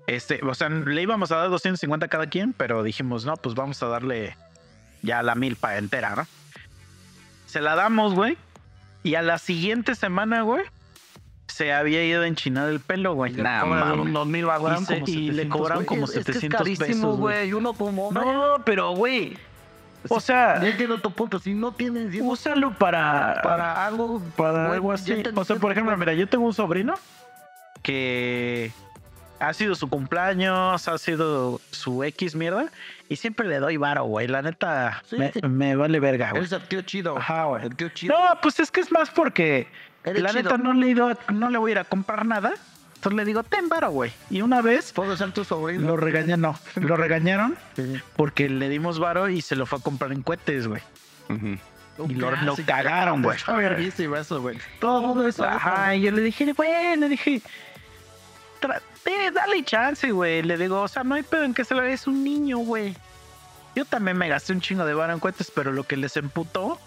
Este, 0.06 0.40
o 0.44 0.54
sea, 0.54 0.68
le 0.68 1.00
íbamos 1.02 1.32
a 1.32 1.36
dar 1.36 1.48
250 1.50 2.06
a 2.06 2.08
cada 2.08 2.26
quien, 2.26 2.52
pero 2.52 2.82
dijimos, 2.82 3.24
no, 3.24 3.36
pues 3.36 3.54
vamos 3.54 3.82
a 3.82 3.86
darle 3.86 4.36
ya 5.02 5.22
la 5.22 5.34
milpa 5.34 5.76
entera, 5.78 6.14
¿no? 6.14 6.26
Se 7.46 7.60
la 7.60 7.74
damos, 7.74 8.14
güey. 8.14 8.36
Y 9.02 9.14
a 9.14 9.22
la 9.22 9.38
siguiente 9.38 9.94
semana, 9.94 10.42
güey, 10.42 10.64
se 11.46 11.72
había 11.72 12.04
ido 12.04 12.22
a 12.22 12.26
enchinar 12.26 12.68
el 12.68 12.80
pelo, 12.80 13.14
güey. 13.14 13.32
Nah, 13.32 13.64
unos 13.94 14.26
mil 14.26 14.46
Y 14.80 14.84
se- 14.84 15.10
y 15.10 15.30
le 15.30 15.48
cobraron 15.48 15.84
como 15.84 16.06
700 16.06 16.42
es 16.42 16.58
carísimo, 16.58 16.86
pesos, 16.86 17.18
güey. 17.18 17.52
uno 17.52 17.72
como... 17.74 18.10
No, 18.12 18.56
pero, 18.64 18.90
güey. 18.92 19.36
O 20.08 20.20
sea, 20.20 20.60
Ya 20.60 20.68
entiendo 20.68 20.98
tu 20.98 21.10
punto. 21.12 21.38
Si 21.38 21.54
no 21.54 21.72
tienes... 21.72 22.14
no- 22.14 22.24
úsalo 22.24 22.72
para, 22.76 23.40
para 23.42 23.86
algo... 23.86 24.20
para 24.36 24.64
güey, 24.66 24.74
algo 24.74 24.92
así. 24.92 25.22
O 25.34 25.44
sea, 25.44 25.56
por 25.56 25.72
ejemplo, 25.72 25.96
mira, 25.96 26.12
yo 26.14 26.26
tengo 26.28 26.44
un 26.44 26.54
sobrino 26.54 26.94
que 27.82 28.72
ha 29.48 29.52
sido 29.54 29.74
su 29.74 29.88
cumpleaños, 29.88 30.86
ha 30.88 30.98
sido 30.98 31.60
su 31.70 32.02
X 32.04 32.34
mierda, 32.34 32.66
y 33.08 33.16
siempre 33.16 33.46
le 33.48 33.58
doy 33.58 33.76
varo, 33.76 34.04
güey. 34.04 34.26
La 34.28 34.42
neta, 34.42 35.02
Sí, 35.08 35.16
me, 35.16 35.32
sí. 35.32 35.40
me 35.42 35.76
vale 35.76 36.00
verga, 36.00 36.30
güey. 36.30 36.40
Eres 36.40 36.52
el 36.52 36.62
tío 36.68 36.82
chido. 36.82 37.16
Ajá, 37.18 37.44
güey. 37.44 37.64
El 37.66 37.76
tío 37.76 37.88
chido. 37.90 38.14
No, 38.18 38.40
pues 38.40 38.58
es 38.60 38.70
que 38.70 38.80
es 38.80 38.90
más 38.92 39.10
porque 39.10 39.66
Eres 40.04 40.22
la 40.22 40.30
chido. 40.30 40.42
neta 40.42 40.56
no 40.58 40.72
le, 40.72 40.86
he 40.86 40.90
ido 40.90 41.08
a- 41.08 41.32
no 41.32 41.50
le 41.50 41.58
voy 41.58 41.70
a 41.70 41.72
ir 41.72 41.78
a 41.78 41.84
comprar 41.84 42.24
nada. 42.26 42.52
Entonces 42.96 43.16
le 43.18 43.24
digo, 43.26 43.42
ten 43.42 43.68
varo, 43.68 43.90
güey. 43.90 44.12
Y 44.30 44.40
una 44.40 44.62
vez 44.62 44.92
Puedo 44.92 45.14
ser 45.16 45.32
tu 45.32 45.44
sobrino. 45.44 45.86
lo 45.86 45.96
regañaron, 45.98 46.40
no, 46.40 46.58
lo 46.76 46.96
regañaron 46.96 47.54
Sí. 47.76 48.00
porque 48.16 48.48
le 48.48 48.70
dimos 48.70 48.98
varo 48.98 49.28
y 49.28 49.42
se 49.42 49.56
lo 49.56 49.66
fue 49.66 49.78
a 49.78 49.82
comprar 49.82 50.10
en 50.12 50.22
cohetes, 50.22 50.66
güey. 50.66 50.80
Y 52.08 52.14
lo- 52.14 52.28
Ah, 52.30 52.42
lo 52.44 52.56
cagaron, 52.66 53.22
güey. 53.22 53.38
Todo 54.80 55.28
eso. 55.28 55.44
Ajá, 55.44 55.94
y 55.94 56.00
yo 56.02 56.10
le 56.12 56.22
dije, 56.22 56.50
güey, 56.52 56.96
le 56.96 57.08
dije, 57.08 57.40
"Tra- 58.60 58.80
eh, 59.06 59.30
dale 59.32 59.64
chance, 59.64 60.10
güey. 60.10 60.42
Le 60.42 60.56
digo, 60.56 60.80
o 60.82 60.88
sea, 60.88 61.04
no 61.04 61.14
hay 61.14 61.22
pedo 61.22 61.44
en 61.44 61.54
que 61.54 61.64
se 61.64 61.74
lo 61.74 61.82
es 61.82 62.06
un 62.06 62.24
niño, 62.24 62.58
güey. 62.58 62.96
Yo 63.74 63.84
también 63.84 64.16
me 64.16 64.28
gasté 64.28 64.52
un 64.52 64.60
chingo 64.60 64.84
de 64.84 64.94
varo 64.94 65.12
en 65.12 65.20
cohetes, 65.20 65.50
pero 65.54 65.72
lo 65.72 65.84
que 65.84 65.96
les 65.96 66.16
emputó, 66.16 66.78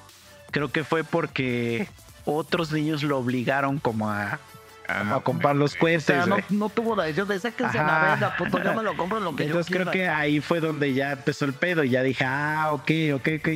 creo 0.51 0.71
que 0.71 0.83
fue 0.83 1.03
porque 1.03 1.87
otros 2.25 2.71
niños 2.71 3.03
lo 3.03 3.17
obligaron 3.17 3.79
como 3.79 4.09
a, 4.09 4.39
Ah, 4.87 5.15
a 5.15 5.19
comprar 5.19 5.55
los 5.55 5.75
O 5.75 5.79
cohetes, 5.79 6.05
sea, 6.05 6.25
no, 6.49 6.69
tuvo 6.69 6.95
la 6.95 7.03
decisión 7.03 7.27
de 7.27 7.39
sáquense 7.39 7.77
Ajá. 7.77 7.87
la 7.87 8.09
verga, 8.09 8.37
puto, 8.37 8.63
yo 8.63 8.73
me 8.73 8.83
lo 8.83 8.95
compro 8.95 9.19
lo 9.19 9.35
que 9.35 9.43
Entonces 9.43 9.69
yo 9.69 9.81
creo 9.81 9.91
que 9.91 10.07
ahí 10.07 10.39
fue 10.39 10.61
donde 10.61 10.93
ya 10.93 11.11
empezó 11.11 11.43
el 11.43 11.51
pedo 11.53 11.83
y 11.83 11.89
ya 11.89 12.03
dije, 12.03 12.23
ah, 12.25 12.69
ok, 12.71 12.91
ok, 13.15 13.27
ok. 13.39 13.49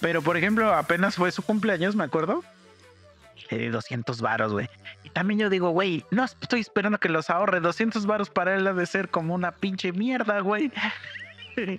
Pero 0.00 0.20
por 0.20 0.36
ejemplo, 0.36 0.74
apenas 0.74 1.14
fue 1.14 1.30
su 1.30 1.42
cumpleaños, 1.42 1.94
me 1.94 2.02
acuerdo. 2.02 2.42
Le 3.50 3.58
di 3.58 3.68
200 3.68 4.20
varos, 4.20 4.52
güey. 4.52 4.68
Y 5.04 5.10
también 5.10 5.40
yo 5.40 5.50
digo, 5.50 5.70
güey, 5.70 6.04
no 6.10 6.24
estoy 6.24 6.60
esperando 6.60 6.98
que 6.98 7.08
los 7.08 7.30
ahorre. 7.30 7.60
200 7.60 8.04
varos 8.06 8.30
para 8.30 8.54
él 8.54 8.66
ha 8.66 8.74
de 8.74 8.86
ser 8.86 9.08
como 9.08 9.34
una 9.34 9.52
pinche 9.52 9.92
mierda, 9.92 10.40
güey. 10.40 10.70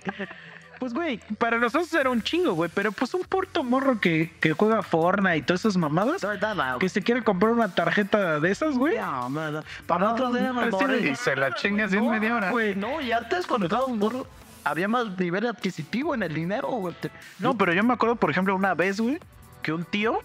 Pues, 0.78 0.94
güey, 0.94 1.20
para 1.38 1.58
nosotros 1.58 1.92
era 1.92 2.08
un 2.08 2.22
chingo, 2.22 2.54
güey. 2.54 2.70
Pero 2.72 2.90
pues 2.90 3.12
un 3.12 3.20
puerto 3.20 3.62
morro 3.62 4.00
que, 4.00 4.32
que 4.40 4.54
juega 4.54 4.82
Fortnite 4.82 5.36
y 5.36 5.42
todas 5.42 5.60
esas 5.60 5.76
mamadas. 5.76 6.22
No, 6.22 6.78
Que 6.78 6.88
se 6.88 7.02
quiere 7.02 7.22
comprar 7.22 7.52
una 7.52 7.74
tarjeta 7.74 8.40
de 8.40 8.50
esas, 8.50 8.78
güey. 8.78 8.96
Man, 9.28 9.62
Para 9.86 10.06
nosotros 10.06 10.36
éramos 10.36 10.64
Así 10.64 10.72
morros. 10.72 11.02
Y 11.02 11.14
se 11.16 11.36
la 11.36 11.54
chinga 11.54 11.84
así 11.84 11.96
en 11.98 12.06
No, 12.06 12.10
media 12.10 12.34
hora. 12.34 12.50
güey, 12.50 12.74
no, 12.74 12.98
y 13.02 13.12
antes 13.12 13.46
cuando 13.46 13.66
estaba 13.66 13.84
un 13.84 13.98
morro, 13.98 14.26
había 14.64 14.88
más 14.88 15.18
nivel 15.18 15.46
adquisitivo 15.46 16.14
en 16.14 16.22
el 16.22 16.32
dinero, 16.32 16.68
güey. 16.68 16.94
No, 17.38 17.58
pero 17.58 17.74
yo 17.74 17.84
me 17.84 17.92
acuerdo, 17.92 18.16
por 18.16 18.30
ejemplo, 18.30 18.56
una 18.56 18.72
vez, 18.72 19.00
güey, 19.02 19.18
que 19.62 19.74
un 19.74 19.84
tío 19.84 20.20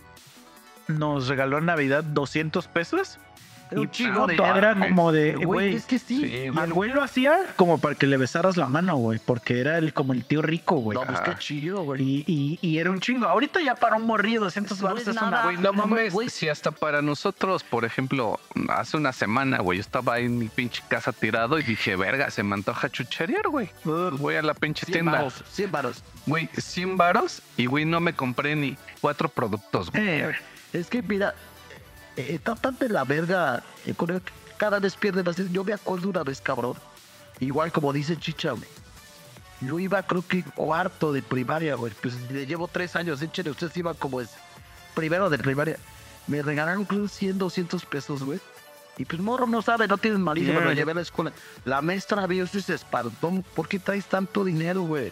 nos 0.87 1.27
regaló 1.27 1.57
en 1.57 1.65
Navidad 1.65 2.03
200 2.03 2.67
pesos. 2.67 3.17
Era 3.71 3.81
un 3.81 3.89
y 3.91 4.03
de 4.03 4.33
dinero. 4.33 4.55
era 4.57 4.75
como 4.77 5.11
de, 5.11 5.33
Güey, 5.33 5.73
es 5.75 5.85
que 5.87 5.97
sí. 5.97 6.19
Sí, 6.19 6.25
Y 6.27 6.45
el 6.55 6.71
güey 6.71 6.91
lo 6.91 7.01
hacía 7.01 7.35
como 7.55 7.79
para 7.79 7.95
que 7.95 8.05
le 8.05 8.15
besaras 8.15 8.57
la 8.57 8.67
mano, 8.67 8.95
güey, 8.97 9.17
porque 9.17 9.59
era 9.59 9.79
el, 9.79 9.91
como 9.91 10.13
el 10.13 10.23
tío 10.23 10.43
rico, 10.43 10.75
güey. 10.75 10.95
No, 10.95 11.03
pues 11.03 11.19
qué 11.21 11.35
chido, 11.39 11.81
güey. 11.81 11.99
Y, 11.99 12.23
y, 12.27 12.59
y 12.61 12.77
era 12.77 12.91
un 12.91 12.99
chingo. 12.99 13.25
Ahorita 13.25 13.59
ya 13.63 13.73
para 13.73 13.95
un 13.95 14.03
morrillo 14.03 14.41
200 14.41 14.79
No 14.79 14.87
baros 14.87 15.07
es 15.07 15.15
nada. 15.15 15.45
Güey, 15.45 15.57
no 15.57 15.73
mames, 15.73 16.13
Güey. 16.13 16.29
si 16.29 16.47
hasta 16.47 16.69
para 16.69 17.01
nosotros, 17.01 17.63
por 17.63 17.85
ejemplo, 17.85 18.39
hace 18.69 18.97
una 18.97 19.11
semana, 19.11 19.57
güey, 19.57 19.79
yo 19.79 19.81
estaba 19.81 20.13
ahí 20.13 20.25
en 20.25 20.37
mi 20.37 20.47
pinche 20.47 20.83
casa 20.87 21.11
tirado 21.11 21.57
y 21.57 21.63
dije, 21.63 21.95
verga, 21.95 22.29
se 22.29 22.43
me 22.43 22.53
antoja 22.53 22.87
chucherear, 22.89 23.47
güey. 23.47 23.71
Voy 23.83 24.35
a 24.35 24.43
la 24.43 24.53
pinche 24.53 24.85
100 24.85 24.93
tienda. 24.93 25.11
varos, 25.13 25.43
100 25.49 25.71
varos. 25.71 26.03
Güey, 26.27 26.49
100 26.55 26.97
varos 26.97 27.41
y, 27.57 27.65
güey, 27.65 27.85
no 27.85 27.99
me 27.99 28.13
compré 28.13 28.55
ni 28.55 28.77
cuatro 29.01 29.27
productos, 29.27 29.89
güey. 29.91 30.07
Eh, 30.07 30.35
es 30.79 30.87
que 30.87 31.01
mira, 31.01 31.33
eh, 32.17 32.27
está 32.29 32.55
tan 32.55 32.77
de 32.77 32.89
la 32.89 33.03
verga. 33.03 33.63
eh, 33.85 33.93
cada 34.57 34.79
vez 34.79 34.95
pierde 34.95 35.23
más. 35.23 35.35
Yo 35.51 35.63
me 35.63 35.73
acuerdo 35.73 36.09
una 36.09 36.23
vez, 36.23 36.41
cabrón. 36.41 36.75
Igual 37.39 37.71
como 37.71 37.91
dice 37.91 38.17
Chicha, 38.17 38.51
güey. 38.51 38.63
Yo 39.61 39.79
iba, 39.79 40.01
creo 40.03 40.25
que 40.25 40.43
cuarto 40.43 41.11
de 41.13 41.21
primaria, 41.21 41.75
güey. 41.75 41.93
Pues 42.01 42.13
le 42.31 42.45
llevo 42.45 42.67
tres 42.67 42.95
años, 42.95 43.21
échale. 43.21 43.49
Ustedes 43.51 43.75
iban 43.77 43.95
como 43.95 44.21
es 44.21 44.29
primero 44.93 45.29
de 45.29 45.37
primaria. 45.37 45.77
Me 46.27 46.41
regalaron, 46.41 46.85
creo, 46.85 47.07
100, 47.07 47.37
200 47.37 47.85
pesos, 47.85 48.23
güey. 48.23 48.39
Y 48.97 49.03
pues 49.05 49.21
morro 49.21 49.45
no 49.45 49.61
sabe, 49.61 49.87
no 49.87 49.97
tienes 49.97 50.19
malicia, 50.19 50.51
Yeah. 50.51 50.59
pero 50.59 50.69
lo 50.69 50.75
llevé 50.75 50.91
a 50.91 50.95
la 50.95 51.01
escuela. 51.01 51.33
La 51.65 51.81
maestra 51.81 52.25
vio 52.27 52.45
eso 52.45 52.57
y 52.57 52.61
se 52.61 52.73
espantó. 52.75 53.43
¿Por 53.53 53.67
qué 53.67 53.77
traes 53.79 54.05
tanto 54.05 54.45
dinero, 54.45 54.83
güey? 54.83 55.11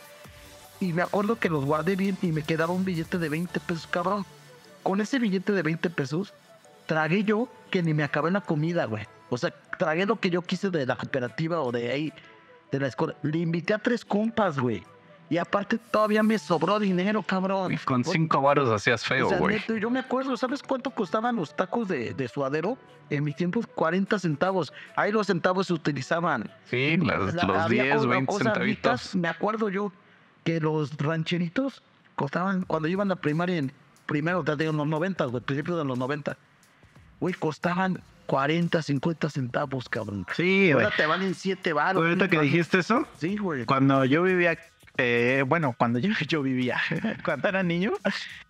Y 0.80 0.94
me 0.94 1.02
acuerdo 1.02 1.38
que 1.38 1.49
los 1.49 1.65
guardé 1.65 1.95
bien 1.98 2.18
y 2.22 2.27
me 2.31 2.44
quedaba 2.44 2.73
un 2.73 2.85
billete 2.85 3.18
de 3.18 3.27
20 3.30 3.60
pesos, 3.60 3.88
cabrón. 3.88 4.26
Con 4.84 5.01
ese 5.01 5.19
billete 5.19 5.51
de 5.53 5.61
20 5.64 5.89
pesos, 5.89 6.34
tragué 6.85 7.23
yo 7.23 7.47
que 7.72 7.81
ni 7.81 7.93
me 7.93 8.03
acabé 8.03 8.31
la 8.31 8.41
comida, 8.41 8.85
güey. 8.85 9.05
O 9.30 9.38
sea, 9.38 9.51
tragué 9.80 10.05
lo 10.05 10.19
que 10.19 10.30
yo 10.30 10.41
quise 10.41 10.69
de 10.69 10.85
la 10.85 10.95
cooperativa 10.95 11.61
o 11.61 11.72
de 11.72 11.91
ahí, 11.91 12.14
de 12.72 12.80
la 12.80 12.88
escuela. 12.88 13.15
Le 13.23 13.39
invité 13.39 13.73
a 13.73 13.80
tres 13.80 14.03
compas, 14.05 14.60
güey. 14.60 14.84
Y 15.30 15.38
aparte 15.38 15.80
todavía 15.80 16.22
me 16.22 16.38
sobró 16.38 16.77
dinero, 16.80 17.23
cabrón. 17.23 17.72
Y 17.73 17.77
con 17.77 18.03
cinco 18.03 18.41
varos 18.41 18.69
hacías 18.69 19.03
feo, 19.03 19.30
güey. 19.39 19.60
yo 19.80 19.89
me 19.89 19.99
acuerdo, 19.99 20.38
¿sabes 20.38 20.61
cuánto 20.61 20.91
costaban 20.91 21.38
los 21.38 21.55
tacos 21.55 21.88
de, 21.88 22.14
de 22.14 22.27
suadero? 22.27 22.77
En 23.10 23.23
mis 23.23 23.35
tiempos, 23.35 23.65
40 23.65 24.19
centavos. 24.19 24.73
Ahí 24.95 25.11
los 25.11 25.27
centavos 25.27 25.68
se 25.68 25.73
utilizaban. 25.73 26.51
Sí, 26.69 26.97
las- 26.97 27.34
La- 27.34 27.43
los 27.45 27.57
había 27.57 27.84
10, 27.84 27.95
co- 27.97 28.07
20 28.07 28.26
cosas 28.31 28.57
ricas. 28.57 29.01
centavitos. 29.01 29.15
Me 29.15 29.27
acuerdo 29.30 29.69
yo 29.69 29.91
que 30.43 30.60
los 30.60 30.95
rancheritos 30.97 31.81
costaban, 32.15 32.64
cuando 32.64 32.88
iban 32.89 33.11
a 33.11 33.15
primaria 33.15 33.57
en 33.57 33.72
primero, 34.14 34.44
te 34.44 34.56
digo, 34.56 34.69
en 34.69 34.77
los 34.77 34.85
90, 34.85 35.26
güey, 35.26 35.44
principios 35.44 35.76
de 35.80 35.85
los 35.85 35.98
90, 35.98 36.38
güey, 37.19 37.34
costaban 37.34 37.99
40, 38.27 38.80
50 38.84 39.27
centavos, 39.31 39.90
cabrón. 39.90 40.23
Sí, 40.35 40.72
güey. 40.72 40.85
Ahora 40.85 40.95
te 40.95 41.07
valen 41.07 41.34
7 41.34 41.73
baros. 41.73 42.03
Ahorita 42.03 42.27
que 42.27 42.40
dijiste 42.40 42.77
eso, 42.77 43.07
Sí, 43.18 43.38
güey. 43.38 43.65
cuando 43.65 44.06
yo 44.06 44.22
vivía, 44.22 44.56
eh, 44.98 45.44
bueno, 45.48 45.73
cuando 45.76 45.98
yo, 45.98 46.10
yo 46.27 46.44
vivía, 46.44 46.80
cuando 47.26 47.48
era 47.49 47.64
niño, 47.64 47.94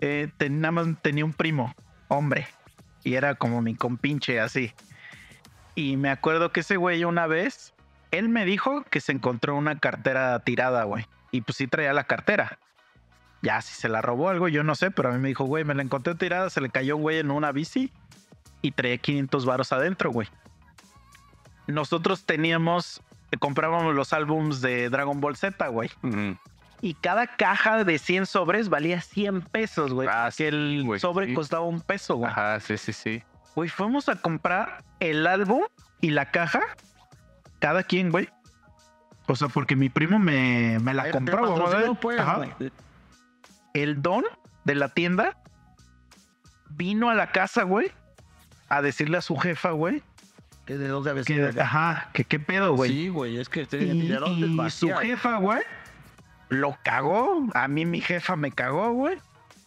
eh, 0.01 0.29
ten- 0.35 0.59
nada 0.59 0.73
más 0.73 0.87
tenía 1.01 1.23
un 1.23 1.31
primo, 1.31 1.73
hombre, 2.09 2.45
y 3.05 3.13
era 3.13 3.35
como 3.35 3.61
mi 3.61 3.73
compinche 3.73 4.41
así. 4.41 4.73
Y 5.75 5.95
me 5.95 6.09
acuerdo 6.09 6.51
que 6.51 6.59
ese 6.59 6.75
güey 6.75 7.05
una 7.05 7.25
vez, 7.25 7.73
él 8.11 8.27
me 8.27 8.43
dijo 8.43 8.83
que 8.89 8.99
se 8.99 9.13
encontró 9.13 9.55
una 9.55 9.79
cartera 9.79 10.37
tirada, 10.41 10.83
güey. 10.83 11.05
Y 11.31 11.39
pues 11.39 11.55
sí 11.55 11.67
traía 11.67 11.93
la 11.93 12.03
cartera. 12.03 12.59
Ya, 13.43 13.61
si 13.61 13.75
se 13.75 13.89
la 13.89 14.01
robó 14.01 14.29
algo, 14.29 14.47
yo 14.47 14.63
no 14.63 14.73
sé, 14.73 14.89
pero 14.89 15.09
a 15.09 15.11
mí 15.11 15.19
me 15.19 15.27
dijo, 15.27 15.43
güey, 15.43 15.65
me 15.65 15.75
la 15.75 15.83
encontré 15.83 16.15
tirada, 16.15 16.49
se 16.49 16.61
le 16.61 16.69
cayó 16.69 16.95
un 16.95 17.01
güey 17.01 17.19
en 17.19 17.29
una 17.29 17.51
bici 17.51 17.91
y 18.61 18.71
traía 18.71 18.97
500 18.97 19.45
varos 19.45 19.73
adentro, 19.73 20.11
güey. 20.11 20.29
Nosotros 21.67 22.25
teníamos, 22.25 23.01
comprábamos 23.39 23.93
los 23.95 24.13
álbums 24.13 24.61
de 24.61 24.89
Dragon 24.89 25.19
Ball 25.19 25.35
Z, 25.35 25.67
güey. 25.67 25.91
Y 26.79 26.93
cada 26.93 27.27
caja 27.27 27.83
de 27.83 27.99
100 27.99 28.27
sobres 28.27 28.69
valía 28.69 29.01
100 29.01 29.41
pesos, 29.41 29.93
güey. 29.93 30.07
Ah, 30.09 30.29
que 30.35 30.47
el 30.47 30.87
sobre 30.99 31.27
sí. 31.27 31.33
costaba 31.33 31.65
un 31.65 31.81
peso, 31.81 32.15
güey. 32.15 32.31
Ajá, 32.31 32.61
sí, 32.61 32.77
sí, 32.77 32.93
sí. 32.93 33.23
Güey, 33.55 33.67
fuimos 33.67 34.07
a 34.07 34.15
comprar 34.15 34.85
el 35.01 35.27
álbum 35.27 35.63
y 35.99 36.11
la 36.11 36.31
caja, 36.31 36.61
cada 37.59 37.83
quien, 37.83 38.09
güey. 38.09 38.29
O 39.27 39.35
sea, 39.35 39.49
porque 39.49 39.75
mi 39.75 39.89
primo 39.89 40.17
me, 40.17 40.79
me 40.79 40.93
la 40.93 41.11
compró, 41.11 41.57
güey. 41.57 42.71
El 43.73 44.01
don 44.01 44.23
de 44.65 44.75
la 44.75 44.89
tienda 44.89 45.37
vino 46.69 47.09
a 47.09 47.15
la 47.15 47.31
casa, 47.31 47.63
güey, 47.63 47.91
a 48.69 48.81
decirle 48.81 49.17
a 49.17 49.21
su 49.21 49.35
jefa, 49.37 49.71
güey, 49.71 50.01
Que 50.65 50.77
de 50.77 50.87
dos 50.87 51.05
de 51.05 51.23
que, 51.23 51.39
veces. 51.39 51.59
ajá, 51.61 52.09
que 52.13 52.23
qué 52.23 52.39
pedo, 52.39 52.75
güey. 52.75 52.91
Sí, 52.91 53.07
güey, 53.09 53.37
es 53.37 53.49
que 53.49 53.67
Y, 53.71 53.75
dinero 53.77 54.27
y 54.27 54.43
antes 54.43 54.73
su 54.73 54.89
jefa, 54.89 55.37
güey, 55.37 55.61
lo 56.49 56.77
cagó. 56.83 57.47
A 57.53 57.67
mí 57.67 57.85
mi 57.85 58.01
jefa 58.01 58.35
me 58.35 58.51
cagó, 58.51 58.91
güey. 58.91 59.17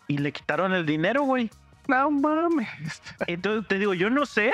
Y 0.09 0.19
le 0.19 0.33
quitaron 0.33 0.73
el 0.73 0.87
dinero, 0.87 1.23
güey. 1.23 1.51
No 1.89 2.11
mames. 2.11 3.03
Entonces 3.27 3.67
te 3.69 3.79
digo, 3.79 3.95
yo 3.95 4.11
no 4.11 4.27
sé 4.27 4.53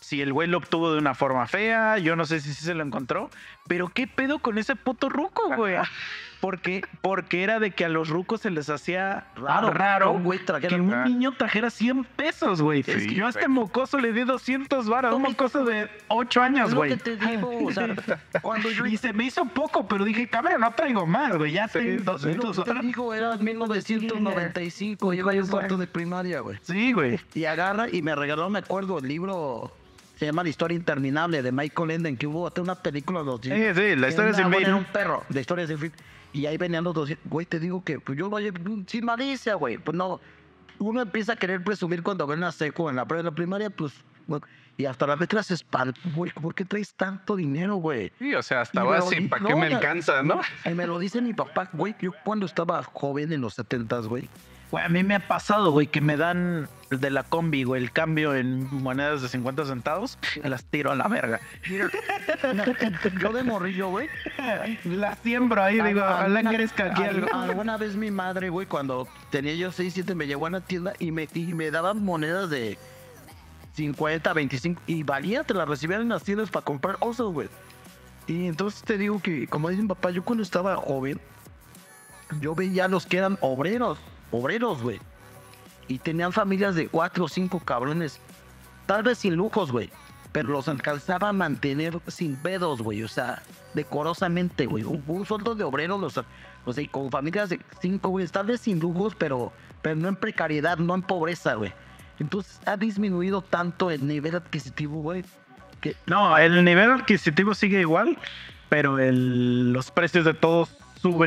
si 0.00 0.20
el 0.22 0.32
güey 0.32 0.48
lo 0.48 0.58
obtuvo 0.58 0.92
de 0.92 0.98
una 0.98 1.14
forma 1.14 1.46
fea, 1.46 1.98
yo 1.98 2.16
no 2.16 2.24
sé 2.24 2.40
si 2.40 2.52
sí 2.54 2.64
se 2.64 2.74
lo 2.74 2.82
encontró, 2.82 3.30
pero 3.66 3.88
qué 3.88 4.06
pedo 4.06 4.38
con 4.40 4.58
ese 4.58 4.76
puto 4.76 5.08
ruco, 5.08 5.54
güey. 5.56 5.76
Porque, 6.40 6.82
porque 7.02 7.42
era 7.42 7.60
de 7.60 7.70
que 7.72 7.84
a 7.84 7.88
los 7.88 8.08
rucos 8.08 8.40
se 8.40 8.50
les 8.50 8.70
hacía 8.70 9.26
Raro, 9.36 9.70
raro 9.72 10.12
un 10.12 10.24
güey 10.24 10.40
que 10.60 10.74
un 10.74 11.04
niño 11.04 11.32
trajera 11.32 11.68
100 11.70 12.04
pesos, 12.04 12.62
güey. 12.62 12.82
Sí, 12.82 12.92
Es 12.92 13.06
que 13.06 13.14
yo 13.14 13.26
a 13.26 13.30
este 13.30 13.46
mocoso 13.46 13.98
le 13.98 14.12
di 14.12 14.24
200 14.24 14.88
varas, 14.88 15.12
un 15.14 15.22
mocoso 15.22 15.64
de 15.64 15.90
8 16.08 16.42
años, 16.42 16.74
güey. 16.74 16.92
que 16.92 16.96
te 16.96 17.16
digo, 17.16 17.50
o 17.66 17.70
sea, 17.70 17.88
cuando 18.42 18.70
yo 18.70 18.86
Y 18.86 18.96
se 18.96 19.12
me 19.12 19.24
hizo 19.24 19.44
poco, 19.44 19.86
pero 19.86 20.04
dije, 20.04 20.28
cabrón, 20.28 20.60
no 20.60 20.72
traigo 20.72 21.06
más, 21.06 21.36
güey. 21.36 21.52
Ya 21.52 21.68
tengo 21.68 22.02
200 22.02 22.44
Lo 22.44 22.52
que 22.52 22.62
te 22.62 22.70
varas. 22.70 22.86
digo, 22.86 23.12
era 23.14 23.36
1995, 23.36 25.14
iba 25.14 25.34
yo 25.34 25.42
en 25.42 25.46
cuarto 25.48 25.76
de 25.76 25.86
primaria, 25.86 26.40
güey. 26.40 26.58
Sí, 26.62 26.92
güey. 26.92 27.20
Y 27.34 27.44
agarra 27.44 27.88
y 27.90 28.02
me 28.02 28.14
regaló, 28.14 28.48
me 28.48 28.60
acuerdo, 28.60 28.98
el 28.98 29.08
libro, 29.08 29.72
se 30.16 30.26
llama 30.26 30.42
La 30.42 30.48
historia 30.48 30.76
interminable 30.76 31.42
de 31.42 31.52
Michael 31.52 31.90
Enden, 31.90 32.16
que 32.16 32.26
hubo 32.26 32.46
hasta 32.46 32.62
una 32.62 32.74
película 32.76 33.20
de 33.20 33.26
los 33.26 33.40
Sí, 33.40 33.50
sí, 33.50 33.96
la 33.96 34.08
historia 34.08 34.32
sin 34.32 34.44
fin. 34.46 34.54
fin. 34.54 34.66
Era 34.66 34.76
un 34.76 34.84
perro, 34.84 35.24
la 35.28 35.40
historia 35.40 35.66
sin 35.66 35.78
fin. 35.78 35.92
Y 36.32 36.46
ahí 36.46 36.56
venían 36.56 36.84
los 36.84 36.94
dos, 36.94 37.10
güey, 37.24 37.46
te 37.46 37.58
digo 37.58 37.82
que 37.82 37.98
pues 37.98 38.16
yo 38.16 38.28
lo 38.28 38.38
sin 38.86 39.04
malicia, 39.04 39.54
güey. 39.54 39.78
Pues 39.78 39.96
no, 39.96 40.20
uno 40.78 41.02
empieza 41.02 41.32
a 41.32 41.36
querer 41.36 41.62
presumir 41.62 42.02
cuando 42.02 42.26
ven 42.26 42.40
la 42.40 42.52
seco 42.52 42.88
en 42.88 42.96
la, 42.96 43.06
en 43.08 43.24
la 43.24 43.32
primaria, 43.32 43.70
pues, 43.70 43.92
güey, 44.26 44.40
y 44.76 44.86
hasta 44.86 45.06
la 45.06 45.16
letra 45.16 45.42
se 45.42 45.54
espanta, 45.54 46.00
güey, 46.14 46.32
¿por 46.32 46.54
qué 46.54 46.64
traes 46.64 46.94
tanto 46.94 47.36
dinero, 47.36 47.76
güey? 47.76 48.12
Sí, 48.18 48.34
o 48.34 48.42
sea, 48.42 48.62
hasta 48.62 48.80
ahora 48.80 49.02
sí, 49.02 49.20
¿para 49.22 49.44
qué 49.44 49.54
me 49.54 49.66
alcanza, 49.66 50.22
no? 50.22 50.40
Y 50.64 50.70
me 50.70 50.86
lo 50.86 50.98
dice 50.98 51.20
mi 51.20 51.34
papá, 51.34 51.68
güey, 51.72 51.94
yo 52.00 52.12
cuando 52.24 52.46
estaba 52.46 52.82
joven 52.82 53.32
en 53.32 53.42
los 53.42 53.58
70s, 53.58 54.06
güey. 54.06 54.28
Güey, 54.70 54.84
a 54.84 54.88
mí 54.88 55.02
me 55.02 55.16
ha 55.16 55.26
pasado, 55.26 55.72
güey, 55.72 55.86
que 55.88 56.00
me 56.00 56.16
dan 56.16 56.68
de 56.90 57.10
la 57.10 57.22
combi, 57.24 57.64
güey, 57.64 57.82
el 57.82 57.90
cambio 57.92 58.34
en 58.34 58.68
monedas 58.82 59.20
de 59.22 59.28
50 59.28 59.64
centavos, 59.64 60.18
y 60.42 60.48
las 60.48 60.64
tiro 60.64 60.90
a 60.92 60.94
la 60.96 61.08
verga. 61.08 61.40
Yo 63.20 63.32
de 63.32 63.42
morrillo, 63.42 63.88
güey. 63.90 64.08
Las 64.84 65.18
siembro 65.18 65.62
ahí, 65.62 65.80
digo, 65.80 66.00
Al- 66.04 66.12
ojalá 66.14 66.24
alguna- 66.40 66.50
crezca 66.56 66.84
aquí 66.86 67.02
algo. 67.02 67.26
Alguna 67.32 67.76
vez 67.76 67.96
mi 67.96 68.10
madre, 68.10 68.48
güey, 68.48 68.66
cuando 68.66 69.08
tenía 69.30 69.54
yo 69.54 69.72
6, 69.72 69.92
7, 69.94 70.14
me 70.14 70.26
llevó 70.26 70.46
a 70.46 70.50
la 70.50 70.60
tienda 70.60 70.92
y 70.98 71.10
me, 71.12 71.28
y 71.34 71.52
me 71.54 71.70
daban 71.70 72.04
monedas 72.04 72.50
de 72.50 72.78
50, 73.74 74.32
25 74.32 74.82
y 74.86 75.02
valía, 75.02 75.44
te 75.44 75.54
las 75.54 75.68
recibían 75.68 76.02
en 76.02 76.08
las 76.10 76.22
tiendas 76.22 76.50
para 76.50 76.64
comprar 76.64 76.96
osos, 77.00 77.32
güey. 77.32 77.48
Y 78.26 78.46
entonces 78.46 78.82
te 78.82 78.98
digo 78.98 79.20
que, 79.20 79.46
como 79.48 79.68
dice 79.68 79.82
mi 79.82 79.88
papá, 79.88 80.10
yo 80.10 80.22
cuando 80.24 80.42
estaba 80.42 80.76
joven, 80.76 81.20
yo 82.40 82.54
veía 82.54 82.84
a 82.84 82.88
los 82.88 83.06
que 83.06 83.18
eran 83.18 83.38
obreros, 83.40 83.98
obreros, 84.30 84.82
güey. 84.82 85.00
Y 85.88 85.98
tenían 85.98 86.32
familias 86.32 86.74
de 86.74 86.88
4 86.88 87.24
o 87.24 87.28
5 87.28 87.60
cabrones, 87.60 88.20
tal 88.86 89.02
vez 89.02 89.18
sin 89.18 89.34
lujos, 89.34 89.72
güey. 89.72 89.90
Pero 90.32 90.50
los 90.50 90.68
alcanzaba 90.68 91.30
a 91.30 91.32
mantener 91.32 91.98
sin 92.06 92.36
pedos, 92.36 92.82
güey. 92.82 93.02
O 93.02 93.08
sea, 93.08 93.42
decorosamente, 93.74 94.66
güey. 94.66 94.84
Un, 94.84 95.02
un 95.06 95.26
sueldo 95.26 95.54
de 95.56 95.64
obrero, 95.64 95.98
los, 95.98 96.16
o 96.64 96.72
sea, 96.72 96.88
con 96.90 97.10
familias 97.10 97.48
de 97.48 97.60
5, 97.80 98.08
güey. 98.08 98.26
Tal 98.28 98.46
vez 98.46 98.60
sin 98.60 98.78
lujos, 98.78 99.14
pero, 99.16 99.52
pero 99.82 99.96
no 99.96 100.08
en 100.08 100.16
precariedad, 100.16 100.78
no 100.78 100.94
en 100.94 101.02
pobreza, 101.02 101.54
güey. 101.54 101.72
Entonces 102.20 102.60
ha 102.66 102.76
disminuido 102.76 103.42
tanto 103.42 103.90
el 103.90 104.06
nivel 104.06 104.36
adquisitivo, 104.36 105.00
güey. 105.00 105.24
No, 106.06 106.36
el 106.36 106.62
nivel 106.64 106.90
adquisitivo 106.90 107.54
sigue 107.54 107.80
igual, 107.80 108.18
pero 108.68 108.98
el, 108.98 109.72
los 109.72 109.90
precios 109.90 110.26
de 110.26 110.34
todos 110.34 110.76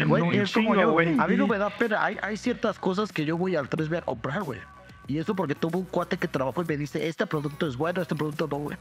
Güey, 0.07 0.21
un 0.21 0.33
es 0.43 0.51
como 0.53 0.75
yo, 0.75 0.91
güey. 0.91 1.07
A 1.19 1.27
mí 1.27 1.35
no 1.35 1.47
me 1.47 1.57
da 1.57 1.69
pena. 1.69 2.03
Hay, 2.03 2.17
hay 2.21 2.37
ciertas 2.37 2.77
cosas 2.79 3.11
que 3.11 3.25
yo 3.25 3.37
voy 3.37 3.55
al 3.55 3.69
3B 3.69 3.97
a 3.97 4.01
comprar, 4.01 4.43
güey. 4.43 4.59
Y 5.07 5.17
eso 5.17 5.35
porque 5.35 5.55
tuvo 5.55 5.79
un 5.79 5.85
cuate 5.85 6.17
que 6.17 6.27
trabajó 6.27 6.61
y 6.61 6.65
me 6.65 6.77
dice, 6.77 7.07
este 7.07 7.25
producto 7.25 7.67
es 7.67 7.75
bueno, 7.75 8.01
este 8.01 8.15
producto 8.15 8.47
no, 8.49 8.57
güey. 8.57 8.77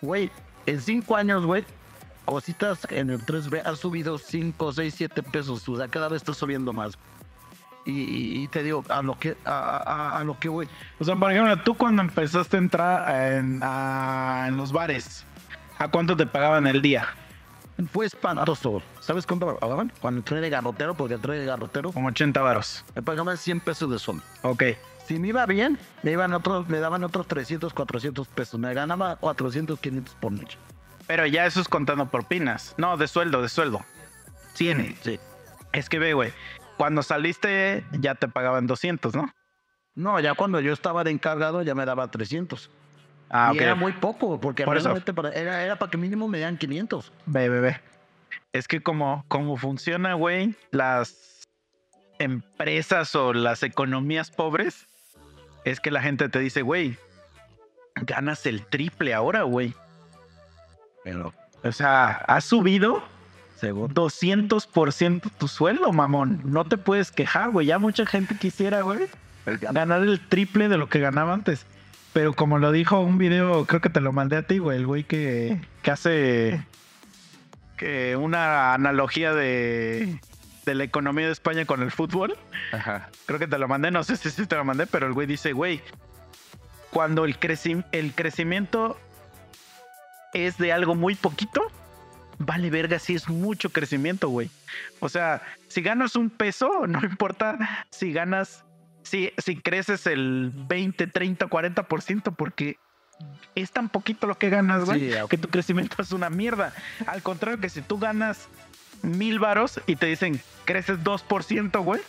Güey, 0.00 0.30
en 0.66 0.80
cinco 0.80 1.16
años, 1.16 1.44
güey, 1.44 1.64
cositas 2.24 2.86
en 2.90 3.10
el 3.10 3.20
3B 3.24 3.62
han 3.64 3.76
subido 3.76 4.18
5, 4.18 4.72
6, 4.72 4.94
7 4.96 5.22
pesos. 5.22 5.68
O 5.68 5.76
sea, 5.76 5.88
cada 5.88 6.08
vez 6.08 6.22
está 6.22 6.32
subiendo 6.34 6.72
más. 6.72 6.96
Y, 7.84 7.90
y- 7.90 8.42
y 8.44 8.48
te 8.48 8.62
digo, 8.62 8.84
a 8.88 9.02
lo 9.02 9.18
que, 9.18 9.36
a, 9.44 9.76
a- 9.76 10.18
a 10.20 10.24
lo 10.24 10.38
que, 10.38 10.48
güey. 10.48 10.68
O 11.00 11.04
sea, 11.04 11.16
por 11.16 11.32
ejemplo, 11.32 11.56
tú 11.64 11.76
cuando 11.76 12.00
empezaste 12.02 12.56
a 12.56 12.60
entrar 12.60 13.32
en, 13.34 13.60
a- 13.62 14.44
en 14.48 14.56
los 14.56 14.72
bares, 14.72 15.24
¿a 15.78 15.88
cuánto 15.88 16.16
te 16.16 16.24
pagaban 16.26 16.66
el 16.68 16.80
día? 16.80 17.08
Fue 17.90 18.06
espantoso. 18.06 18.82
¿Sabes 19.00 19.26
cuánto 19.26 19.56
pagaban? 19.58 19.92
Cuando 20.00 20.18
entré 20.18 20.40
de 20.40 20.50
garrotero, 20.50 20.94
porque 20.94 21.14
entré 21.14 21.38
de 21.38 21.46
garrotero, 21.46 21.92
Como 21.92 22.08
80 22.08 22.40
varos. 22.40 22.84
me 22.94 23.02
pagaban 23.02 23.36
100 23.36 23.60
pesos 23.60 23.90
de 23.90 23.98
sol. 23.98 24.22
Ok. 24.42 24.64
Si 25.06 25.18
me 25.18 25.28
iba 25.28 25.44
bien, 25.46 25.78
me, 26.02 26.12
iban 26.12 26.32
otros, 26.32 26.68
me 26.68 26.78
daban 26.78 27.02
otros 27.04 27.26
300, 27.26 27.72
400 27.74 28.28
pesos. 28.28 28.60
Me 28.60 28.72
ganaba 28.72 29.16
400, 29.16 29.78
500 29.80 30.14
por 30.14 30.32
noche. 30.32 30.58
Pero 31.06 31.26
ya 31.26 31.44
eso 31.46 31.60
es 31.60 31.68
contando 31.68 32.08
propinas. 32.08 32.74
No, 32.76 32.96
de 32.96 33.08
sueldo, 33.08 33.42
de 33.42 33.48
sueldo. 33.48 33.84
100. 34.54 34.96
Sí. 35.02 35.18
Es 35.72 35.88
que 35.88 35.98
ve, 35.98 36.14
güey. 36.14 36.32
Cuando 36.76 37.02
saliste 37.02 37.84
ya 37.92 38.14
te 38.14 38.28
pagaban 38.28 38.66
200, 38.66 39.14
¿no? 39.14 39.32
No, 39.94 40.20
ya 40.20 40.34
cuando 40.34 40.60
yo 40.60 40.72
estaba 40.72 41.04
de 41.04 41.10
encargado 41.10 41.62
ya 41.62 41.74
me 41.74 41.84
daba 41.84 42.10
300. 42.10 42.70
Ah, 43.32 43.52
y 43.54 43.58
era 43.58 43.74
muy 43.74 43.92
poco, 43.92 44.38
porque 44.38 44.64
Por 44.64 44.74
realmente 44.80 45.12
para- 45.14 45.30
era, 45.30 45.62
era 45.64 45.76
para 45.76 45.90
que 45.90 45.96
mínimo 45.96 46.28
me 46.28 46.36
dieran 46.38 46.58
500. 46.58 47.10
Ve, 47.26 47.48
ve, 47.48 47.60
ve. 47.60 47.80
Es 48.52 48.68
que 48.68 48.82
como, 48.82 49.24
como 49.28 49.56
funciona, 49.56 50.12
güey, 50.14 50.54
las 50.70 51.48
empresas 52.18 53.14
o 53.16 53.32
las 53.32 53.62
economías 53.62 54.30
pobres, 54.30 54.86
es 55.64 55.80
que 55.80 55.90
la 55.90 56.02
gente 56.02 56.28
te 56.28 56.38
dice, 56.38 56.60
güey, 56.62 56.96
ganas 58.02 58.44
el 58.46 58.64
triple 58.66 59.14
ahora, 59.14 59.42
güey. 59.42 59.74
Pero, 61.04 61.32
O 61.64 61.72
sea, 61.72 62.08
has 62.26 62.44
subido 62.44 63.02
según. 63.56 63.94
200% 63.94 65.30
tu 65.38 65.48
sueldo, 65.48 65.92
mamón. 65.92 66.40
No 66.44 66.64
te 66.64 66.76
puedes 66.76 67.12
quejar, 67.12 67.50
güey. 67.50 67.66
Ya 67.68 67.78
mucha 67.78 68.04
gente 68.04 68.36
quisiera, 68.36 68.82
güey, 68.82 69.06
ganar 69.46 70.02
el 70.02 70.20
triple 70.28 70.68
de 70.68 70.76
lo 70.76 70.88
que 70.88 70.98
ganaba 70.98 71.32
antes. 71.32 71.64
Pero 72.12 72.34
como 72.34 72.58
lo 72.58 72.72
dijo 72.72 73.00
un 73.00 73.16
video, 73.16 73.64
creo 73.64 73.80
que 73.80 73.88
te 73.88 74.00
lo 74.00 74.12
mandé 74.12 74.36
a 74.36 74.42
ti, 74.42 74.58
güey, 74.58 74.76
el 74.78 74.86
güey 74.86 75.04
que, 75.04 75.60
que 75.82 75.90
hace 75.90 76.62
que 77.76 78.16
una 78.16 78.74
analogía 78.74 79.32
de, 79.32 80.20
de 80.66 80.74
la 80.74 80.84
economía 80.84 81.26
de 81.26 81.32
España 81.32 81.64
con 81.64 81.82
el 81.82 81.90
fútbol. 81.90 82.36
Ajá. 82.72 83.08
Creo 83.26 83.38
que 83.38 83.46
te 83.46 83.58
lo 83.58 83.66
mandé, 83.66 83.90
no 83.90 84.04
sé 84.04 84.16
si 84.16 84.46
te 84.46 84.56
lo 84.56 84.64
mandé, 84.64 84.86
pero 84.86 85.06
el 85.06 85.14
güey 85.14 85.26
dice, 85.26 85.52
güey, 85.52 85.80
cuando 86.90 87.24
el, 87.24 87.40
creci- 87.40 87.84
el 87.92 88.14
crecimiento 88.14 88.98
es 90.34 90.58
de 90.58 90.72
algo 90.72 90.94
muy 90.94 91.14
poquito, 91.14 91.62
vale 92.38 92.68
verga 92.68 92.98
si 92.98 93.14
es 93.14 93.28
mucho 93.30 93.70
crecimiento, 93.70 94.28
güey. 94.28 94.50
O 95.00 95.08
sea, 95.08 95.42
si 95.68 95.80
ganas 95.80 96.14
un 96.14 96.28
peso, 96.28 96.86
no 96.86 97.00
importa 97.02 97.86
si 97.90 98.12
ganas, 98.12 98.64
si, 99.02 99.32
si 99.38 99.56
creces 99.56 100.06
el 100.06 100.50
20, 100.54 101.06
30, 101.06 101.46
40%, 101.48 102.34
porque 102.36 102.78
es 103.54 103.70
tan 103.70 103.88
poquito 103.88 104.26
lo 104.26 104.36
que 104.36 104.50
ganas, 104.50 104.84
güey, 104.84 105.10
Sí, 105.12 105.16
que 105.28 105.38
tu 105.38 105.48
crecimiento 105.48 106.00
es 106.02 106.12
una 106.12 106.30
mierda. 106.30 106.72
Al 107.06 107.22
contrario 107.22 107.60
que 107.60 107.68
si 107.68 107.82
tú 107.82 107.98
ganas 107.98 108.48
mil 109.02 109.38
varos 109.38 109.80
y 109.86 109.96
te 109.96 110.06
dicen 110.06 110.40
creces 110.64 110.98
2%, 111.00 111.82
güey. 111.84 112.00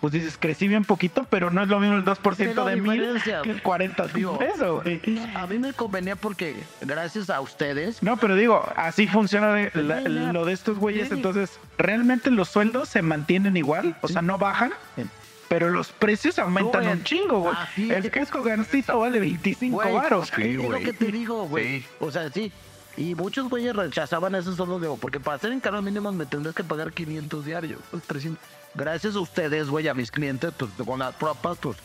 Pues 0.00 0.14
dices, 0.14 0.36
crecí 0.36 0.66
bien 0.66 0.84
poquito, 0.84 1.28
pero 1.30 1.50
no 1.52 1.62
es 1.62 1.68
lo 1.68 1.78
mismo 1.78 1.94
el 1.94 2.04
2% 2.04 2.34
Pero 2.36 2.64
de 2.64 2.74
mil 2.74 3.22
que 3.44 3.50
el 3.50 3.62
40 3.62 4.08
digo, 4.08 4.36
de 4.36 4.46
eso, 4.48 4.80
güey. 4.82 5.00
A 5.36 5.46
mí 5.46 5.60
me 5.60 5.72
convenía 5.74 6.16
porque 6.16 6.56
gracias 6.80 7.30
a 7.30 7.40
ustedes 7.40 8.02
No, 8.02 8.16
pero 8.16 8.34
digo, 8.34 8.68
así 8.74 9.06
funciona 9.06 9.52
de- 9.52 9.70
la- 9.74 10.00
Ya, 10.02 10.08
ya. 10.08 10.32
lo 10.32 10.44
de 10.44 10.54
estos 10.54 10.76
güeyes. 10.78 11.06
Sí. 11.06 11.14
Entonces, 11.14 11.56
realmente 11.78 12.32
los 12.32 12.48
sueldos 12.48 12.88
se 12.88 13.00
mantienen 13.00 13.56
igual, 13.56 13.94
o 14.00 14.08
sea, 14.08 14.22
no 14.22 14.38
bajan, 14.38 14.72
Sí. 14.96 15.04
Pero 15.52 15.68
los 15.68 15.88
precios 15.92 16.38
aumentan 16.38 16.82
Güey, 16.84 16.94
un 16.94 17.04
chingo, 17.04 17.40
güey. 17.40 17.54
así 17.58 17.90
El 17.92 18.06
es. 18.06 18.10
casco 18.10 18.42
gancito 18.42 18.98
vale 18.98 19.20
25 19.20 19.74
Güey, 19.76 19.92
varos. 19.92 20.32
Sí, 20.34 20.42
es 20.42 20.56
lo 20.56 20.78
que 20.78 20.94
te 20.94 21.12
digo, 21.12 21.46
güey. 21.46 21.80
Sí. 21.80 21.86
O 22.00 22.10
sea, 22.10 22.30
sí. 22.30 22.50
Y 22.96 23.14
muchos 23.14 23.50
güeyes 23.50 23.76
rechazaban 23.76 24.34
esos 24.34 24.56
solo 24.56 24.78
de 24.78 24.88
porque 24.98 25.20
para 25.20 25.36
hacer 25.36 25.52
encargos 25.52 25.82
mínimos 25.82 26.14
me 26.14 26.24
tendrás 26.24 26.54
que 26.54 26.64
pagar 26.64 26.92
500 26.92 27.44
diarios, 27.44 27.80
pues, 27.90 28.02
300. 28.04 28.42
Gracias 28.74 29.14
a 29.14 29.20
ustedes, 29.20 29.68
güey, 29.68 29.88
a 29.88 29.94
mis 29.94 30.10
clientes, 30.10 30.52
pues 30.56 30.70
con 30.86 30.98
las 31.00 31.14
propas, 31.16 31.58
pues 31.58 31.76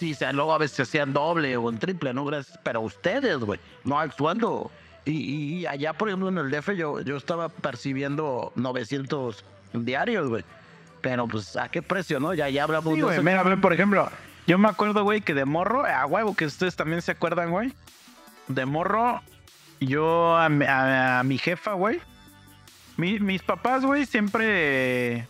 sí, 0.00 0.14
sea, 0.14 0.32
luego 0.32 0.54
a 0.54 0.58
veces 0.58 0.80
hacían 0.80 1.12
doble 1.12 1.54
o 1.58 1.68
en 1.68 1.78
triple, 1.78 2.14
¿no? 2.14 2.24
Gracias, 2.24 2.58
pero 2.62 2.80
ustedes, 2.80 3.36
güey, 3.38 3.60
no. 3.84 3.98
Y, 5.04 5.10
y- 5.12 5.58
y 5.58 5.66
allá, 5.66 5.92
por 5.92 6.08
ejemplo, 6.08 6.28
en 6.30 6.38
el 6.38 6.50
DF 6.50 6.74
yo, 6.76 7.00
yo 7.00 7.16
estaba 7.18 7.50
percibiendo 7.50 8.52
900 8.56 9.44
diarios, 9.74 10.28
güey. 10.28 10.44
Pero 11.08 11.28
pues, 11.28 11.56
¿a 11.56 11.68
qué 11.68 11.82
precio, 11.82 12.18
no? 12.18 12.34
Ya, 12.34 12.48
ya 12.48 12.64
hablamos 12.64 12.92
Sí, 12.94 12.96
de 12.98 13.02
güey. 13.04 13.14
eso. 13.14 13.22
Mira, 13.22 13.44
por 13.60 13.72
ejemplo, 13.72 14.10
yo 14.48 14.58
me 14.58 14.66
acuerdo, 14.68 15.04
güey, 15.04 15.20
que 15.20 15.34
de 15.34 15.44
morro, 15.44 15.86
a 15.86 16.04
huevo, 16.04 16.34
que 16.34 16.46
ustedes 16.46 16.74
también 16.74 17.00
se 17.00 17.12
acuerdan, 17.12 17.50
güey. 17.52 17.72
De 18.48 18.66
morro, 18.66 19.22
yo 19.78 20.36
a, 20.36 20.48
mi- 20.48 20.64
a- 20.64 21.20
a 21.20 21.22
mi 21.22 21.38
jefa, 21.38 21.74
güey. 21.74 22.00
mi- 22.96 23.20
mis 23.20 23.40
papás, 23.42 23.84
güey, 23.84 24.04
siempre. 24.04 25.28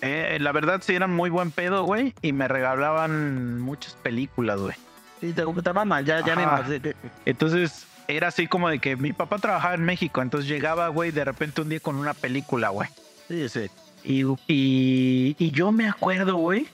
eh, 0.00 0.38
la 0.40 0.52
verdad, 0.52 0.80
sí 0.82 0.94
eran 0.94 1.12
muy 1.14 1.28
buen 1.28 1.50
pedo, 1.50 1.84
güey. 1.84 2.14
Y 2.22 2.32
me 2.32 2.48
regalaban 2.48 3.60
muchas 3.60 3.92
películas, 3.96 4.58
güey. 4.60 4.76
Sí, 5.20 5.34
te, 5.34 5.44
mandan, 5.74 6.06
ya, 6.06 6.24
ya 6.24 6.36
me. 6.36 6.94
Entonces, 7.26 7.86
era 8.08 8.28
así 8.28 8.46
como 8.46 8.70
de 8.70 8.78
que 8.78 8.96
mi 8.96 9.12
papá 9.12 9.36
trabajaba 9.38 9.74
en 9.74 9.82
México. 9.84 10.22
Entonces 10.22 10.48
llegaba, 10.48 10.88
güey, 10.88 11.10
de 11.10 11.24
repente 11.24 11.60
un 11.60 11.68
día 11.68 11.80
con 11.80 11.96
una 11.96 12.14
película, 12.14 12.70
güey. 12.70 12.88
Sí, 13.28 13.46
sí. 13.50 13.68
Y, 14.06 14.22
y, 14.46 15.34
y 15.38 15.50
yo 15.50 15.72
me 15.72 15.88
acuerdo, 15.88 16.36
güey, 16.36 16.66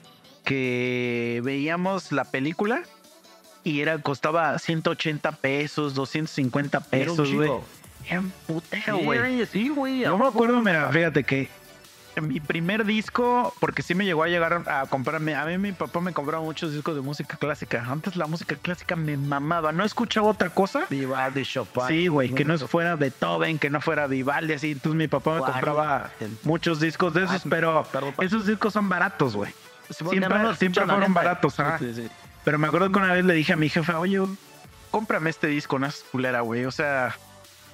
que 0.45 1.41
veíamos 1.43 2.11
la 2.11 2.25
película 2.25 2.83
y 3.63 3.79
era 3.81 3.97
costaba 3.97 4.57
180 4.59 5.31
pesos, 5.33 5.93
250 5.95 6.77
Era 6.77 6.85
un 7.11 7.17
pesos, 7.17 7.33
güey. 7.33 7.51
Era 8.07 8.19
un 8.19 8.31
puteo, 8.45 8.81
Sí, 8.99 9.03
güey. 9.05 9.19
güey, 9.19 9.45
sí, 9.47 9.69
güey. 9.69 9.99
Yo 10.01 10.17
me 10.17 10.27
acuerdo, 10.27 10.61
mira, 10.61 10.89
fíjate 10.91 11.23
que 11.23 11.47
mi 12.21 12.39
primer 12.39 12.85
disco, 12.85 13.53
porque 13.59 13.81
sí 13.81 13.95
me 13.95 14.05
llegó 14.05 14.23
a 14.23 14.27
llegar 14.27 14.63
a 14.67 14.85
comprarme, 14.87 15.35
a 15.35 15.45
mí 15.45 15.57
mi 15.57 15.71
papá 15.71 15.99
me 15.99 16.13
compraba 16.13 16.43
muchos 16.43 16.71
discos 16.73 16.95
de 16.95 17.01
música 17.01 17.37
clásica. 17.37 17.83
Antes 17.89 18.15
la 18.15 18.27
música 18.27 18.55
clásica 18.55 18.95
me 18.95 19.17
mamaba, 19.17 19.71
no 19.71 19.83
escuchaba 19.83 20.27
otra 20.27 20.49
cosa. 20.49 20.85
Vivaldi, 20.89 21.43
Chopin. 21.43 21.83
Sí, 21.87 22.07
güey, 22.07 22.29
que 22.33 22.45
no 22.45 22.57
fuera 22.59 22.95
Beethoven, 22.95 23.57
que 23.59 23.69
no 23.69 23.81
fuera 23.81 24.07
Vivaldi, 24.07 24.53
así. 24.53 24.71
Entonces 24.73 24.97
mi 24.97 25.07
papá 25.07 25.35
me 25.35 25.39
compraba 25.51 26.11
muchos 26.43 26.79
discos 26.79 27.13
de 27.13 27.23
esos, 27.23 27.41
Ah, 27.45 27.47
pero 27.49 27.83
perdón, 27.91 28.13
esos 28.19 28.45
discos 28.45 28.73
son 28.73 28.87
baratos, 28.89 29.35
güey. 29.35 29.51
Siempre- 29.89 30.39
no 30.39 30.55
siempre 30.55 30.85
fueron 30.85 31.13
baratos, 31.13 31.59
ajá. 31.59 31.79
Sí, 31.79 31.93
sí. 31.93 32.07
Pero 32.43 32.57
me 32.59 32.67
acuerdo 32.67 32.91
que 32.91 32.99
una 32.99 33.13
vez 33.13 33.25
le 33.25 33.33
dije 33.33 33.53
a 33.53 33.55
mi 33.57 33.69
jefa, 33.69 33.99
oye, 33.99 34.21
cómprame 34.91 35.29
este 35.29 35.47
disco, 35.47 35.79
no 35.79 35.87
es 35.87 36.05
culera, 36.11 36.41
güey. 36.41 36.65
O 36.65 36.71
sea, 36.71 37.15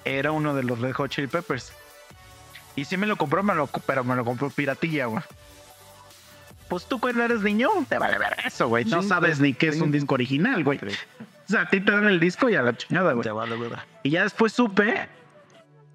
era 0.06 0.32
uno 0.32 0.53
de 0.56 0.64
los 0.64 0.80
Red 0.80 0.94
Hot 0.94 1.10
Chili 1.11 1.28
Peppers. 1.28 1.74
Y 2.76 2.86
sí 2.86 2.98
me 2.98 3.08
lo 3.08 3.18
compró, 3.18 3.44
me 3.44 3.56
lo, 3.56 3.68
pero 3.68 4.04
me 4.04 4.16
lo 4.16 4.24
compró 4.24 4.50
piratilla, 4.50 5.08
güey. 5.08 5.24
Pues 6.68 6.86
tú 6.86 7.00
cuando 7.00 7.24
eres 7.24 7.41
niño, 7.41 7.70
te 7.88 7.98
vale 7.98 8.18
ver 8.18 8.36
eso, 8.46 8.68
güey. 8.68 8.86
No 8.86 9.02
sabes 9.02 9.40
güey. 9.40 9.52
ni 9.52 9.58
qué 9.58 9.70
es 9.70 9.82
un 9.82 9.91
disco 9.91 10.14
original, 10.14 10.64
güey. 10.64 10.80
O 10.80 11.52
sea, 11.52 11.62
a 11.62 11.70
ti 11.70 11.82
te 11.82 11.91
dan 11.91 12.06
el 12.06 12.20
disco 12.20 12.48
y 12.48 12.56
a 12.56 12.62
la 12.62 12.78
chingada, 12.78 13.14
güey. 13.14 13.24
Te 13.24 13.32
vale, 13.32 13.58
verdad. 13.58 13.84
Y 14.04 14.12
ya 14.12 14.24
después 14.24 14.54
supe. 14.54 15.10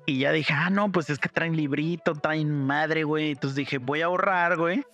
Y 0.05 0.19
ya 0.19 0.33
dije, 0.33 0.53
ah, 0.53 0.71
no, 0.71 0.91
pues 0.91 1.09
es 1.11 1.19
que 1.19 1.29
traen 1.29 1.57
librito, 1.57 2.15
traen 2.15 2.67
madre, 2.67 3.05
güey. 3.05 3.31
Entonces 3.31 3.55
dije, 3.55 3.79
voy 3.79 4.03
a 4.03 4.07
ahorrar, 4.07 4.57
güey. 4.57 4.85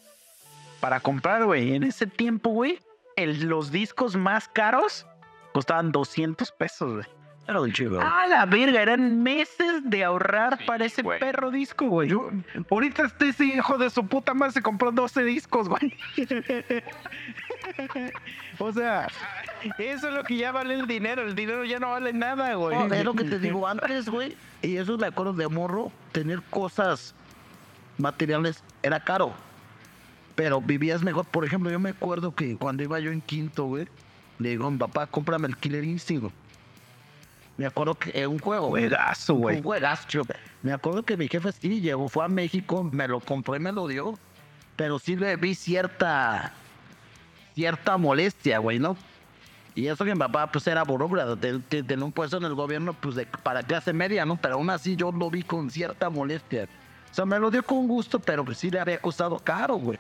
Para 0.81 1.01
comprar, 1.01 1.47
güey. 1.47 1.75
En 1.75 1.83
ese 1.83 2.07
tiempo, 2.07 2.51
güey, 2.51 2.79
los 3.17 3.73
discos 3.73 4.17
más 4.17 4.49
caros 4.49 5.07
costaban 5.53 5.93
200 5.93 6.53
pesos, 6.53 6.93
güey. 6.93 7.07
Era 7.49 7.61
un 7.61 7.73
chivo. 7.73 7.99
Ah, 8.01 8.27
la 8.29 8.47
verga, 8.47 8.81
eran 8.81 9.23
meses 9.25 9.83
de 9.83 10.05
ahorrar 10.05 10.59
Sí, 10.59 10.65
para 10.67 10.85
ese 10.85 11.03
güey. 11.03 11.19
perro 11.19 11.51
disco, 11.51 11.87
güey. 11.89 12.09
Yo- 12.09 12.31
Ahorita 12.71 13.05
este 13.07 13.31
ese 13.31 13.45
hijo 13.47 13.77
de 13.77 13.91
su 13.91 14.07
puta 14.07 14.35
madre 14.35 14.53
se 14.53 14.63
compró 14.63 14.93
12 14.93 15.25
discos, 15.25 15.69
güey. 15.69 15.93
o 18.59 18.73
sea, 18.73 19.09
eso 19.79 20.09
es 20.09 20.15
lo 20.15 20.23
que 20.25 20.37
ya 20.37 20.53
vale 20.53 20.75
el 20.75 20.87
dinero. 20.87 21.23
El 21.23 21.35
dinero 21.35 21.65
ya 21.65 21.79
no 21.81 21.91
vale 21.91 22.13
nada, 22.13 22.55
güey. 22.55 22.77
No, 22.77 22.95
es 22.95 23.05
lo 23.05 23.15
que 23.15 23.25
te 23.25 23.39
digo 23.41 23.67
antes, 23.67 24.09
güey. 24.09 24.37
Y 24.63 24.77
eso 24.77 24.97
me 24.99 25.07
acuerdo 25.07 25.33
de 25.33 25.49
morro. 25.49 25.91
Tener 26.13 26.43
cosas 26.51 27.15
materiales 27.99 28.63
era 28.83 29.01
caro. 29.01 29.33
Pero 30.35 30.61
vivías 30.61 31.03
mejor. 31.03 31.25
Por 31.27 31.45
ejemplo, 31.45 31.71
yo 31.71 31.81
me 31.81 31.91
acuerdo 31.91 32.35
que 32.35 32.57
cuando 32.57 32.83
iba 32.83 32.99
yo 33.01 33.11
en 33.11 33.21
quinto, 33.21 33.65
güey, 33.65 33.89
le 34.39 34.51
digo 34.51 34.67
a 34.67 34.71
mi 34.71 34.79
papá, 34.79 35.07
cómprame 35.07 35.49
el 35.49 35.57
Killer 35.57 35.85
Instinct. 35.85 36.33
Güey". 37.61 37.65
Me 37.65 37.67
acuerdo 37.67 37.95
que 37.95 38.11
era 38.15 38.29
un 38.29 38.39
juego, 38.39 38.69
güey. 38.69 38.89
Juegazo, 38.89 39.35
güey. 39.35 39.57
Un 39.59 39.63
juegazo. 39.63 40.23
Me 40.63 40.73
acuerdo 40.73 41.03
que 41.03 41.17
mi 41.17 41.29
jefe 41.29 41.53
sí 41.53 41.81
llegó, 41.81 42.09
fue 42.09 42.25
a 42.25 42.29
México, 42.29 42.83
me 42.85 43.07
lo 43.09 43.21
compró 43.21 43.57
y 43.57 43.61
me 43.61 43.73
lo 43.73 43.87
dio. 43.87 44.19
Pero 44.77 44.99
sí 44.99 45.15
le 45.17 45.37
vi 45.37 45.55
cierta, 45.55 46.53
cierta 47.55 47.97
molestia, 47.99 48.59
güey, 48.59 48.79
¿no? 48.79 48.97
Y 49.75 49.87
eso 49.87 50.05
que 50.05 50.13
mi 50.15 50.19
papá, 50.19 50.51
pues, 50.51 50.67
era 50.67 50.83
burócrata, 50.83 51.37
te- 51.37 51.59
te- 51.61 51.83
tenía 51.83 52.05
un 52.05 52.13
puesto 52.13 52.37
en 52.39 52.45
el 52.45 52.55
gobierno, 52.55 52.93
pues, 52.95 53.15
de, 53.15 53.27
para 53.27 53.63
clase 53.63 53.93
media, 53.93 54.25
¿no? 54.25 54.37
Pero 54.37 54.55
aún 54.55 54.69
así 54.71 54.97
yo 54.97 55.13
lo 55.13 55.31
vi 55.31 55.43
con 55.43 55.71
cierta 55.71 56.11
molestia. 56.11 56.67
O 57.11 57.15
sea, 57.15 57.25
me 57.25 57.39
lo 57.39 57.51
dio 57.51 57.63
con 57.63 57.87
gusto, 57.87 58.19
pero 58.21 58.45
pues 58.45 58.59
sí 58.59 58.71
le 58.71 58.81
había 58.81 58.99
costado 59.01 59.39
caro, 59.39 59.77
güey. 59.77 59.99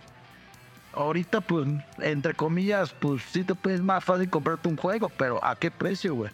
Ahorita, 0.92 1.40
pues, 1.40 1.68
entre 1.98 2.34
comillas, 2.34 2.92
pues, 2.98 3.22
sí 3.30 3.44
te 3.44 3.54
puedes 3.54 3.80
más 3.80 4.02
fácil 4.02 4.28
comprarte 4.28 4.68
un 4.68 4.76
juego, 4.76 5.08
pero 5.16 5.44
¿a 5.44 5.54
qué 5.56 5.70
precio, 5.70 6.14
güey? 6.14 6.30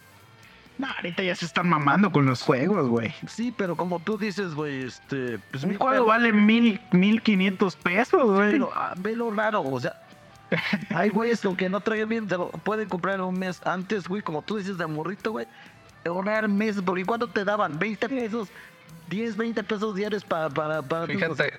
No, 0.78 0.86
ahorita 0.88 1.22
ya 1.22 1.34
se 1.34 1.46
están 1.46 1.68
mamando 1.68 2.12
con 2.12 2.26
los 2.26 2.42
juegos, 2.42 2.86
güey. 2.88 3.14
Sí, 3.26 3.52
pero 3.56 3.76
como 3.76 3.98
tú 4.00 4.18
dices, 4.18 4.54
güey, 4.54 4.82
este... 4.84 5.38
Pues, 5.50 5.64
Un 5.64 5.70
mi- 5.70 5.76
juego 5.76 6.04
vale 6.06 6.32
mil, 6.32 6.80
mil 6.92 7.22
quinientos 7.22 7.76
pesos, 7.76 8.22
güey. 8.24 8.52
Pero 8.52 8.70
ah, 8.74 8.92
ve 8.98 9.16
lo 9.16 9.30
raro, 9.30 9.62
o 9.62 9.80
sea... 9.80 10.02
Hay 10.94 11.08
güeyes 11.08 11.40
que 11.40 11.46
aunque 11.48 11.68
no 11.68 11.80
traigan 11.80 12.08
bien, 12.08 12.28
te 12.28 12.36
lo 12.36 12.50
pueden 12.50 12.88
comprar 12.88 13.20
un 13.20 13.38
mes 13.38 13.60
antes, 13.66 14.06
güey, 14.06 14.22
como 14.22 14.42
tú 14.42 14.58
dices 14.58 14.78
de 14.78 14.86
morrito, 14.86 15.32
güey. 15.32 15.46
Ahorrar 16.04 16.46
meses, 16.48 16.82
porque 16.84 17.04
¿cuánto 17.04 17.26
te 17.28 17.44
daban? 17.44 17.78
20 17.78 18.08
pesos, 18.08 18.48
10, 19.08 19.36
20 19.36 19.64
pesos 19.64 19.94
diarios 19.96 20.24
para... 20.24 20.48
para, 20.50 20.82
para 20.82 21.06
tu- 21.06 21.12
Fíjate, 21.14 21.54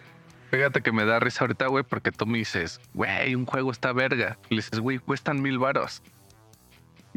fíjate 0.51 0.81
que 0.81 0.91
me 0.93 1.03
da 1.05 1.19
risa 1.19 1.43
ahorita, 1.43 1.67
güey, 1.67 1.83
porque 1.83 2.11
tú 2.11 2.25
me 2.25 2.37
dices, 2.37 2.79
güey, 2.93 3.35
un 3.35 3.45
juego 3.45 3.71
está 3.71 3.91
verga. 3.91 4.37
Y 4.49 4.55
le 4.55 4.61
dices, 4.61 4.79
güey, 4.79 4.99
cuestan 4.99 5.41
mil 5.41 5.57
varos. 5.57 6.01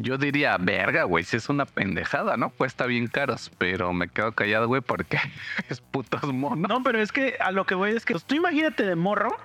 Yo 0.01 0.17
diría, 0.17 0.57
verga, 0.57 1.03
güey, 1.03 1.23
si 1.23 1.37
es 1.37 1.49
una 1.49 1.65
pendejada, 1.65 2.37
¿no? 2.37 2.49
Cuesta 2.49 2.85
bien 2.85 3.07
caros, 3.07 3.51
pero 3.57 3.93
me 3.93 4.07
quedo 4.07 4.31
callado, 4.31 4.67
güey, 4.67 4.81
porque 4.81 5.19
es 5.69 5.81
putos 5.81 6.23
mono. 6.33 6.67
No, 6.67 6.83
pero 6.83 6.99
es 6.99 7.11
que 7.11 7.35
a 7.39 7.51
lo 7.51 7.65
que 7.65 7.75
voy 7.75 7.91
es 7.91 8.05
que 8.05 8.13
pues, 8.13 8.23
tú 8.23 8.35
imagínate 8.35 8.83
de 8.83 8.95
morro, 8.95 9.35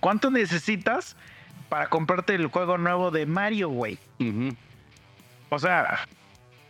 ¿cuánto 0.00 0.30
necesitas 0.30 1.16
para 1.68 1.88
comprarte 1.88 2.34
el 2.34 2.46
juego 2.46 2.78
nuevo 2.78 3.10
de 3.10 3.26
Mario, 3.26 3.68
güey? 3.68 3.98
O 5.50 5.58
sea, 5.58 6.00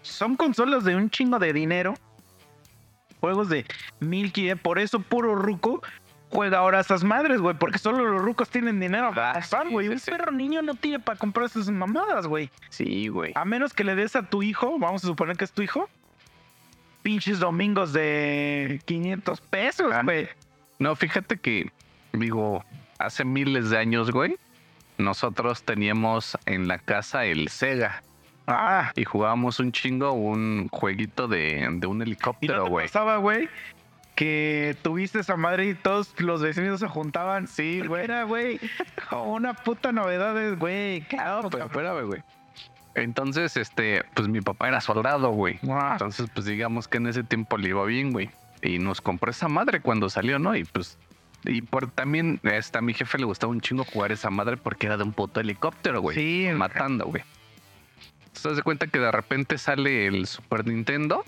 son 0.03 0.37
consolas 0.37 0.85
de 0.85 0.97
un 0.97 1.11
chingo 1.11 1.39
de 1.39 1.53
dinero. 1.53 1.95
Juegos 3.21 3.49
de 3.49 3.65
mil. 4.01 4.33
Por 4.63 4.79
eso, 4.79 5.01
puro 5.01 5.35
ruco. 5.35 5.83
Juega 6.31 6.59
ahora 6.59 6.79
a 6.79 6.81
esas 6.83 7.05
madres, 7.05 7.41
güey, 7.41 7.57
porque 7.57 7.79
solo 7.79 8.05
los 8.05 8.23
rucos 8.23 8.49
tienen 8.51 8.81
dinero 8.81 9.11
para 9.15 9.31
Ah, 9.31 9.35
gastar, 9.35 9.67
sí, 9.67 9.73
güey. 9.73 9.89
Un 9.89 9.99
perro 10.01 10.31
niño 10.33 10.63
no 10.63 10.75
tiene 10.75 10.99
para 11.01 11.19
comprar 11.19 11.47
esas 11.47 11.71
mamadas, 11.71 12.27
güey. 12.27 12.51
Sí, 12.69 13.09
güey. 13.09 13.33
A 13.35 13.45
menos 13.45 13.73
que 13.73 13.85
le 13.85 13.95
des 13.95 14.15
a 14.17 14.23
tu 14.23 14.43
hijo, 14.43 14.79
vamos 14.79 15.05
a 15.05 15.07
suponer 15.07 15.37
que 15.37 15.45
es 15.45 15.53
tu 15.53 15.63
hijo, 15.63 15.89
pinches 17.03 17.39
domingos 17.41 17.93
de 17.93 18.81
500 18.85 19.41
pesos, 19.41 19.93
Ah. 19.93 20.03
güey. 20.03 20.29
No, 20.79 20.95
fíjate 20.97 21.39
que, 21.39 21.71
digo, 22.13 22.65
hace 22.99 23.25
miles 23.25 23.71
de 23.71 23.79
años, 23.79 24.11
güey, 24.11 24.37
nosotros 24.99 25.63
teníamos 25.63 26.37
en 26.47 26.69
la 26.69 26.79
casa 26.79 27.25
el 27.25 27.49
Sega 27.49 28.03
Ah, 28.51 28.93
y 28.97 29.05
jugábamos 29.05 29.61
un 29.61 29.73
chingo 29.73 30.13
un 30.13 30.69
jueguito 30.71 31.29
de, 31.29 31.69
de 31.71 31.87
un 31.87 31.97
y 31.97 31.99
no 31.99 32.03
helicóptero, 32.05 32.65
te 32.65 32.71
güey. 32.71 32.87
pasaba, 32.87 33.19
güey, 33.19 33.49
que 34.19 34.77
tuviste 34.83 35.21
esa 35.21 35.37
madre 35.37 35.69
y 35.69 35.75
todos 35.77 36.13
los 36.19 36.43
vecinos 36.43 36.81
se 36.81 36.89
juntaban. 36.89 37.47
Sí, 37.47 37.83
güey. 37.87 38.03
Era, 38.03 38.25
güey, 38.25 38.59
una 39.13 39.55
puta 39.55 39.93
novedad, 39.93 40.59
güey. 40.59 41.03
Claro, 41.03 41.49
Pero 41.49 41.67
espérame, 41.67 42.05
güey. 42.05 42.21
Entonces, 42.97 43.57
este, 43.57 44.03
pues 44.15 44.27
mi 44.27 44.41
papá 44.41 44.67
era 44.67 44.81
soldado, 44.81 45.31
güey. 45.31 45.61
Entonces, 45.63 46.29
pues 46.35 46.47
digamos 46.47 46.89
que 46.89 46.97
en 46.97 47.07
ese 47.07 47.23
tiempo 47.23 47.59
le 47.59 47.69
iba 47.69 47.85
bien, 47.85 48.11
güey. 48.11 48.29
Y 48.61 48.81
nos 48.81 49.01
compró 49.01 49.31
esa 49.31 49.47
madre 49.47 49.81
cuando 49.81 50.11
salió, 50.11 50.41
¿no? 50.41 50.57
Y 50.57 50.65
pues. 50.65 50.99
Y 51.45 51.63
por 51.63 51.89
también, 51.89 52.41
este, 52.43 52.79
a 52.79 52.81
mi 52.81 52.95
jefe 52.95 53.19
le 53.19 53.25
gustaba 53.25 53.53
un 53.53 53.61
chingo 53.61 53.85
jugar 53.85 54.11
esa 54.11 54.31
madre 54.31 54.57
porque 54.57 54.89
era 54.89 54.97
de 54.97 55.05
un 55.05 55.13
puto 55.13 55.39
helicóptero, 55.39 56.01
güey. 56.01 56.17
Sí, 56.17 56.49
Matando, 56.57 57.05
güey. 57.05 57.23
Entonces, 58.27 58.43
te 58.43 58.49
das 58.49 58.63
cuenta 58.63 58.89
que 58.89 58.99
de 58.99 59.13
repente 59.13 59.59
sale 59.59 60.09
el 60.09 60.27
Super 60.27 60.67
Nintendo. 60.67 61.25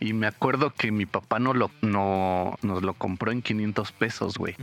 Y 0.00 0.12
me 0.12 0.26
acuerdo 0.26 0.70
que 0.70 0.92
mi 0.92 1.06
papá 1.06 1.38
no 1.38 1.54
lo, 1.54 1.70
no, 1.82 2.56
nos 2.62 2.82
lo 2.82 2.94
compró 2.94 3.32
en 3.32 3.42
500 3.42 3.92
pesos, 3.92 4.38
güey. 4.38 4.54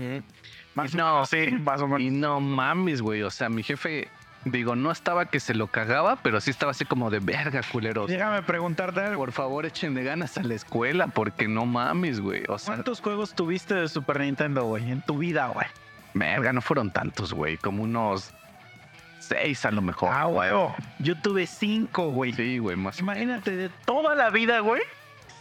Más 0.75 0.93
o 0.93 0.97
No. 0.97 1.25
sí, 1.25 1.51
más 1.63 1.81
o 1.81 1.87
menos. 1.87 2.01
Y 2.01 2.09
no 2.09 2.39
mames, 2.39 3.01
güey. 3.01 3.21
O 3.23 3.29
sea, 3.31 3.49
mi 3.49 3.61
jefe, 3.63 4.07
digo, 4.45 4.75
no 4.75 4.91
estaba 4.91 5.25
que 5.25 5.39
se 5.41 5.53
lo 5.53 5.67
cagaba, 5.67 6.17
pero 6.17 6.39
sí 6.39 6.51
estaba 6.51 6.71
así 6.71 6.85
como 6.85 7.09
de 7.09 7.19
verga, 7.19 7.61
culeros. 7.69 8.09
Déjame 8.09 8.43
preguntarte 8.43 9.01
algo. 9.01 9.17
Por 9.25 9.31
favor, 9.33 9.65
échenle 9.65 10.03
ganas 10.03 10.37
a 10.37 10.43
la 10.43 10.53
escuela, 10.53 11.07
porque 11.07 11.47
no 11.49 11.65
mames, 11.65 12.21
güey. 12.21 12.43
O 12.47 12.57
sea, 12.57 12.75
¿Cuántos 12.75 13.01
juegos 13.01 13.33
tuviste 13.33 13.73
de 13.75 13.89
Super 13.89 14.21
Nintendo, 14.21 14.63
güey, 14.63 14.89
en 14.91 15.01
tu 15.01 15.17
vida, 15.17 15.47
güey? 15.47 15.67
verga, 16.13 16.53
no 16.53 16.61
fueron 16.61 16.91
tantos, 16.91 17.33
güey. 17.33 17.57
Como 17.57 17.83
unos 17.83 18.31
seis 19.19 19.65
a 19.65 19.71
lo 19.71 19.81
mejor. 19.81 20.09
Ah, 20.13 20.27
huevo. 20.27 20.73
Yo 20.99 21.19
tuve 21.19 21.45
cinco, 21.45 22.09
güey. 22.11 22.31
Sí, 22.31 22.57
güey, 22.59 22.77
más. 22.77 22.99
Imagínate, 22.99 23.55
de 23.55 23.69
toda 23.85 24.15
la 24.15 24.29
vida, 24.29 24.59
güey. 24.59 24.81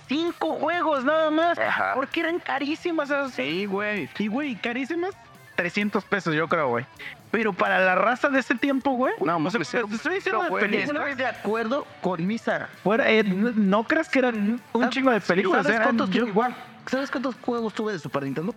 Cinco 0.08 0.54
juegos 0.56 1.04
nada 1.04 1.30
más. 1.30 1.58
Ajá. 1.58 1.92
Porque 1.94 2.20
eran 2.20 2.38
carísimas 2.38 3.08
esas. 3.10 3.32
Sí, 3.32 3.66
güey. 3.66 4.08
Y, 4.18 4.28
güey, 4.28 4.54
carísimas. 4.56 5.14
300 5.56 6.04
pesos, 6.04 6.34
yo 6.34 6.48
creo, 6.48 6.68
güey. 6.68 6.84
Pero 7.30 7.52
para 7.52 7.78
la 7.80 7.94
raza 7.94 8.28
de 8.28 8.40
ese 8.40 8.54
tiempo, 8.54 8.92
güey. 8.92 9.14
No, 9.20 9.36
o 9.36 9.50
sea, 9.50 9.58
mames, 9.58 9.70
te 9.70 9.78
estoy 9.78 10.14
diciendo 10.14 10.40
pero, 10.40 10.42
de 10.42 10.48
güey, 10.48 10.62
películas. 10.62 11.08
Estoy 11.08 11.24
de 11.24 11.26
acuerdo 11.26 11.86
con 12.00 12.26
Misa. 12.26 12.68
Fuera, 12.82 13.10
eh, 13.10 13.22
no, 13.24 13.50
no 13.52 13.84
creas 13.84 14.08
que 14.08 14.18
eran 14.18 14.60
un 14.72 14.90
chingo 14.90 15.10
de 15.10 15.20
películas. 15.20 15.62
¿Sabes 15.62 15.76
Eran 15.76 15.96
cuántos, 15.96 16.10
yo 16.10 16.26
igual. 16.26 16.54
¿Sabes 16.86 17.10
cuántos 17.10 17.34
juegos 17.36 17.72
tuve 17.72 17.92
de 17.92 17.98
Super 17.98 18.24
Nintendo? 18.24 18.54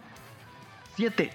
Siete. 0.95 1.31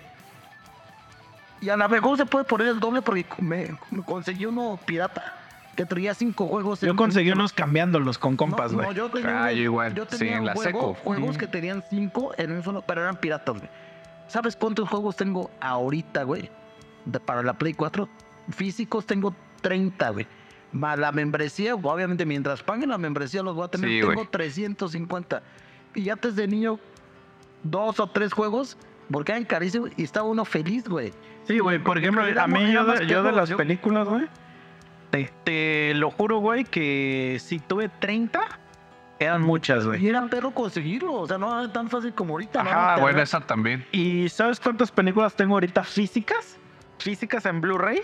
Y 1.60 1.68
a 1.68 1.76
la 1.76 1.88
mejor 1.88 2.16
se 2.16 2.26
puede 2.26 2.44
poner 2.44 2.68
el 2.68 2.80
doble 2.80 3.02
porque 3.02 3.24
me, 3.38 3.76
me 3.90 4.02
conseguí 4.02 4.46
uno 4.46 4.78
pirata 4.84 5.41
que 5.76 5.86
traía 5.86 6.14
cinco 6.14 6.46
juegos. 6.46 6.80
Yo 6.80 6.90
en- 6.90 6.96
conseguí 6.96 7.30
en- 7.30 7.38
unos 7.38 7.52
cambiándolos 7.52 8.18
con 8.18 8.36
compas, 8.36 8.72
güey. 8.74 8.86
No, 8.86 8.92
yo 8.92 9.08
tenía, 9.10 9.44
Ah, 9.44 9.52
yo 9.52 9.62
igual. 9.62 9.94
yo 9.94 10.04
Sí, 10.04 10.18
tenía 10.18 10.34
en 10.34 10.40
un 10.40 10.46
la 10.46 10.52
juego- 10.54 10.68
seco. 10.80 10.94
juegos 11.02 11.36
Mm. 11.36 11.38
que 11.38 11.46
tenían 11.46 11.84
cinco 11.88 12.32
en 12.36 12.52
un 12.52 12.62
solo, 12.62 12.82
pero 12.86 13.02
eran 13.02 13.16
piratas, 13.16 13.56
güey. 13.58 13.70
¿Sabes 14.28 14.56
cuántos 14.56 14.88
juegos 14.88 15.16
tengo 15.16 15.50
ahorita, 15.60 16.22
güey? 16.24 16.50
Para 17.24 17.42
la 17.42 17.54
Play 17.54 17.74
4. 17.74 18.08
Físicos 18.50 19.06
tengo 19.06 19.34
30, 19.60 20.10
güey. 20.10 20.26
Más 20.72 20.98
la 20.98 21.12
membresía, 21.12 21.74
obviamente 21.74 22.24
mientras 22.24 22.62
paguen 22.62 22.88
la 22.88 22.96
membresía 22.98 23.42
los 23.42 23.54
voy 23.54 23.64
a 23.64 23.68
tener. 23.68 23.90
Sí, 23.90 24.00
tengo 24.00 24.14
güey. 24.14 24.26
350. 24.30 25.42
Y 25.94 26.08
antes 26.08 26.34
de 26.36 26.48
niño, 26.48 26.78
dos 27.62 28.00
o 28.00 28.06
tres 28.08 28.32
juegos, 28.32 28.76
porque 29.10 29.32
eran 29.32 29.44
carísimos 29.44 29.90
y 29.96 30.04
estaba 30.04 30.26
uno 30.28 30.44
feliz, 30.44 30.88
güey. 30.88 31.12
Sí, 31.44 31.58
güey, 31.58 31.78
por 31.78 31.98
ejemplo, 31.98 32.22
a 32.22 32.46
mí 32.46 32.72
yo 32.72 32.84
de, 32.84 33.06
yo 33.06 33.22
de 33.22 33.30
perro, 33.30 33.36
las 33.36 33.52
películas, 33.52 34.08
güey, 34.08 34.26
te, 35.12 35.30
te 35.44 35.94
lo 35.94 36.10
juro, 36.10 36.38
güey, 36.38 36.64
que 36.64 37.36
si 37.40 37.60
tuve 37.60 37.88
30, 37.88 38.40
eran 39.20 39.42
muchas, 39.42 39.86
güey. 39.86 40.04
Y 40.04 40.08
era 40.08 40.26
perro 40.26 40.50
conseguirlo, 40.50 41.12
o 41.14 41.26
sea, 41.28 41.38
no 41.38 41.60
era 41.62 41.72
tan 41.72 41.88
fácil 41.88 42.12
como 42.12 42.32
ahorita. 42.34 42.64
¿no? 42.64 42.70
Ajá, 42.70 42.94
Ah, 42.94 42.98
bueno, 43.00 43.22
esa 43.22 43.40
también. 43.40 43.86
¿Y 43.92 44.28
sabes 44.28 44.58
cuántas 44.58 44.90
películas 44.90 45.34
tengo 45.36 45.54
ahorita 45.54 45.84
físicas? 45.84 46.58
Físicas 46.98 47.46
en 47.46 47.60
Blu-ray. 47.60 48.00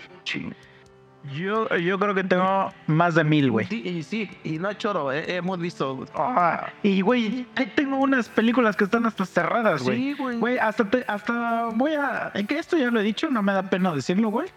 Yo, 1.35 1.67
yo 1.75 1.99
creo 1.99 2.15
que 2.15 2.23
tengo 2.23 2.71
más 2.87 3.13
de 3.15 3.25
mil, 3.25 3.51
güey. 3.51 3.65
Sí, 3.67 3.81
y 3.85 4.03
sí, 4.03 4.29
y 4.45 4.57
no 4.57 4.69
es 4.69 4.77
choro, 4.77 5.11
eh, 5.11 5.35
hemos 5.35 5.59
visto. 5.59 6.05
Ah, 6.15 6.69
y, 6.81 7.01
güey, 7.01 7.45
tengo 7.75 7.97
unas 7.97 8.29
películas 8.29 8.77
que 8.77 8.85
están 8.85 9.05
hasta 9.05 9.25
cerradas, 9.25 9.83
güey. 9.83 9.97
Sí, 9.97 10.13
güey. 10.17 10.37
Güey, 10.37 10.57
hasta, 10.57 10.85
te- 10.89 11.03
hasta 11.07 11.65
voy 11.75 11.91
a... 11.95 12.31
En 12.33 12.47
que 12.47 12.57
esto 12.57 12.77
ya 12.77 12.89
lo 12.89 13.01
he 13.01 13.03
dicho, 13.03 13.29
no 13.29 13.43
me 13.43 13.51
da 13.51 13.63
pena 13.63 13.93
decirlo, 13.93 14.29
güey. 14.29 14.47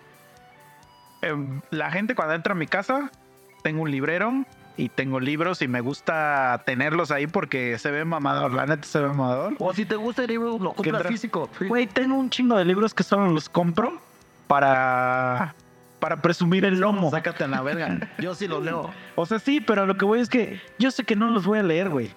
Em, 1.23 1.61
la 1.71 1.91
gente 1.91 2.15
cuando 2.15 2.35
entra 2.35 2.53
a 2.53 2.57
mi 2.57 2.67
casa, 2.67 3.11
tengo 3.63 3.83
un 3.83 3.91
librero 3.91 4.45
y 4.77 4.89
tengo 4.89 5.21
libros 5.21 5.63
y 5.63 5.69
me 5.69 5.81
gusta 5.81 6.63
tenerlos 6.67 7.11
ahí 7.11 7.29
porque 7.29 7.79
se 7.79 7.91
ve 7.93 8.05
mamador, 8.05 8.53
la 8.53 8.67
neta 8.67 8.83
se 8.87 9.01
ve 9.01 9.09
mamador. 9.09 9.55
O 9.59 9.73
si 9.73 9.85
te 9.85 9.97
gusta 9.97 10.23
el 10.23 10.29
libro, 10.29 10.59
lo 10.59 10.73
compras 10.73 11.07
físico. 11.07 11.49
Sí. 11.59 11.67
Güey, 11.67 11.87
tengo 11.87 12.17
un 12.17 12.29
chingo 12.29 12.57
de 12.57 12.65
libros 12.65 12.93
que 12.93 13.03
solo 13.03 13.29
los 13.31 13.49
compro 13.49 14.01
para... 14.47 15.55
Para 16.01 16.21
presumir 16.21 16.65
el 16.65 16.81
lomo. 16.81 17.13
Sácate 17.13 17.45
a 17.45 17.47
la 17.47 17.63
verga. 17.63 18.11
Yo 18.19 18.35
sí 18.35 18.49
lo 18.49 18.61
leo. 18.61 18.91
O 19.15 19.25
sea, 19.25 19.39
sí, 19.39 19.61
pero 19.61 19.87
lo 19.87 19.97
que 19.97 20.05
voy 20.05 20.19
es 20.19 20.29
que 20.29 20.61
yo 20.77 20.91
sé 20.91 21.05
que 21.05 21.15
no 21.15 21.31
los 21.31 21.47
voy 21.47 21.61
a 21.61 21.63
leer, 21.63 21.91
güey. 21.91 22.11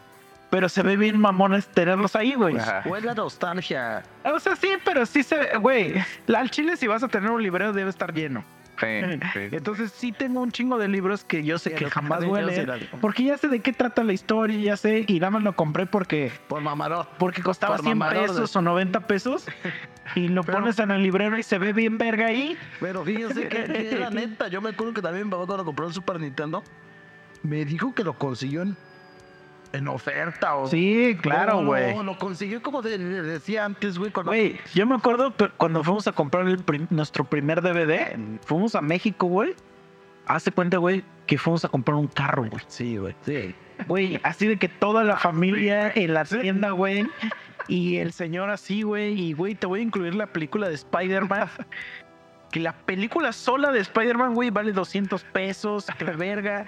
Pero 0.49 0.67
se 0.69 0.81
ve 0.81 0.97
bien 0.97 1.19
mamones 1.19 1.67
tenerlos 1.67 2.15
ahí, 2.15 2.33
güey. 2.33 2.55
O 2.85 2.95
es 2.95 3.03
la 3.03 3.13
nostalgia. 3.13 4.01
O 4.23 4.39
sea, 4.39 4.55
sí, 4.55 4.69
pero 4.83 5.05
sí 5.05 5.21
se 5.21 5.37
ve, 5.37 5.49
güey. 5.59 5.93
Al 6.35 6.49
chile, 6.49 6.77
si 6.77 6.87
vas 6.87 7.03
a 7.03 7.07
tener 7.07 7.29
un 7.29 7.43
librero, 7.43 7.73
debe 7.73 7.91
estar 7.91 8.11
lleno. 8.11 8.43
Sí, 8.79 8.85
sí. 9.33 9.39
Entonces, 9.55 9.91
sí 9.91 10.11
tengo 10.11 10.41
un 10.41 10.51
chingo 10.51 10.77
de 10.77 10.87
libros 10.87 11.23
que 11.23 11.43
yo 11.43 11.57
sé 11.57 11.73
que 11.73 11.89
jamás 11.89 12.25
voy 12.25 12.39
a 12.39 12.43
leer. 12.43 12.89
Porque 13.01 13.23
ya 13.23 13.37
sé 13.37 13.47
de 13.47 13.59
qué 13.61 13.71
trata 13.73 14.03
la 14.03 14.13
historia, 14.13 14.57
ya 14.59 14.77
sé. 14.77 15.05
Y 15.07 15.19
nada 15.19 15.31
más 15.31 15.43
lo 15.43 15.55
compré 15.55 15.85
porque, 15.85 16.31
Por 16.47 16.61
mamarot. 16.61 17.07
porque 17.17 17.41
costaba 17.41 17.75
Por 17.77 17.85
100 17.85 17.97
mamador, 17.97 18.27
pesos 18.27 18.55
o 18.55 18.61
90 18.61 19.07
pesos. 19.07 19.47
Y 20.15 20.27
lo 20.27 20.43
Pero- 20.43 20.59
pones 20.59 20.77
en 20.79 20.91
el 20.91 21.01
librero 21.03 21.37
y 21.37 21.43
se 21.43 21.57
ve 21.57 21.73
bien 21.73 21.97
verga 21.97 22.27
ahí. 22.27 22.57
Pero 22.79 23.03
fíjense 23.03 23.47
que, 23.47 23.63
que 23.65 23.97
la 23.99 24.09
neta, 24.11 24.47
yo 24.49 24.61
me 24.61 24.69
acuerdo 24.69 24.93
que 24.93 25.01
también 25.01 25.25
mi 25.25 25.31
papá 25.31 25.45
cuando 25.45 25.65
compró 25.65 25.87
el 25.87 25.93
Super 25.93 26.19
Nintendo, 26.19 26.63
me 27.43 27.63
dijo 27.65 27.93
que 27.95 28.03
lo 28.03 28.13
consiguió 28.17 28.61
en, 28.63 28.75
en 29.75 29.87
oferta. 29.87 30.55
O, 30.55 30.67
Sí, 30.67 31.17
claro, 31.21 31.63
güey. 31.65 31.95
No, 31.95 32.03
lo 32.03 32.17
consiguió 32.17 32.61
como 32.61 32.81
de- 32.81 32.97
de- 32.97 33.21
decía 33.23 33.65
antes, 33.65 33.97
güey. 33.97 34.11
cuando- 34.11 34.31
Güey, 34.31 34.57
yo 34.73 34.85
me 34.85 34.95
acuerdo 34.95 35.33
cuando 35.57 35.83
fuimos 35.83 36.07
a 36.07 36.11
comprar 36.11 36.47
el 36.47 36.59
prim- 36.59 36.87
nuestro 36.89 37.23
primer 37.25 37.61
DVD, 37.61 38.17
fuimos 38.45 38.75
a 38.75 38.81
México, 38.81 39.27
güey. 39.27 39.53
Hace 40.27 40.51
cuenta, 40.51 40.77
güey, 40.77 41.03
que 41.27 41.37
fuimos 41.37 41.63
a 41.65 41.69
comprar 41.69 41.95
un 41.97 42.07
carro, 42.07 42.45
güey. 42.49 42.63
Sí, 42.67 42.97
güey. 42.97 43.15
Sí. 43.21 43.53
Güey, 43.87 44.19
así 44.23 44.47
de 44.47 44.57
que 44.57 44.69
toda 44.69 45.03
la 45.03 45.17
familia 45.17 45.91
en 45.93 46.13
la 46.13 46.23
tienda, 46.25 46.71
güey. 46.71 47.05
Y 47.67 47.97
el 47.97 48.11
señor 48.13 48.49
así, 48.49 48.83
güey. 48.83 49.19
Y, 49.19 49.33
güey, 49.33 49.53
te 49.55 49.67
voy 49.67 49.81
a 49.81 49.83
incluir 49.83 50.15
la 50.15 50.27
película 50.27 50.67
de 50.69 50.75
Spider-Man. 50.75 51.47
Que 52.55 52.61
la 52.61 52.71
película 52.71 53.33
sola 53.33 53.69
de 53.69 53.81
Spider-Man, 53.81 54.33
güey, 54.33 54.49
vale 54.49 54.71
200 54.71 55.25
pesos, 55.25 55.87
que 55.97 56.05
la 56.05 56.13
verga. 56.13 56.65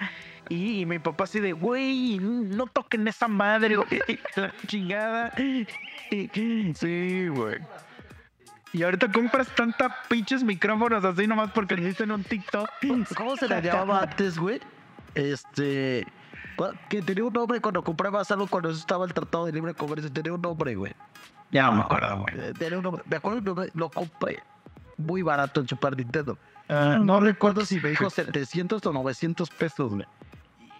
Y, 0.50 0.82
y 0.82 0.84
mi 0.84 0.98
papá 0.98 1.24
así 1.24 1.40
de, 1.40 1.54
güey, 1.54 2.18
no 2.18 2.66
toquen 2.66 3.08
esa 3.08 3.26
madre, 3.26 3.76
güey. 3.76 3.88
La 4.36 4.52
chingada. 4.66 5.32
Sí, 6.74 7.28
güey. 7.28 7.56
Y 8.74 8.82
ahorita 8.82 9.10
compras 9.10 9.48
tantas 9.56 9.90
pinches 10.10 10.44
micrófonos 10.44 11.02
así 11.02 11.26
nomás 11.26 11.52
porque 11.52 11.74
le 11.74 11.86
dicen 11.86 12.10
un 12.10 12.22
TikTok. 12.22 12.68
¿Cómo 13.16 13.36
se 13.38 13.48
le 13.48 13.62
llamaba 13.62 14.02
antes, 14.02 14.38
güey? 14.38 14.60
Este. 15.14 16.06
Que 16.90 17.00
tenía 17.00 17.24
un 17.24 17.32
nombre 17.32 17.62
cuando 17.62 17.82
comprabas 17.82 18.30
algo 18.30 18.46
cuando 18.46 18.68
estaba 18.68 19.06
el 19.06 19.14
Tratado 19.14 19.46
de 19.46 19.52
Libre 19.52 19.72
Comercio. 19.72 20.12
Tenía 20.12 20.34
un 20.34 20.42
nombre, 20.42 20.74
güey. 20.74 20.92
Ya 21.50 21.62
no 21.68 21.76
me 21.76 21.80
acuerdo, 21.80 22.18
güey. 22.18 22.34
Eh, 22.38 22.52
Tenía 22.58 22.76
un 22.76 22.84
nombre. 22.84 23.02
Me 23.06 23.16
acuerdo 23.16 23.54
que 23.54 23.70
lo 23.72 23.88
compré 23.88 24.42
muy 24.98 25.22
barato 25.22 25.60
en 25.60 25.68
Super 25.68 25.96
Nintendo. 25.96 26.36
Ah, 26.68 26.98
No 27.00 27.18
recuerdo 27.20 27.64
si 27.64 27.80
me 27.80 27.88
dijo 27.90 28.10
700 28.10 28.84
o 28.84 28.92
900 28.92 29.48
pesos, 29.50 29.94
güey. 29.94 30.06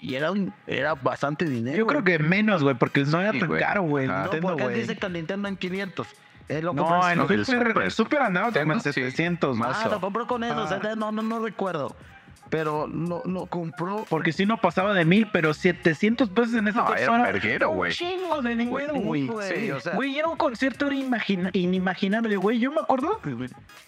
Y 0.01 0.15
era, 0.15 0.31
un, 0.31 0.53
era 0.67 0.95
bastante 0.95 1.45
dinero. 1.47 1.77
Yo 1.77 1.87
creo 1.87 2.05
que 2.05 2.19
menos, 2.19 2.63
güey, 2.63 2.77
porque 2.77 3.05
no 3.05 3.21
era 3.21 3.33
Sí, 3.33 3.41
tan 3.41 3.49
güey. 3.49 3.61
caro, 3.61 3.83
güey. 3.83 4.05
el 4.05 4.11
Ah. 4.11 4.15
No, 4.19 4.23
Nintendo, 4.33 4.49
porque 4.57 4.69
dice 4.75 4.97
que 4.97 5.07
el 5.07 5.13
Nintendo 5.15 5.49
en 5.49 5.57
500. 5.57 6.07
Él 6.49 6.65
lo 6.65 6.73
No, 6.73 6.85
compró 6.85 7.09
en 7.09 7.21
el 7.21 7.45
Super, 7.45 7.45
Super. 7.69 7.83
el 7.83 7.91
Super 7.91 8.23
andaba 8.23 8.53
como 8.53 8.73
en 8.75 8.81
Sí. 8.81 8.93
700, 8.93 9.57
más. 9.57 9.77
Ah, 9.85 9.89
lo 9.89 10.01
compró 10.01 10.27
con 10.27 10.45
eso. 10.45 10.63
o 10.63 10.69
sea, 10.69 10.81
Ah. 10.83 10.95
no, 10.97 11.11
no, 11.11 11.23
no 11.23 11.41
recuerdo. 11.41 11.97
Pero 12.51 12.87
lo, 12.87 13.23
lo 13.25 13.47
compró. 13.47 14.05
Porque 14.09 14.33
si 14.33 14.47
no 14.47 14.57
pasaba 14.61 14.95
de 14.95 15.05
mil, 15.05 15.29
pero 15.33 15.53
700 15.55 16.31
pesos 16.31 16.55
en 16.55 16.69
esa 16.69 16.79
No, 16.83 16.87
era 16.89 16.97
persona. 16.97 17.17
un 17.19 17.23
verguero, 17.25 17.71
güey. 17.71 17.93
Chingo 17.93 18.41
de 18.43 18.51
dinero, 18.57 18.95
güey. 18.95 19.27
güey, 19.27 19.55
Sí, 19.57 19.71
o 19.71 19.81
sea- 19.81 19.95
Güey, 19.95 20.19
era 20.19 20.29
un 20.29 20.37
concierto 20.37 20.87
era 20.87 20.97
imagina- 20.97 21.51
inimaginable, 21.53 22.37
güey. 22.37 22.59
Yo 22.59 22.71
me 22.73 22.81
acuerdo 22.81 23.21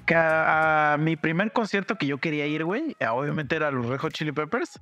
que 0.06 0.14
a, 0.14 0.94
a 0.94 0.96
mi 0.98 1.16
primer 1.16 1.52
concierto 1.52 1.96
que 1.96 2.06
yo 2.06 2.18
quería 2.18 2.46
ir, 2.46 2.64
güey, 2.64 2.96
obviamente 3.10 3.56
era 3.56 3.70
los 3.70 3.86
Red 3.86 3.98
Hot 3.98 4.12
Chili 4.12 4.32
Peppers. 4.32 4.78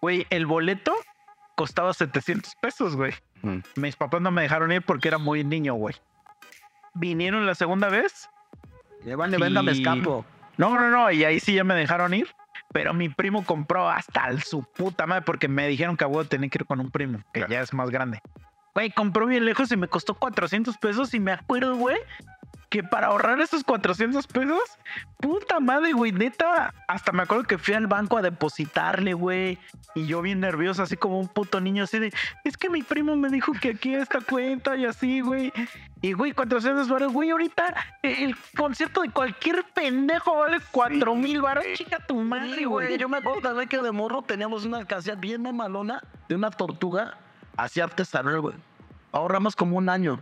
Güey, 0.00 0.26
el 0.30 0.46
boleto 0.46 0.94
costaba 1.56 1.92
700 1.92 2.54
pesos, 2.62 2.96
güey. 2.96 3.12
Mm. 3.42 3.58
Mis 3.76 3.96
papás 3.96 4.20
no 4.20 4.30
me 4.30 4.42
dejaron 4.42 4.72
ir 4.72 4.82
porque 4.82 5.08
era 5.08 5.18
muy 5.18 5.44
niño, 5.44 5.74
güey. 5.74 5.94
Vinieron 6.94 7.46
la 7.46 7.54
segunda 7.54 7.88
vez. 7.88 8.28
Llevan 9.04 9.30
de 9.30 9.38
venda, 9.38 9.62
me 9.62 9.72
Y- 9.72 9.78
escapo. 9.82 10.24
No, 10.56 10.78
no, 10.78 10.90
no, 10.90 11.10
y 11.10 11.24
ahí 11.24 11.40
sí 11.40 11.54
ya 11.54 11.64
me 11.64 11.74
dejaron 11.74 12.12
ir. 12.12 12.28
Pero 12.72 12.94
mi 12.94 13.08
primo 13.08 13.44
compró 13.44 13.88
hasta 13.90 14.28
el 14.28 14.42
su 14.42 14.62
puta 14.62 15.06
madre 15.06 15.22
porque 15.24 15.48
me 15.48 15.66
dijeron 15.68 15.96
que 15.96 16.04
voy 16.04 16.24
a 16.24 16.28
tener 16.28 16.50
que 16.50 16.58
ir 16.58 16.66
con 16.66 16.80
un 16.80 16.90
primo, 16.90 17.18
que 17.32 17.40
Claro. 17.40 17.52
ya 17.52 17.60
es 17.62 17.72
más 17.74 17.90
grande. 17.90 18.20
Güey, 18.74 18.90
compró 18.92 19.26
bien 19.26 19.44
lejos 19.44 19.72
y 19.72 19.76
me 19.76 19.88
costó 19.88 20.14
400 20.14 20.78
pesos 20.78 21.12
y 21.12 21.18
me 21.20 21.32
acuerdo, 21.32 21.74
güey, 21.76 21.96
que 22.70 22.84
para 22.84 23.08
ahorrar 23.08 23.40
esos 23.40 23.64
400 23.64 24.26
pesos, 24.28 24.62
puta 25.18 25.58
madre, 25.58 25.92
güey, 25.92 26.12
neta, 26.12 26.72
hasta 26.86 27.10
me 27.10 27.24
acuerdo 27.24 27.42
que 27.42 27.58
fui 27.58 27.74
al 27.74 27.88
banco 27.88 28.16
a 28.16 28.22
depositarle, 28.22 29.12
güey, 29.12 29.58
y 29.96 30.06
yo 30.06 30.22
bien 30.22 30.38
nervioso, 30.38 30.84
así 30.84 30.96
como 30.96 31.18
un 31.18 31.26
puto 31.26 31.60
niño, 31.60 31.82
así 31.82 31.98
de, 31.98 32.12
es 32.44 32.56
que 32.56 32.70
mi 32.70 32.82
primo 32.82 33.16
me 33.16 33.28
dijo 33.28 33.52
que 33.60 33.70
aquí 33.70 33.92
esta 33.94 34.20
cuenta 34.20 34.76
y 34.76 34.86
así, 34.86 35.20
güey. 35.20 35.52
Y, 36.00 36.12
güey, 36.12 36.32
400 36.32 36.88
baros, 36.88 37.12
güey, 37.12 37.30
ahorita 37.30 37.74
el 38.02 38.36
concierto 38.56 39.02
de 39.02 39.10
cualquier 39.10 39.64
pendejo 39.74 40.36
vale 40.36 40.58
4 40.70 41.14
mil 41.16 41.42
baros, 41.42 41.64
chica 41.74 41.98
tu 42.06 42.14
madre, 42.14 42.54
Sí, 42.54 42.64
güey. 42.64 42.96
Yo 42.96 43.08
me 43.08 43.18
acuerdo 43.18 43.40
también 43.40 43.68
que 43.68 43.78
de 43.78 43.90
morro 43.90 44.22
teníamos 44.22 44.64
una 44.64 44.78
alcancía 44.78 45.16
bien 45.16 45.42
mamalona 45.42 46.02
de 46.28 46.36
una 46.36 46.50
tortuga 46.50 47.18
así 47.56 47.80
artesanal, 47.80 48.40
güey. 48.40 48.54
Ahorramos 49.12 49.56
como 49.56 49.76
un 49.76 49.88
año. 49.88 50.20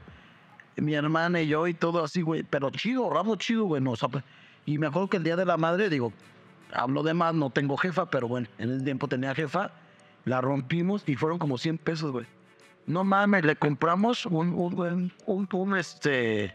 Mi 0.81 0.95
hermana 0.95 1.41
y 1.41 1.49
yo 1.49 1.67
y 1.67 1.75
todo 1.75 2.05
así, 2.05 2.23
güey. 2.23 2.43
Pero 2.43 2.71
chido, 2.71 3.05
ahorramos 3.05 3.39
chido, 3.39 3.65
güey. 3.65 3.83
no, 3.83 3.93
o 3.93 3.97
sea, 3.97 4.09
y 4.67 4.79
me 4.79 4.87
acuerdo 4.87 5.09
que 5.09 5.17
el 5.17 5.25
día 5.25 5.37
de 5.37 5.45
la 5.45 5.57
madre, 5.57 5.89
digo, 5.89 6.13
hablo 6.73 7.03
de 7.03 7.15
más, 7.15 7.35
no 7.35 7.51
tengo 7.51 7.77
jefa, 7.77 8.11
pero 8.11 8.29
bueno, 8.29 8.49
en 8.59 8.73
ese 8.75 8.85
tiempo 8.85 9.09
tenía 9.09 9.35
jefa. 9.35 9.71
La 10.25 10.41
rompimos 10.41 11.03
y 11.07 11.17
fueron 11.17 11.39
como 11.39 11.57
100 11.59 11.79
pesos, 11.79 12.13
güey. 12.13 12.27
No 12.87 13.05
mames, 13.05 13.45
le 13.45 13.57
compramos 13.57 14.27
un, 14.27 14.49
un, 14.55 15.13
un, 15.27 15.77
este, 15.77 16.55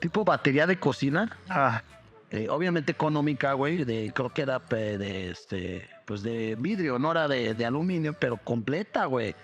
tipo 0.00 0.24
batería 0.24 0.66
de 0.66 0.78
cocina. 0.78 1.36
Ah, 1.48 1.82
Eh, 2.30 2.48
obviamente 2.50 2.90
económica, 2.90 3.52
güey, 3.52 3.84
de, 3.84 4.12
creo 4.14 4.30
que 4.30 4.42
era 4.42 4.58
de, 4.58 5.30
este, 5.30 5.88
pues 6.06 6.22
de 6.22 6.56
vidrio, 6.58 6.98
no 6.98 7.12
era 7.12 7.28
de, 7.28 7.54
de 7.54 7.64
aluminio, 7.64 8.14
pero 8.14 8.36
completa, 8.36 9.04
güey. 9.06 9.34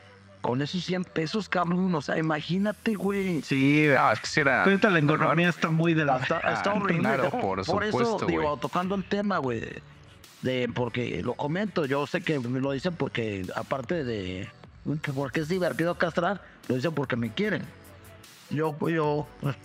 Con 0.43 0.61
esos 0.61 0.85
100 0.85 1.05
pesos, 1.05 1.49
cabrón, 1.49 1.95
o 1.95 2.03
sea, 2.03 2.19
imagínate, 2.19 2.95
güey. 2.95 3.41
sí, 3.43 3.87
Ah, 3.97 4.11
es 4.13 4.21
que 4.21 4.27
sí 4.27 4.41
era. 4.41 4.65
ahorita 4.65 4.91
la 4.91 4.99
economía 4.99 5.49
está 5.49 5.71
muy 5.71 5.95
de 5.95 6.05
la... 6.05 6.17
Está, 6.19 6.39
está 6.41 6.73
Ah, 6.73 6.75
horrible. 6.83 7.01
claro, 7.01 7.31
por 7.31 7.61
eso, 7.61 7.73
supuesto, 7.73 8.27
digo, 8.27 8.43
güey. 8.43 8.61
tocando 8.61 8.97
el 8.97 9.05
tema, 9.05 9.39
güey, 9.39 9.63
de, 10.43 10.69
porque 10.75 11.23
lo 11.23 11.35
comento, 11.35 11.87
yo 11.87 12.07
sé 12.09 12.23
que 12.23 12.41
me 12.41 12.59
lo 12.59 12.73
dicen 12.73 12.95
porque, 12.97 13.47
aparte 13.55 14.03
de, 14.03 14.51
que 15.01 15.13
porque 15.13 15.41
es 15.41 15.49
divertido 15.49 15.95
castrar, 15.97 16.43
lo 16.69 16.75
dicen 16.75 16.93
porque 16.93 17.15
me 17.15 17.31
quieren. 17.33 17.63
Yo, 18.51 18.77
yo, 18.89 19.27
pues, 19.41 19.57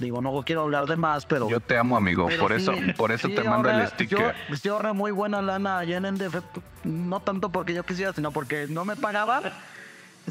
digo, 0.00 0.20
no 0.20 0.42
quiero 0.44 0.62
hablar 0.62 0.86
de 0.86 0.96
más, 0.96 1.24
pero... 1.24 1.48
Yo 1.48 1.60
te 1.60 1.78
amo, 1.78 1.96
amigo. 1.96 2.28
Por 2.38 2.50
sí, 2.50 2.56
eso, 2.62 2.72
por 2.96 3.10
eso 3.12 3.28
sí 3.28 3.34
te 3.36 3.44
mando 3.44 3.70
el 3.70 3.76
ahorra- 3.76 3.90
sticker. 3.90 4.34
Yo, 4.50 4.56
sí 4.56 4.68
ahorré 4.68 4.92
muy 4.92 5.12
buena 5.12 5.40
lana 5.40 5.78
allá 5.78 5.96
en 5.96 6.02
NDF, 6.16 6.42
no 6.82 7.20
tanto 7.20 7.50
porque 7.50 7.72
yo 7.72 7.84
quisiera, 7.84 8.12
sino 8.12 8.32
porque 8.32 8.66
no 8.68 8.84
me 8.84 8.96
pagaban. 8.96 9.44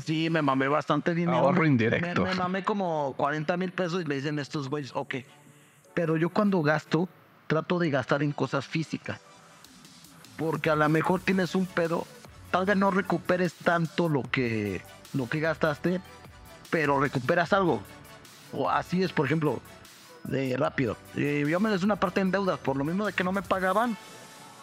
Sí, 0.05 0.29
me 0.29 0.41
mamé 0.41 0.67
bastante 0.67 1.13
dinero. 1.13 1.37
Ahorro 1.37 1.61
Me- 1.61 1.67
indirecto. 1.67 2.23
Me, 2.23 2.29
me 2.29 2.35
mamé 2.35 2.63
como 2.63 3.13
40 3.17 3.57
mil 3.57 3.71
pesos 3.71 4.01
y 4.01 4.05
le 4.05 4.15
dicen 4.15 4.39
estos 4.39 4.69
güeyes, 4.69 4.91
ok. 4.95 5.15
Pero 5.93 6.17
yo 6.17 6.29
cuando 6.29 6.61
gasto, 6.61 7.07
trato 7.47 7.77
de 7.79 7.89
gastar 7.89 8.23
en 8.23 8.31
cosas 8.31 8.65
físicas. 8.65 9.19
Porque 10.37 10.69
a 10.69 10.75
lo 10.75 10.89
mejor 10.89 11.21
tienes 11.21 11.53
un 11.53 11.65
pedo, 11.67 12.07
tal 12.49 12.65
vez 12.65 12.75
no 12.75 12.89
recuperes 12.89 13.53
tanto 13.53 14.09
lo 14.09 14.23
que, 14.23 14.81
lo 15.13 15.29
que 15.29 15.39
gastaste, 15.39 16.01
pero 16.71 16.99
recuperas 16.99 17.53
algo. 17.53 17.81
O 18.51 18.69
así 18.69 19.03
es, 19.03 19.13
por 19.13 19.27
ejemplo, 19.27 19.61
de 20.23 20.57
rápido. 20.57 20.97
Eh, 21.15 21.45
yo 21.47 21.59
me 21.59 21.69
des 21.69 21.83
una 21.83 21.97
parte 21.97 22.21
en 22.21 22.31
deudas, 22.31 22.57
por 22.59 22.75
lo 22.77 22.83
mismo 22.83 23.05
de 23.05 23.13
que 23.13 23.23
no 23.23 23.31
me 23.31 23.43
pagaban. 23.43 23.95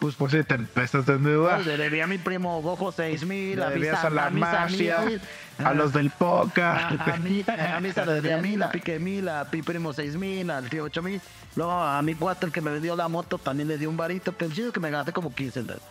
Pues, 0.01 0.15
pues 0.15 0.31
sí, 0.31 0.43
te 0.43 0.55
empezaste 0.55 1.11
a 1.11 1.15
endeudar. 1.15 1.57
Pues, 1.57 1.67
le 1.67 1.77
debía 1.77 2.05
a 2.05 2.07
mi 2.07 2.17
primo 2.17 2.59
Gojo 2.63 2.91
6 2.91 3.23
mil, 3.23 3.59
Le 3.59 3.91
a 3.91 4.01
a 4.01 4.09
la 4.09 4.25
amigos, 4.25 5.21
a 5.59 5.75
los 5.75 5.93
del 5.93 6.09
poca. 6.09 6.87
a 6.87 7.17
mí, 7.17 7.45
a 7.47 7.79
mí 7.79 7.91
se 7.91 8.03
le 8.03 8.13
debía 8.13 8.37
mil, 8.37 8.63
a 8.63 8.71
Pique 8.71 8.97
mil, 8.97 9.29
a 9.29 9.47
mi 9.51 9.61
primo 9.61 9.93
6 9.93 10.15
mil, 10.15 10.49
al 10.49 10.67
tío 10.71 10.85
8 10.85 11.03
mil. 11.03 11.21
Luego 11.55 11.73
a 11.73 12.01
mi 12.01 12.15
cuate, 12.15 12.47
el 12.47 12.51
que 12.51 12.61
me 12.61 12.71
vendió 12.71 12.95
la 12.95 13.07
moto, 13.09 13.37
también 13.37 13.67
le 13.67 13.77
dio 13.77 13.91
un 13.91 13.95
varito. 13.95 14.33
Es 14.39 14.71
que 14.73 14.79
me 14.79 14.89
gasté 14.89 15.13
como 15.13 15.35
15 15.35 15.59
en 15.59 15.67
deuda. 15.67 15.81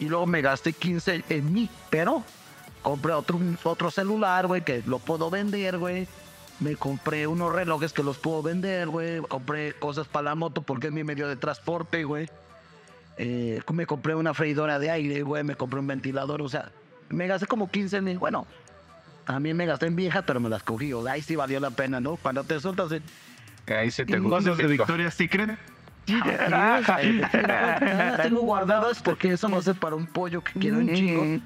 Y 0.00 0.08
luego 0.08 0.26
me 0.26 0.42
gasté 0.42 0.72
15 0.72 1.26
en 1.28 1.52
mí, 1.52 1.70
pero 1.90 2.24
compré 2.82 3.12
otro, 3.12 3.38
otro 3.62 3.92
celular, 3.92 4.48
güey, 4.48 4.64
que 4.64 4.82
lo 4.84 4.98
puedo 4.98 5.30
vender, 5.30 5.78
güey. 5.78 6.08
Me 6.58 6.74
compré 6.74 7.28
unos 7.28 7.52
relojes 7.52 7.92
que 7.92 8.02
los 8.02 8.18
puedo 8.18 8.42
vender, 8.42 8.88
güey. 8.88 9.20
Compré 9.20 9.74
cosas 9.74 10.08
para 10.08 10.24
la 10.24 10.34
moto 10.34 10.62
porque 10.62 10.88
es 10.88 10.92
mi 10.92 11.04
medio 11.04 11.28
de 11.28 11.36
transporte, 11.36 12.02
güey. 12.02 12.28
Eh, 13.18 13.62
me 13.72 13.86
compré 13.86 14.14
una 14.14 14.34
freidora 14.34 14.78
de 14.78 14.90
aire, 14.90 15.22
güey. 15.22 15.44
Me 15.44 15.54
compré 15.56 15.80
un 15.80 15.86
ventilador, 15.86 16.42
o 16.42 16.48
sea, 16.48 16.70
me 17.08 17.26
gasté 17.26 17.46
como 17.46 17.70
15 17.70 18.00
mil. 18.02 18.18
Bueno, 18.18 18.46
también 19.24 19.56
me 19.56 19.66
gasté 19.66 19.86
en 19.86 19.96
viejas, 19.96 20.24
pero 20.26 20.40
me 20.40 20.48
las 20.48 20.62
cogí. 20.62 20.92
O 20.92 21.02
sea, 21.02 21.12
ahí 21.12 21.22
sí 21.22 21.36
valió 21.36 21.60
la 21.60 21.70
pena, 21.70 22.00
¿no? 22.00 22.16
Cuando 22.16 22.44
te 22.44 22.60
sueltas 22.60 22.92
en... 22.92 23.02
Ahí 23.74 23.90
se 23.90 24.04
te 24.04 24.18
Cosas 24.20 24.56
de. 24.56 24.66
Victoria's 24.66 25.14
Secret. 25.14 25.58
Ah, 26.52 28.18
tengo 28.22 28.42
guardadas 28.42 29.02
porque 29.02 29.32
eso 29.32 29.48
no 29.48 29.60
sé 29.60 29.74
para 29.74 29.96
un 29.96 30.06
pollo 30.06 30.42
que 30.42 30.52
quiero 30.52 30.78
un 30.78 30.94
chingo. 30.94 31.42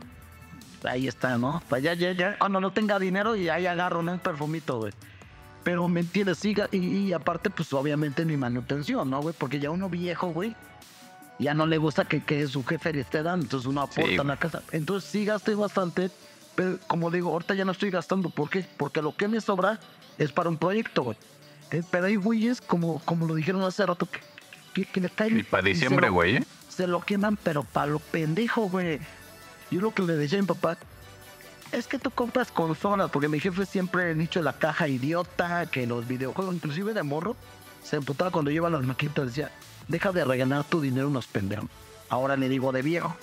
Ahí 0.85 1.09
está, 1.09 1.39
¿no? 1.39 1.63
Pues 1.69 1.83
ya, 1.83 1.95
ya, 1.95 2.13
ya. 2.13 2.39
Cuando 2.39 2.61
no 2.61 2.71
tenga 2.71 2.99
dinero 2.99 3.37
y 3.37 3.49
ahí 3.49 3.67
agarro 3.67 4.03
¿no? 4.03 4.13
un 4.13 4.19
perfumito, 4.19 4.79
güey. 4.79 4.93
Pero 5.63 5.89
me 5.89 6.01
entiendes, 6.01 6.39
siga. 6.39 6.69
Y, 6.73 6.79
y 6.79 7.13
aparte, 7.13 7.49
pues 7.51 7.73
obviamente 7.73 8.25
mi 8.25 8.37
manutención, 8.37 9.09
¿no, 9.09 9.21
güey? 9.21 9.35
Porque 9.39 9.61
ya 9.61 9.71
uno 9.71 9.89
viejo, 9.89 10.29
güey, 10.29 10.55
ya 11.41 11.55
no 11.55 11.67
le 11.67 11.79
gusta 11.79 12.05
que, 12.05 12.23
que 12.23 12.47
su 12.47 12.65
jefe 12.65 12.93
le 12.93 13.01
esté 13.01 13.23
dando. 13.23 13.45
Entonces 13.45 13.67
uno 13.67 13.83
aporta 13.83 14.11
Sí, 14.11 14.17
en 14.17 14.27
la 14.27 14.37
casa. 14.37 14.63
Entonces 14.73 15.11
sí 15.11 15.25
gasté 15.25 15.55
bastante. 15.55 16.11
Pero 16.55 16.79
como 16.87 17.11
digo, 17.11 17.31
ahorita 17.31 17.55
ya 17.55 17.65
no 17.65 17.73
estoy 17.73 17.91
gastando. 17.91 18.31
¿Por 18.31 18.51
qué? 18.51 18.67
Porque 18.77 19.03
lo 19.03 19.17
que 19.17 19.29
me 19.29 19.41
sobra 19.41 19.81
es 20.19 20.33
para 20.33 20.49
un 20.49 20.57
proyecto, 20.57 21.03
güey. 21.03 21.17
Eh, 21.71 21.83
Pero 21.91 22.07
hay 22.07 22.17
güeyes, 22.17 22.61
como, 22.61 23.01
como 23.05 23.27
lo 23.27 23.35
dijeron 23.35 23.63
hace 23.63 23.87
rato, 23.87 24.07
que, 24.07 24.21
que, 24.75 24.85
que 24.85 25.01
le 25.01 25.09
caen. 25.09 25.39
Y 25.39 25.43
para 25.43 25.63
diciembre, 25.63 26.09
güey. 26.09 26.37
¿eh? 26.37 26.45
se 26.69 26.87
lo 26.87 27.01
queman, 27.01 27.37
pero 27.37 27.63
para 27.63 27.89
lo 27.93 27.99
pendejo, 27.99 28.63
güey. 28.69 29.01
Yo 29.71 29.81
lo 29.81 29.93
que 29.93 30.03
le 30.03 30.17
decía 30.17 30.39
a 30.39 30.43
mi 30.43 30.49
papá, 30.49 30.79
es 31.73 31.87
que 31.87 31.99
tú 31.99 32.11
compras 32.11 32.51
consolas, 32.51 33.11
porque 33.11 33.29
mi 33.29 33.39
jefe 33.39 33.67
siempre 33.67 34.11
ha 34.11 34.15
dicho 34.15 34.41
la 34.43 34.55
caja 34.55 34.89
idiota, 34.89 35.67
que 35.67 35.87
los 35.87 36.09
videojuegos, 36.09 36.55
inclusive 36.55 36.95
de 36.95 37.03
morro, 37.03 37.37
se 37.83 37.97
emputaba 37.97 38.31
cuando 38.31 38.51
llevan 38.51 38.73
las 38.73 38.83
maquinitas, 38.83 39.27
decía, 39.27 39.51
deja 39.91 40.13
de 40.13 40.25
regalar 40.25 40.65
tu 40.65 40.81
dinero 40.81 41.09
unos 41.09 41.27
pendejos. 41.27 41.69
Ahora 42.09 42.37
le 42.37 42.49
digo 42.49 42.73
de 42.73 42.83
viejo, 42.83 43.15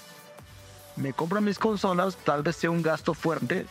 me 0.95 1.14
compro 1.14 1.41
mis 1.41 1.60
consolas, 1.60 2.18
tal 2.18 2.44
vez 2.44 2.57
sea 2.57 2.69
un 2.69 2.81
gasto 2.81 3.14
fuerte, 3.14 3.65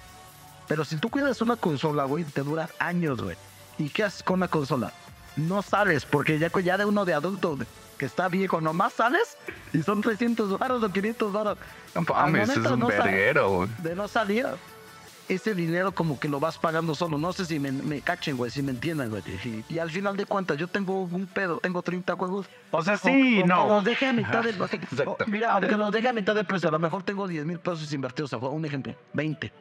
pero 0.67 0.85
si 0.85 0.97
tú 0.97 1.11
cuidas 1.11 1.41
una 1.43 1.57
consola, 1.57 2.05
güey, 2.05 2.25
te 2.25 2.43
dura 2.43 2.69
años, 2.79 3.23
güey. 3.23 3.37
¿Y 3.79 3.91
qué 3.91 4.05
haces 4.05 4.23
con 4.23 4.41
la 4.41 4.49
consola? 4.49 4.93
No 5.37 5.63
sales, 5.63 6.07
porque 6.07 6.39
ya, 6.39 6.51
ya 6.61 6.79
de 6.79 6.87
uno 6.87 7.05
de 7.05 7.15
adulto 7.15 7.59
que 7.99 8.07
está 8.07 8.29
viejo, 8.29 8.61
nomás 8.61 8.95
sales 8.95 9.37
y 9.73 9.83
son 9.83 10.01
300 10.01 10.59
baros 10.59 10.83
o 10.83 10.91
500 10.91 11.33
baros. 11.33 11.59
No 11.95 12.03
mames, 12.03 12.49
es 12.49 12.57
un 12.57 12.81
no 12.81 12.89
verguero, 12.89 13.51
güey. 13.51 13.69
De 13.83 13.95
no 13.95 14.09
salir, 14.09 14.47
ese 15.29 15.55
dinero 15.55 15.93
como 15.93 16.19
que 16.21 16.29
lo 16.29 16.41
vas 16.41 16.59
pagando 16.59 16.95
solo. 16.95 17.19
No 17.19 17.33
sé 17.33 17.45
si 17.45 17.59
me, 17.59 17.73
me 17.73 18.01
cachen, 18.01 18.37
güey, 18.37 18.51
si 18.51 18.63
me 18.63 18.71
entiendan, 18.71 19.11
güey. 19.11 19.23
Y, 19.45 19.65
y 19.75 19.79
al 19.79 19.91
final 19.91 20.17
de 20.17 20.27
cuentas, 20.27 20.57
yo 20.57 20.69
tengo 20.69 21.03
un 21.03 21.27
pedo, 21.27 21.59
tengo 21.59 21.83
30 21.83 22.15
juegos. 22.17 22.47
O 22.71 22.83
sea, 22.83 22.97
sí, 22.97 23.41
O- 23.43 23.47
no. 23.47 23.65
o 23.65 23.69
los 23.77 23.85
deje 23.85 24.07
a 24.07 24.13
mitad 24.13 24.43
de 24.43 24.51
Exacto. 24.51 25.17
Mira, 25.27 25.53
aunque 25.53 25.77
los 25.77 25.91
deje 25.93 26.09
a 26.09 26.13
mitad 26.13 26.35
de 26.35 26.45
precio, 26.45 26.69
a 26.69 26.73
lo 26.73 26.79
mejor 26.79 27.03
tengo 27.03 27.27
10 27.27 27.45
mil 27.47 27.59
pesos 27.59 27.93
invertidos. 27.93 28.33
O 28.33 28.41
sea, 28.41 28.49
un 28.49 28.65
ejemplo, 28.65 28.95
20. 29.15 29.53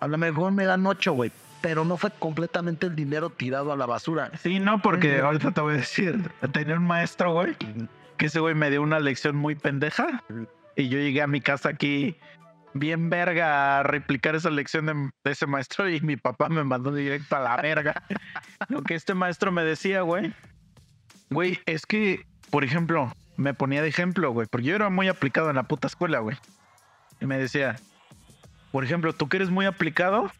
A 0.00 0.06
lo 0.06 0.18
mejor 0.18 0.52
me 0.52 0.64
dan 0.64 0.86
8, 0.86 1.12
güey. 1.12 1.32
Pero 1.60 1.84
no 1.84 1.96
fue 1.96 2.10
completamente 2.16 2.86
el 2.86 2.94
dinero 2.94 3.30
tirado 3.30 3.72
a 3.72 3.76
la 3.76 3.84
basura. 3.86 4.30
Sí, 4.40 4.60
no, 4.60 4.80
porque 4.80 5.18
ahorita 5.20 5.50
te 5.50 5.60
voy 5.60 5.74
a 5.74 5.76
decir, 5.78 6.30
tenía 6.52 6.76
un 6.76 6.86
maestro, 6.86 7.32
güey, 7.32 7.56
que 8.16 8.26
ese 8.26 8.38
güey 8.38 8.54
me 8.54 8.70
dio 8.70 8.80
una 8.80 9.00
lección 9.00 9.34
muy 9.34 9.56
pendeja 9.56 10.22
y 10.76 10.88
yo 10.88 10.98
llegué 10.98 11.20
a 11.20 11.26
mi 11.26 11.40
casa 11.40 11.70
aquí 11.70 12.14
bien 12.78 13.10
verga 13.10 13.78
a 13.78 13.82
replicar 13.82 14.34
esa 14.34 14.50
lección 14.50 14.86
de, 14.86 15.30
ese 15.30 15.46
maestro 15.46 15.88
y 15.88 16.00
mi 16.00 16.16
papá 16.16 16.48
me 16.48 16.64
mandó 16.64 16.92
directo 16.92 17.36
a 17.36 17.40
la 17.40 17.56
verga. 17.56 18.02
Lo 18.68 18.82
que 18.82 18.94
este 18.94 19.14
maestro 19.14 19.52
me 19.52 19.64
decía, 19.64 20.02
güey, 20.02 20.34
güey, 21.30 21.58
es 21.66 21.86
que, 21.86 22.26
por 22.50 22.64
ejemplo, 22.64 23.12
me 23.36 23.54
ponía 23.54 23.82
de 23.82 23.88
ejemplo, 23.88 24.30
güey, 24.32 24.46
porque 24.50 24.66
yo 24.66 24.74
era 24.74 24.90
muy 24.90 25.08
aplicado 25.08 25.50
en 25.50 25.56
la 25.56 25.64
puta 25.64 25.86
escuela, 25.86 26.18
güey. 26.18 26.36
Y 27.20 27.26
me 27.26 27.38
decía, 27.38 27.76
por 28.72 28.84
ejemplo, 28.84 29.12
tú 29.12 29.28
que 29.28 29.36
eres 29.38 29.50
muy 29.50 29.66
aplicado, 29.66 30.30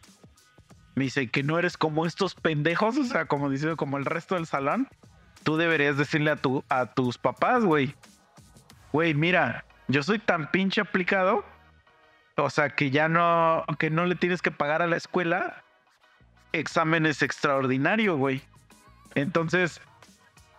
me 0.95 1.05
dice 1.05 1.29
que 1.29 1.43
no 1.43 1.59
eres 1.59 1.77
como 1.77 2.07
estos 2.07 2.35
pendejos, 2.35 2.97
o 2.99 3.05
sea, 3.05 3.27
como 3.27 3.51
diciendo, 3.51 3.77
como 3.77 3.99
el 3.99 4.05
resto 4.05 4.35
del 4.35 4.47
salón, 4.47 4.89
tú 5.45 5.57
deberías 5.57 5.97
decirle 5.97 6.31
a, 6.31 6.37
tu, 6.37 6.65
a 6.69 6.87
tus 6.87 7.19
papás, 7.19 7.65
güey, 7.65 7.95
güey, 8.93 9.15
mira, 9.15 9.65
yo 9.87 10.03
soy 10.03 10.19
tan 10.19 10.51
pinche 10.51 10.81
aplicado, 10.81 11.45
o 12.39 12.51
sea, 12.51 12.71
que 12.71 12.91
ya 12.91 13.09
no, 13.09 13.65
que 13.79 13.91
no 13.91 14.07
le 14.07 14.15
tienes 14.15 14.43
que 14.43 14.51
pagar 14.51 14.83
a 14.83 14.87
la 14.87 14.97
escuela 14.97 15.63
exámenes 16.53 17.23
extraordinarios, 17.23 18.17
güey. 18.17 18.43
Entonces, 19.15 19.81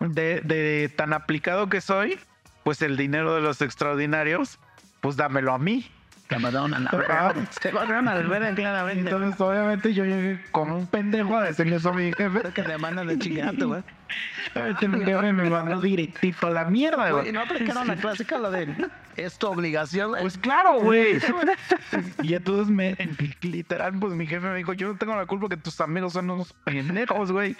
de, 0.00 0.40
de 0.40 0.90
tan 0.94 1.12
aplicado 1.12 1.68
que 1.68 1.80
soy, 1.80 2.18
pues 2.64 2.82
el 2.82 2.96
dinero 2.96 3.34
de 3.34 3.40
los 3.40 3.60
extraordinarios, 3.62 4.58
pues 5.00 5.16
dámelo 5.16 5.52
a 5.52 5.58
mí. 5.58 5.90
Te 6.28 6.38
mandaron 6.38 6.74
a 6.74 8.14
verga, 8.14 8.54
claramente. 8.54 9.00
Entonces, 9.00 9.40
obviamente, 9.40 9.92
yo 9.92 10.04
llegué 10.04 10.40
como 10.52 10.76
un 10.76 10.86
pendejo 10.86 11.36
a 11.36 11.44
decirle 11.44 11.76
eso 11.76 11.88
a 11.90 11.92
mi 11.92 12.12
jefe. 12.12 12.52
que 12.54 12.62
te 12.62 12.78
mandan 12.78 13.08
de 13.08 13.18
chingarte, 13.18 13.64
güey. 13.64 13.82
Este 14.54 14.88
jefe 14.88 15.32
me 15.32 15.50
mandó 15.50 15.80
directito 15.80 16.46
a 16.46 16.50
la 16.50 16.64
mierda, 16.64 17.10
Güey, 17.10 17.32
no 17.32 17.40
aplicaron 17.40 17.86
la 17.86 17.96
clásica, 17.96 18.38
la 18.38 18.50
de 18.50 18.74
es 19.16 19.38
tu 19.38 19.46
obligación. 19.48 20.12
Pues 20.20 20.38
claro, 20.38 20.80
güey. 20.80 21.18
y 22.22 22.34
entonces 22.34 22.68
me, 22.68 22.96
literal, 23.42 23.92
pues 23.98 24.14
mi 24.14 24.26
jefe 24.26 24.46
me 24.46 24.56
dijo, 24.56 24.72
yo 24.72 24.88
no 24.88 24.96
tengo 24.96 25.14
la 25.14 25.26
culpa 25.26 25.48
que 25.48 25.56
tus 25.56 25.80
amigos 25.80 26.12
son 26.14 26.30
unos 26.30 26.52
pendejos, 26.64 27.32
güey. 27.32 27.56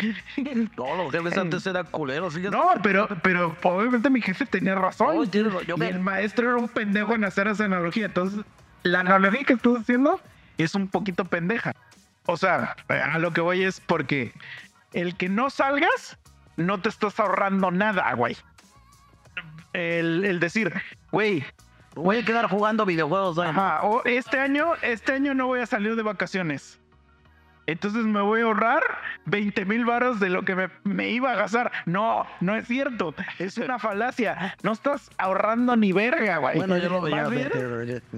No, 0.76 0.96
los 0.96 1.12
jefes 1.12 1.36
antes 1.36 1.66
eran 1.66 1.86
culeros. 1.86 2.34
¿sí? 2.34 2.40
No, 2.50 2.70
pero, 2.82 3.08
pero 3.22 3.56
obviamente 3.62 4.10
mi 4.10 4.20
jefe 4.20 4.46
tenía 4.46 4.74
razón. 4.74 5.30
Yo 5.30 5.76
y 5.76 5.82
el 5.82 6.00
maestro 6.00 6.48
era 6.48 6.56
un 6.56 6.68
pendejo 6.68 7.14
en 7.14 7.24
hacer 7.24 7.46
esa 7.48 7.64
analogía. 7.64 8.06
Entonces, 8.06 8.44
la 8.82 9.00
analogía 9.00 9.44
que 9.44 9.54
estoy 9.54 9.78
haciendo 9.78 10.20
es 10.58 10.74
un 10.74 10.88
poquito 10.88 11.24
pendeja. 11.24 11.72
O 12.26 12.36
sea, 12.36 12.76
a 12.88 13.18
lo 13.18 13.32
que 13.32 13.40
voy 13.40 13.62
es 13.62 13.80
porque 13.80 14.32
el 14.92 15.16
que 15.16 15.28
no 15.28 15.50
salgas, 15.50 16.18
no 16.60 16.80
te 16.80 16.88
estás 16.88 17.18
ahorrando 17.20 17.70
nada, 17.70 18.12
güey. 18.14 18.36
El, 19.72 20.24
el 20.24 20.40
decir, 20.40 20.72
güey, 21.12 21.44
Voy 21.94 22.18
a 22.18 22.24
quedar 22.24 22.46
jugando 22.46 22.86
videojuegos. 22.86 23.38
Ajá, 23.38 23.80
o 23.82 24.02
este 24.04 24.38
año, 24.38 24.74
este 24.82 25.12
año 25.12 25.34
no 25.34 25.48
voy 25.48 25.60
a 25.60 25.66
salir 25.66 25.96
de 25.96 26.02
vacaciones. 26.02 26.78
Entonces 27.66 28.04
me 28.04 28.20
voy 28.20 28.40
a 28.40 28.44
ahorrar 28.44 28.82
20 29.26 29.64
mil 29.64 29.84
varos 29.84 30.18
de 30.18 30.28
lo 30.28 30.44
que 30.44 30.56
me, 30.56 30.70
me 30.82 31.10
iba 31.10 31.32
a 31.32 31.36
gastar. 31.36 31.70
No, 31.86 32.26
no 32.40 32.56
es 32.56 32.66
cierto. 32.66 33.14
Es 33.38 33.58
una 33.58 33.78
falacia. 33.78 34.56
No 34.62 34.72
estás 34.72 35.10
ahorrando 35.18 35.76
ni 35.76 35.92
verga, 35.92 36.38
güey. 36.38 36.56
Bueno, 36.56 36.78
yo 36.78 36.88
lo 36.88 37.00
veía. 37.00 37.28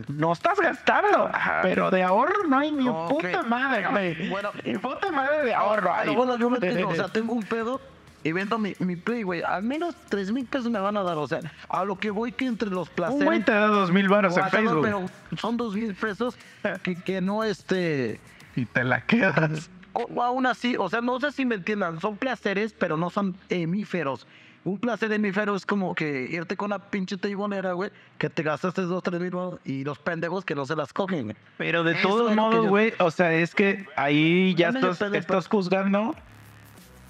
No 0.08 0.32
estás 0.32 0.58
gastando. 0.58 1.30
Pero 1.62 1.90
de 1.90 2.02
ahorro 2.02 2.44
no 2.48 2.58
hay 2.58 2.72
ni 2.72 2.84
puta 2.84 3.42
madre, 3.42 3.86
güey. 3.88 4.30
Bueno. 4.30 4.50
ni 4.64 4.78
puta 4.78 5.10
madre 5.10 5.44
de 5.44 5.54
ahorro. 5.54 5.92
Pero 5.98 6.10
ahí. 6.10 6.16
bueno, 6.16 6.38
yo 6.38 6.48
me 6.48 6.58
tengo, 6.60 6.88
o 6.88 6.94
sea, 6.94 7.08
tengo 7.08 7.34
un 7.34 7.42
pedo 7.42 7.80
y 8.24 8.32
vendo 8.32 8.58
mi, 8.58 8.74
mi 8.78 8.96
play, 8.96 9.22
güey. 9.22 9.42
Al 9.42 9.62
menos 9.62 9.94
3 10.08 10.32
mil 10.32 10.46
pesos 10.46 10.70
me 10.70 10.78
van 10.78 10.96
a 10.96 11.02
dar. 11.02 11.16
O 11.18 11.26
sea, 11.26 11.40
a 11.68 11.84
lo 11.84 11.96
que 11.98 12.10
voy 12.10 12.32
que 12.32 12.46
entre 12.46 12.68
los 12.70 12.88
un 12.88 12.94
placeres. 12.94 13.24
güey 13.24 13.42
te 13.44 13.52
da 13.52 13.66
dos 13.66 13.90
mil 13.92 14.08
varos 14.08 14.36
o 14.36 14.40
en 14.40 14.48
Facebook. 14.50 14.82
pero 14.82 15.06
son 15.38 15.56
2 15.56 15.74
mil 15.74 15.94
pesos 15.94 16.36
que, 16.82 16.94
que 16.96 17.20
no 17.20 17.44
este. 17.44 18.20
Y 18.54 18.66
te 18.66 18.84
la 18.84 19.00
quedas. 19.06 19.70
O, 19.94 20.02
o 20.14 20.22
aún 20.22 20.46
así, 20.46 20.76
o 20.78 20.88
sea, 20.90 21.00
no 21.00 21.18
sé 21.20 21.32
si 21.32 21.44
me 21.46 21.54
entiendan, 21.54 22.00
son 22.00 22.16
placeres, 22.16 22.74
pero 22.78 22.96
no 22.96 23.08
son 23.10 23.34
hemíferos. 23.48 24.26
Un 24.64 24.78
placer 24.78 25.10
hemífero 25.12 25.56
es 25.56 25.66
como 25.66 25.94
que 25.94 26.28
irte 26.30 26.56
con 26.56 26.66
una 26.66 26.78
pinche 26.78 27.16
teibonera, 27.16 27.72
güey, 27.72 27.90
que 28.18 28.30
te 28.30 28.42
gastaste 28.44 28.82
dos, 28.82 29.02
tres 29.02 29.20
mil 29.20 29.30
baros, 29.30 29.58
y 29.64 29.82
los 29.84 29.98
pendejos 29.98 30.44
que 30.44 30.54
no 30.54 30.64
se 30.66 30.76
las 30.76 30.92
cogen, 30.92 31.24
güey. 31.24 31.36
Pero 31.58 31.82
de 31.82 31.92
Eso 31.94 32.08
todos 32.08 32.36
modos, 32.36 32.64
yo- 32.66 32.68
güey, 32.68 32.92
o 33.00 33.10
sea, 33.10 33.32
es 33.32 33.54
que 33.54 33.86
ahí 33.96 34.54
ya 34.54 34.68
estás, 34.68 35.00
estás 35.00 35.48
juzgando 35.48 36.14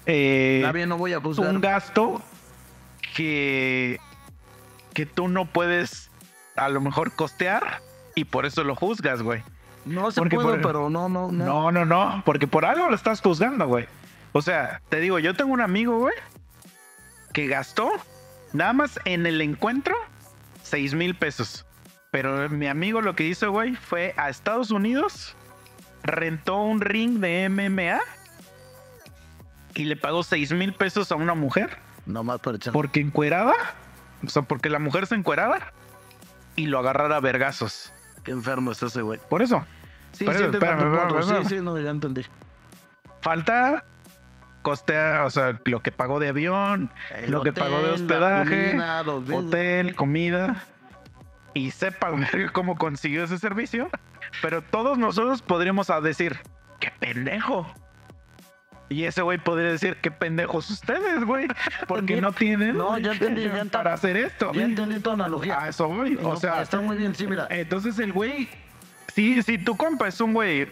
eh, 0.05 0.69
bien, 0.73 0.89
no 0.89 0.97
voy 0.97 1.13
a 1.13 1.19
un 1.19 1.61
gasto 1.61 2.21
que, 3.15 3.99
que 4.93 5.05
tú 5.05 5.27
no 5.27 5.45
puedes 5.45 6.09
a 6.55 6.69
lo 6.69 6.81
mejor 6.81 7.11
costear 7.13 7.81
y 8.15 8.25
por 8.25 8.45
eso 8.45 8.63
lo 8.63 8.75
juzgas, 8.75 9.21
güey. 9.21 9.41
No 9.85 10.11
se 10.11 10.21
porque 10.21 10.35
puede, 10.35 10.59
por- 10.59 10.61
pero 10.61 10.89
no, 10.89 11.09
no, 11.09 11.31
no. 11.31 11.45
No, 11.45 11.71
no, 11.71 11.85
no, 11.85 12.21
porque 12.25 12.47
por 12.47 12.65
algo 12.65 12.89
lo 12.89 12.95
estás 12.95 13.21
juzgando, 13.21 13.67
güey. 13.67 13.85
O 14.31 14.41
sea, 14.41 14.81
te 14.89 14.99
digo, 14.99 15.19
yo 15.19 15.35
tengo 15.35 15.53
un 15.53 15.61
amigo, 15.61 15.99
güey, 15.99 16.15
que 17.33 17.47
gastó 17.47 17.91
nada 18.53 18.73
más 18.73 18.99
en 19.05 19.25
el 19.25 19.41
encuentro 19.41 19.95
6 20.63 20.93
mil 20.95 21.15
pesos. 21.15 21.65
Pero 22.11 22.47
mi 22.49 22.67
amigo 22.67 23.01
lo 23.01 23.15
que 23.15 23.23
hizo, 23.25 23.51
güey, 23.51 23.75
fue 23.75 24.13
a 24.17 24.29
Estados 24.29 24.69
Unidos, 24.71 25.35
rentó 26.03 26.57
un 26.61 26.79
ring 26.81 27.19
de 27.19 27.49
MMA 27.49 27.99
y 29.75 29.85
le 29.85 29.95
pagó 29.95 30.23
6 30.23 30.53
mil 30.53 30.73
pesos 30.73 31.11
a 31.11 31.15
una 31.15 31.33
mujer 31.33 31.77
Nomás 32.05 32.39
por 32.39 32.55
echar. 32.55 32.73
porque 32.73 32.99
encueraba, 32.99 33.53
o 34.25 34.29
sea, 34.29 34.41
porque 34.43 34.69
la 34.69 34.79
mujer 34.79 35.07
se 35.07 35.15
encueraba 35.15 35.73
y 36.55 36.67
lo 36.67 36.79
agarrara 36.79 37.17
a 37.17 37.19
vergazos. 37.19 37.91
Qué 38.23 38.31
enfermo 38.31 38.71
es 38.71 38.81
ese, 38.83 39.01
güey. 39.01 39.19
Por 39.29 39.41
eso, 39.41 39.65
Sí, 40.13 40.25
Pero, 40.25 40.37
sí, 40.37 40.45
espérame, 40.45 40.79
espérame, 40.93 41.19
espérame. 41.19 41.43
Sí, 41.47 41.55
sí, 41.55 41.61
no, 41.61 41.79
ya 41.79 41.89
entendí. 41.89 42.23
falta 43.21 43.83
costea, 44.61 45.25
o 45.25 45.29
sea, 45.29 45.59
lo 45.65 45.81
que 45.81 45.91
pagó 45.91 46.19
de 46.19 46.29
avión, 46.29 46.89
El 47.15 47.31
lo 47.31 47.41
que 47.41 47.51
pagó 47.51 47.81
de 47.81 47.91
hospedaje, 47.91 48.71
comida, 48.71 49.01
hotel, 49.35 49.95
comida. 49.95 50.63
Y 51.53 51.71
sepa 51.71 52.11
cómo 52.51 52.77
consiguió 52.77 53.23
ese 53.25 53.37
servicio. 53.37 53.89
Pero 54.41 54.61
todos 54.61 54.97
nosotros 54.97 55.41
podríamos 55.41 55.91
decir, 56.01 56.39
¡qué 56.79 56.91
pendejo! 56.99 57.71
Y 58.93 59.05
ese 59.05 59.21
güey 59.23 59.37
podría 59.39 59.71
decir, 59.71 59.97
¡qué 60.01 60.11
pendejos 60.11 60.69
ustedes, 60.69 61.23
güey! 61.25 61.47
Porque 61.87 62.21
no 62.21 62.31
tienen 62.31 62.77
No, 62.77 62.97
ya 62.99 63.13
entendí, 63.13 63.41
ya 63.41 63.47
entendí. 63.51 63.69
para 63.71 63.93
hacer 63.93 64.15
esto. 64.17 64.51
Ya 64.53 64.63
entendí 64.63 64.99
tu 64.99 65.09
analogía. 65.09 65.61
A 65.63 65.69
eso 65.69 65.87
voy. 65.87 66.15
O 66.17 66.21
No, 66.21 66.35
sea, 66.35 66.61
está 66.61 66.79
muy 66.79 66.95
bien, 66.97 67.15
sí, 67.15 67.25
mira. 67.25 67.47
entonces 67.49 67.97
el 67.99 68.13
güey, 68.13 68.47
si, 69.13 69.41
si 69.41 69.57
tu 69.57 69.75
compa 69.75 70.07
es 70.07 70.21
un 70.21 70.33
güey 70.33 70.67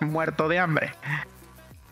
muerto 0.00 0.46
de 0.48 0.58
hambre 0.58 0.92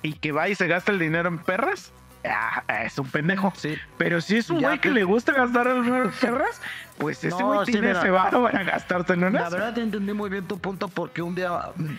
y 0.03 0.13
que 0.13 0.31
va 0.33 0.49
y 0.49 0.55
se 0.55 0.67
gasta 0.69 0.93
el 0.93 0.99
dinero 0.99 1.29
en 1.29 1.39
perras, 1.39 1.91
ah, 2.25 2.63
es 2.85 2.99
un 2.99 3.09
pendejo. 3.09 3.53
Sí. 3.57 3.75
Pero 3.99 4.21
si 4.21 4.37
es 4.37 4.51
un 4.51 4.61
güey 4.61 4.79
que 4.79 4.91
le 4.91 5.03
gusta 5.05 5.33
gastar 5.33 5.67
el 5.67 5.83
dinero 5.83 6.05
en 6.05 6.11
perras, 6.21 6.61
pues 6.99 7.19
ese 7.25 7.31
No, 7.31 7.55
güey 7.55 7.67
sí, 7.67 7.73
tiene 7.73 7.89
mira. 7.89 7.99
ese 8.01 8.11
varo 8.11 8.43
para 8.45 8.63
gastárselo 8.63 9.27
en 9.27 9.33
La 9.33 9.41
eso. 9.49 9.51
verdad 9.53 9.79
entendí 9.79 10.13
muy 10.13 10.31
bien 10.31 10.47
tu 10.47 10.59
punto 10.59 10.87
porque 10.89 11.23
un 11.23 11.35
día 11.35 11.51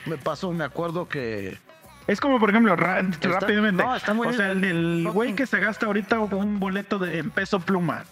me 0.06 0.18
pasó, 0.18 0.52
me 0.54 0.64
acuerdo 0.64 1.08
que 1.10 1.58
Es 2.08 2.20
como, 2.22 2.40
por 2.40 2.50
ejemplo, 2.50 2.76
rápidamente. 2.76 3.84
no, 3.84 3.96
está 3.96 4.14
muy 4.14 4.28
o 4.28 4.34
sea, 4.34 4.52
el, 4.52 5.08
güey 5.12 5.34
que 5.34 5.48
se 5.48 5.60
gasta 5.60 5.88
ahorita 5.88 6.20
un 6.20 6.60
boleto 6.60 7.00
de, 7.00 7.20
en 7.20 7.32
peso 7.32 7.60
pluma 7.60 8.04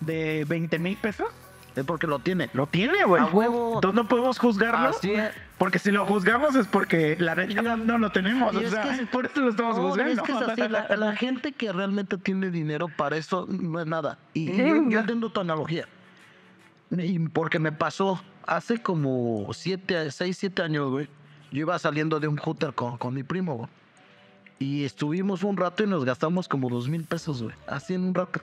de 0.00 0.44
20 0.46 0.78
mil 0.78 0.96
pesos, 0.96 1.28
es 1.74 1.84
porque 1.84 2.06
lo 2.06 2.18
tiene. 2.18 2.50
lo 2.52 2.66
tiene, 2.66 3.04
güey. 3.04 3.22
A 3.22 3.26
huevo. 3.26 3.74
Entonces 3.74 3.94
no 3.94 4.08
podemos 4.08 4.38
juzgarlo. 4.38 4.88
Así 4.88 5.12
es. 5.12 5.30
Porque 5.58 5.78
si 5.78 5.90
lo 5.90 6.04
juzgamos 6.06 6.54
es 6.54 6.66
porque 6.66 7.16
la 7.18 7.34
realidad 7.34 7.76
no 7.76 7.98
lo 7.98 8.10
tenemos. 8.10 8.54
Y 8.54 8.64
o 8.64 8.70
sea, 8.70 8.98
por 9.10 9.26
eso 9.26 9.40
lo 9.40 9.50
estamos 9.50 9.76
No, 9.76 9.88
juzgando. 9.88 10.12
es 10.12 10.22
que 10.22 10.32
es 10.32 10.42
así, 10.42 10.68
la, 10.68 10.86
la 10.96 11.16
gente 11.16 11.52
que 11.52 11.72
realmente 11.72 12.18
tiene 12.18 12.50
dinero 12.50 12.88
para 12.88 13.16
eso 13.16 13.46
no 13.48 13.80
es 13.80 13.86
nada. 13.86 14.18
Y 14.34 14.46
yo, 14.56 14.88
yo 14.88 15.00
entiendo 15.00 15.30
tu 15.30 15.40
analogía. 15.40 15.86
Y 16.90 17.18
porque 17.18 17.58
me 17.58 17.72
pasó 17.72 18.22
hace 18.46 18.80
como 18.80 19.46
7, 19.52 20.10
6, 20.10 20.36
7 20.38 20.62
años, 20.62 20.90
güey. 20.90 21.08
Yo 21.52 21.60
iba 21.60 21.78
saliendo 21.78 22.20
de 22.20 22.28
un 22.28 22.36
hooter 22.36 22.72
con, 22.74 22.98
con 22.98 23.14
mi 23.14 23.22
primo, 23.22 23.56
güey. 23.56 23.68
Y 24.58 24.84
estuvimos 24.84 25.42
un 25.42 25.56
rato 25.56 25.84
y 25.84 25.86
nos 25.86 26.04
gastamos 26.04 26.48
como 26.48 26.68
dos 26.68 26.88
mil 26.88 27.04
pesos, 27.04 27.42
güey. 27.42 27.54
Así 27.66 27.94
en 27.94 28.04
un 28.04 28.14
rato. 28.14 28.40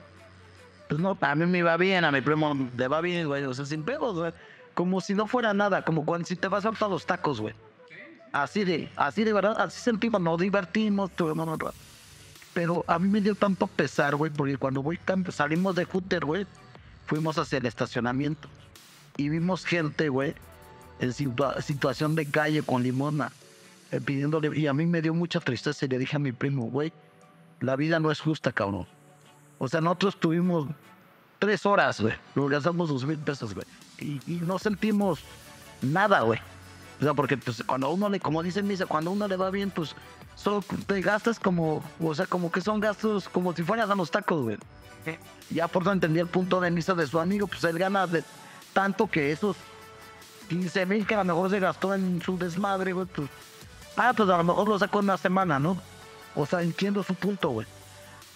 Pues 0.88 1.00
no, 1.00 1.16
a 1.20 1.34
mí 1.34 1.46
me 1.46 1.58
iba 1.58 1.76
bien, 1.76 2.04
a 2.04 2.12
mi 2.12 2.20
primo 2.20 2.56
le 2.76 2.88
va 2.88 3.00
bien, 3.00 3.26
güey. 3.26 3.42
O 3.44 3.54
sea, 3.54 3.64
sin 3.64 3.82
pedos, 3.82 4.16
güey. 4.16 4.32
Como 4.74 5.00
si 5.00 5.14
no 5.14 5.26
fuera 5.26 5.54
nada, 5.54 5.82
como 5.82 6.04
cuando 6.04 6.26
si 6.26 6.36
te 6.36 6.48
vas 6.48 6.64
a 6.64 6.88
los 6.88 7.06
tacos, 7.06 7.40
güey. 7.40 7.54
Así 8.32 8.64
de, 8.64 8.90
así 8.96 9.22
de 9.22 9.32
verdad, 9.32 9.60
así 9.60 9.80
sentimos, 9.80 10.20
nos 10.20 10.40
divertimos, 10.40 11.10
tuvimos 11.12 11.46
un 11.46 11.60
rato. 11.60 11.74
Pero 12.52 12.84
a 12.88 12.98
mí 12.98 13.08
me 13.08 13.20
dio 13.20 13.34
tanto 13.34 13.66
pesar, 13.66 14.16
güey, 14.16 14.32
porque 14.32 14.56
cuando 14.56 14.82
voy 14.82 14.98
salimos 15.30 15.76
de 15.76 15.84
Hooter, 15.84 16.24
güey, 16.24 16.46
fuimos 17.06 17.38
hacia 17.38 17.58
el 17.58 17.66
estacionamiento. 17.66 18.48
Y 19.16 19.28
vimos 19.28 19.64
gente, 19.64 20.08
güey, 20.08 20.34
en 21.00 21.10
situa- 21.12 21.60
situación 21.60 22.14
de 22.14 22.26
calle 22.26 22.62
con 22.62 22.82
limona, 22.82 23.32
eh, 23.90 24.00
pidiéndole. 24.00 24.56
Y 24.58 24.66
a 24.66 24.72
mí 24.72 24.86
me 24.86 25.02
dio 25.02 25.14
mucha 25.14 25.40
tristeza 25.40 25.84
y 25.84 25.88
le 25.88 25.98
dije 25.98 26.16
a 26.16 26.18
mi 26.18 26.32
primo, 26.32 26.64
güey, 26.66 26.92
la 27.60 27.76
vida 27.76 28.00
no 28.00 28.10
es 28.10 28.20
justa, 28.20 28.52
cabrón. 28.52 28.86
O 29.58 29.68
sea, 29.68 29.80
nosotros 29.80 30.18
tuvimos 30.18 30.68
tres 31.38 31.64
horas, 31.66 32.00
güey. 32.00 32.14
Nos 32.34 32.50
gastamos 32.50 32.88
dos 32.88 33.04
mil 33.04 33.18
pesos, 33.18 33.54
güey. 33.54 33.66
Y, 33.98 34.20
y 34.26 34.40
no 34.40 34.58
sentimos 34.58 35.20
nada, 35.82 36.20
güey. 36.22 36.40
O 37.00 37.04
sea, 37.04 37.14
porque 37.14 37.36
pues, 37.36 37.62
cuando 37.64 37.90
uno 37.90 38.08
le, 38.08 38.20
como 38.20 38.42
dice 38.42 38.62
Misa, 38.62 38.86
cuando 38.86 39.10
uno 39.10 39.26
le 39.28 39.36
va 39.36 39.50
bien, 39.50 39.70
pues 39.70 39.94
solo 40.36 40.64
te 40.86 41.00
gastas 41.00 41.38
como, 41.38 41.82
o 42.00 42.14
sea, 42.14 42.26
como 42.26 42.50
que 42.50 42.60
son 42.60 42.80
gastos 42.80 43.28
como 43.28 43.52
si 43.52 43.62
fueras 43.62 43.90
a 43.90 43.94
los 43.94 44.10
tacos, 44.10 44.42
güey. 44.42 44.58
Ya 45.50 45.68
por 45.68 45.82
eso 45.82 45.92
entendí 45.92 46.18
el 46.18 46.26
punto 46.28 46.60
de 46.60 46.70
vista 46.70 46.94
de 46.94 47.06
su 47.06 47.20
amigo, 47.20 47.46
pues 47.46 47.62
él 47.64 47.78
gana 47.78 48.06
de 48.06 48.24
tanto 48.72 49.06
que 49.06 49.30
esos 49.32 49.56
15 50.48 50.86
mil 50.86 51.06
que 51.06 51.14
a 51.14 51.18
lo 51.18 51.24
mejor 51.24 51.50
se 51.50 51.60
gastó 51.60 51.94
en 51.94 52.20
su 52.22 52.38
desmadre, 52.38 52.92
güey, 52.92 53.06
pues, 53.06 53.28
ah, 53.96 54.12
pues 54.16 54.28
a 54.28 54.36
lo 54.36 54.44
mejor 54.44 54.68
lo 54.68 54.78
sacó 54.78 55.00
en 55.00 55.06
una 55.06 55.16
semana, 55.16 55.58
¿no? 55.58 55.76
O 56.34 56.46
sea, 56.46 56.62
entiendo 56.62 57.02
su 57.02 57.14
punto, 57.14 57.50
güey. 57.50 57.66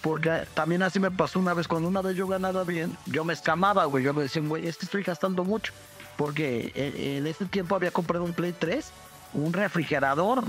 Porque 0.01 0.47
también 0.55 0.82
así 0.82 1.01
me 1.01 1.10
pasó 1.10 1.39
una 1.39 1.55
vez, 1.55 1.66
cuando 1.66 1.89
una 1.89 2.02
vez 2.02 2.16
yo 2.16 2.28
ganaba 2.28 2.64
bien, 2.64 2.97
yo 3.06 3.24
me 3.24 3.32
escamaba, 3.32 3.85
güey. 3.86 4.05
Yo 4.05 4.14
me 4.14 4.22
decía, 4.22 4.43
güey, 4.43 4.66
es 4.66 4.76
que 4.76 4.85
estoy 4.85 5.02
gastando 5.02 5.44
mucho. 5.44 5.72
Porque 6.16 6.72
en, 6.74 7.18
en 7.18 7.26
ese 7.26 7.47
tiempo 7.47 7.74
había 7.74 7.90
comprado 7.90 8.24
un 8.24 8.32
Play 8.32 8.55
3, 8.56 8.93
un 9.35 9.52
refrigerador, 9.52 10.44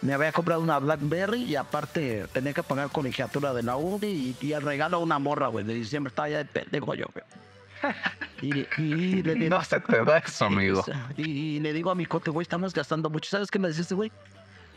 me 0.00 0.12
había 0.12 0.32
comprado 0.32 0.60
una 0.60 0.78
Blackberry 0.78 1.44
y 1.44 1.56
aparte 1.56 2.26
tenía 2.32 2.52
que 2.52 2.62
pagar 2.62 2.90
colegiatura 2.90 3.54
de 3.54 3.62
la 3.62 3.76
uni 3.76 4.06
y, 4.06 4.36
y 4.40 4.52
el 4.52 4.62
regalo 4.62 4.98
a 4.98 5.00
una 5.00 5.18
morra, 5.18 5.48
güey. 5.48 5.64
De 5.64 5.74
diciembre 5.74 6.10
estaba 6.10 6.28
ya 6.28 6.38
de 6.38 6.44
pendejo 6.44 6.94
yo, 6.94 7.06
güey. 7.12 7.24
Y, 8.42 8.66
y 8.80 9.22
le 9.22 9.34
digo, 9.34 9.56
No 9.56 9.64
se 9.64 9.80
te 9.80 10.04
da 10.04 10.18
eso, 10.18 10.46
amigo. 10.46 10.84
y, 11.16 11.22
y 11.56 11.60
le 11.60 11.72
digo 11.72 11.90
a 11.90 11.94
mi 11.94 12.06
cote, 12.06 12.30
güey, 12.30 12.42
estamos 12.42 12.72
gastando 12.74 13.08
mucho. 13.10 13.30
¿Sabes 13.30 13.50
qué 13.50 13.58
me 13.58 13.68
dice 13.68 13.94
güey? 13.94 14.12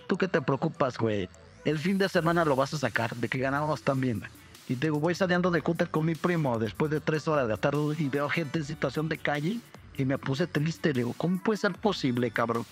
¿Tú 0.08 0.18
qué 0.18 0.28
te 0.28 0.42
preocupas, 0.42 0.98
güey? 0.98 1.30
El 1.66 1.80
fin 1.80 1.98
de 1.98 2.08
semana 2.08 2.46
lo 2.46 2.56
vas 2.56 2.74
a 2.74 2.78
sacar, 2.78 3.16
de 3.16 3.28
que 3.28 3.40
ganamos 3.40 3.82
también. 3.82 4.24
Y 4.70 4.76
te 4.76 4.88
digo, 4.88 5.00
voy 5.00 5.16
saliendo 5.16 5.52
de 5.52 5.62
cúter 5.62 5.90
con 5.90 6.06
mi 6.06 6.16
primo 6.16 6.60
después 6.60 6.92
de 6.92 7.00
tres 7.00 7.28
horas 7.28 7.46
de 7.46 7.54
la 7.54 7.58
tarde 7.58 7.96
y 7.98 8.10
veo 8.10 8.30
gente 8.30 8.60
en 8.60 8.66
situación 8.66 9.10
de 9.10 9.18
calle 9.18 9.60
y 9.98 10.06
me 10.06 10.18
puse 10.18 10.48
triste. 10.48 10.90
Le 10.90 11.00
digo, 11.02 11.14
¿cómo 11.18 11.42
puede 11.42 11.58
ser 11.58 11.74
posible, 11.74 12.32
cabrón? 12.32 12.66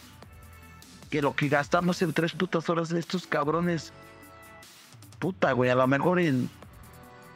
Que 1.10 1.22
lo 1.22 1.36
que 1.36 1.50
gastamos 1.50 2.02
en 2.02 2.14
tres 2.14 2.34
putas 2.34 2.70
horas 2.70 2.90
de 2.90 3.00
estos 3.00 3.28
cabrones, 3.28 3.94
puta, 5.20 5.52
güey, 5.54 5.70
a 5.70 5.76
lo 5.76 5.88
mejor 5.88 6.20
en 6.20 6.50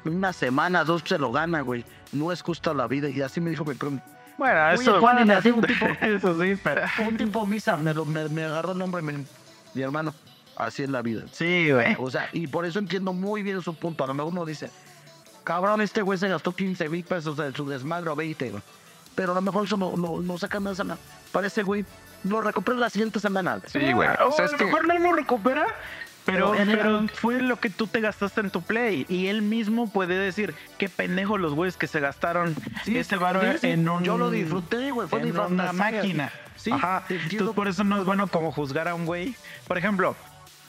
una 0.05 0.33
semana, 0.33 0.83
dos 0.83 1.03
se 1.05 1.17
lo 1.17 1.31
gana, 1.31 1.61
güey. 1.61 1.83
No 2.11 2.31
es 2.31 2.41
justa 2.41 2.73
la 2.73 2.87
vida. 2.87 3.09
Y 3.09 3.21
así 3.21 3.39
me 3.41 3.49
dijo 3.51 3.63
mi 3.65 3.75
primo. 3.75 4.01
Bueno, 4.37 4.59
Oye, 4.67 4.73
eso. 4.81 4.99
Juan, 4.99 5.27
me 5.27 5.33
hacía 5.33 5.53
un 5.53 5.61
tipo- 5.61 5.85
eso 6.01 6.41
sí, 6.41 6.55
pero. 6.63 6.81
Un 7.07 7.17
tipo 7.17 7.45
misa, 7.45 7.75
me, 7.77 7.93
lo- 7.93 8.05
me, 8.05 8.27
me 8.29 8.43
agarró 8.45 8.71
el 8.71 8.77
nombre 8.77 9.01
mi, 9.01 9.25
mi 9.73 9.81
hermano. 9.81 10.13
Así 10.55 10.83
es 10.83 10.89
la 10.89 11.01
vida. 11.01 11.23
Sí, 11.31 11.71
güey. 11.71 11.95
O 11.99 12.09
sea, 12.11 12.29
y 12.33 12.47
por 12.47 12.65
eso 12.65 12.79
entiendo 12.79 13.13
muy 13.13 13.43
bien 13.43 13.61
su 13.61 13.73
punto. 13.75 14.03
A 14.03 14.07
lo 14.07 14.13
mejor 14.13 14.31
uno 14.33 14.45
dice, 14.45 14.69
cabrón, 15.43 15.81
este 15.81 16.01
güey 16.01 16.17
se 16.17 16.27
gastó 16.27 16.53
15 16.53 16.89
mil 16.89 17.03
pesos 17.03 17.37
en 17.39 17.53
su 17.55 17.65
desmadre 17.67 18.09
o 18.09 18.15
20, 18.15 18.49
güey. 18.51 18.63
Pero 19.15 19.31
a 19.31 19.35
lo 19.35 19.41
mejor 19.41 19.65
eso 19.65 19.77
no, 19.77 19.95
no, 19.97 20.19
no 20.21 20.37
saca 20.37 20.59
nada. 20.59 20.75
semana. 20.75 20.99
Parece, 21.31 21.63
güey, 21.63 21.85
lo 22.23 22.41
recupera 22.41 22.77
la 22.77 22.89
siguiente 22.89 23.19
semana. 23.19 23.59
Sí, 23.67 23.91
güey. 23.93 24.09
O 24.21 24.29
O 24.29 24.31
sea, 24.33 24.43
a 24.43 24.45
es 24.47 24.51
lo 24.53 24.57
que- 24.57 24.65
mejor 24.65 24.87
no 24.87 24.97
lo 24.99 25.13
recupera, 25.13 25.65
pero, 26.31 26.53
Pero 26.53 27.07
fue 27.13 27.41
lo 27.41 27.59
que 27.59 27.69
tú 27.69 27.87
te 27.87 28.01
gastaste 28.01 28.41
en 28.41 28.49
tu 28.49 28.61
play. 28.61 29.05
Y 29.09 29.27
él 29.27 29.41
mismo 29.41 29.89
puede 29.89 30.17
decir, 30.17 30.55
qué 30.77 30.89
pendejo 30.89 31.37
los 31.37 31.53
güeyes 31.53 31.77
que 31.77 31.87
se 31.87 31.99
gastaron 31.99 32.55
ese 32.85 33.15
varo 33.15 33.41
sí, 33.41 33.57
sí. 33.61 33.67
en 33.67 33.87
un... 33.87 34.03
Yo 34.03 34.17
lo 34.17 34.29
disfruté, 34.31 34.91
güey. 34.91 35.07
Fue 35.07 35.21
en 35.21 35.37
una 35.37 35.73
máquina. 35.73 36.31
Sí, 36.55 36.71
Ajá. 36.71 37.03
Entonces 37.09 37.55
por 37.55 37.67
eso 37.67 37.83
no 37.83 37.97
es 37.97 38.05
bueno 38.05 38.27
como 38.27 38.51
juzgar 38.51 38.87
a 38.87 38.95
un 38.95 39.05
güey. 39.05 39.35
Por 39.67 39.77
ejemplo, 39.77 40.15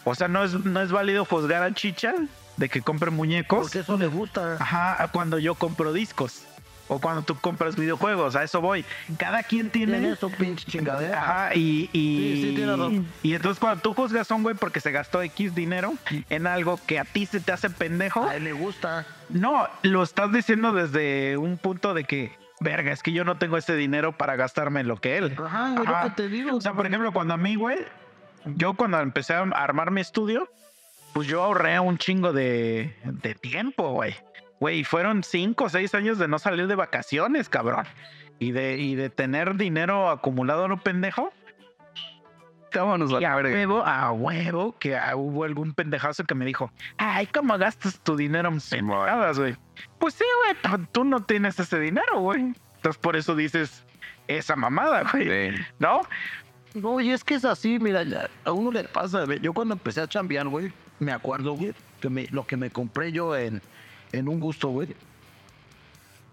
o 0.05 0.15
sea, 0.15 0.29
no 0.29 0.45
es, 0.45 0.53
no 0.53 0.81
es 0.81 0.93
válido 0.93 1.25
juzgar 1.25 1.63
a 1.63 1.75
Chicha 1.75 2.15
de 2.57 2.69
que 2.69 2.81
compre 2.81 3.11
muñecos. 3.11 3.63
Porque 3.63 3.81
eso 3.81 3.97
le 3.97 4.07
gusta. 4.07 4.57
Ajá, 4.61 5.09
cuando 5.13 5.39
yo 5.39 5.55
compro 5.55 5.93
discos. 5.93 6.45
O 6.93 6.99
cuando 7.01 7.23
tú 7.23 7.37
compras 7.37 7.77
videojuegos, 7.77 8.35
a 8.35 8.43
eso 8.43 8.61
voy. 8.61 8.85
Cada 9.17 9.45
quien 9.45 9.71
tiene 9.71 10.01
Tiene 10.01 10.17
su 10.17 10.29
pinche 10.33 10.65
chingadera. 10.69 11.23
Ajá, 11.23 11.55
y, 11.55 11.89
y, 11.93 12.35
Sí, 12.35 12.43
sí, 12.49 12.55
tiene 12.57 12.73
razón. 12.73 13.07
y 13.23 13.35
entonces 13.35 13.61
cuando 13.61 13.81
tú 13.81 13.95
juzgas 13.95 14.29
a 14.29 14.35
un 14.35 14.43
güey 14.43 14.57
porque 14.57 14.81
se 14.81 14.91
gastó 14.91 15.23
X 15.23 15.55
dinero 15.55 15.95
en 16.29 16.49
algo 16.49 16.81
que 16.89 16.99
a 16.99 17.05
ti 17.05 17.27
se 17.27 17.39
te 17.39 17.53
hace 17.53 17.71
pendejo, 17.71 18.25
A 18.25 18.35
él 18.35 18.43
le 18.43 18.53
gusta. 18.53 19.07
no, 19.29 19.69
lo 19.83 20.03
estás 20.03 20.33
diciendo 20.33 20.73
desde 20.73 21.37
un 21.37 21.59
punto 21.59 21.95
de 21.95 22.03
que, 22.03 22.33
verga, 22.59 22.91
es 22.91 23.05
que 23.05 23.13
yo 23.13 23.25
no 23.25 23.37
tengo 23.39 23.57
ese 23.57 23.77
dinero 23.77 24.11
para 24.11 24.35
gastarme 24.35 24.81
en 24.81 24.89
lo 24.89 24.97
que 24.97 25.17
él. 25.17 25.37
Ajá, 25.39 25.71
güey, 25.77 25.87
lo 25.87 26.03
que 26.03 26.11
te 26.17 26.29
digo. 26.29 26.57
O 26.57 26.61
sea, 26.61 26.73
por 26.73 26.87
ejemplo, 26.87 27.13
cuando 27.13 27.35
a 27.35 27.37
mí, 27.37 27.55
güey, 27.55 27.79
yo 28.57 28.75
cuando 28.75 28.99
empecé 28.99 29.35
a 29.35 29.43
armar 29.43 29.93
mi 29.93 30.01
estudio, 30.01 30.49
pues 31.13 31.29
yo 31.29 31.43
ahorré 31.45 31.79
un 31.79 31.99
chingo 31.99 32.33
de, 32.33 32.97
de 33.05 33.35
tiempo, 33.37 33.93
güey. 33.93 34.17
Güey, 34.61 34.85
fueron 34.85 35.25
cinco 35.25 35.65
o 35.65 35.69
seis 35.71 35.95
años 35.95 36.19
de 36.19 36.29
no 36.29 36.39
salir 36.39 36.67
de 36.67 36.75
vacaciones, 36.75 37.49
cabrón. 37.49 37.87
Y 38.39 38.53
de, 38.53 38.79
y 38.79 38.95
de 38.95 39.11
tener 39.11 39.57
dinero 39.57 40.11
acumulado 40.11 40.69
lo 40.69 40.79
pendejo. 40.79 41.33
Vámonos 42.75 43.13
a 43.13 43.21
Y 43.21 43.25
a 43.25 43.31
la 43.31 43.37
verga. 43.37 43.53
huevo, 43.53 43.85
a 43.85 44.13
huevo, 44.13 44.77
que 44.79 44.97
hubo 45.15 45.45
algún 45.45 45.73
pendejazo 45.75 46.25
que 46.25 46.35
me 46.35 46.45
dijo, 46.45 46.71
ay, 46.99 47.27
¿cómo 47.27 47.59
gastas 47.59 47.99
tu 48.01 48.17
dinero 48.17 48.49
en 48.49 48.61
pendejadas, 48.61 49.39
güey? 49.39 49.57
Pues 49.99 50.15
sí, 50.15 50.25
güey, 50.45 50.87
tú 50.93 51.05
no 51.05 51.21
tienes 51.25 51.59
ese 51.59 51.81
dinero, 51.81 52.21
güey. 52.21 52.53
Entonces 52.77 52.99
por 53.01 53.17
eso 53.17 53.35
dices 53.35 53.85
esa 54.29 54.57
mamada, 54.57 55.03
güey. 55.11 55.55
Sí. 55.57 55.63
¿No? 55.79 56.03
No, 56.75 57.01
y 57.01 57.11
es 57.11 57.25
que 57.25 57.35
es 57.35 57.45
así, 57.45 57.79
mira, 57.81 58.05
ya, 58.05 58.31
a 58.45 58.53
uno 58.53 58.71
le 58.71 58.85
pasa, 58.85 59.25
güey. 59.25 59.41
Yo 59.41 59.53
cuando 59.53 59.75
empecé 59.75 60.03
a 60.03 60.07
chambear, 60.07 60.47
güey, 60.47 60.73
me 61.01 61.13
acuerdo, 61.13 61.55
güey, 61.55 61.75
que 62.01 62.09
me, 62.09 62.27
lo 62.31 62.47
que 62.47 62.57
me 62.57 62.71
compré 62.71 63.11
yo 63.11 63.37
en, 63.37 63.61
en 64.13 64.29
un 64.29 64.41
gusto, 64.41 64.69
güey. 64.69 64.89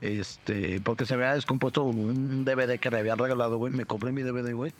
Este, 0.01 0.79
porque 0.81 1.05
se 1.05 1.17
me 1.17 1.23
había 1.23 1.35
descompuesto 1.35 1.83
un 1.83 2.45
DVD 2.45 2.79
que 2.79 2.91
me 2.91 2.97
habían 2.97 3.17
regalado, 3.17 3.57
güey. 3.57 3.73
Me 3.73 3.85
compré 3.85 4.11
mi 4.11 4.21
DVD, 4.21 4.53
güey. 4.53 4.73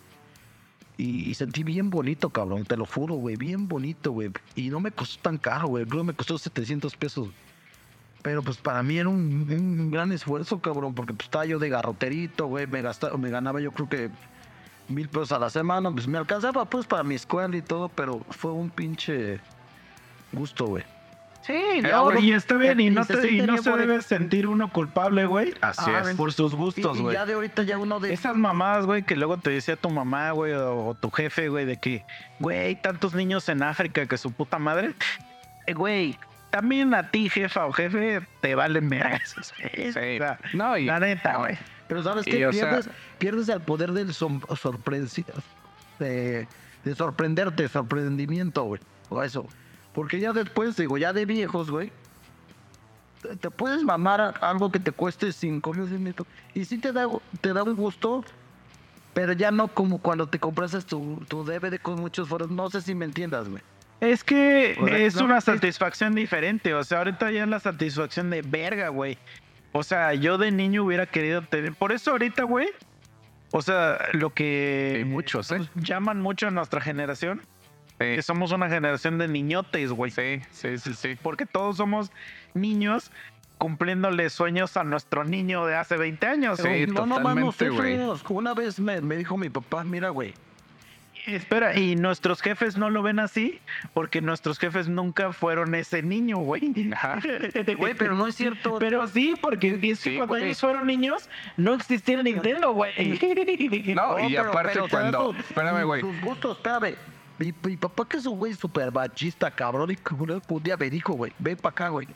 Y, 0.98 1.36
sentí 1.36 1.64
bien 1.64 1.92
bonito, 1.92 2.32
cabrón, 2.32 2.66
te 2.66 2.76
lo 2.76 2.86
juro, 2.88 3.16
güey, 3.16 3.36
bien 3.36 3.68
bonito, 3.68 4.12
güey. 4.12 4.32
Y 4.56 4.70
no 4.70 4.80
me 4.80 4.92
costó 4.92 5.22
tan 5.22 5.38
caro, 5.38 5.68
güey. 5.68 5.86
Creo 5.86 6.02
que 6.02 6.08
me 6.08 6.14
costó 6.14 6.40
700 6.40 6.96
pesos. 6.96 7.30
Pero 8.24 8.42
pues 8.42 8.58
para 8.58 8.82
mí 8.82 8.98
era 8.98 9.08
un, 9.08 9.48
un 9.48 9.92
gran 9.92 10.12
esfuerzo, 10.12 10.60
cabrón, 10.60 10.96
porque 10.96 11.14
pues 11.14 11.28
estaba 11.28 11.46
yo 11.46 11.60
de 11.60 11.70
garroterito, 11.70 12.48
güey. 12.48 12.66
Me, 12.66 12.82
gastaba, 12.82 13.16
me 13.16 13.30
ganaba 13.30 13.62
yo 13.62 13.72
creo 13.72 13.88
que 13.88 14.10
mil 14.90 15.08
pesos 15.08 15.32
a 15.34 15.40
la 15.40 15.52
semana, 15.52 15.92
pues 15.92 16.08
me 16.08 16.18
alcanzaba 16.18 16.66
pues 16.66 16.88
para 16.88 17.04
mi 17.04 17.14
escuela 17.14 17.56
y 17.56 17.62
todo, 17.62 17.90
pero 17.90 18.22
fue 18.32 18.52
un 18.52 18.72
pinche 18.72 19.40
gusto, 20.34 20.66
güey. 20.66 20.84
Sí, 21.48 21.82
no, 21.82 22.20
y 22.20 22.34
está 22.34 22.56
bien, 22.56 22.80
y 22.82 22.88
y 22.88 22.90
no, 22.90 23.04
se 23.06 23.16
te- 23.18 23.32
y 23.32 23.42
no 23.42 23.58
se 23.58 23.72
debe 23.72 24.02
sentir 24.02 24.48
uno 24.48 24.70
culpable, 24.72 25.26
güey. 25.26 25.54
Así 25.62 25.90
Ah, 25.90 26.04
es. 26.06 26.16
Por 26.18 26.34
sus 26.34 26.54
gustos, 26.54 26.98
y 26.98 27.02
güey. 27.02 27.14
ya 27.16 27.26
de 27.26 27.34
ahorita 27.34 27.64
ya 27.64 27.78
uno 27.78 28.00
de... 28.02 28.12
Esas 28.14 28.36
mamadas, 28.36 28.86
güey, 28.86 29.04
que 29.04 29.16
luego 29.16 29.38
te 29.38 29.50
decía 29.50 29.78
tu 29.78 29.90
mamá, 29.90 30.32
güey, 30.32 30.52
o, 30.54 30.88
o 30.88 30.94
tu 30.94 31.10
jefe, 31.10 31.48
güey, 31.50 31.66
de 31.66 31.78
que, 31.78 32.04
güey, 32.40 32.76
tantos 32.82 33.16
niños 33.16 33.48
en 33.50 33.64
África 33.64 34.06
que 34.06 34.18
su 34.18 34.32
puta 34.34 34.60
madre. 34.60 34.94
Eh, 35.68 35.74
güey, 35.74 36.20
también 36.50 36.94
a 36.94 37.10
ti, 37.12 37.30
jefa 37.30 37.66
o 37.66 37.72
jefe, 37.72 38.22
te 38.42 38.54
valen 38.56 38.90
verga 38.90 39.16
esos 39.16 39.54
güeyes. 39.58 39.94
Sí. 39.94 40.00
O 40.00 40.18
sea, 40.18 40.40
No, 40.54 40.78
y 40.78 40.86
la 40.86 41.00
neta, 41.00 41.38
güey. 41.38 41.58
Pero 41.88 42.04
¿sabes 42.04 42.28
Y, 42.28 42.32
qué? 42.32 42.40
sea- 42.40 42.50
Pierdes, 42.52 42.90
pierdes 43.18 43.48
el 43.50 43.62
poder 43.62 43.94
del 43.94 44.14
de, 46.00 46.48
de 46.84 46.96
sorprenderte, 46.96 47.68
sorprendimiento, 47.70 48.64
güey. 48.66 48.82
O 49.10 49.24
eso. 49.24 49.48
Porque 49.98 50.20
ya 50.20 50.32
después, 50.32 50.76
digo, 50.78 51.00
ya 51.00 51.12
de 51.12 51.26
viejos, 51.26 51.72
güey. 51.72 51.92
Te, 53.24 53.36
te 53.36 53.50
puedes 53.50 53.82
mamar 53.82 54.22
a- 54.22 54.30
algo 54.30 54.72
que 54.72 54.80
te 54.80 54.92
cueste 54.92 55.32
cinco 55.32 55.74
mil 55.74 56.14
Y 56.54 56.66
sí 56.66 56.78
te 56.78 56.92
da, 56.92 57.08
te 57.42 57.52
da 57.52 57.64
un 57.64 57.76
gusto. 57.76 58.24
Pero 59.16 59.34
ya 59.34 59.50
no 59.50 59.70
como 59.70 59.98
cuando 59.98 60.28
te 60.30 60.38
compras 60.38 60.86
tu, 60.86 61.20
tu 61.28 61.44
DVD 61.44 61.80
con 61.82 62.00
muchos 62.00 62.30
foros. 62.30 62.52
No 62.52 62.70
sé 62.70 62.82
si 62.84 62.94
me 62.94 63.06
entiendas, 63.06 63.50
güey. 63.50 63.64
Es 64.00 64.24
que 64.24 64.78
es 65.08 65.16
una 65.16 65.42
satisfacción 65.42 66.14
diferente. 66.14 66.76
O 66.76 66.84
sea, 66.84 67.00
ahorita 67.00 67.32
ya 67.32 67.42
es 67.46 67.50
la 67.50 67.60
satisfacción 67.60 68.30
de 68.30 68.44
verga, 68.44 68.90
güey. 68.90 69.18
O 69.72 69.82
sea, 69.82 70.14
yo 70.14 70.38
de 70.38 70.52
niño 70.52 70.84
hubiera 70.84 71.08
querido 71.08 71.42
tener. 71.42 71.74
Por 71.74 71.92
eso 71.92 72.12
ahorita, 72.12 72.44
güey. 72.44 72.68
O 73.52 73.64
sea, 73.64 73.98
lo 74.14 74.32
que 74.32 74.98
Hay 74.98 75.06
muchos, 75.06 75.52
¿eh? 75.52 75.68
llaman 75.74 76.22
mucho 76.22 76.50
a 76.50 76.52
nuestra 76.52 76.82
generación, 76.82 77.42
Sí, 78.00 78.16
que 78.16 78.22
somos 78.22 78.52
una 78.52 78.70
generación 78.70 79.18
de 79.18 79.28
niñotes, 79.28 79.92
güey. 79.92 80.12
sí, 80.12 80.42
sí, 80.52 80.78
sí, 80.78 80.94
sí. 80.94 81.18
Porque 81.22 81.46
todos 81.46 81.78
somos 81.78 82.12
niños 82.54 83.12
cumpliéndole 83.58 84.30
sueños 84.30 84.78
a 84.78 84.84
nuestro 84.84 85.24
niño 85.24 85.66
de 85.66 85.76
hace 85.76 85.98
20 85.98 86.28
años. 86.28 86.60
Sí, 86.60 86.86
no, 86.88 87.06
no, 87.08 87.52
feos. 87.52 88.24
Una 88.30 88.54
vez 88.54 88.80
me, 88.80 89.02
me 89.02 89.16
dijo 89.18 89.36
mi 89.38 89.50
papá, 89.50 89.84
mira, 89.84 90.10
güey. 90.10 90.34
Espera, 91.26 91.78
y 91.78 91.98
nuestros 91.98 92.42
jefes 92.42 92.78
no 92.78 92.90
lo 92.90 93.02
ven 93.02 93.20
así 93.20 93.60
porque 93.94 94.22
nuestros 94.22 94.60
jefes 94.60 94.88
nunca 94.88 95.34
fueron 95.34 95.76
ese 95.76 96.02
niño, 96.02 96.38
güey. 96.38 96.72
Ajá. 96.94 97.20
Güey, 97.78 97.96
pero 97.96 98.16
no 98.16 98.28
es 98.28 98.36
cierto. 98.36 98.78
Pero 98.80 99.08
sí, 99.08 99.36
porque 99.42 99.96
Sí, 99.96 100.16
cuando 100.18 100.38
ellos 100.38 100.62
fueron 100.62 100.88
niños, 100.88 101.30
no 101.58 101.74
existía 101.74 102.16
el 102.20 102.24
Nintendo, 102.24 102.72
güey. 102.72 102.94
No, 103.94 104.20
y 104.20 104.36
pero- 104.36 104.50
aparte 104.52 104.72
pero 104.74 104.88
cuando... 104.88 105.34
sus- 105.34 105.40
Espérame, 105.40 105.84
güey. 105.84 106.02
Sus 106.02 106.22
gustos, 106.22 106.58
espérame. 106.58 106.96
Mi, 107.40 107.54
mi 107.64 107.78
papá 107.78 108.08
que 108.08 108.18
es 108.18 108.26
un 108.26 108.38
güey 108.38 108.54
súper 108.54 108.92
machista, 108.92 109.52
cabrón, 109.52 109.92
y 109.92 109.98
un 110.14 110.42
un 110.48 110.64
día 110.64 110.78
me 110.78 110.90
dijo, 110.90 111.14
güey, 111.14 111.32
ven 111.40 111.58
para 111.58 111.72
acá, 111.72 111.90
güey. 111.90 112.08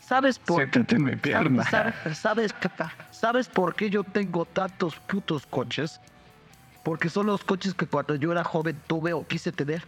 ¿Sabes 0.00 0.38
por 0.38 0.56
Siéntate 0.56 0.96
en 0.96 1.04
mi 1.04 1.16
pierna. 1.16 1.64
¿Sabes, 1.64 2.18
sabes, 2.18 2.54
¿Sabes 3.10 3.48
por 3.48 3.74
qué 3.74 3.88
yo 3.88 4.04
tengo 4.04 4.44
tantos 4.44 4.96
putos 4.96 5.46
coches? 5.46 6.00
Porque 6.82 7.08
son 7.08 7.26
los 7.26 7.42
coches 7.42 7.72
que 7.72 7.86
cuando 7.86 8.14
yo 8.14 8.30
era 8.30 8.44
joven 8.44 8.78
tuve 8.86 9.14
o 9.14 9.26
quise 9.26 9.50
tener. 9.50 9.82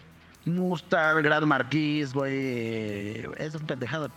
Mustang, 0.47 1.23
Gran 1.23 1.47
Marquis, 1.47 2.15
güey. 2.15 3.27
Esas 3.37 3.63
pendejadas. 3.63 4.11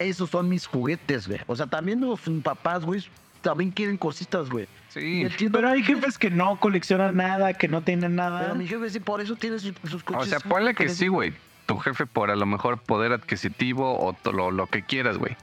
Esos 0.00 0.30
son 0.30 0.48
mis 0.48 0.66
juguetes, 0.66 1.28
güey. 1.28 1.40
O 1.46 1.54
sea, 1.54 1.66
también 1.66 2.00
los 2.00 2.20
papás, 2.42 2.84
güey, 2.84 3.04
también 3.42 3.70
quieren 3.70 3.96
cositas, 3.96 4.50
güey. 4.50 4.66
Sí. 4.88 5.26
Pero 5.52 5.68
hay 5.68 5.82
jefes 5.82 6.18
que 6.18 6.30
no 6.30 6.58
coleccionan 6.58 7.16
nada, 7.16 7.54
que 7.54 7.68
no 7.68 7.82
tienen 7.82 8.16
Pero 8.16 8.30
nada. 8.30 8.54
mi 8.54 8.66
jefe 8.66 8.90
sí, 8.90 9.00
por 9.00 9.20
eso 9.20 9.36
tiene 9.36 9.58
sus, 9.58 9.74
sus 9.88 10.02
O 10.02 10.04
coches. 10.04 10.28
sea, 10.30 10.40
ponle 10.40 10.74
que 10.74 10.88
sí, 10.88 11.06
güey. 11.08 11.32
Tu 11.66 11.78
jefe 11.78 12.06
por 12.06 12.30
a 12.30 12.36
lo 12.36 12.46
mejor 12.46 12.78
poder 12.78 13.12
adquisitivo 13.12 13.96
o 13.98 14.16
lo, 14.32 14.50
lo 14.50 14.66
que 14.66 14.82
quieras, 14.82 15.18
güey. 15.18 15.36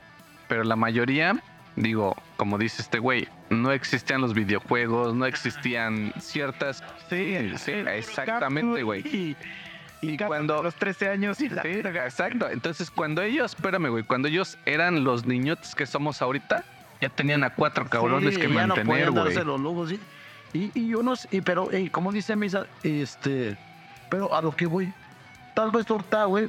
Pero 0.49 0.63
la 0.65 0.75
mayoría, 0.75 1.41
digo, 1.77 2.15
como 2.35 2.57
dice 2.57 2.81
este 2.81 2.99
güey, 2.99 3.27
no 3.49 3.71
existían 3.71 4.19
los 4.19 4.33
videojuegos, 4.33 5.15
no 5.15 5.25
existían 5.25 6.13
ciertas... 6.19 6.83
Sí, 7.09 7.37
Sí, 7.57 7.71
exactamente, 7.71 8.83
güey. 8.83 9.01
Y, 9.07 9.35
y, 10.01 10.17
cuando- 10.17 10.61
los 10.61 10.75
13 10.75 11.09
años 11.09 11.39
y 11.41 11.49
la 11.49 11.61
Sí, 11.63 11.69
exacto. 11.69 12.49
Entonces, 12.49 12.91
cuando 12.91 13.21
ellos, 13.21 13.55
espérame, 13.55 13.87
güey, 13.89 14.03
cuando 14.03 14.27
ellos 14.27 14.57
eran 14.65 15.03
los 15.05 15.25
niñotes 15.25 15.73
que 15.75 15.85
somos 15.85 16.21
ahorita, 16.21 16.65
ya 17.01 17.09
tenían 17.09 17.43
a 17.43 17.49
cuatro 17.53 17.85
cabrones 17.87 18.33
Sí, 18.35 18.41
que 18.41 18.47
ya 18.53 18.67
no 18.67 18.75
mantener, 18.75 19.11
güey. 19.11 19.23
darse 19.25 19.43
los 19.43 19.59
lujos, 19.59 19.89
¿sí? 19.89 19.99
Y, 20.53 20.71
y 20.79 20.87
yo 20.89 21.03
no 21.03 21.15
sé, 21.15 21.27
y- 21.31 21.41
pero, 21.41 21.69
como 21.91 22.11
dice 22.11 22.35
Misa, 22.35 22.67
este, 22.83 23.57
pero 24.09 24.33
a 24.33 24.41
lo 24.41 24.51
que 24.51 24.65
voy, 24.65 24.93
tal 25.53 25.71
vez 25.71 25.89
ahorita, 25.89 26.25
güey, 26.25 26.47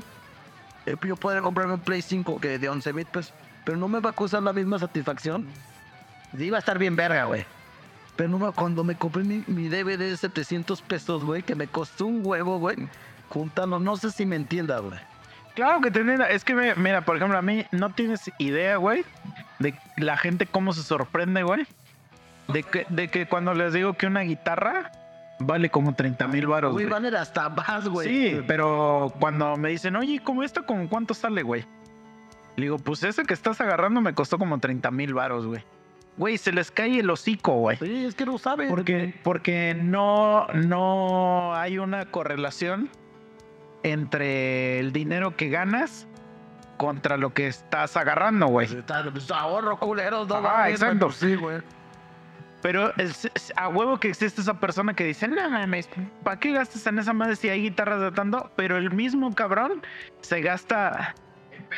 eh, 0.86 0.96
yo 1.06 1.16
podría 1.16 1.42
comprarme 1.42 1.74
un 1.74 1.80
Play 1.80 2.00
5 2.02 2.40
que 2.40 2.58
de 2.58 2.68
11 2.68 2.92
mil 2.92 3.04
pesos, 3.06 3.34
pero 3.64 3.76
no 3.76 3.88
me 3.88 4.00
va 4.00 4.10
a 4.10 4.12
causar 4.12 4.42
la 4.42 4.52
misma 4.52 4.78
satisfacción. 4.78 5.46
Sí, 6.36 6.48
va 6.50 6.58
a 6.58 6.60
estar 6.60 6.78
bien 6.78 6.94
verga, 6.96 7.24
güey. 7.24 7.44
Pero 8.16 8.30
no 8.30 8.52
cuando 8.52 8.82
me 8.84 8.96
compré 8.96 9.22
mi, 9.24 9.44
mi 9.46 9.68
DVD 9.68 9.96
de 10.10 10.16
700 10.16 10.82
pesos, 10.82 11.24
güey, 11.24 11.42
que 11.42 11.54
me 11.54 11.68
costó 11.68 12.06
un 12.06 12.20
huevo, 12.24 12.58
güey, 12.58 12.76
juntando, 13.28 13.78
no 13.78 13.96
sé 13.96 14.10
si 14.10 14.26
me 14.26 14.36
entienda, 14.36 14.78
güey. 14.80 14.98
Claro 15.58 15.80
que 15.80 15.90
tienen, 15.90 16.22
es 16.22 16.44
que 16.44 16.54
me- 16.54 16.74
mira, 16.76 17.00
por 17.00 17.16
ejemplo, 17.16 17.36
a 17.36 17.42
mí 17.42 17.64
no 17.72 17.90
tienes 17.90 18.30
idea, 18.38 18.76
güey, 18.76 19.04
de 19.58 19.74
la 19.96 20.16
gente 20.16 20.46
cómo 20.46 20.72
se 20.72 20.84
sorprende, 20.84 21.42
güey. 21.42 21.66
De 22.46 22.62
que, 22.62 22.86
de 22.88 23.08
que 23.08 23.26
cuando 23.26 23.54
les 23.54 23.72
digo 23.72 23.94
que 23.94 24.06
una 24.06 24.20
guitarra 24.20 24.92
vale 25.40 25.68
como 25.68 25.94
30 25.96 26.28
mil 26.28 26.46
baros, 26.46 26.72
Güey, 26.74 26.84
güey. 26.86 26.92
van 26.92 27.04
a 27.04 27.08
ir 27.08 27.16
hasta 27.16 27.48
más, 27.48 27.88
güey. 27.88 28.08
Sí, 28.08 28.40
pero 28.46 29.12
cuando 29.18 29.56
me 29.56 29.70
dicen, 29.70 29.96
oye, 29.96 30.20
¿cómo 30.22 30.44
esto 30.44 30.64
con 30.64 30.86
cuánto 30.86 31.12
sale, 31.12 31.42
güey? 31.42 31.64
Le 32.54 32.62
digo, 32.66 32.78
pues 32.78 33.02
ese 33.02 33.24
que 33.24 33.34
estás 33.34 33.60
agarrando 33.60 34.00
me 34.00 34.14
costó 34.14 34.38
como 34.38 34.58
30 34.60 34.92
mil 34.92 35.12
baros, 35.12 35.44
güey. 35.44 35.64
Güey, 36.16 36.38
se 36.38 36.52
les 36.52 36.70
cae 36.70 37.00
el 37.00 37.10
hocico, 37.10 37.52
güey. 37.54 37.76
Sí, 37.78 38.04
es 38.04 38.14
que 38.14 38.26
no 38.26 38.38
saben. 38.38 38.68
Porque, 38.68 39.12
porque 39.24 39.76
no, 39.80 40.46
no 40.54 41.54
hay 41.54 41.78
una 41.78 42.06
correlación 42.06 42.88
entre 43.82 44.78
el 44.80 44.92
dinero 44.92 45.36
que 45.36 45.48
ganas 45.48 46.06
contra 46.76 47.16
lo 47.16 47.34
que 47.34 47.46
estás 47.48 47.96
agarrando, 47.96 48.46
güey. 48.46 48.68
Pues, 48.68 48.84
pues, 49.12 49.30
ahorro, 49.30 49.78
culeros, 49.78 50.28
no 50.28 50.36
Ah, 50.36 50.40
mames, 50.40 50.72
exacto. 50.74 51.06
pues, 51.06 51.16
Sí, 51.16 51.34
güey. 51.34 51.60
Pero 52.60 52.92
es- 52.96 53.30
es- 53.34 53.52
a 53.56 53.68
huevo 53.68 53.98
que 54.00 54.08
existe 54.08 54.40
esa 54.40 54.54
persona 54.58 54.92
que 54.94 55.04
dice, 55.04 55.28
no 55.28 55.48
mames, 55.48 55.88
¿para 56.24 56.40
qué 56.40 56.52
gastas 56.52 56.84
en 56.88 56.98
esa 56.98 57.12
madre 57.12 57.36
si 57.36 57.48
hay 57.48 57.62
guitarras 57.62 58.00
de 58.00 58.10
tanto? 58.12 58.50
Pero 58.56 58.76
el 58.76 58.90
mismo 58.90 59.32
cabrón 59.34 59.80
se 60.22 60.40
gasta 60.40 61.14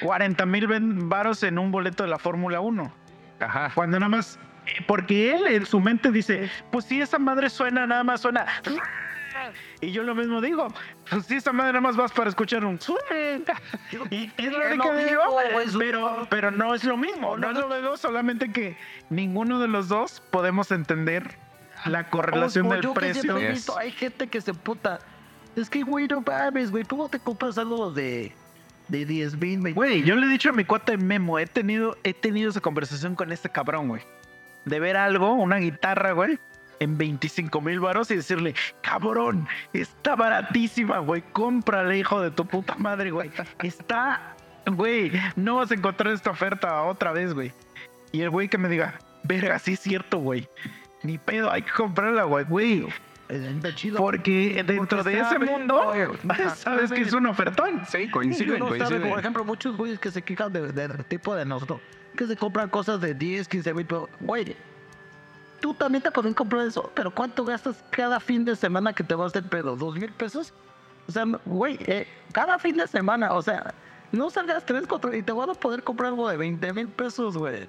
40 0.02 0.46
mil 0.46 0.66
varos 1.06 1.42
en 1.42 1.58
un 1.58 1.70
boleto 1.70 2.02
de 2.04 2.08
la 2.08 2.18
Fórmula 2.18 2.60
1. 2.60 2.92
Ajá. 3.40 3.70
Cuando 3.74 3.98
nada 4.00 4.08
más, 4.08 4.38
eh, 4.66 4.82
porque 4.86 5.34
él 5.34 5.46
en 5.48 5.66
su 5.66 5.80
mente 5.80 6.10
dice, 6.10 6.50
pues 6.72 6.86
si 6.86 7.00
esa 7.02 7.18
madre 7.18 7.50
suena, 7.50 7.86
nada 7.86 8.04
más 8.04 8.20
suena. 8.22 8.46
Y 9.80 9.92
yo 9.92 10.02
lo 10.02 10.14
mismo 10.14 10.40
digo, 10.40 10.68
pues 11.08 11.26
si 11.26 11.36
esa 11.36 11.52
madre 11.52 11.72
nada 11.72 11.80
más 11.80 11.96
vas 11.96 12.12
para 12.12 12.28
escuchar 12.28 12.64
un. 12.64 12.78
Y 14.10 14.30
es 14.36 14.52
lo 14.52 14.82
que 14.82 15.04
digo, 15.04 15.22
pero, 15.78 16.26
pero 16.30 16.50
no 16.50 16.74
es 16.74 16.84
lo 16.84 16.96
mismo, 16.96 17.36
no 17.36 17.50
es 17.50 17.56
lo 17.56 17.68
mismo, 17.68 17.96
solamente 17.96 18.52
que 18.52 18.76
ninguno 19.08 19.58
de 19.58 19.68
los 19.68 19.88
dos 19.88 20.22
podemos 20.30 20.70
entender 20.70 21.36
la 21.86 22.08
correlación 22.08 22.68
del 22.68 22.82
yo 22.82 22.94
precio. 22.94 23.36
he 23.38 23.50
visto, 23.50 23.76
hay 23.78 23.90
gente 23.90 24.28
que 24.28 24.40
se 24.40 24.54
puta. 24.54 24.98
Es 25.56 25.68
que, 25.68 25.82
güey, 25.82 26.06
no 26.06 26.20
mames, 26.20 26.70
güey. 26.70 26.84
¿Cómo 26.84 27.08
te 27.08 27.18
compras 27.18 27.58
algo 27.58 27.90
de, 27.90 28.32
de 28.88 29.04
10 29.04 29.36
mil, 29.36 29.60
güey? 29.60 29.72
Güey, 29.72 30.02
yo 30.02 30.14
le 30.14 30.26
he 30.26 30.28
dicho 30.28 30.50
a 30.50 30.52
mi 30.52 30.64
cuate 30.64 30.96
Memo, 30.96 31.38
he 31.38 31.46
tenido, 31.46 31.96
he 32.04 32.14
tenido 32.14 32.50
esa 32.50 32.60
conversación 32.60 33.14
con 33.14 33.32
este 33.32 33.48
cabrón, 33.48 33.88
güey. 33.88 34.02
De 34.64 34.78
ver 34.78 34.96
algo, 34.96 35.32
una 35.32 35.56
guitarra, 35.56 36.12
güey, 36.12 36.38
en 36.80 36.96
25 36.98 37.60
mil 37.60 37.78
baros 37.78 38.10
y 38.10 38.16
decirle, 38.16 38.54
cabrón, 38.82 39.46
está 39.72 40.16
baratísima, 40.16 40.98
güey, 40.98 41.22
cómprale, 41.32 41.98
hijo 41.98 42.20
de 42.20 42.30
tu 42.30 42.46
puta 42.46 42.74
madre, 42.76 43.10
güey. 43.10 43.30
Está, 43.62 44.34
güey, 44.66 45.12
no 45.36 45.56
vas 45.56 45.70
a 45.70 45.74
encontrar 45.74 46.12
esta 46.12 46.30
oferta 46.30 46.82
otra 46.82 47.12
vez, 47.12 47.34
güey. 47.34 47.52
Y 48.12 48.22
el 48.22 48.30
güey 48.30 48.48
que 48.48 48.58
me 48.58 48.68
diga, 48.68 48.98
verga, 49.24 49.58
sí 49.58 49.74
es 49.74 49.80
cierto, 49.80 50.18
güey. 50.18 50.48
Ni 51.02 51.18
pedo, 51.18 51.50
hay 51.52 51.62
que 51.62 51.70
comprarla, 51.72 52.24
güey, 52.24 52.44
güey. 52.46 52.86
Está 53.28 53.72
chido. 53.74 53.98
Porque 53.98 54.64
dentro 54.66 54.98
Porque 54.98 55.10
de 55.10 55.20
ese 55.20 55.38
mundo, 55.38 55.92
sabes 56.56 56.90
que 56.90 57.02
es 57.02 57.12
un 57.12 57.26
ofertón. 57.26 57.82
Sí, 57.86 57.98
Y 57.98 58.10
coincide, 58.10 58.54
uno 58.56 58.66
sabe, 58.70 58.78
coincide. 58.78 59.08
por 59.08 59.18
ejemplo, 59.20 59.44
muchos 59.44 59.76
güeyes 59.76 60.00
que 60.00 60.10
se 60.10 60.22
quejan 60.22 60.52
de- 60.52 60.72
del 60.72 61.04
tipo 61.04 61.36
de 61.36 61.44
nosotros, 61.44 61.80
que 62.16 62.26
se 62.26 62.36
compran 62.36 62.68
cosas 62.70 63.00
de 63.00 63.14
10, 63.14 63.46
15 63.46 63.72
mil, 63.74 63.86
pero, 63.86 64.08
güey, 64.18 64.56
tú 65.60 65.74
también 65.74 66.02
te 66.02 66.10
pueden 66.10 66.34
comprar 66.34 66.66
eso, 66.66 66.90
pero 66.94 67.10
¿cuánto 67.10 67.44
gastas 67.44 67.84
cada 67.90 68.18
fin 68.20 68.44
de 68.44 68.56
semana 68.56 68.92
que 68.92 69.04
te 69.04 69.14
vas 69.14 69.32
del 69.32 69.44
pedo? 69.44 69.76
¿Dos 69.76 69.94
mil 69.94 70.12
pesos? 70.12 70.52
O 71.08 71.12
sea, 71.12 71.24
güey, 71.44 71.78
eh, 71.86 72.06
cada 72.32 72.58
fin 72.58 72.76
de 72.76 72.86
semana, 72.86 73.32
o 73.34 73.42
sea, 73.42 73.74
no 74.12 74.30
salgas 74.30 74.64
tres, 74.64 74.86
cuatro, 74.86 75.14
y 75.14 75.22
te 75.22 75.32
van 75.32 75.50
a 75.50 75.54
poder 75.54 75.82
comprar 75.82 76.08
algo 76.08 76.28
de 76.28 76.36
20 76.36 76.72
mil 76.72 76.88
pesos, 76.88 77.36
güey. 77.36 77.68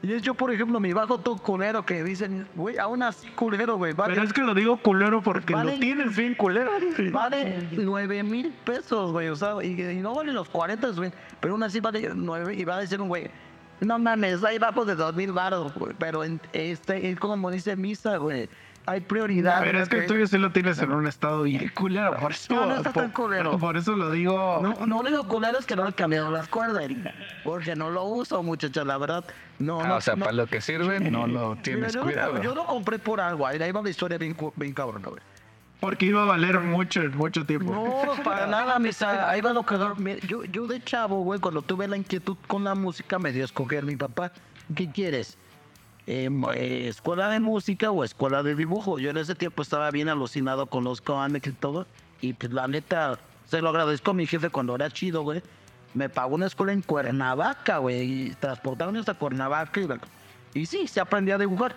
Y 0.00 0.12
es 0.12 0.22
yo, 0.22 0.32
por 0.34 0.52
ejemplo, 0.52 0.78
mi 0.78 0.92
bajo 0.92 1.18
todo 1.18 1.36
culero 1.38 1.84
que 1.84 2.04
dicen, 2.04 2.46
güey, 2.54 2.78
aún 2.78 3.02
así 3.02 3.26
culero, 3.30 3.76
güey, 3.76 3.94
vale, 3.94 4.14
Pero 4.14 4.24
es 4.24 4.32
que 4.32 4.42
lo 4.42 4.54
digo 4.54 4.76
culero 4.76 5.20
porque 5.22 5.52
Vale. 5.54 5.72
lo 5.72 5.80
tienes 5.80 6.16
bien 6.16 6.36
culero. 6.36 6.70
vale 7.10 7.68
9 7.72 8.22
mil 8.22 8.52
pesos, 8.64 9.10
güey, 9.10 9.28
o 9.28 9.34
sea, 9.34 9.56
y, 9.60 9.80
y 9.80 9.96
no 9.96 10.14
vale 10.14 10.32
los 10.32 10.48
40, 10.48 10.90
güey, 10.90 11.12
pero 11.40 11.54
aún 11.54 11.64
así 11.64 11.80
vale 11.80 12.12
9, 12.14 12.54
y 12.54 12.64
va 12.64 12.76
a 12.76 12.80
decir 12.80 13.00
un 13.00 13.08
güey, 13.08 13.28
no 13.80 13.98
mames, 13.98 14.42
ahí 14.44 14.58
bajo 14.58 14.84
de 14.84 14.94
2 14.94 15.14
mil 15.14 15.32
baros, 15.32 15.72
güey, 15.74 15.94
pero 15.98 16.24
en, 16.24 16.40
este, 16.52 17.10
es 17.10 17.18
como 17.18 17.50
dice 17.50 17.76
Misa, 17.76 18.16
güey, 18.16 18.48
hay 18.86 19.00
prioridad. 19.02 19.60
Pero 19.62 19.80
es 19.82 19.88
que 19.90 19.98
el 19.98 20.06
tuyo 20.06 20.26
sí 20.26 20.38
lo 20.38 20.50
tienes 20.50 20.78
en 20.80 20.90
un 20.92 21.06
estado 21.06 21.42
bien 21.42 21.70
culero. 21.74 22.16
Por 22.16 22.32
eso, 22.32 22.54
No, 22.54 22.64
no 22.66 22.76
está 22.76 22.90
tan 22.92 23.10
culero. 23.10 23.58
Por 23.58 23.76
eso 23.76 23.94
lo 23.94 24.10
digo. 24.10 24.60
No, 24.62 24.86
no 24.86 25.02
le 25.02 25.10
digo 25.10 25.28
culero, 25.28 25.58
es 25.58 25.66
que 25.66 25.76
no 25.76 25.84
le 25.84 25.90
he 25.90 25.92
cambiado 25.92 26.30
las 26.30 26.48
cuerdas, 26.48 26.88
porque 27.44 27.76
no 27.76 27.90
lo 27.90 28.04
uso, 28.04 28.42
muchachos, 28.42 28.86
la 28.86 28.96
verdad, 28.96 29.24
no, 29.58 29.80
Ah, 29.82 29.88
no, 29.88 29.96
o 29.96 30.00
sea, 30.00 30.16
no. 30.16 30.24
para 30.24 30.32
lo 30.36 30.46
que 30.46 30.60
sirve, 30.62 31.00
no 31.00 31.26
lo 31.26 31.50
Mira, 31.50 31.62
tienes 31.62 31.92
yo, 31.94 32.02
cuidado. 32.02 32.40
yo 32.42 32.54
lo 32.54 32.64
compré 32.64 32.98
por 32.98 33.20
algo, 33.20 33.46
ahí 33.46 33.60
ahí 33.62 33.72
va 33.72 33.82
la 33.82 33.90
historia 33.90 34.16
bien, 34.16 34.32
cu- 34.34 34.52
bien 34.56 34.72
cabrona, 34.72 35.08
güey. 35.08 35.20
Porque 35.80 36.06
iba 36.06 36.22
a 36.22 36.26
valer 36.26 36.58
mucho, 36.60 37.00
mucho 37.14 37.46
tiempo. 37.46 37.72
No, 37.72 38.22
para 38.24 38.46
nada, 38.48 38.78
misa. 38.80 39.30
Ahí 39.30 39.40
va 39.40 39.52
lo 39.52 39.64
que 39.64 39.76
yo, 40.26 40.44
yo 40.44 40.66
de 40.66 40.82
chavo, 40.82 41.22
güey, 41.22 41.38
cuando 41.38 41.62
tuve 41.62 41.86
la 41.86 41.96
inquietud 41.96 42.36
con 42.48 42.64
la 42.64 42.74
música, 42.74 43.18
me 43.20 43.30
dio 43.32 43.42
a 43.42 43.44
escoger 43.44 43.84
mi 43.84 43.94
papá. 43.94 44.32
¿Qué 44.74 44.90
quieres? 44.90 45.38
Eh, 46.08 46.30
mo- 46.30 46.52
eh, 46.52 46.88
¿Escuela 46.88 47.28
de 47.28 47.38
música 47.38 47.90
o 47.92 48.02
escuela 48.02 48.42
de 48.42 48.56
dibujo? 48.56 48.98
Yo 48.98 49.10
en 49.10 49.18
ese 49.18 49.34
tiempo 49.36 49.62
estaba 49.62 49.90
bien 49.92 50.08
alucinado 50.08 50.66
con 50.66 50.82
los 50.82 51.00
cómics 51.00 51.46
y 51.48 51.52
todo. 51.52 51.86
Y 52.20 52.32
pues 52.32 52.52
la 52.52 52.66
neta, 52.66 53.18
se 53.44 53.60
lo 53.62 53.68
agradezco 53.68 54.10
a 54.10 54.14
mi 54.14 54.26
jefe 54.26 54.50
cuando 54.50 54.74
era 54.74 54.90
chido, 54.90 55.22
güey. 55.22 55.42
Me 55.94 56.08
pagó 56.08 56.34
una 56.34 56.46
escuela 56.46 56.72
en 56.72 56.82
Cuernavaca, 56.82 57.78
güey. 57.78 58.02
Y 58.28 58.30
transportaron 58.34 58.96
hasta 58.96 59.14
Cuernavaca. 59.14 59.80
Y, 60.54 60.58
y 60.60 60.66
sí, 60.66 60.88
se 60.88 60.98
aprendía 61.00 61.36
a 61.36 61.38
dibujar. 61.38 61.74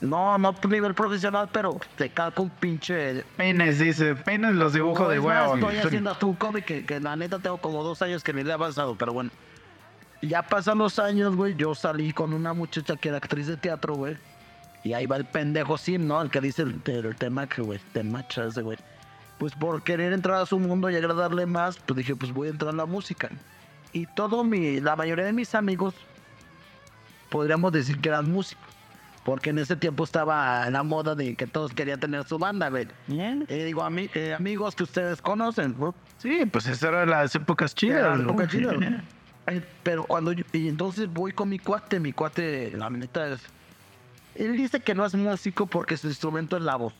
No, 0.00 0.38
no 0.38 0.48
a 0.48 0.66
nivel 0.68 0.94
profesional, 0.94 1.48
pero 1.52 1.80
te 1.96 2.08
calca 2.10 2.40
un 2.40 2.50
pinche 2.50 3.24
Penes, 3.36 3.80
dice. 3.80 4.14
Penes 4.14 4.54
los 4.54 4.72
dibujos 4.72 5.00
no, 5.00 5.08
de 5.08 5.18
huevo. 5.18 5.56
Estoy 5.56 5.76
haciendo 5.84 6.16
un 6.22 6.34
cómic 6.34 6.64
que, 6.64 6.86
que 6.86 7.00
la 7.00 7.16
neta 7.16 7.38
tengo 7.40 7.56
como 7.58 7.82
dos 7.82 8.00
años 8.02 8.22
que 8.22 8.32
ni 8.32 8.44
le 8.44 8.50
he 8.50 8.52
avanzado, 8.52 8.94
pero 8.96 9.12
bueno. 9.12 9.30
Ya 10.22 10.42
pasan 10.42 10.78
los 10.78 10.98
años, 10.98 11.34
güey. 11.34 11.56
Yo 11.56 11.74
salí 11.74 12.12
con 12.12 12.32
una 12.32 12.52
muchacha 12.52 12.96
que 12.96 13.08
era 13.08 13.18
actriz 13.18 13.46
de 13.48 13.56
teatro, 13.56 13.94
güey. 13.94 14.16
Y 14.84 14.92
ahí 14.92 15.06
va 15.06 15.16
el 15.16 15.24
pendejo 15.24 15.76
Sim, 15.76 16.06
¿no? 16.06 16.22
El 16.22 16.30
que 16.30 16.40
dice 16.40 16.62
el, 16.62 16.80
el 16.86 17.16
tema 17.16 17.48
que, 17.48 17.62
güey, 17.62 17.80
te 17.92 18.04
macha 18.04 18.44
ese, 18.44 18.62
güey. 18.62 18.78
Pues 19.38 19.54
por 19.54 19.82
querer 19.82 20.12
entrar 20.12 20.40
a 20.40 20.46
su 20.46 20.58
mundo 20.58 20.90
y 20.90 20.96
agradarle 20.96 21.46
más, 21.46 21.78
pues 21.78 21.98
dije, 21.98 22.14
pues 22.14 22.32
voy 22.32 22.48
a 22.48 22.50
entrar 22.50 22.72
a 22.72 22.76
la 22.76 22.86
música. 22.86 23.28
Y 23.92 24.06
todo 24.06 24.44
mi, 24.44 24.80
la 24.80 24.96
mayoría 24.96 25.24
de 25.24 25.32
mis 25.32 25.54
amigos, 25.54 25.94
podríamos 27.30 27.72
decir 27.72 28.00
que 28.00 28.08
eran 28.08 28.30
músicos. 28.30 28.77
Porque 29.28 29.50
en 29.50 29.58
ese 29.58 29.76
tiempo 29.76 30.04
estaba 30.04 30.70
la 30.70 30.82
moda 30.82 31.14
de 31.14 31.34
que 31.36 31.46
todos 31.46 31.74
querían 31.74 32.00
tener 32.00 32.24
su 32.24 32.38
banda, 32.38 32.70
güey. 32.70 32.88
Bien. 33.08 33.44
Eh, 33.48 33.64
digo, 33.66 33.82
ami- 33.82 34.08
eh, 34.14 34.32
amigos 34.32 34.74
que 34.74 34.84
ustedes 34.84 35.20
conocen, 35.20 35.76
¿no? 35.78 35.94
Sí, 36.16 36.46
pues 36.50 36.64
esas 36.66 36.82
eran 36.84 37.10
las 37.10 37.34
épocas 37.34 37.74
chidas. 37.74 37.98
Eran 37.98 38.22
¿no? 38.24 38.30
épocas 38.30 38.48
chidas. 38.48 38.74
Eh, 39.50 39.62
Pero 39.82 40.04
cuando 40.04 40.32
yo, 40.32 40.44
y 40.52 40.68
entonces 40.68 41.12
voy 41.12 41.32
con 41.32 41.48
mi 41.50 41.58
cuate, 41.58 42.00
mi 42.00 42.12
cuate, 42.12 42.70
la 42.76 42.88
neta 42.90 43.28
es, 43.28 43.40
él 44.34 44.56
dice 44.56 44.80
que 44.80 44.94
no 44.94 45.04
es 45.06 45.14
músico 45.14 45.66
porque 45.66 45.96
su 45.98 46.06
instrumento 46.08 46.56
es 46.56 46.62
la 46.62 46.76
voz. 46.76 46.94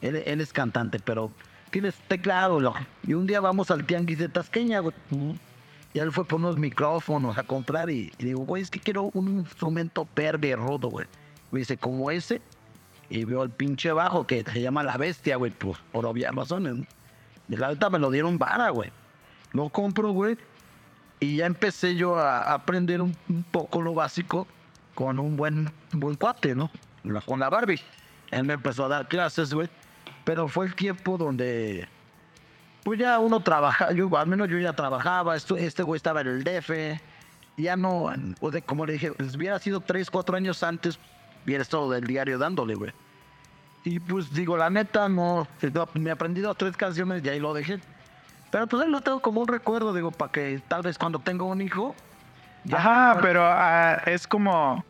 Él, 0.00 0.16
él 0.26 0.40
es 0.40 0.52
cantante, 0.52 0.98
pero 0.98 1.30
tienes 1.70 1.94
teclado, 2.08 2.58
lo. 2.60 2.74
Y 3.06 3.14
un 3.14 3.26
día 3.28 3.40
vamos 3.40 3.70
al 3.70 3.84
tianguis 3.86 4.18
de 4.18 4.28
Tasqueña, 4.28 4.80
güey. 4.80 4.94
Y 5.94 5.98
él 6.00 6.10
fue 6.12 6.24
por 6.24 6.38
unos 6.40 6.56
micrófonos 6.58 7.38
a 7.38 7.42
comprar 7.44 7.90
y, 7.90 8.12
y 8.18 8.24
digo, 8.24 8.40
güey, 8.40 8.62
es 8.62 8.70
que 8.70 8.78
quiero 8.80 9.10
un 9.14 9.28
instrumento 9.38 10.06
verde 10.16 10.54
rodo, 10.56 10.88
güey. 10.90 11.06
Dice, 11.52 11.76
como 11.76 12.10
ese. 12.10 12.40
Y 13.08 13.24
veo 13.24 13.42
el 13.42 13.50
pinche 13.50 13.90
bajo 13.92 14.26
que 14.26 14.44
se 14.44 14.60
llama 14.60 14.82
La 14.84 14.96
Bestia, 14.96 15.36
güey, 15.36 15.50
pues, 15.50 15.78
por 15.92 16.06
obvias 16.06 16.34
razones. 16.34 16.76
¿no? 16.76 16.86
Y 17.48 17.56
la 17.56 17.68
neta 17.68 17.90
me 17.90 17.98
lo 17.98 18.10
dieron 18.10 18.38
vara, 18.38 18.70
güey. 18.70 18.90
Lo 19.52 19.68
compro, 19.68 20.12
güey. 20.12 20.38
Y 21.18 21.36
ya 21.36 21.46
empecé 21.46 21.96
yo 21.96 22.16
a 22.16 22.52
aprender 22.54 23.02
un, 23.02 23.14
un 23.28 23.42
poco 23.42 23.82
lo 23.82 23.92
básico 23.94 24.46
con 24.94 25.18
un 25.18 25.36
buen, 25.36 25.70
buen 25.92 26.14
cuate, 26.14 26.54
¿no? 26.54 26.70
Con 27.26 27.40
la 27.40 27.50
Barbie. 27.50 27.80
Él 28.30 28.44
me 28.44 28.54
empezó 28.54 28.84
a 28.84 28.88
dar 28.88 29.08
clases, 29.08 29.52
güey. 29.52 29.68
Pero 30.24 30.46
fue 30.48 30.66
el 30.66 30.74
tiempo 30.76 31.18
donde, 31.18 31.88
pues 32.84 32.98
ya 33.00 33.18
uno 33.18 33.40
trabaja, 33.40 33.90
yo 33.92 34.14
al 34.16 34.26
menos 34.28 34.48
yo 34.48 34.58
ya 34.58 34.72
trabajaba, 34.74 35.34
esto- 35.34 35.56
este 35.56 35.82
güey 35.82 35.96
estaba 35.96 36.20
en 36.20 36.28
el 36.28 36.44
DF. 36.44 37.00
Ya 37.56 37.76
no, 37.76 38.10
de- 38.52 38.62
como 38.62 38.86
le 38.86 38.92
dije, 38.94 39.12
pues 39.12 39.34
hubiera 39.34 39.58
sido 39.58 39.80
tres, 39.80 40.10
cuatro 40.10 40.36
años 40.36 40.62
antes, 40.62 40.98
hubiera 41.44 41.62
estado 41.62 41.90
del 41.90 42.06
diario 42.06 42.38
dándole, 42.38 42.74
güey. 42.74 42.92
Y 43.84 43.98
pues 43.98 44.32
digo, 44.32 44.56
la 44.56 44.68
neta, 44.70 45.08
no, 45.08 45.46
no, 45.72 45.88
me 45.94 46.10
aprendí 46.10 46.40
dos, 46.40 46.56
tres 46.58 46.76
canciones 46.76 47.24
y 47.24 47.28
ahí 47.28 47.40
lo 47.40 47.54
dejé. 47.54 47.80
Pero 48.50 48.66
pues 48.66 48.82
ahí 48.82 48.90
lo 48.90 49.00
tengo 49.00 49.20
como 49.20 49.40
un 49.40 49.48
recuerdo, 49.48 49.94
digo, 49.94 50.10
para 50.10 50.32
que 50.32 50.60
tal 50.68 50.82
vez 50.82 50.98
cuando 50.98 51.18
tenga 51.20 51.44
un 51.44 51.60
hijo. 51.62 51.94
ya- 52.64 52.76
Ajá, 52.78 53.18
pero 53.22 53.42
ah, 53.44 54.02
es 54.06 54.26
como 54.26 54.84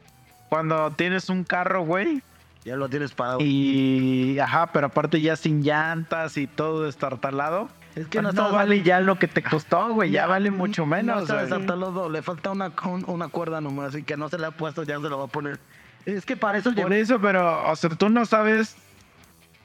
cuando 0.48 0.90
tienes 0.92 1.28
un 1.28 1.44
carro, 1.44 1.82
güey. 1.82 2.22
Ya 2.64 2.76
lo 2.76 2.88
tienes 2.88 3.12
para. 3.12 3.36
Y, 3.40 4.38
ajá, 4.38 4.66
pero 4.72 4.88
aparte 4.88 5.20
ya 5.20 5.36
sin 5.36 5.62
llantas 5.62 6.36
y 6.36 6.46
todo 6.46 6.82
destartalado. 6.84 7.68
es 7.94 8.06
que 8.08 8.20
No, 8.22 8.32
no, 8.32 8.42
sabes- 8.42 8.52
vale 8.54 8.82
ya 8.82 9.00
lo 9.00 9.18
que 9.18 9.28
te 9.28 9.42
costó, 9.42 9.94
güey. 9.94 10.10
Ya 10.10 10.22
Ya, 10.22 10.26
vale 10.26 10.50
mucho 10.50 10.82
No 10.82 10.86
menos. 10.88 11.26
sabes 11.28 11.48
güey. 11.50 11.62
atarlo, 11.62 12.08
le 12.10 12.22
falta 12.22 12.50
una, 12.50 12.72
un- 12.86 13.04
una 13.08 13.28
cuerda 13.28 13.60
nomás, 13.60 13.90
así 13.90 14.02
que 14.02 14.16
no 14.16 14.28
se 14.28 14.38
le 14.38 14.46
ha 14.46 14.50
puesto, 14.50 14.82
ya 14.82 14.96
se 15.00 15.08
lo 15.08 15.18
va 15.18 15.24
a 15.24 15.28
poner. 15.28 15.58
Es 16.06 16.24
que 16.24 16.36
para 16.36 16.58
eso 16.58 16.74
Por 16.74 16.92
eso, 16.92 17.20
pero, 17.20 17.70
o 17.70 17.76
sea, 17.76 17.90
tú 17.90 18.08
no 18.08 18.24
sabes, 18.26 18.76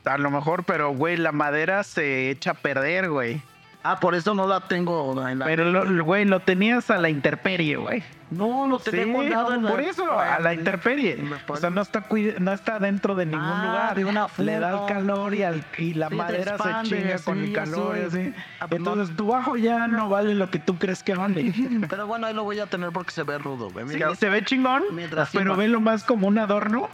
a 0.03 0.17
lo 0.17 0.29
mejor, 0.29 0.63
pero, 0.63 0.93
güey, 0.93 1.17
la 1.17 1.31
madera 1.31 1.83
se 1.83 2.29
echa 2.29 2.51
a 2.51 2.53
perder, 2.55 3.09
güey. 3.09 3.41
Ah, 3.87 3.99
por 3.99 4.15
eso 4.15 4.33
no 4.33 4.47
la 4.47 4.61
tengo 4.61 5.27
en 5.27 5.37
la. 5.39 5.45
Pero, 5.45 5.65
lo- 5.71 6.03
güey, 6.03 6.25
lo 6.25 6.39
tenías 6.39 6.89
a 6.89 6.97
la 6.97 7.07
intemperie, 7.09 7.75
güey. 7.75 8.01
no, 8.31 8.65
lo 8.67 8.79
Sí, 8.79 8.89
tenía 8.89 9.13
guardado 9.13 9.53
en 9.53 9.63
la- 9.63 9.69
por 9.69 9.81
eso, 9.81 10.19
a 10.19 10.39
la 10.39 10.53
intemperie. 10.55 11.17
Me 11.17 11.35
O 11.47 11.55
sea, 11.55 11.69
no 11.69 11.81
está, 11.83 12.01
cuida- 12.01 12.33
no 12.39 12.51
está 12.51 12.79
dentro 12.79 13.13
de 13.13 13.27
ningún 13.27 13.45
Ah, 13.47 13.63
lugar. 13.65 13.95
de 13.95 14.05
una 14.05 14.27
Le 14.39 14.59
da 14.59 14.71
el 14.81 14.85
calor 14.87 15.35
y, 15.35 15.43
al- 15.43 15.63
y 15.77 15.93
la 15.93 16.09
Sí, 16.09 16.15
madera 16.15 16.51
expande, 16.55 16.89
se 16.89 16.97
chinga 17.03 17.19
con 17.19 17.37
sí, 17.37 17.43
el 17.45 17.53
calor 17.53 17.97
así. 18.07 18.33
Ah, 18.59 18.67
pues 18.67 18.81
no. 18.81 18.91
Entonces, 18.91 19.15
tu 19.15 19.27
bajo 19.27 19.55
ya 19.55 19.87
no 19.87 20.09
vale 20.09 20.33
lo 20.33 20.49
que 20.49 20.57
tú 20.57 20.77
crees 20.79 21.03
que 21.03 21.13
vale. 21.13 21.53
Pero 21.89 22.07
bueno, 22.07 22.25
ahí 22.25 22.33
lo 22.33 22.43
voy 22.43 22.59
a 22.59 22.65
tener 22.65 22.89
porque 22.91 23.11
se 23.11 23.21
ve 23.21 23.37
rudo, 23.37 23.69
güey. 23.69 23.87
Sí, 23.89 23.99
se 24.17 24.29
ve 24.29 24.43
chingón, 24.43 24.81
Mientras 24.93 25.29
pero 25.31 25.55
velo 25.55 25.79
más 25.79 26.03
como 26.03 26.27
un 26.27 26.39
adorno 26.39 26.89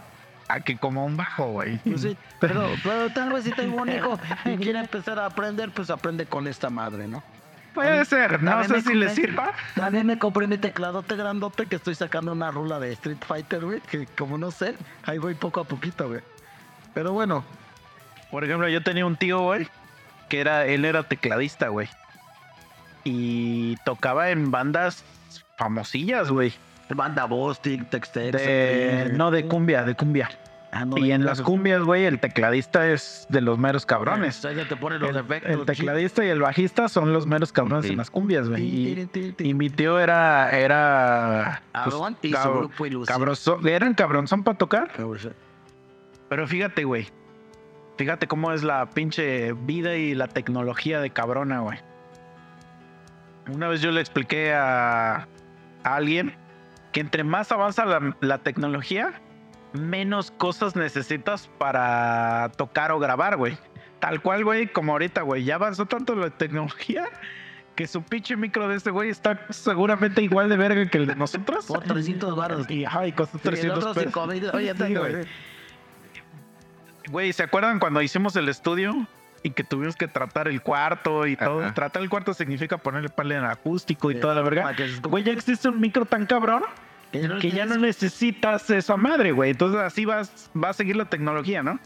a 0.52 0.60
que 0.60 0.76
como 0.76 1.06
un 1.06 1.16
bajo, 1.16 1.46
güey. 1.46 1.78
pues 1.78 2.02
sí, 2.02 2.16
pero, 2.38 2.68
pero 2.84 3.10
tal 3.10 3.32
vez 3.32 3.44
si 3.44 3.52
tengo 3.52 3.80
un 3.80 3.88
hijo 3.88 4.18
y 4.44 4.56
quiere 4.58 4.78
empezar 4.80 5.18
a 5.18 5.26
aprender, 5.26 5.70
pues 5.70 5.88
aprende 5.88 6.26
con 6.26 6.46
esta 6.46 6.68
madre, 6.68 7.08
¿no? 7.08 7.22
Puede 7.74 8.04
ser, 8.04 8.42
no 8.42 8.62
sé 8.64 8.82
si 8.82 8.92
le 8.92 9.08
sirva. 9.08 9.52
También 9.74 10.06
me 10.06 10.18
compré 10.18 10.46
mi 10.46 10.58
tecladote 10.58 11.16
grandote 11.16 11.64
que 11.64 11.76
estoy 11.76 11.94
sacando 11.94 12.32
una 12.32 12.50
rula 12.50 12.78
de 12.78 12.92
Street 12.92 13.16
Fighter, 13.26 13.64
güey. 13.64 13.80
Que 13.80 14.06
como 14.06 14.36
no 14.36 14.50
sé, 14.50 14.74
ahí 15.04 15.16
voy 15.16 15.34
poco 15.34 15.60
a 15.60 15.64
poquito, 15.64 16.06
güey. 16.06 16.20
Pero 16.92 17.14
bueno, 17.14 17.44
Por 18.30 18.44
ejemplo, 18.44 18.68
yo 18.68 18.82
tenía 18.82 19.06
un 19.06 19.16
tío, 19.16 19.40
güey, 19.40 19.68
que 20.28 20.40
era, 20.40 20.66
él 20.66 20.84
era 20.84 21.02
tecladista, 21.02 21.68
güey. 21.68 21.88
Y 23.04 23.76
tocaba 23.86 24.28
en 24.28 24.50
bandas 24.50 25.02
famosillas, 25.56 26.30
güey. 26.30 26.52
banda 26.90 27.24
Bostic, 27.24 27.88
Textex. 27.88 29.12
No 29.14 29.30
de 29.30 29.46
cumbia, 29.46 29.82
de 29.84 29.94
cumbia. 29.94 30.30
Ah, 30.72 30.84
no, 30.84 30.98
y 30.98 31.12
en 31.12 31.24
las 31.24 31.40
cumbias, 31.42 31.82
güey, 31.82 32.04
el 32.06 32.18
tecladista 32.18 32.88
es 32.88 33.26
de 33.28 33.40
los 33.40 33.58
meros 33.58 33.86
cabrones. 33.86 34.38
O 34.38 34.42
sea, 34.42 34.52
ya 34.52 34.66
te 34.66 34.74
pone 34.76 34.98
los 34.98 35.10
El, 35.10 35.16
efectos. 35.18 35.50
el 35.50 35.64
tecladista 35.66 36.24
y 36.24 36.28
el 36.28 36.40
bajista 36.40 36.88
son 36.88 37.12
los 37.12 37.26
meros 37.26 37.52
cabrones 37.52 37.84
Sí. 37.86 37.92
en 37.92 37.98
las 37.98 38.10
cumbias, 38.10 38.48
güey. 38.48 38.62
Y, 39.38 39.54
mi 39.54 39.70
tío 39.70 40.00
era, 40.00 40.50
era 40.50 41.62
pues, 41.72 41.94
Cabrón, 41.94 42.16
y 42.22 42.32
cab- 42.32 43.04
cabroso- 43.06 43.60
eran 43.66 43.94
cabronzón 43.94 44.42
para 44.42 44.58
tocar. 44.58 44.90
Pero 46.28 46.46
fíjate, 46.48 46.84
güey. 46.84 47.08
Fíjate 47.98 48.26
cómo 48.26 48.52
es 48.52 48.62
la 48.64 48.88
pinche 48.90 49.52
vida 49.52 49.94
y 49.96 50.14
la 50.14 50.26
tecnología 50.26 51.00
de 51.00 51.10
cabrona, 51.10 51.60
güey. 51.60 51.78
Una 53.52 53.68
vez 53.68 53.80
yo 53.82 53.90
le 53.90 54.00
expliqué 54.00 54.54
a, 54.54 55.26
a 55.84 55.94
alguien 55.94 56.34
que 56.92 57.00
entre 57.00 57.24
más 57.24 57.52
avanza 57.52 57.84
la, 57.84 58.16
la 58.20 58.38
tecnología, 58.38 59.20
menos 59.72 60.30
cosas 60.30 60.76
necesitas 60.76 61.48
para 61.58 62.50
tocar 62.56 62.92
o 62.92 62.98
grabar, 62.98 63.36
güey. 63.36 63.56
Tal 64.00 64.20
cual, 64.20 64.44
güey, 64.44 64.66
como 64.66 64.92
ahorita, 64.92 65.22
güey. 65.22 65.44
Ya 65.44 65.54
avanzó 65.54 65.86
tanto 65.86 66.14
la 66.16 66.30
tecnología 66.30 67.04
que 67.76 67.86
su 67.86 68.02
pinche 68.02 68.36
micro 68.36 68.68
de 68.68 68.76
este 68.76 68.90
güey 68.90 69.08
está 69.10 69.46
seguramente 69.50 70.20
igual 70.22 70.48
de 70.48 70.56
verga 70.56 70.86
que 70.90 70.98
el 70.98 71.06
de 71.06 71.14
nosotros. 71.14 71.66
Por 71.66 71.84
300 71.84 72.36
baros. 72.36 72.68
Y, 72.70 72.84
ajá, 72.84 73.06
y 73.06 73.12
costó 73.12 73.38
Y 73.38 73.48
el 73.48 73.54
300 73.54 73.78
otro 73.78 73.94
pesos. 73.94 74.12
5,000. 74.12 74.50
Oye, 74.54 74.74
Sí, 74.74 74.94
güey. 74.94 75.26
güey. 77.10 77.32
¿se 77.32 77.42
acuerdan 77.42 77.78
cuando 77.78 78.02
hicimos 78.02 78.36
el 78.36 78.48
estudio 78.48 79.06
y 79.42 79.50
que 79.50 79.64
tuvimos 79.64 79.96
que 79.96 80.08
tratar 80.08 80.48
el 80.48 80.60
cuarto 80.62 81.26
y 81.26 81.36
todo? 81.36 81.60
Ajá. 81.62 81.74
Tratar 81.74 82.02
el 82.02 82.10
cuarto 82.10 82.34
significa 82.34 82.78
ponerle 82.78 83.08
panel 83.08 83.44
acústico 83.44 84.10
y 84.10 84.14
Sí, 84.14 84.20
toda 84.20 84.34
la 84.34 84.42
verga. 84.42 84.74
Güey, 85.08 85.24
ya 85.24 85.32
existe 85.32 85.68
un 85.68 85.80
micro 85.80 86.04
tan 86.04 86.26
cabrón 86.26 86.62
Que 87.40 87.50
ya 87.50 87.66
no 87.66 87.76
necesitas 87.76 88.68
esa 88.70 88.96
madre, 88.96 89.32
güey. 89.32 89.50
Entonces 89.50 89.80
así 89.80 90.04
vas, 90.04 90.50
va 90.56 90.70
a 90.70 90.72
seguir 90.72 90.96
la 90.96 91.04
tecnología, 91.04 91.62
¿no? 91.62 91.78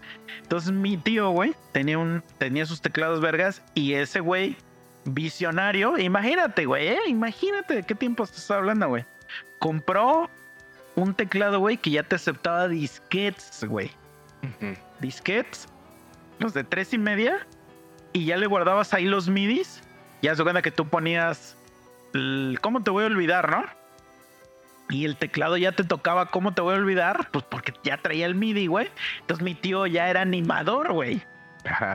Entonces 0.42 0.70
mi 0.72 0.96
tío, 0.96 1.30
güey, 1.30 1.54
tenía 1.72 1.98
un, 1.98 2.22
tenía 2.38 2.64
sus 2.66 2.80
teclados 2.80 3.20
vergas 3.20 3.62
y 3.74 3.94
ese 3.94 4.20
güey, 4.20 4.56
visionario, 5.04 5.98
imagínate, 5.98 6.64
güey, 6.66 6.88
¿eh? 6.88 6.98
imagínate 7.08 7.74
de 7.76 7.82
qué 7.82 7.94
tiempo 7.94 8.24
estás 8.24 8.50
hablando, 8.50 8.88
güey. 8.88 9.04
Compró 9.58 10.30
un 10.94 11.14
teclado, 11.14 11.58
güey, 11.60 11.76
que 11.76 11.90
ya 11.90 12.02
te 12.02 12.16
aceptaba 12.16 12.68
disquetes, 12.68 13.64
güey 13.64 13.90
disquetes, 15.00 15.66
los 16.38 16.54
de 16.54 16.62
tres 16.64 16.92
y 16.94 16.98
media, 16.98 17.46
y 18.12 18.26
ya 18.26 18.36
le 18.36 18.46
guardabas 18.46 18.94
ahí 18.94 19.04
los 19.06 19.28
midis. 19.28 19.82
Ya 20.22 20.34
se 20.34 20.42
cuenta 20.42 20.62
que 20.62 20.70
tú 20.70 20.86
ponías, 20.88 21.56
el- 22.14 22.58
¿cómo 22.62 22.82
te 22.82 22.90
voy 22.90 23.04
a 23.04 23.06
olvidar, 23.08 23.50
no? 23.50 23.64
Y 24.88 25.04
el 25.04 25.16
teclado 25.16 25.56
ya 25.56 25.72
te 25.72 25.82
tocaba, 25.84 26.26
¿cómo 26.26 26.54
te 26.54 26.62
voy 26.62 26.74
a 26.74 26.78
olvidar? 26.78 27.28
Pues 27.32 27.44
porque 27.48 27.72
ya 27.82 27.96
traía 27.96 28.26
el 28.26 28.34
MIDI, 28.36 28.66
güey. 28.68 28.88
Entonces 29.20 29.42
mi 29.44 29.54
tío 29.54 29.86
ya 29.86 30.08
era 30.08 30.20
animador, 30.20 30.92
güey. 30.92 31.22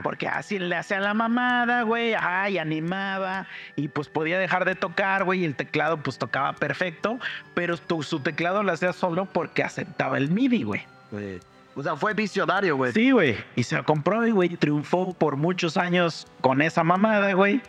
Porque 0.03 0.27
así 0.27 0.59
le 0.59 0.75
hacía 0.75 0.99
la 0.99 1.13
mamada, 1.13 1.83
güey, 1.83 2.13
ajá, 2.13 2.49
y 2.49 2.57
animaba, 2.57 3.47
y 3.77 3.87
pues 3.87 4.09
podía 4.09 4.37
dejar 4.37 4.65
de 4.65 4.75
tocar, 4.75 5.23
güey, 5.23 5.43
y 5.43 5.45
el 5.45 5.55
teclado 5.55 5.95
pues 5.95 6.17
tocaba 6.17 6.51
perfecto, 6.51 7.19
pero 7.53 7.77
tu- 7.77 8.03
su 8.03 8.19
teclado 8.19 8.63
lo 8.63 8.73
hacía 8.73 8.91
solo 8.91 9.27
porque 9.31 9.63
aceptaba 9.63 10.17
el 10.17 10.29
MIDI, 10.29 10.63
güey. 10.63 10.81
Güey. 11.11 11.39
O 11.73 11.81
sea, 11.81 11.95
fue 11.95 12.13
visionario, 12.13 12.75
güey. 12.75 12.91
Sí, 12.91 13.11
güey. 13.11 13.37
Y 13.55 13.63
se 13.63 13.77
lo 13.77 13.85
compró 13.85 14.27
y, 14.27 14.31
güey, 14.31 14.49
triunfó 14.57 15.13
por 15.13 15.37
muchos 15.37 15.77
años 15.77 16.27
con 16.41 16.61
esa 16.61 16.83
mamada, 16.83 17.31
güey. 17.31 17.61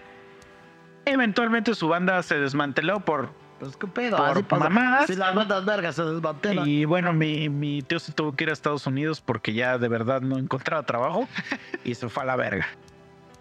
Eventualmente 1.05 1.73
su 1.77 1.86
banda 1.89 2.20
se 2.24 2.36
desmanteló 2.39 2.99
por... 3.01 3.31
Pues 3.62 3.76
qué 3.76 3.86
pedo. 3.86 4.16
Por 4.16 4.28
así 4.28 4.43
pasa. 4.43 4.68
mamadas. 4.68 5.06
Si 5.06 5.14
las 5.14 5.34
bandas 5.36 5.64
vergas 5.64 5.94
se 5.94 6.02
desmantelan. 6.02 6.68
Y 6.68 6.84
bueno, 6.84 7.12
mi, 7.12 7.48
mi 7.48 7.80
tío 7.82 8.01
se 8.01 8.10
tuvo 8.12 8.32
que 8.34 8.43
ir 8.43 8.51
a 8.51 8.52
Estados 8.55 8.89
Unidos 8.89 9.20
porque 9.20 9.52
ya 9.52 9.78
de 9.78 9.86
verdad 9.86 10.20
no 10.20 10.36
encontraba 10.36 10.82
trabajo 10.82 11.28
y 11.84 11.94
se 11.94 12.09
fue 12.09 12.24
a 12.24 12.26
la 12.26 12.34
verga. 12.34 12.66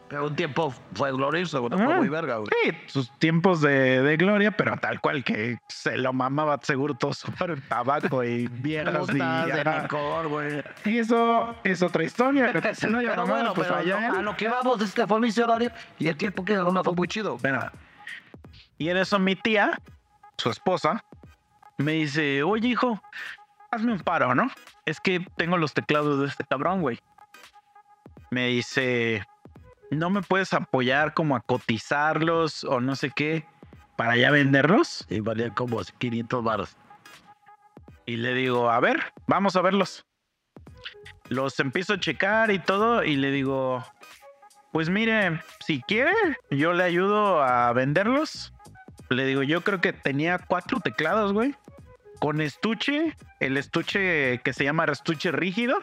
Pero 0.10 0.28
un 0.28 0.36
tiempo 0.36 0.72
fue 0.94 1.12
glorioso, 1.12 1.62
güey. 1.62 1.72
no 1.72 1.78
Fue 1.78 1.94
Ah. 1.94 1.98
muy 1.98 2.10
verga, 2.10 2.36
güey. 2.38 2.50
Sí, 2.66 2.72
sus 2.86 3.10
tiempos 3.18 3.62
de, 3.62 4.04
de 4.04 4.18
gloria, 4.18 4.52
pero 4.52 4.78
tal 4.78 5.00
cual 5.02 5.24
que 5.24 5.58
se 5.70 5.98
lo 5.98 6.14
mamaba 6.14 6.60
seguro 6.62 6.94
todo 6.94 7.14
su 7.14 7.32
tabaco 7.68 8.24
y 8.24 8.48
viejas 8.52 9.08
y... 9.16 9.20
Ajá. 9.22 9.84
licor, 9.84 10.28
güey. 10.28 10.62
Y 10.86 11.00
eso 11.00 11.56
es 11.64 11.82
otra 11.82 12.04
historia. 12.04 12.48
No, 12.54 12.62
Pero 12.62 13.16
no, 13.16 13.26
bueno, 13.26 13.54
pues 13.56 13.68
pero 13.70 13.80
allá 13.80 14.10
no, 14.12 14.20
a 14.20 14.22
lo 14.22 14.38
que 14.38 14.50
vamos 14.50 14.82
es 14.82 14.94
que 14.94 15.08
fue 15.08 15.20
visionario 15.20 15.72
y 15.98 16.10
el 16.10 16.16
tiempo 16.16 16.46
que 16.46 16.54
no 16.56 16.84
fue 16.84 16.94
muy 16.94 17.08
chido. 17.08 17.38
Bueno, 17.40 17.72
y 18.78 18.90
en 18.90 18.98
eso 18.98 19.18
mi 19.18 19.36
tía, 19.38 19.80
su 20.38 20.50
esposa, 20.50 21.04
me 21.78 21.94
dice, 21.94 22.44
oye 22.44 22.70
hijo, 22.70 23.02
hazme 23.72 23.94
un 23.94 24.00
paro, 24.00 24.36
¿no? 24.36 24.50
Es 24.86 25.00
que 25.00 25.26
tengo 25.38 25.58
los 25.58 25.74
teclados 25.74 26.20
de 26.20 26.28
este 26.28 26.44
cabrón, 26.44 26.82
güey. 26.82 27.00
Me 28.30 28.48
dice, 28.48 29.26
¿no 29.90 30.10
me 30.10 30.22
puedes 30.22 30.54
apoyar 30.54 31.14
como 31.14 31.36
a 31.36 31.42
cotizarlos 31.42 32.64
o 32.64 32.80
no 32.80 32.96
sé 32.96 33.12
qué 33.12 33.46
para 33.98 34.16
ya 34.16 34.32
venderlos? 34.32 35.06
Y 35.10 35.20
valían 35.20 35.52
como 35.52 35.82
500 35.82 36.44
baros. 36.44 36.78
Y 38.06 38.18
le 38.18 38.34
digo, 38.34 38.70
a 38.70 38.80
ver, 38.80 39.14
vamos 39.28 39.56
a 39.56 39.62
verlos. 39.62 40.06
Los 41.30 41.60
empiezo 41.60 41.94
a 41.94 42.00
checar 42.00 42.52
y 42.52 42.60
todo 42.60 43.04
y 43.04 43.16
le 43.16 43.32
digo, 43.32 43.86
Pues 44.72 44.90
mire, 44.90 45.42
si 45.66 45.82
quiere, 45.82 46.12
yo 46.50 46.74
le 46.74 46.84
ayudo 46.84 47.42
a 47.42 47.72
venderlos. 47.74 48.54
Le 49.12 49.26
digo, 49.26 49.44
yo 49.44 49.62
creo 49.62 49.82
que 49.82 49.94
tenía 49.94 50.40
cuatro 50.40 50.80
teclados, 50.80 51.34
güey. 51.34 51.56
Con 52.20 52.40
estuche, 52.40 53.16
el 53.40 53.58
estuche 53.58 54.40
que 54.40 54.54
se 54.54 54.64
llama 54.64 54.86
estuche 54.86 55.32
rígido 55.32 55.78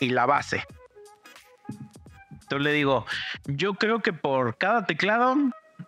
y 0.00 0.10
la 0.10 0.26
base. 0.26 0.64
Entonces 2.30 2.62
le 2.62 2.72
digo, 2.72 3.06
yo 3.46 3.74
creo 3.74 4.00
que 4.00 4.12
por 4.12 4.56
cada 4.58 4.86
teclado 4.86 5.34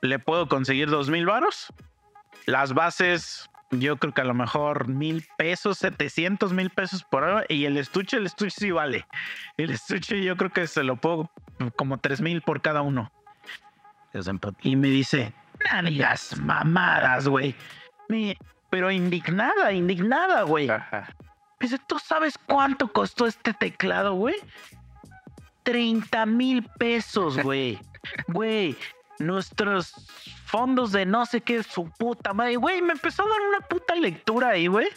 le 0.01 0.19
puedo 0.19 0.49
conseguir 0.49 0.91
dos 0.91 1.09
mil 1.11 1.27
varos. 1.27 1.73
Las 2.47 2.73
bases, 2.73 3.49
yo 3.71 3.99
creo 3.99 4.13
que 4.15 4.23
a 4.23 4.25
lo 4.25 4.35
mejor 4.35 4.89
mil 4.89 5.25
pesos, 5.37 5.79
700 5.79 6.53
mil 6.53 6.71
pesos 6.71 7.05
por 7.05 7.23
hora. 7.23 7.45
Y 7.49 7.67
el 7.67 7.77
estuche, 7.77 8.17
el 8.17 8.27
estuche 8.27 8.57
sí 8.59 8.71
vale. 8.71 9.07
El 9.57 9.71
estuche 9.71 10.23
yo 10.23 10.37
creo 10.37 10.51
que 10.51 10.67
se 10.67 10.83
lo 10.83 10.97
puedo 10.97 11.31
como 11.77 11.99
tres 11.99 12.21
mil 12.21 12.43
por 12.43 12.63
cada 12.63 12.81
uno. 12.81 13.13
Y 14.63 14.77
me 14.77 14.89
dice, 14.89 15.33
no 15.83 15.89
digas 15.89 16.37
mamadas, 16.39 17.29
güey. 17.29 17.55
Me- 18.09 18.37
Pero 18.71 18.91
indignada, 18.91 19.73
indignada, 19.73 20.43
güey. 20.43 20.69
Ajá. 20.69 21.09
Dice, 21.61 21.79
¿tú 21.87 21.99
sabes 21.99 22.37
cuánto 22.39 22.93
costó 22.93 23.27
este 23.27 23.53
teclado, 23.55 24.15
güey? 24.15 24.37
30 25.65 26.27
mil 26.27 26.63
pesos, 26.79 27.37
güey. 27.43 27.79
Güey, 28.29 28.77
nuestros 29.19 29.93
fondos 30.47 30.93
de 30.93 31.05
no 31.05 31.27
sé 31.27 31.41
qué, 31.41 31.63
su 31.63 31.91
puta 31.91 32.33
madre. 32.33 32.57
Güey, 32.57 32.81
me 32.83 32.93
empezó 32.93 33.23
a 33.25 33.29
dar 33.29 33.41
una 33.49 33.61
puta 33.67 33.95
lectura 33.95 34.49
ahí, 34.51 34.67
güey. 34.67 34.89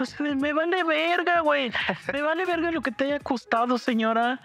O 0.00 0.04
sea, 0.04 0.34
me 0.34 0.52
vale 0.52 0.82
verga, 0.84 1.40
güey. 1.40 1.70
Me 2.12 2.22
vale 2.22 2.44
verga 2.46 2.70
lo 2.70 2.80
que 2.80 2.90
te 2.92 3.04
haya 3.04 3.20
costado, 3.20 3.76
señora. 3.76 4.40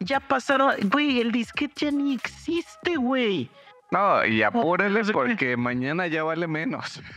Ya 0.00 0.18
pasaron, 0.18 0.74
güey, 0.84 1.20
el 1.20 1.30
disquete 1.30 1.86
ya 1.86 1.90
ni 1.92 2.14
existe, 2.14 2.96
güey. 2.96 3.48
No, 3.90 4.24
y 4.24 4.38
qué. 4.38 5.12
porque 5.12 5.56
mañana 5.56 6.06
ya 6.06 6.22
vale 6.22 6.46
menos. 6.46 7.02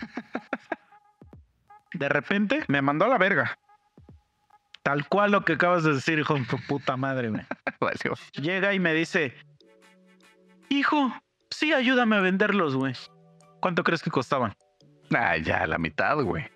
De 1.94 2.10
repente 2.10 2.64
me 2.68 2.82
mandó 2.82 3.06
a 3.06 3.10
la 3.10 3.18
verga. 3.18 3.58
Tal 4.82 5.08
cual 5.08 5.32
lo 5.32 5.46
que 5.46 5.54
acabas 5.54 5.84
de 5.84 5.94
decir, 5.94 6.20
hijo 6.20 6.34
de 6.34 6.46
tu 6.46 6.58
puta 6.68 6.98
madre, 6.98 7.30
güey. 7.30 7.44
Valió. 7.80 8.16
Llega 8.34 8.74
y 8.74 8.80
me 8.80 8.94
dice, 8.94 9.36
hijo, 10.70 11.14
sí, 11.50 11.74
ayúdame 11.74 12.18
a 12.18 12.22
venderlos, 12.22 12.76
güey. 12.76 12.94
¿Cuánto 13.60 13.84
crees 13.84 14.02
que 14.02 14.12
costaban? 14.12 14.54
Ah, 15.16 15.38
ya 15.38 15.66
la 15.68 15.78
mitad, 15.78 16.18
güey. 16.18 16.50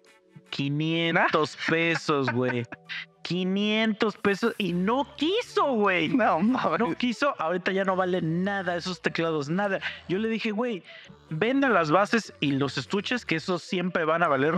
500 0.49 1.57
pesos, 1.67 2.31
güey. 2.31 2.65
500 3.27 4.15
pesos 4.17 4.55
y 4.57 4.71
no 4.71 5.05
quiso, 5.17 5.73
güey. 5.73 6.07
No, 6.07 6.41
no, 6.41 6.77
No 6.77 6.95
quiso, 6.95 7.35
ahorita 7.39 7.73
ya 7.73 7.83
no 7.83 7.97
vale 7.97 8.21
nada 8.21 8.77
esos 8.77 9.01
teclados, 9.01 9.49
nada. 9.49 9.79
Yo 10.07 10.17
le 10.17 10.29
dije, 10.29 10.51
güey, 10.51 10.81
vende 11.29 11.67
las 11.67 11.91
bases 11.91 12.33
y 12.39 12.53
los 12.53 12.77
estuches, 12.77 13.25
que 13.25 13.35
esos 13.35 13.61
siempre 13.63 14.05
van 14.05 14.23
a 14.23 14.29
valer, 14.29 14.55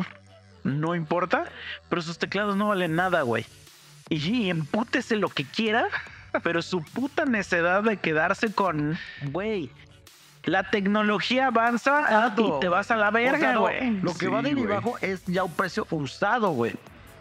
no 0.64 0.94
importa, 0.94 1.46
pero 1.90 2.04
sus 2.04 2.20
teclados 2.20 2.56
no 2.58 2.68
valen 2.68 2.96
nada, 2.96 3.24
güey. 3.24 3.44
Y 4.10 4.52
empútese 4.52 5.16
lo 5.16 5.30
que 5.30 5.46
quiera, 5.46 5.88
pero 6.44 6.62
su 6.62 6.84
puta 6.84 7.26
necedad 7.26 7.82
de 7.82 7.98
quedarse 7.98 8.54
con, 8.54 9.00
güey, 9.32 9.72
la 10.44 10.70
tecnología 10.70 11.48
avanza 11.48 12.34
y 12.38 12.60
te 12.62 12.70
vas 12.70 12.92
a 12.92 12.96
la 12.98 13.10
O 13.10 13.12
sea, 13.14 13.32
verga, 13.32 13.54
no, 13.54 13.62
güey. 13.62 13.92
Lo 14.02 14.14
que 14.14 14.26
Sí, 14.26 14.28
va 14.28 14.44
de 14.44 14.54
güey. 14.54 14.66
abajo 14.66 14.96
es 15.02 15.26
ya 15.26 15.44
un 15.44 15.54
precio 15.54 15.88
usado, 15.90 16.52
güey. 16.52 16.74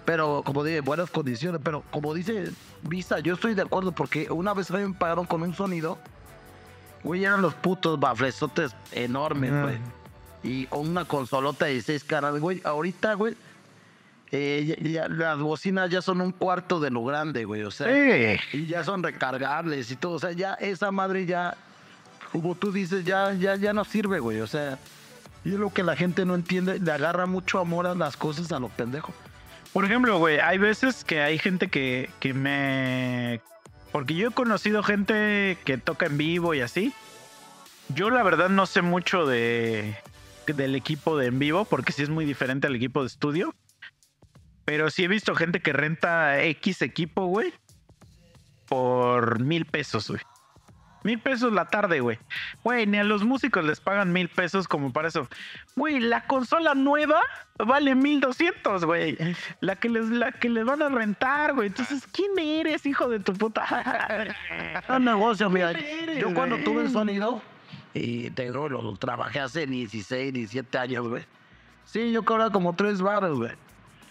Pero 0.08 0.42
como 0.42 0.64
dije, 0.64 0.80
buenas 0.80 1.10
condiciones. 1.10 1.60
Pero 1.62 1.84
como 1.90 2.14
dice 2.14 2.50
Visa, 2.80 3.18
yo 3.18 3.34
estoy 3.34 3.52
de 3.52 3.60
acuerdo 3.60 3.92
porque 3.92 4.30
una 4.30 4.54
vez 4.54 4.70
me 4.70 4.94
pagaron 4.94 5.26
con 5.26 5.42
un 5.42 5.52
sonido. 5.54 5.98
Güey, 7.04 7.24
eran 7.26 7.42
los 7.42 7.52
putos 7.52 8.00
baflesotes 8.00 8.74
enormes, 8.92 9.52
güey. 9.62 9.76
Y 10.42 10.66
una 10.70 11.04
consolota 11.04 11.66
de 11.66 11.82
seis 11.82 12.04
caras, 12.04 12.40
güey. 12.40 12.62
Ahorita, 12.64 13.12
güey, 13.14 13.36
eh, 14.30 14.76
ya- 14.80 14.88
ya- 15.02 15.08
las 15.08 15.38
bocinas 15.40 15.90
ya 15.90 16.00
son 16.00 16.22
un 16.22 16.32
cuarto 16.32 16.80
de 16.80 16.88
lo 16.90 17.04
grande, 17.04 17.44
güey. 17.44 17.62
O 17.64 17.70
sea, 17.70 17.86
Sí. 17.88 18.56
y 18.56 18.66
ya 18.66 18.84
son 18.84 19.02
recargables 19.02 19.90
y 19.90 19.96
todo. 19.96 20.12
O 20.12 20.18
sea, 20.18 20.32
ya 20.32 20.54
esa 20.54 20.90
madre 20.90 21.26
ya, 21.26 21.54
como 22.32 22.54
tú 22.54 22.72
dices, 22.72 23.04
ya, 23.04 23.34
ya, 23.34 23.56
ya 23.56 23.74
no 23.74 23.84
sirve, 23.84 24.20
güey. 24.20 24.40
O 24.40 24.46
sea, 24.46 24.78
y 25.44 25.50
es 25.50 25.58
lo 25.58 25.68
que 25.70 25.82
la 25.82 25.96
gente 25.96 26.24
no 26.24 26.34
entiende. 26.34 26.78
Le 26.80 26.92
agarra 26.92 27.26
mucho 27.26 27.58
amor 27.58 27.86
a 27.86 27.94
las 27.94 28.16
cosas 28.16 28.50
a 28.52 28.58
los 28.58 28.70
pendejos. 28.70 29.14
Por 29.72 29.84
ejemplo, 29.84 30.18
güey, 30.18 30.38
hay 30.40 30.58
veces 30.58 31.04
que 31.04 31.20
hay 31.20 31.38
gente 31.38 31.68
que, 31.68 32.10
que 32.20 32.34
me... 32.34 33.40
Porque 33.92 34.14
yo 34.14 34.28
he 34.28 34.32
conocido 34.32 34.82
gente 34.82 35.58
que 35.64 35.78
toca 35.78 36.06
en 36.06 36.18
vivo 36.18 36.54
y 36.54 36.60
así. 36.60 36.92
Yo 37.88 38.10
la 38.10 38.22
verdad 38.22 38.48
no 38.48 38.66
sé 38.66 38.82
mucho 38.82 39.26
de 39.26 39.96
del 40.52 40.74
equipo 40.74 41.16
de 41.16 41.26
en 41.26 41.38
vivo 41.38 41.64
porque 41.64 41.92
sí 41.92 42.02
es 42.02 42.08
muy 42.08 42.24
diferente 42.24 42.66
al 42.66 42.76
equipo 42.76 43.02
de 43.02 43.08
estudio. 43.08 43.54
Pero 44.64 44.90
sí 44.90 45.04
he 45.04 45.08
visto 45.08 45.34
gente 45.34 45.60
que 45.60 45.72
renta 45.72 46.42
X 46.42 46.82
equipo, 46.82 47.26
güey. 47.26 47.52
Por 48.66 49.40
mil 49.40 49.64
pesos, 49.64 50.08
güey. 50.08 50.20
Mil 51.04 51.18
pesos 51.20 51.52
la 51.52 51.66
tarde, 51.66 52.00
güey. 52.00 52.18
Güey, 52.64 52.86
ni 52.86 52.98
a 52.98 53.04
los 53.04 53.24
músicos 53.24 53.64
les 53.64 53.80
pagan 53.80 54.12
mil 54.12 54.28
pesos 54.28 54.66
como 54.66 54.92
para 54.92 55.08
eso. 55.08 55.28
Güey, 55.76 56.00
la 56.00 56.26
consola 56.26 56.74
nueva 56.74 57.20
vale 57.58 57.94
mil 57.94 58.20
doscientos, 58.20 58.84
güey. 58.84 59.16
La 59.60 59.76
que 59.76 59.88
les, 59.88 60.06
la 60.10 60.32
que 60.32 60.48
les 60.48 60.64
van 60.64 60.82
a 60.82 60.88
rentar, 60.88 61.54
güey. 61.54 61.68
Entonces, 61.68 62.06
¿quién 62.12 62.38
eres, 62.38 62.84
hijo 62.86 63.08
de 63.08 63.20
tu 63.20 63.32
puta? 63.32 63.64
Es 64.88 65.00
negocio, 65.00 65.48
mira. 65.50 65.70
eres, 65.70 66.18
Yo 66.18 66.34
cuando 66.34 66.56
güey? 66.56 66.64
tuve 66.64 66.82
el 66.82 66.90
sonido, 66.90 67.40
y 67.94 68.30
te 68.30 68.44
digo, 68.44 68.68
lo, 68.68 68.82
lo 68.82 68.96
trabajé 68.96 69.40
hace 69.40 69.66
16, 69.66 70.32
17 70.32 70.78
años, 70.78 71.08
güey. 71.08 71.24
Sí, 71.84 72.12
yo 72.12 72.24
cobraba 72.24 72.50
como 72.50 72.74
tres 72.74 73.00
baros, 73.00 73.38
güey. 73.38 73.52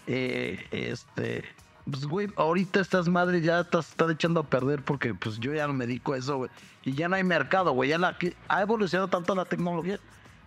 Eh, 0.06 0.66
este, 0.70 1.44
pues, 1.90 2.04
güey, 2.06 2.28
ahorita 2.36 2.80
estas 2.80 3.08
madres 3.08 3.42
ya 3.42 3.60
estás- 3.60 3.90
están 3.90 4.10
echando 4.10 4.40
a 4.40 4.42
perder 4.44 4.82
porque, 4.82 5.14
pues, 5.14 5.38
yo 5.38 5.52
ya 5.54 5.66
no 5.66 5.72
me 5.72 5.86
dedico 5.86 6.12
a 6.14 6.18
eso, 6.18 6.36
güey. 6.36 6.50
Y 6.84 6.92
ya 6.92 7.08
no 7.08 7.16
hay 7.16 7.24
mercado, 7.24 7.72
güey. 7.72 7.90
Ya 7.90 7.98
la, 7.98 8.16
que- 8.18 8.34
ha 8.48 8.62
evolucionado 8.62 9.08
tanto 9.08 9.34
la 9.34 9.44
tecnología 9.44 9.98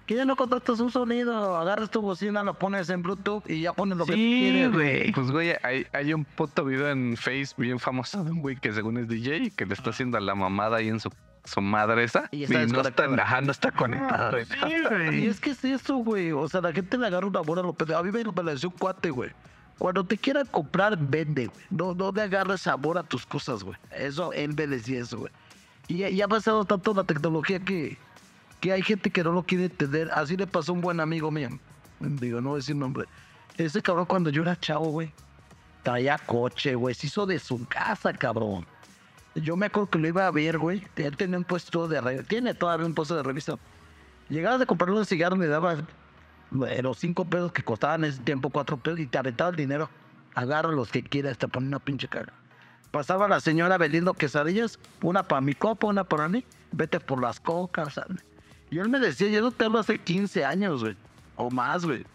que 0.07 0.15
ya 0.15 0.25
no 0.25 0.35
contratas 0.35 0.79
un 0.79 0.91
sonido, 0.91 1.55
agarras 1.57 1.89
tu 1.89 2.01
bocina, 2.01 2.43
lo 2.43 2.55
pones 2.55 2.89
en 2.89 3.01
Bluetooth 3.01 3.49
y 3.49 3.61
ya 3.61 3.71
pones 3.73 3.97
lo 3.97 4.05
que 4.05 4.13
Sí, 4.13 4.39
quieres, 4.51 4.71
güey. 4.73 5.11
Pues, 5.13 5.31
güey, 5.31 5.53
hay, 5.63 5.85
hay 5.93 6.13
un 6.13 6.25
puto 6.25 6.65
video 6.65 6.89
en 6.89 7.15
Face 7.15 7.53
bien 7.57 7.79
famoso 7.79 8.23
de 8.23 8.31
un 8.31 8.41
güey 8.41 8.57
que 8.57 8.73
según 8.73 8.97
es 8.97 9.07
DJ 9.07 9.37
y 9.37 9.51
que 9.51 9.65
le 9.65 9.73
está 9.73 9.91
haciendo 9.91 10.17
a 10.17 10.21
la 10.21 10.35
mamada 10.35 10.77
ahí 10.77 10.89
en 10.89 10.99
su, 10.99 11.11
su 11.45 11.61
madre 11.61 12.03
esa. 12.03 12.27
Y 12.31 12.43
está 12.43 12.65
no 12.65 12.81
está, 12.81 13.05
ajá, 13.05 13.41
no 13.41 13.51
está 13.51 13.71
conectado. 13.71 14.31
güey. 14.31 14.45
Sí, 14.45 14.55
Y 14.67 14.81
güey. 14.87 15.27
es 15.27 15.39
que 15.39 15.51
es 15.51 15.63
eso, 15.63 15.95
güey. 15.97 16.31
O 16.33 16.49
sea, 16.49 16.59
la 16.61 16.73
gente 16.73 16.97
le 16.97 17.07
agarra 17.07 17.27
una 17.27 17.39
buena 17.41 17.61
a 17.61 17.65
lo 17.65 17.73
pendejo. 17.73 17.99
A 17.99 18.03
mí 18.03 18.11
me 18.11 18.23
lo 18.23 18.31
decía 18.33 18.67
un 18.69 18.75
cuate, 18.77 19.11
güey. 19.11 19.29
Cuando 19.77 20.03
te 20.03 20.17
quieran 20.17 20.45
comprar, 20.47 20.97
vende, 20.97 21.47
güey. 21.47 21.65
No, 21.69 21.93
no 21.95 22.11
le 22.11 22.21
agarres 22.21 22.61
sabor 22.61 22.97
a 22.97 23.03
tus 23.03 23.25
cosas, 23.25 23.63
güey. 23.63 23.77
Eso, 23.91 24.31
él 24.33 24.53
me 24.55 24.67
decía 24.67 25.01
eso, 25.01 25.19
güey. 25.19 25.31
Y 25.87 25.97
ya, 26.15 26.25
ha 26.25 26.27
pasado 26.27 26.63
tanto 26.65 26.93
la 26.93 27.03
tecnología 27.03 27.59
que, 27.59 27.97
que 28.59 28.71
hay 28.71 28.81
gente 28.81 29.09
que 29.09 29.23
no 29.23 29.31
lo 29.31 29.43
quiere 29.43 29.65
entender. 29.65 30.09
Así 30.13 30.37
le 30.37 30.47
pasó 30.47 30.71
a 30.71 30.75
un 30.75 30.81
buen 30.81 30.99
amigo 30.99 31.31
mío. 31.31 31.49
Digo, 31.99 32.41
no 32.41 32.49
voy 32.49 32.57
a 32.57 32.59
decir 32.59 32.75
nombre. 32.75 33.05
Ese 33.57 33.81
cabrón 33.81 34.05
cuando 34.05 34.29
yo 34.29 34.43
era 34.43 34.59
chavo, 34.59 34.85
güey. 34.85 35.11
Traía 35.83 36.17
coche, 36.19 36.75
güey. 36.75 36.93
Se 36.95 37.07
hizo 37.07 37.25
de 37.25 37.39
su 37.39 37.65
casa, 37.65 38.13
cabrón. 38.13 38.65
Yo 39.35 39.55
me 39.55 39.67
acuerdo 39.67 39.89
que 39.89 39.99
lo 39.99 40.07
iba 40.07 40.27
a 40.27 40.31
ver, 40.31 40.57
güey. 40.57 40.83
Él 40.95 41.17
tenía 41.17 41.37
un 41.37 41.43
puesto 41.43 41.87
de 41.87 42.01
revista. 42.01 42.27
Tiene 42.27 42.53
todavía 42.53 42.85
un 42.85 42.93
puesto 42.93 43.15
de 43.15 43.23
revista. 43.23 43.57
Llegabas 44.29 44.61
a 44.61 44.65
comprarle 44.65 44.97
un 44.97 45.05
cigarro, 45.05 45.35
le 45.35 45.47
dabas 45.47 45.79
eh, 45.79 45.83
los 46.51 46.97
cinco 46.97 47.25
pesos 47.25 47.51
que 47.51 47.63
costaban 47.63 48.03
en 48.03 48.11
ese 48.11 48.21
tiempo, 48.21 48.49
cuatro 48.49 48.77
pesos, 48.77 48.99
y 48.99 49.07
te 49.07 49.17
aventaba 49.17 49.49
el 49.49 49.55
dinero. 49.55 49.89
Agarra 50.35 50.71
los 50.71 50.89
que 50.89 51.03
quieras, 51.03 51.37
te 51.37 51.47
pone 51.47 51.67
una 51.67 51.79
pinche 51.79 52.07
cara. 52.07 52.33
Pasaba 52.91 53.27
la 53.27 53.39
señora 53.39 53.77
vendiendo 53.77 54.13
quesadillas, 54.13 54.77
una 55.01 55.23
para 55.23 55.41
mi 55.41 55.53
copa, 55.53 55.87
una 55.87 56.03
para 56.03 56.27
mí. 56.27 56.43
Vete 56.73 56.99
por 56.99 57.21
las 57.21 57.39
cocas. 57.39 57.93
¿sabes? 57.93 58.23
Y 58.69 58.79
él 58.79 58.89
me 58.89 58.99
decía, 58.99 59.29
yo 59.29 59.41
no 59.41 59.51
te 59.51 59.65
hablo 59.65 59.79
hace 59.79 59.97
15 59.97 60.45
años, 60.45 60.81
güey. 60.81 60.95
O 61.37 61.49
más, 61.49 61.85
güey. 61.85 62.05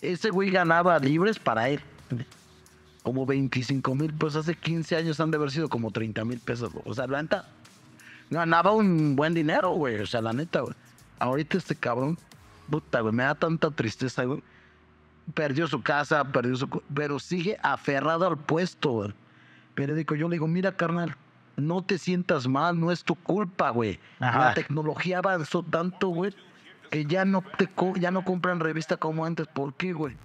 Ese 0.00 0.30
güey 0.30 0.50
ganaba 0.50 0.98
libres 0.98 1.38
para 1.38 1.68
él. 1.68 1.80
Como 3.02 3.24
25 3.24 3.94
mil 3.94 4.12
pesos. 4.12 4.36
Hace 4.36 4.54
15 4.54 4.96
años 4.96 5.20
han 5.20 5.30
de 5.30 5.38
haber 5.38 5.50
sido 5.50 5.68
como 5.68 5.90
30 5.90 6.24
mil 6.24 6.38
pesos. 6.38 6.72
güey. 6.72 6.84
O 6.86 6.94
sea, 6.94 7.06
la 7.06 7.22
neta, 7.22 7.48
ganaba 8.30 8.72
un 8.72 9.16
buen 9.16 9.34
dinero, 9.34 9.70
güey. 9.70 10.00
O 10.00 10.06
sea, 10.06 10.20
la 10.20 10.32
neta, 10.32 10.60
güey. 10.60 10.74
Ahorita 11.18 11.56
este 11.56 11.76
cabrón, 11.76 12.18
puta, 12.70 13.00
güey, 13.00 13.14
me 13.14 13.22
da 13.24 13.34
tanta 13.34 13.70
tristeza, 13.70 14.24
güey. 14.24 14.42
Perdió 15.34 15.68
su 15.68 15.82
casa, 15.82 16.24
perdió 16.24 16.56
su... 16.56 16.68
Pero 16.94 17.18
sigue 17.18 17.56
aferrado 17.62 18.26
al 18.26 18.36
puesto, 18.38 18.90
güey. 18.90 19.12
Periódico, 19.74 20.14
yo 20.14 20.28
le 20.28 20.34
digo, 20.34 20.48
mira, 20.48 20.76
carnal, 20.76 21.16
no 21.56 21.82
te 21.82 21.96
sientas 21.98 22.46
mal, 22.48 22.78
no 22.78 22.90
es 22.90 23.04
tu 23.04 23.14
culpa, 23.14 23.70
güey. 23.70 23.98
La 24.18 24.54
tecnología 24.54 25.18
avanzó 25.18 25.62
tanto, 25.62 26.08
güey, 26.08 26.34
que 26.90 27.04
ya 27.06 27.24
no 27.24 27.42
te 27.56 27.68
co- 27.68 27.94
ya 27.96 28.10
no 28.10 28.24
compran 28.24 28.60
revista 28.60 28.96
como 28.96 29.24
antes. 29.24 29.46
¿Por 29.46 29.74
qué, 29.74 29.92
güey? 29.92 30.16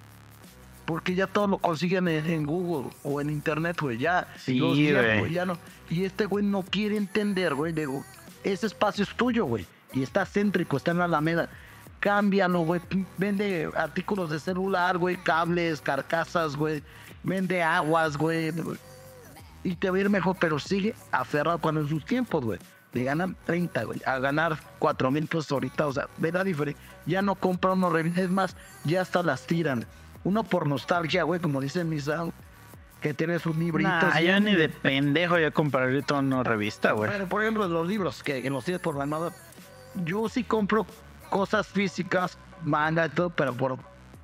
Porque 0.86 1.16
ya 1.16 1.28
todo 1.28 1.48
lo 1.48 1.58
consiguen 1.60 2.08
en, 2.08 2.26
en 2.26 2.46
Google 2.46 2.92
o 3.04 3.22
en 3.22 3.30
Internet, 3.30 3.78
güey. 3.80 3.98
Ya. 3.98 4.28
Sí, 4.38 4.60
güey. 5.20 5.34
Ya 5.34 5.46
no. 5.46 5.58
Y 5.90 6.06
este 6.06 6.26
güey 6.26 6.44
no 6.44 6.64
quiere 6.64 6.98
entender, 6.98 7.54
güey. 7.56 7.72
Digo, 7.74 8.04
ese 8.44 8.66
espacio 8.68 9.04
es 9.04 9.14
tuyo, 9.16 9.46
güey. 9.46 9.66
Y 9.94 10.02
está 10.02 10.26
céntrico, 10.26 10.76
está 10.78 10.92
en 10.92 10.98
la 11.00 11.06
Alameda. 11.06 11.50
Cámbialo, 12.00 12.60
güey. 12.60 12.82
Vende 13.18 13.70
artículos 13.76 14.30
de 14.30 14.40
celular, 14.40 14.98
güey. 14.98 15.18
Cables, 15.18 15.82
carcasas, 15.82 16.56
güey. 16.56 16.84
Vende 17.24 17.62
aguas, 17.64 18.18
güey. 18.18 18.54
Y 19.64 19.76
te 19.76 19.90
va 19.90 19.98
a 19.98 20.00
ir 20.02 20.10
mejor, 20.10 20.38
pero 20.40 20.60
sigue 20.60 20.96
aferrado 21.12 21.58
cuando 21.60 21.82
en 21.82 21.90
sus 21.90 22.06
tiempos, 22.06 22.44
güey. 22.44 22.60
Le 22.94 23.04
ganan 23.04 23.36
30, 23.46 23.84
güey. 23.84 24.02
A 24.06 24.20
ganar 24.20 24.58
4 24.80 25.12
mil 25.12 25.28
pesos 25.28 25.52
ahorita, 25.52 25.88
o 25.88 25.94
sea, 25.94 26.08
ve 26.18 26.32
la 26.32 26.44
diferencia. 26.44 26.82
Ya 27.06 27.22
no 27.22 27.36
compra 27.36 27.74
uno 27.74 27.90
revistas, 27.90 28.24
es 28.26 28.30
más, 28.30 28.56
ya 28.86 29.02
hasta 29.02 29.24
las 29.24 29.46
tiran. 29.46 29.86
Uno 30.24 30.44
por 30.44 30.68
nostalgia, 30.68 31.24
güey, 31.24 31.40
como 31.40 31.60
dicen 31.62 31.90
mis 31.90 32.10
que 33.02 33.14
tiene 33.14 33.40
sus 33.40 33.56
libritos. 33.56 33.92
Nah, 33.92 34.20
yo 34.20 34.40
ni 34.40 34.56
de 34.56 34.70
pendejo 34.70 35.38
ya 35.38 35.52
compraría 35.52 36.02
toda 36.02 36.22
una 36.22 36.44
revista, 36.44 36.94
güey. 36.94 37.12
Pero, 37.12 37.28
por 37.28 37.44
ejemplo, 37.44 37.68
los 37.68 37.88
libros 37.88 38.24
que, 38.24 38.42
que 38.42 38.50
los 38.50 38.66
tienes 38.66 38.82
por 38.82 38.96
la 38.96 39.32
yo 40.04 40.30
sí 40.30 40.44
compro 40.44 40.86
cosas 41.30 41.68
físicas, 41.68 42.38
manga 42.64 43.06
y 43.06 43.10
todo, 43.10 43.30
pero 43.30 43.54
por, 43.54 43.78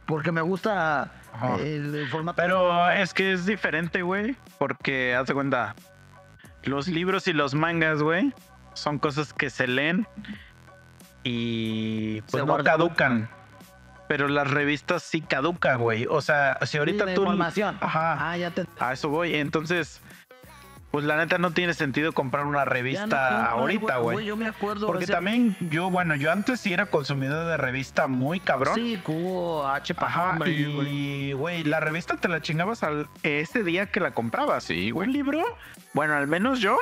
porque 0.06 0.32
me 0.32 0.42
gusta 0.42 1.12
Ajá. 1.34 1.56
el, 1.58 2.08
formato. 2.10 2.36
Pero 2.36 2.90
es 2.92 3.14
que 3.14 3.34
es 3.34 3.46
diferente, 3.46 4.02
güey. 4.02 4.36
Porque, 4.58 5.16
haz 5.16 5.28
de 5.28 5.34
cuenta, 5.34 5.76
los 6.64 6.88
libros 6.88 7.28
y 7.28 7.34
los 7.34 7.54
mangas, 7.56 8.02
güey, 8.02 8.34
son 8.74 9.00
cosas 9.00 9.34
que 9.34 9.50
se 9.50 9.68
leen 9.68 10.08
y 11.24 12.22
pues 12.22 12.32
Se 12.32 12.38
no 12.40 12.46
guardan. 12.48 12.66
caducan. 12.78 13.30
Pero 14.08 14.28
las 14.28 14.52
revistas 14.52 15.02
sí 15.02 15.22
caducan, 15.22 15.80
güey. 15.80 16.06
O 16.10 16.22
sea, 16.22 16.60
si 16.66 16.78
ahorita 16.78 17.06
Sí, 17.06 17.10
la 17.12 17.16
tú... 17.16 17.22
información. 17.22 17.78
Ajá. 17.82 18.32
Ah, 18.32 18.38
ya 18.38 18.52
te. 18.52 18.66
A 18.80 18.94
eso 18.94 19.10
voy. 19.10 19.34
Entonces, 19.36 20.02
pues 20.94 21.06
la 21.06 21.18
neta 21.18 21.40
no 21.40 21.50
tiene 21.50 21.74
sentido 21.74 22.12
comprar 22.12 22.46
una 22.46 22.66
revista 22.66 23.08
no 23.08 23.62
ahorita, 23.62 23.98
güey. 23.98 24.28
Yo 24.28 24.38
me 24.38 24.46
acuerdo. 24.46 24.86
Porque 24.86 25.08
también 25.08 25.58
yo, 25.60 25.90
bueno, 25.90 26.16
yo 26.16 26.32
antes 26.32 26.60
sí 26.60 26.72
era 26.72 26.86
consumidor 26.86 27.48
de 27.48 27.58
revista 27.58 28.06
muy 28.06 28.40
cabrón. 28.40 28.76
Sí, 28.76 29.00
cubo, 29.02 29.68
H 29.68 29.96
Ajá, 29.98 30.30
hombre, 30.30 30.52
güey. 30.66 30.88
y 30.90 31.34
güey, 31.34 31.64
la 31.64 31.80
revista 31.80 32.18
te 32.18 32.28
la 32.28 32.44
chingabas 32.44 32.84
al, 32.84 33.08
ese 33.24 33.64
día 33.64 33.88
que 33.88 34.02
la 34.02 34.12
comprabas. 34.12 34.66
Sí, 34.66 34.92
güey. 34.92 35.08
Un 35.08 35.14
libro, 35.14 35.44
bueno, 35.96 36.14
al 36.14 36.28
menos 36.28 36.60
yo, 36.60 36.78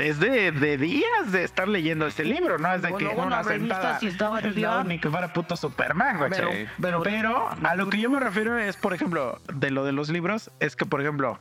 es 0.00 0.20
de, 0.20 0.52
de 0.52 0.78
días 0.78 1.32
de 1.32 1.42
estar 1.42 1.66
leyendo 1.66 2.06
este 2.06 2.22
libro, 2.22 2.58
no 2.58 2.72
es 2.72 2.82
de 2.82 2.90
Bueno, 2.90 2.98
que 3.08 3.14
en 3.14 3.16
bueno, 3.20 3.34
una 3.34 3.42
sentada. 3.42 3.98
sí 3.98 4.06
estaba 4.06 4.40
ni 4.84 5.00
que 5.00 5.10
fuera 5.10 5.32
puto 5.32 5.56
Superman, 5.56 6.18
güey. 6.18 6.30
Pero, 6.30 6.50
pero, 6.80 7.02
Pero 7.02 7.48
a 7.64 7.74
lo 7.74 7.88
que 7.88 7.98
yo 7.98 8.10
me 8.10 8.20
refiero 8.20 8.56
es, 8.56 8.76
por 8.76 8.94
ejemplo, 8.94 9.40
de 9.52 9.72
lo 9.72 9.84
de 9.84 9.90
los 9.90 10.08
libros, 10.08 10.52
es 10.60 10.76
que, 10.76 10.86
por 10.86 11.00
ejemplo, 11.00 11.40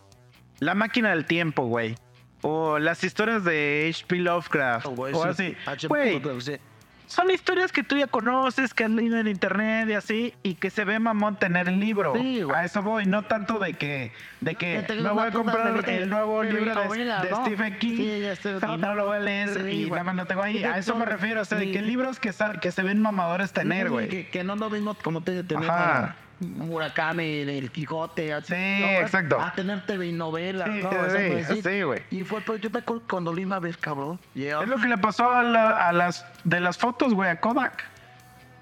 La 0.59 0.73
máquina 0.75 1.09
del 1.11 1.25
tiempo, 1.25 1.65
güey. 1.65 1.95
O 2.41 2.77
las 2.80 3.03
historias 3.03 3.43
de 3.43 3.89
H.P. 3.93 4.17
Lovecraft. 4.17 4.85
Oh, 4.88 4.91
o 5.01 5.34
sí. 5.34 5.55
así. 5.65 5.88
Sí. 6.39 6.57
son 7.07 7.31
historias 7.31 7.71
que 7.71 7.84
tú 7.84 7.95
ya 7.95 8.07
conoces, 8.07 8.73
que 8.73 8.84
has 8.85 8.89
leído 8.89 9.17
en 9.17 9.27
internet 9.27 9.88
y 9.89 9.93
así, 9.93 10.34
y 10.43 10.55
que 10.55 10.69
se 10.69 10.84
ve 10.84 10.99
mamón 10.99 11.38
tener 11.38 11.69
el 11.69 11.80
libro. 11.80 12.13
Sí, 12.15 12.41
güey. 12.41 12.57
a 12.57 12.65
eso 12.65 12.81
voy, 12.81 13.05
no 13.05 13.23
tanto 13.23 13.59
de 13.59 13.73
que, 13.75 14.11
de 14.41 14.55
que 14.55 14.84
me 15.01 15.09
voy 15.11 15.27
a 15.27 15.31
comprar 15.31 15.89
el 15.89 16.09
nuevo 16.09 16.43
libro 16.43 16.75
de. 16.75 17.30
Stephen 17.45 17.77
King. 17.80 17.97
Sí, 17.97 18.19
ya 18.19 18.31
estoy- 18.34 18.59
y 18.73 18.77
no 18.77 18.95
lo 18.95 19.05
voy 19.05 19.17
a 19.17 19.19
leer 19.21 19.49
Sí, 19.63 19.84
y 19.84 19.89
nada 19.91 20.03
más 20.03 20.15
lo 20.15 20.25
tengo 20.25 20.41
ahí. 20.43 20.63
A 20.63 20.77
eso 20.77 20.95
me 20.95 21.05
refiero, 21.05 21.41
o 21.41 21.45
sea, 21.45 21.57
de 21.57 21.71
que 21.71 21.81
libros 21.81 22.19
que, 22.19 22.34
sa- 22.34 22.59
que 22.59 22.71
se 22.71 22.81
ven 22.84 23.01
mamadores 23.01 23.53
tener, 23.53 23.89
güey. 23.89 24.09
Que, 24.09 24.27
que 24.30 24.43
no 24.43 24.55
es 24.55 24.59
lo 24.59 24.69
mismo 24.69 24.95
como 24.95 25.21
te 25.21 25.43
tener 25.43 25.69
Ajá. 25.69 26.15
Murakami, 26.44 27.24
el, 27.40 27.49
el 27.49 27.72
Quijote. 27.72 28.34
así, 28.34 28.53
Sí, 28.53 28.82
¿no? 28.82 28.88
exacto. 29.02 29.40
A 29.40 29.53
tener 29.53 29.86
TV 29.86 30.11
novela. 30.11 30.65
Sí, 30.65 30.82
¿no? 30.84 30.90
sí, 31.56 31.61
sí, 31.61 31.82
güey. 31.82 32.02
Y 32.11 32.24
fue, 32.24 32.41
pues, 32.41 32.61
yo 32.61 32.70
me 32.70 32.80
acuerdo 32.80 33.03
cuando 33.10 33.34
lo 33.34 33.40
iba 33.40 33.56
a 33.56 33.60
ver, 33.60 33.78
cabrón. 33.78 34.20
Es 34.36 34.68
lo 34.68 34.78
que 34.78 34.88
le 34.88 34.98
pasó 34.98 35.32
a, 35.32 35.44
la- 35.44 35.88
a 35.88 35.91
las 35.94 36.26
de 36.44 36.60
las 36.60 36.78
fotos, 36.78 37.14
güey, 37.14 37.30
a 37.30 37.40
Kodak. 37.40 37.84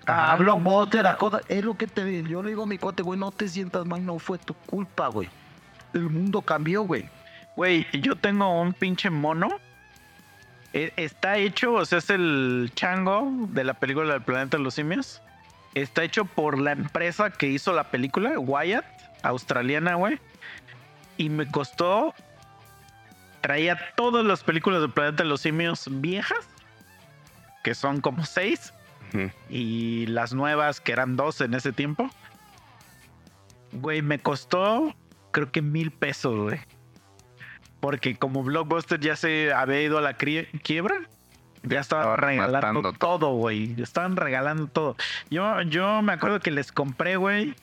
Ah, 0.08 0.36
Blockbuster, 0.38 1.06
a 1.06 1.16
Kodak. 1.18 1.44
Es 1.48 1.64
lo 1.64 1.76
que 1.76 1.88
te 1.88 2.03
digo. 2.03 2.28
Yo 2.28 2.44
le 2.44 2.49
digo 2.49 2.64
a 2.64 2.68
mi 2.68 2.78
cuate, 2.78 3.03
güey, 3.03 3.20
no 3.20 3.32
te 3.32 3.48
sientas 3.48 3.86
mal, 3.86 4.06
no 4.06 4.18
fue 4.20 4.38
tu 4.40 4.53
culpa, 4.53 5.08
güey. 5.08 5.30
El 5.94 6.10
mundo 6.10 6.41
cambió, 6.41 6.84
güey. 6.84 7.08
Güey, 7.56 7.86
yo 8.02 8.16
tengo 8.16 8.62
un 8.62 8.74
pinche 8.74 9.10
mono. 9.10 9.49
E- 10.74 10.94
Está 10.95 11.38
hecho, 11.38 11.74
o 11.74 11.86
sea, 11.86 11.98
es 11.99 12.10
el 12.10 12.72
chango 12.76 13.28
de 13.49 13.64
la 13.64 13.74
película 13.74 14.14
del 14.14 14.22
planeta 14.22 14.58
de 14.58 14.64
los 14.64 14.74
simios. 14.74 15.22
Está 15.73 16.03
hecho 16.03 16.26
por 16.26 16.60
la 16.60 16.73
empresa 16.73 17.30
que 17.31 17.48
hizo 17.48 17.73
la 17.73 17.85
película, 17.85 18.38
Wyatt, 18.38 18.85
australiana, 19.23 19.95
güey. 19.95 20.19
Y 21.18 21.30
me 21.30 21.49
costó. 21.49 22.14
Traía 23.41 23.80
todas 23.95 24.23
las 24.26 24.43
películas 24.43 24.81
del 24.81 24.91
planeta 24.91 25.23
de 25.23 25.30
los 25.30 25.41
simios 25.41 25.88
viejas, 25.89 26.48
que 27.64 27.73
son 27.73 27.99
como 28.02 28.23
seis, 28.26 28.72
y 29.49 30.06
las 30.06 30.34
nuevas, 30.34 30.80
que 30.80 30.91
eran 30.91 31.15
dos 31.15 31.41
en 31.41 31.56
ese 31.56 31.72
tiempo. 31.72 32.10
Güey, 33.72 34.03
me 34.03 34.19
costó 34.19 34.93
creo 35.31 35.52
que 35.52 35.61
mil 35.61 35.91
pesos, 35.91 36.38
güey. 36.38 36.60
Porque 37.80 38.15
como 38.15 38.43
Blockbuster 38.43 38.99
ya 38.99 39.15
se 39.15 39.52
había 39.52 39.81
ido 39.81 39.98
a 39.98 40.02
la 40.02 40.15
quiebra, 40.15 41.10
ya 41.63 41.79
estaba 41.79 42.15
Estaba 42.15 42.15
regalando 42.17 42.93
todo, 42.93 43.33
güey. 43.35 43.75
Estaban 43.81 44.15
regalando 44.15 44.67
todo. 44.67 44.95
Yo, 45.29 45.61
yo 45.63 46.01
me 46.01 46.13
acuerdo 46.13 46.39
que 46.39 46.51
les 46.51 46.71
compré, 46.71 47.15
güey, 47.17 47.55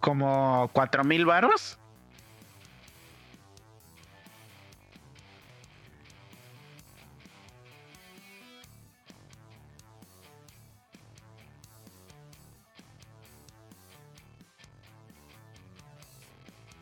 como 0.00 0.70
cuatro 0.72 1.04
mil 1.04 1.26
varos. 1.26 1.78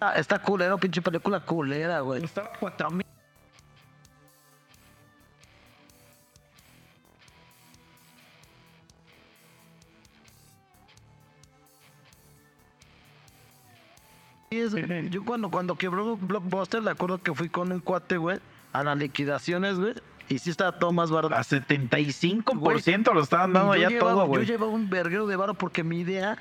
Ah, 0.02 0.14
está 0.16 0.38
culero, 0.38 0.78
pinche 0.78 1.02
película 1.02 1.40
culera, 1.40 2.00
güey. 2.00 2.24
Estaba 2.24 2.50
cuatro 2.58 2.90
mil. 2.90 3.04
Es- 14.51 14.74
Yo 15.10 15.24
cuando, 15.24 15.48
cuando 15.48 15.77
quebró 15.77 16.16
Blockbuster, 16.16 16.82
me 16.82 16.90
acuerdo 16.90 17.18
que 17.22 17.32
fui 17.32 17.48
con 17.48 17.70
un 17.70 17.78
cuate, 17.78 18.16
güey, 18.16 18.39
a 18.72 18.82
las 18.82 18.98
liquidaciones, 18.98 19.78
güey, 19.78 19.94
y 20.28 20.39
sí 20.40 20.51
estaba 20.51 20.77
todo 20.77 20.90
más 20.93 21.09
barato. 21.10 21.35
A 21.36 21.43
75% 21.44 23.12
lo 23.14 23.22
estaban 23.22 23.52
dando 23.52 23.77
yo 23.77 23.82
ya 23.82 23.89
llevaba- 23.90 24.10
todo, 24.12 24.22
Yo 24.22 24.27
güey. 24.28 24.47
llevaba 24.47 24.72
un 24.72 24.90
verguero 24.90 25.27
de 25.28 25.36
varo 25.36 25.55
porque 25.55 25.85
mi 25.85 26.01
idea 26.01 26.36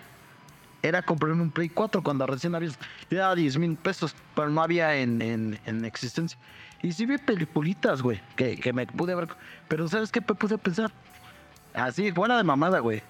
era 0.82 1.04
comprar 1.04 1.34
un 1.34 1.52
Play 1.52 1.70
4 1.70 2.02
cuando 2.02 2.26
recién 2.26 2.56
había. 2.56 2.72
Era 3.12 3.36
10 3.36 3.58
mil 3.60 3.76
pesos, 3.76 4.16
pero 4.36 4.50
no 4.50 4.64
había 4.64 4.96
en, 4.96 5.22
en, 5.22 5.60
en 5.68 5.86
existencia. 5.86 6.40
Y 6.82 6.94
sí 6.94 7.06
vi 7.06 7.18
peliculitas, 7.20 8.02
güey, 8.02 8.20
que, 8.36 8.56
que 8.58 8.74
me 8.74 8.88
pude 8.88 9.14
ver. 9.14 9.28
Pero 9.68 9.88
¿sabes 9.88 10.12
qué 10.12 10.20
me 10.22 10.34
pude 10.34 10.58
pensar? 10.58 10.92
Así, 11.76 12.12
fuera 12.12 12.38
de 12.38 12.44
mamada, 12.44 12.80
güey. 12.80 13.04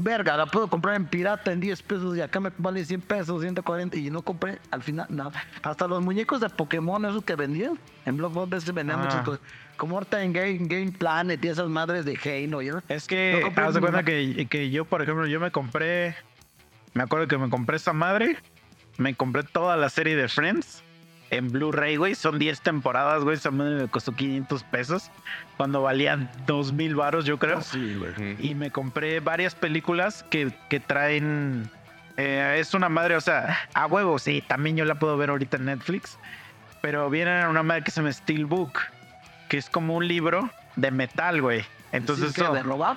Verga, 0.00 0.36
la 0.36 0.46
puedo 0.46 0.68
comprar 0.68 0.94
en 0.94 1.06
pirata 1.06 1.50
en 1.50 1.58
10 1.58 1.82
pesos 1.82 2.16
y 2.16 2.20
acá 2.20 2.38
me 2.38 2.52
vale 2.56 2.84
100 2.84 3.00
pesos, 3.00 3.40
140 3.42 3.96
y 3.96 4.10
no 4.10 4.22
compré 4.22 4.60
al 4.70 4.80
final 4.82 5.06
nada. 5.10 5.32
Hasta 5.62 5.88
los 5.88 6.00
muñecos 6.02 6.40
de 6.40 6.48
Pokémon, 6.48 7.04
esos 7.04 7.24
que 7.24 7.34
vendían 7.34 7.76
en 8.06 8.16
Blockbuster 8.16 8.72
vendían 8.72 9.00
Ah. 9.00 9.04
muchas 9.04 9.24
cosas. 9.24 9.40
Como 9.76 9.96
ahorita 9.96 10.22
en 10.22 10.32
Game, 10.32 10.58
Game 10.62 10.92
Planet 10.92 11.44
y 11.44 11.48
esas 11.48 11.68
madres 11.68 12.04
de 12.04 12.18
Heino. 12.24 12.60
Es 12.88 13.06
que, 13.08 13.40
No 13.56 13.62
haz 13.62 13.74
de 13.74 13.80
cuenta 13.80 14.04
que, 14.04 14.46
que 14.48 14.70
yo, 14.70 14.84
por 14.84 15.02
ejemplo, 15.02 15.26
yo 15.26 15.40
me 15.40 15.50
compré, 15.50 16.14
me 16.94 17.02
acuerdo 17.02 17.26
que 17.26 17.36
me 17.38 17.50
compré 17.50 17.76
esa 17.76 17.92
madre, 17.92 18.36
me 18.98 19.14
compré 19.16 19.42
toda 19.42 19.76
la 19.76 19.88
serie 19.88 20.14
de 20.16 20.28
Friends 20.28 20.82
en 21.30 21.50
Blu-ray, 21.50 21.96
güey, 21.96 22.14
son 22.14 22.38
10 22.38 22.60
temporadas, 22.62 23.22
güey, 23.22 23.36
esa 23.36 23.50
madre 23.50 23.82
me 23.82 23.88
costó 23.88 24.14
500 24.14 24.64
pesos, 24.64 25.10
cuando 25.56 25.82
valían 25.82 26.30
2000 26.46 26.94
varos, 26.94 27.24
yo 27.26 27.38
creo. 27.38 27.60
Sí, 27.60 27.94
güey. 27.94 28.36
Y 28.38 28.54
me 28.54 28.70
compré 28.70 29.20
varias 29.20 29.54
películas 29.54 30.24
que, 30.30 30.52
que 30.70 30.80
traen, 30.80 31.70
eh, 32.16 32.56
es 32.58 32.72
una 32.74 32.88
madre, 32.88 33.16
o 33.16 33.20
sea, 33.20 33.58
a 33.74 33.86
huevo, 33.86 34.18
sí, 34.18 34.42
también 34.46 34.76
yo 34.76 34.84
la 34.84 34.94
puedo 34.94 35.16
ver 35.16 35.30
ahorita 35.30 35.58
en 35.58 35.66
Netflix, 35.66 36.18
pero 36.80 37.10
viene 37.10 37.46
una 37.46 37.62
madre 37.62 37.82
que 37.82 37.90
se 37.90 38.00
llama 38.00 38.12
Steelbook, 38.12 38.78
que 39.48 39.58
es 39.58 39.68
como 39.68 39.96
un 39.96 40.06
libro 40.08 40.48
de 40.76 40.90
metal, 40.90 41.42
güey. 41.42 41.64
Entonces, 41.92 42.28
¿Sí, 42.28 42.34
qué, 42.36 42.42
eso- 42.42 42.52
de 42.54 42.62
robar? 42.62 42.96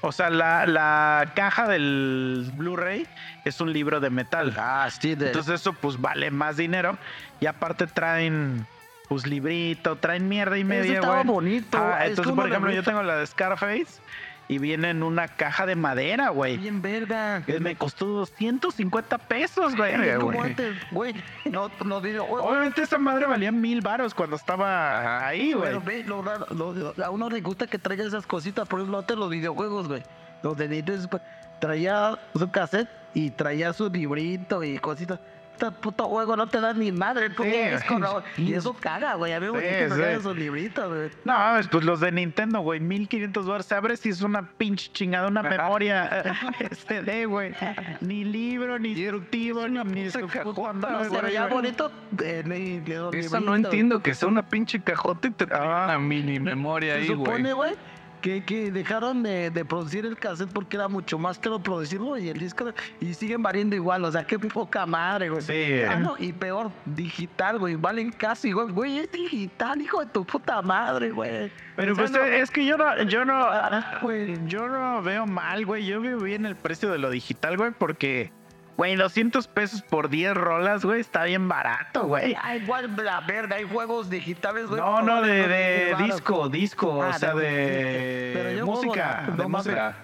O 0.00 0.12
sea, 0.12 0.30
la, 0.30 0.66
la 0.66 1.32
caja 1.34 1.66
del 1.66 2.50
Blu-ray 2.54 3.06
es 3.44 3.60
un 3.60 3.72
libro 3.72 4.00
de 4.00 4.10
metal. 4.10 4.54
Ah, 4.56 4.88
sí, 4.90 5.14
de... 5.14 5.28
Entonces 5.28 5.60
eso 5.60 5.72
pues 5.72 6.00
vale 6.00 6.30
más 6.30 6.56
dinero. 6.56 6.96
Y 7.40 7.46
aparte 7.46 7.86
traen 7.86 8.66
pues 9.08 9.26
librito, 9.26 9.96
traen 9.96 10.28
mierda 10.28 10.58
y 10.58 10.64
media, 10.64 11.00
güey. 11.00 11.24
bonito. 11.24 11.78
Ah, 11.78 12.04
es 12.04 12.10
entonces, 12.10 12.34
por 12.34 12.46
ejemplo, 12.46 12.70
yo 12.70 12.82
tengo 12.82 13.02
la 13.02 13.16
de 13.16 13.26
Scarface 13.26 14.00
y 14.48 14.58
viene 14.58 14.90
en 14.90 15.02
una 15.02 15.28
caja 15.28 15.66
de 15.66 15.76
madera, 15.76 16.30
güey. 16.30 16.56
Bien 16.56 16.80
verga. 16.80 17.42
Que 17.44 17.60
Me 17.60 17.76
costó 17.76 18.06
250 18.06 19.18
pesos, 19.18 19.76
güey. 19.76 19.94
¿Cómo 20.18 20.32
güey. 20.38 20.50
antes, 20.50 20.76
güey? 20.90 21.14
No, 21.44 21.70
no 21.84 22.00
digo, 22.00 22.24
Obviamente 22.24 22.82
esa 22.82 22.98
madre 22.98 23.26
valía 23.26 23.52
mil 23.52 23.80
varos 23.82 24.14
cuando 24.14 24.36
estaba 24.36 25.26
ahí, 25.26 25.52
güey. 25.52 25.66
Pero 25.68 25.80
ve, 25.82 26.04
lo 26.04 26.22
raro, 26.22 26.46
lo- 26.54 26.72
lo- 26.72 27.04
a 27.04 27.10
uno 27.10 27.28
le 27.28 27.40
gusta 27.42 27.66
que 27.66 27.78
traiga 27.78 28.04
esas 28.04 28.26
cositas, 28.26 28.66
por 28.66 28.80
ejemplo, 28.80 28.98
antes 28.98 29.16
los 29.16 29.30
videojuegos, 29.30 29.86
güey. 29.86 30.02
Los 30.42 30.56
de 30.56 30.82
pues, 31.10 31.22
traía 31.58 32.18
su 32.34 32.50
cassette 32.50 32.88
y 33.14 33.30
traía 33.30 33.72
su 33.72 33.90
librito 33.90 34.62
y 34.64 34.78
cositas. 34.78 35.18
Este 35.60 35.72
puto 35.72 36.04
juego 36.04 36.36
no 36.36 36.46
te 36.46 36.60
da 36.60 36.72
ni 36.72 36.92
madre, 36.92 37.26
el 37.26 37.34
puto 37.34 37.48
Sí, 37.50 37.56
disco, 37.72 37.98
güey. 37.98 38.00
no. 38.00 38.22
Y 38.36 38.54
eso 38.54 38.72
caga, 38.74 39.14
güey. 39.14 39.32
A 39.32 39.40
mí 39.40 39.46
me 39.50 39.60
Sí, 39.60 39.66
gusta 39.88 39.96
que 40.08 40.16
sí. 40.16 40.22
sus 40.22 40.36
libritos, 40.36 40.88
güey. 40.88 41.10
No, 41.24 41.32
mames, 41.32 41.66
pues 41.68 41.84
los 41.84 41.98
de 42.00 42.12
Nintendo, 42.12 42.60
güey, 42.60 42.78
1500 42.78 43.44
dólares. 43.44 43.66
Se 43.66 43.74
abre 43.74 43.96
si 43.96 44.10
es 44.10 44.22
una 44.22 44.42
pinche 44.52 44.90
chingada, 44.92 45.26
una 45.26 45.42
memoria 45.42 46.22
SD, 46.70 47.26
güey. 47.26 47.52
Ni 48.00 48.24
libro, 48.24 48.78
ni 48.78 48.90
instructivo, 48.92 49.66
ni, 49.68 49.82
ni 49.84 50.10
su 50.10 50.26
cajota, 50.28 50.72
No, 50.74 51.02
se 51.04 51.08
güey, 51.10 51.22
veía 51.22 51.42
güey. 51.42 51.54
bonito. 51.54 51.90
eh, 52.22 52.42
le 52.46 52.94
doy 52.94 53.18
Eso 53.18 53.40
no 53.40 53.56
entiendo, 53.56 54.00
que 54.02 54.14
sea 54.14 54.28
una 54.28 54.48
pinche 54.48 54.80
cajota 54.80 55.28
y 55.28 55.30
te 55.32 55.46
trae 55.46 55.84
una 55.84 55.98
mini 55.98 56.38
memoria 56.38 56.94
Se 56.94 57.00
ahí, 57.00 57.06
supone, 57.08 57.52
güey. 57.52 57.74
Que, 58.20 58.44
que 58.44 58.70
dejaron 58.70 59.22
de, 59.22 59.50
de 59.50 59.64
producir 59.64 60.04
el 60.06 60.16
cassette 60.16 60.50
porque 60.52 60.76
era 60.76 60.88
mucho 60.88 61.18
más 61.18 61.38
caro 61.38 61.58
producirlo 61.62 62.16
y 62.18 62.28
el 62.28 62.38
disco 62.38 62.72
y 63.00 63.14
siguen 63.14 63.42
variando 63.42 63.76
igual, 63.76 64.04
o 64.04 64.12
sea, 64.12 64.24
qué 64.26 64.38
poca 64.38 64.86
madre, 64.86 65.28
güey. 65.30 65.42
Sí. 65.42 65.82
Ah, 65.88 65.96
no, 65.96 66.14
y 66.18 66.32
peor, 66.32 66.70
digital, 66.86 67.58
güey, 67.58 67.76
valen 67.76 68.10
casi, 68.12 68.52
güey, 68.52 68.68
güey, 68.70 68.98
es 68.98 69.12
digital, 69.12 69.80
hijo 69.80 70.00
de 70.00 70.06
tu 70.06 70.24
puta 70.24 70.60
madre, 70.62 71.10
güey. 71.10 71.50
Pero 71.76 71.92
O 71.92 71.94
sea, 71.94 72.04
pues 72.04 72.10
no- 72.12 72.24
es 72.24 72.50
que 72.50 72.64
yo 72.66 72.76
no, 72.76 73.02
yo 73.04 73.24
no, 73.24 73.34
Ah, 73.38 73.98
güey. 74.02 74.36
yo 74.46 74.68
no 74.68 75.00
veo 75.02 75.26
mal, 75.26 75.64
güey. 75.64 75.86
Yo 75.86 76.00
veo 76.00 76.18
bien 76.18 76.44
el 76.44 76.56
precio 76.56 76.90
de 76.90 76.98
lo 76.98 77.08
digital, 77.10 77.56
güey, 77.56 77.70
porque, 77.70 78.32
güey, 78.78 78.94
200 78.96 79.46
pesos 79.48 79.82
por 79.82 80.08
10 80.08 80.34
rolas, 80.34 80.84
güey, 80.84 81.00
está 81.00 81.24
bien 81.24 81.48
barato, 81.48 82.04
güey. 82.04 82.34
Ay, 82.40 82.62
igual, 82.62 82.94
la 82.96 83.20
verga, 83.22 83.56
hay 83.56 83.64
juegos 83.64 84.08
digitales, 84.08 84.66
güey. 84.68 84.80
No, 84.80 85.02
no, 85.02 85.20
de, 85.20 85.48
de 85.48 85.94
disco, 85.98 86.48
disco, 86.48 87.02
Ah, 87.02 87.08
o 87.08 87.12
sea, 87.18 87.34
de- 87.34 88.54
de 88.54 88.62
música, 88.64 89.24
de 89.26 89.36
no 89.42 89.48
mames. 89.48 89.66
música. 89.66 89.96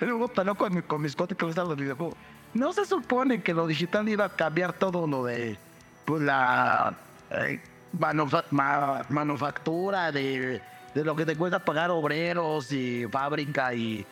Luego 0.00 0.28
peló 0.28 0.54
con, 0.54 0.74
mi- 0.74 0.80
con 0.82 1.02
mis 1.02 1.14
cuates 1.14 1.36
que 1.36 1.44
me 1.44 1.48
gustan 1.50 1.68
los 1.68 1.76
videojuegos. 1.76 2.16
No 2.54 2.72
se 2.72 2.86
supone 2.86 3.42
que 3.42 3.52
lo 3.52 3.66
digital 3.66 4.08
iba 4.08 4.24
a 4.24 4.28
cambiar 4.30 4.72
todo 4.72 5.06
lo 5.06 5.24
de 5.26 5.58
pues, 6.06 6.22
la 6.22 6.94
eh, 7.30 7.60
manufa- 7.92 8.44
ma- 8.50 9.02
manufactura, 9.10 10.10
de, 10.10 10.62
de 10.94 11.04
lo 11.04 11.14
que 11.14 11.26
te 11.26 11.36
cuesta 11.36 11.58
pagar 11.62 11.90
obreros 11.90 12.72
y 12.72 13.06
fábrica 13.12 13.74
y. 13.74 14.06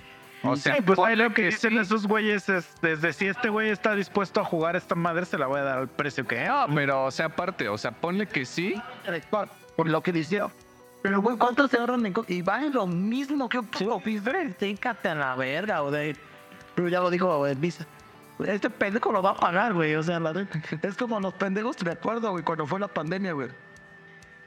O 0.46 0.56
sea, 0.56 0.76
Sí, 0.76 0.82
pues 0.82 0.98
ahí 0.98 1.16
lo 1.16 1.32
que 1.32 1.46
dicen 1.46 1.78
esos 1.78 2.06
güeyes 2.06 2.48
es, 2.48 2.68
desde 2.80 3.12
si 3.12 3.26
este 3.26 3.48
güey 3.48 3.70
está 3.70 3.94
dispuesto 3.94 4.40
a 4.40 4.44
jugar 4.44 4.76
esta 4.76 4.94
madre, 4.94 5.24
se 5.24 5.38
la 5.38 5.46
voy 5.46 5.60
a 5.60 5.64
dar 5.64 5.78
al 5.78 5.88
precio 5.88 6.26
que. 6.26 6.44
No, 6.44 6.66
pero, 6.74 7.04
o 7.04 7.10
sea, 7.10 7.26
aparte, 7.26 7.68
o 7.68 7.78
sea, 7.78 7.92
ponle 7.92 8.26
que 8.26 8.44
sí. 8.44 8.74
por, 9.30 9.48
por 9.76 9.88
lo 9.88 10.02
que 10.02 10.12
dijeron. 10.12 10.50
Pero, 11.02 11.22
güey, 11.22 11.36
¿cuántos 11.36 11.70
se 11.70 11.78
ahorran 11.78 12.04
en 12.04 12.14
Y 12.26 12.42
va 12.42 12.64
en 12.64 12.72
lo 12.72 12.86
mismo 12.86 13.48
que 13.48 13.58
un 13.60 13.66
puto 13.66 14.02
Técate 14.58 15.08
a 15.08 15.14
la 15.14 15.36
verga, 15.36 15.82
o 15.82 15.90
de. 15.90 16.16
Pero 16.74 16.88
ya 16.88 17.00
lo 17.00 17.10
dijo 17.10 17.46
el 17.46 17.56
Visa. 17.56 17.86
Este 18.44 18.68
pendejo 18.68 19.12
lo 19.12 19.22
va 19.22 19.30
a 19.30 19.36
pagar, 19.36 19.72
güey. 19.72 19.94
O 19.94 20.02
sea, 20.02 20.18
la 20.20 20.46
es 20.82 20.96
como 20.96 21.20
los 21.20 21.32
pendejos, 21.34 21.76
me 21.84 21.92
acuerdo, 21.92 22.32
güey, 22.32 22.44
cuando 22.44 22.66
fue 22.66 22.80
la 22.80 22.88
pandemia, 22.88 23.32
güey. 23.32 23.48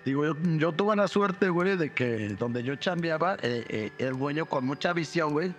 Digo, 0.05 0.25
yo, 0.25 0.35
yo 0.57 0.71
tuve 0.71 0.95
la 0.95 1.07
suerte, 1.07 1.49
güey, 1.49 1.75
de 1.75 1.91
que 1.91 2.29
donde 2.37 2.63
yo 2.63 2.75
chambeaba, 2.75 3.35
eh, 3.41 3.65
eh, 3.69 3.91
el 3.97 4.17
dueño 4.17 4.45
con 4.45 4.65
mucha 4.65 4.93
visión, 4.93 5.31
güey, 5.31 5.53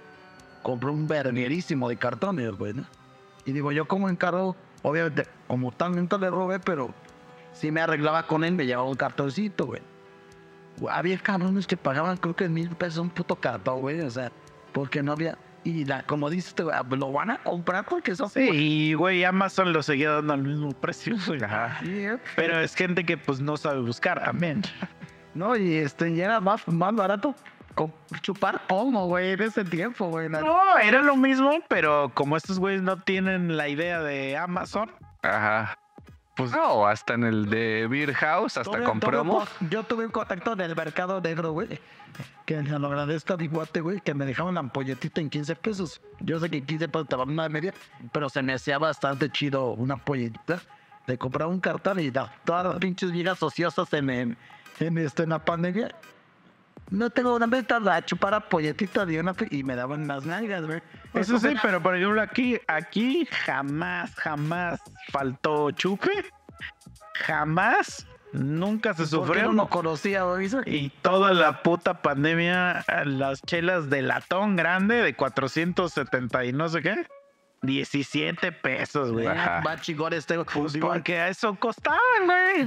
compró 0.62 0.93
un 0.93 1.07
verguerísimo 1.07 1.89
de 1.89 1.97
cartones, 1.97 2.53
güey, 2.53 2.74
¿no? 2.74 2.85
Y 3.45 3.53
digo, 3.53 3.73
yo 3.73 3.87
como 3.87 4.09
encargo, 4.09 4.57
obviamente, 4.82 5.27
como 5.47 5.73
tanto 5.73 6.19
le 6.19 6.31
robé, 6.31 6.61
pero 6.61 6.95
si 7.53 7.70
me 7.70 7.81
arreglaba 7.81 8.27
con 8.27 8.45
él, 8.45 8.55
me 8.55 8.66
llevaba 8.66 8.89
un 8.89 8.97
cartoncito, 8.97 9.66
güey. 9.66 9.82
Había 10.89 11.19
cabrones 11.19 11.66
que 11.66 11.77
pagaban, 11.77 12.16
creo 12.16 12.35
que 12.35 12.49
mil 12.49 12.70
pesos 12.70 12.99
un 12.99 13.11
puto 13.11 13.37
cartón, 13.37 13.81
güey, 13.81 14.01
o 14.01 14.11
sea, 14.11 14.31
porque 14.73 15.03
no 15.03 15.12
había. 15.12 15.37
Y 15.62 15.85
la, 15.85 16.03
como 16.05 16.31
dices, 16.31 16.55
tú, 16.55 16.70
ah, 16.70 16.82
lo 16.89 17.12
van 17.12 17.32
a 17.32 17.43
comprar 17.43 17.85
porque 17.85 18.15
son. 18.15 18.31
Sí, 18.31 18.49
y 18.51 18.95
güey, 18.95 19.24
Amazon 19.24 19.74
lo 19.74 19.82
seguía 19.82 20.11
dando 20.12 20.32
al 20.32 20.43
mismo 20.43 20.73
precio. 20.73 21.16
eh. 21.85 22.16
Pero 22.35 22.61
es 22.61 22.74
gente 22.74 23.05
que 23.05 23.19
pues 23.19 23.41
no 23.41 23.57
sabe 23.59 23.81
buscar 23.81 24.23
también. 24.23 24.62
No, 25.35 25.57
y 25.57 25.74
este, 25.74 26.15
ya 26.15 26.24
era 26.24 26.41
más, 26.41 26.66
más 26.66 26.95
barato 26.95 27.35
chupar 28.22 28.66
pomo, 28.66 29.06
güey, 29.06 29.32
en 29.32 29.42
ese 29.42 29.64
tiempo, 29.64 30.09
güey. 30.09 30.28
la- 30.28 30.40
No, 30.40 30.78
era 30.78 31.02
lo 31.02 31.16
mismo, 31.16 31.51
pero 31.68 32.10
como 32.14 32.36
estos 32.36 32.59
güeyes 32.59 32.82
no 32.82 32.98
tienen 32.98 33.56
la 33.56 33.68
idea 33.68 34.01
de 34.02 34.36
Amazon, 34.36 34.90
Ajá. 35.22 35.76
Pues 36.36 36.52
no, 36.52 36.86
hasta 36.86 37.14
en 37.14 37.24
el 37.24 37.51
de 37.51 37.86
Beer 37.86 38.14
House, 38.14 38.56
hasta 38.56 38.70
Tuve- 38.78 38.84
con 38.84 38.98
tuve 39.01 39.10
promo. 39.10 39.44
un- 39.60 39.68
Yo 39.68 39.82
tuve 39.82 40.06
un 40.06 40.10
contacto 40.10 40.55
en 40.55 40.60
el 40.62 40.74
mercado 40.74 41.20
negro, 41.20 41.52
güey. 41.52 41.78
Que 42.47 42.62
se 42.62 42.78
lo 42.78 42.86
agradezco 42.86 43.34
a 43.34 43.36
mi 43.36 43.47
guate, 43.48 43.80
güey, 43.82 44.01
que 44.01 44.14
me 44.14 44.24
dejaban 44.24 44.55
la 44.55 44.60
ampolletita 44.60 45.20
en 45.20 45.28
15 45.28 45.55
pesos. 45.55 46.01
Yo 46.20 46.40
sé 46.40 46.48
que 46.48 46.59
en 46.59 46.64
15 46.66 46.88
pesos 46.88 47.09
te 47.09 47.16
van 47.16 47.28
una 47.28 47.48
media, 47.51 47.74
pero 48.12 48.30
se 48.30 48.42
me 48.42 48.55
hacía 48.55 48.78
bastante 48.78 49.28
chido 49.30 49.72
una 49.72 49.94
ampolletita. 49.94 50.60
Le 51.06 51.18
compraba 51.18 51.51
un 51.51 51.60
cartón 51.60 52.01
y 52.01 52.10
da, 52.10 52.32
todas 52.44 52.64
las 52.64 52.76
pinches 52.78 53.12
viejas 53.12 53.42
ociosas 53.42 53.92
en, 53.92 54.09
en, 54.09 54.36
en, 54.78 54.97
este, 54.98 55.24
en 55.24 55.30
la 55.30 55.44
pandemia. 55.44 55.94
No 56.90 57.08
tengo 57.10 57.36
una 57.36 57.46
venta 57.46 57.76
a 57.76 58.04
chupar 58.04 58.34
ampolletita 58.34 59.06
de 59.06 59.20
una 59.20 59.34
y 59.50 59.62
me 59.62 59.76
daban 59.76 60.08
las 60.08 60.26
nalgas, 60.26 60.66
güey. 60.66 60.82
Eso 61.14 61.38
sí, 61.38 61.54
pero 61.62 61.80
por 61.82 61.96
ejemplo 61.96 62.20
aquí, 62.20 62.58
aquí 62.66 63.26
jamás, 63.44 64.14
jamás 64.16 64.80
faltó 65.12 65.70
chupe. 65.70 66.10
Jamás, 67.14 68.06
nunca 68.32 68.94
se 68.94 69.02
¿Por 69.04 69.26
qué 69.32 69.40
sufrió. 69.40 69.52
no 69.52 69.68
conocía, 69.68 70.24
güey? 70.24 70.48
Y 70.66 70.90
toda 71.02 71.32
la 71.32 71.62
puta 71.62 72.02
pandemia, 72.02 72.84
las 73.04 73.42
chelas 73.42 73.90
de 73.90 74.02
latón 74.02 74.56
grande 74.56 74.96
de 74.96 75.14
470 75.14 76.44
y 76.46 76.52
no 76.52 76.68
sé 76.68 76.82
qué. 76.82 77.06
17 77.62 78.52
pesos, 78.52 79.12
güey. 79.12 79.28
Chingón 79.82 80.14
este, 80.14 80.36
güey. 80.36 80.46
Pues 80.52 80.76
porque 80.78 81.20
a 81.20 81.28
eso 81.28 81.54
costaban, 81.56 81.98
güey. 82.24 82.64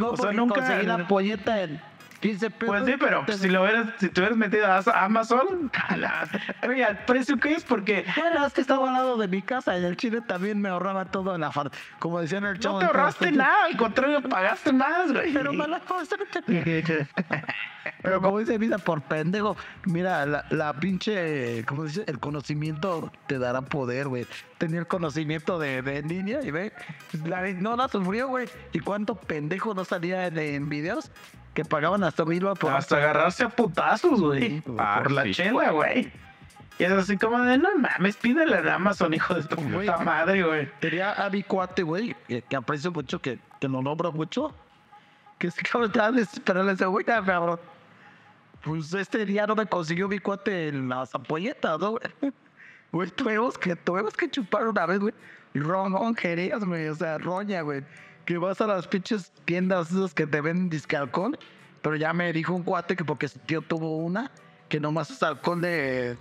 O 0.00 0.16
sea, 0.16 0.32
nunca- 0.32 0.54
conseguí 0.60 0.86
la 0.86 1.08
polleta 1.08 1.62
en 1.62 1.80
15 2.20 2.50
pesos. 2.50 2.66
Pues 2.76 2.84
sí, 2.86 2.94
pero 2.98 3.24
pues, 3.24 3.38
si 3.38 3.48
lo 3.48 3.62
hubieras, 3.62 3.88
si 3.98 4.08
te 4.08 4.20
hubieras 4.20 4.36
metido 4.36 4.66
a 4.66 4.78
Amazon, 5.04 5.70
a 5.88 5.96
la- 5.96 6.28
oye, 6.68 6.84
al 6.84 7.04
precio 7.04 7.36
que 7.38 7.52
es, 7.52 7.62
porque 7.64 8.04
Bueno, 8.16 8.44
es 8.46 8.52
que 8.52 8.60
estaba 8.60 8.88
al 8.88 8.94
lado 8.94 9.16
de 9.16 9.28
mi 9.28 9.40
casa 9.42 9.78
y 9.78 9.84
el 9.84 9.96
chile 9.96 10.20
también 10.26 10.60
me 10.60 10.68
ahorraba 10.68 11.04
todo 11.06 11.34
en 11.34 11.40
la 11.42 11.52
far... 11.52 11.70
Como 11.98 12.20
decían 12.20 12.44
el 12.44 12.58
chavo. 12.58 12.74
no 12.74 12.80
te 12.80 12.86
ahorraste 12.86 13.30
nada, 13.32 13.64
al 13.66 13.76
contrario, 13.76 14.20
pagaste 14.22 14.72
más, 14.72 15.12
güey. 15.12 15.32
Pero 15.32 15.52
me 15.52 15.66
la 15.68 15.80
Pero 18.02 18.20
como 18.20 18.38
dice 18.38 18.58
vida 18.58 18.78
por 18.78 19.00
pendejo, 19.02 19.56
mira, 19.86 20.26
la, 20.26 20.44
la 20.50 20.72
pinche, 20.74 21.64
como 21.66 21.84
dice, 21.84 22.04
el 22.06 22.18
conocimiento 22.18 23.10
te 23.26 23.38
dará 23.38 23.62
poder, 23.62 24.08
güey. 24.08 24.26
Tenía 24.58 24.80
el 24.80 24.86
conocimiento 24.86 25.58
de, 25.58 25.82
de 25.82 25.98
en 25.98 26.08
línea 26.08 26.42
y 26.42 26.50
ve, 26.50 26.72
la- 27.24 27.42
no 27.52 27.76
la 27.76 27.88
sufrió, 27.88 28.28
güey. 28.28 28.48
¿Y 28.72 28.80
cuánto 28.80 29.14
pendejo 29.14 29.74
no 29.74 29.84
salía 29.84 30.26
en, 30.26 30.38
en 30.38 30.68
videos 30.68 31.10
que 31.54 31.64
pagaban 31.64 32.04
hasta 32.04 32.24
mil 32.24 32.46
por 32.60 32.72
Hasta 32.72 32.96
agarrarse 32.96 33.44
a 33.44 33.48
putazos, 33.48 34.20
güey. 34.20 34.62
Ah, 34.78 35.00
por 35.02 35.12
la 35.12 35.24
sí. 35.24 35.32
chela, 35.34 35.70
güey. 35.70 36.10
Y 36.78 36.84
es 36.84 36.92
así 36.92 37.16
como 37.16 37.40
de, 37.42 37.58
no 37.58 37.76
mames, 37.76 38.16
pídele 38.16 38.56
en 38.58 38.68
Amazon, 38.68 39.12
hijo 39.12 39.34
de 39.34 39.42
tu 39.42 39.56
Güey. 39.56 39.88
puta 39.88 39.98
madre, 40.04 40.44
güey. 40.44 40.70
Tenía 40.78 41.12
a 41.12 41.28
mi 41.28 41.42
cuate, 41.42 41.82
güey, 41.82 42.14
que, 42.28 42.42
que 42.42 42.56
aprecio 42.56 42.92
mucho, 42.92 43.20
que, 43.20 43.40
que 43.60 43.66
lo 43.68 43.82
nombro 43.82 44.12
mucho. 44.12 44.54
Que 45.38 45.50
se 45.50 45.62
cabrón 45.62 45.90
estaba 45.90 46.12
desesperado. 46.12 46.64
Le 46.66 46.72
decía, 46.72 46.86
güey, 46.86 47.04
cabrón. 47.04 47.58
Pues 48.62 48.92
este 48.94 49.24
día 49.24 49.46
no 49.46 49.56
me 49.56 49.66
consiguió 49.66 50.08
mi 50.08 50.18
cuate 50.20 50.68
en 50.68 50.88
las 50.88 51.14
ampolletas, 51.14 51.78
¿no, 51.80 51.92
güey? 51.92 52.02
Güey, 52.90 53.10
tuvimos 53.10 53.58
que, 53.58 53.76
tuvimos 53.76 54.14
que 54.14 54.30
chupar 54.30 54.66
una 54.66 54.86
vez, 54.86 54.98
güey. 54.98 55.12
Y 55.52 55.60
ron, 55.60 56.14
jerez, 56.16 56.64
güey. 56.64 56.88
O 56.88 56.94
sea, 56.94 57.18
roña, 57.18 57.60
güey. 57.60 57.84
Que 58.28 58.36
vas 58.36 58.60
a 58.60 58.66
las 58.66 58.86
pinches 58.86 59.32
tiendas 59.46 59.90
esas 59.90 60.12
que 60.12 60.26
te 60.26 60.42
venden 60.42 60.68
disque 60.68 60.94
alcohol. 60.98 61.38
Pero 61.80 61.96
ya 61.96 62.12
me 62.12 62.30
dijo 62.30 62.52
un 62.52 62.62
cuate 62.62 62.94
que 62.94 63.02
porque 63.02 63.26
su 63.26 63.38
tío 63.38 63.62
tuvo 63.62 63.96
una, 63.96 64.30
que 64.68 64.78
nomás 64.78 65.08
es 65.08 65.22
alcohol 65.22 65.62
de, 65.62 66.14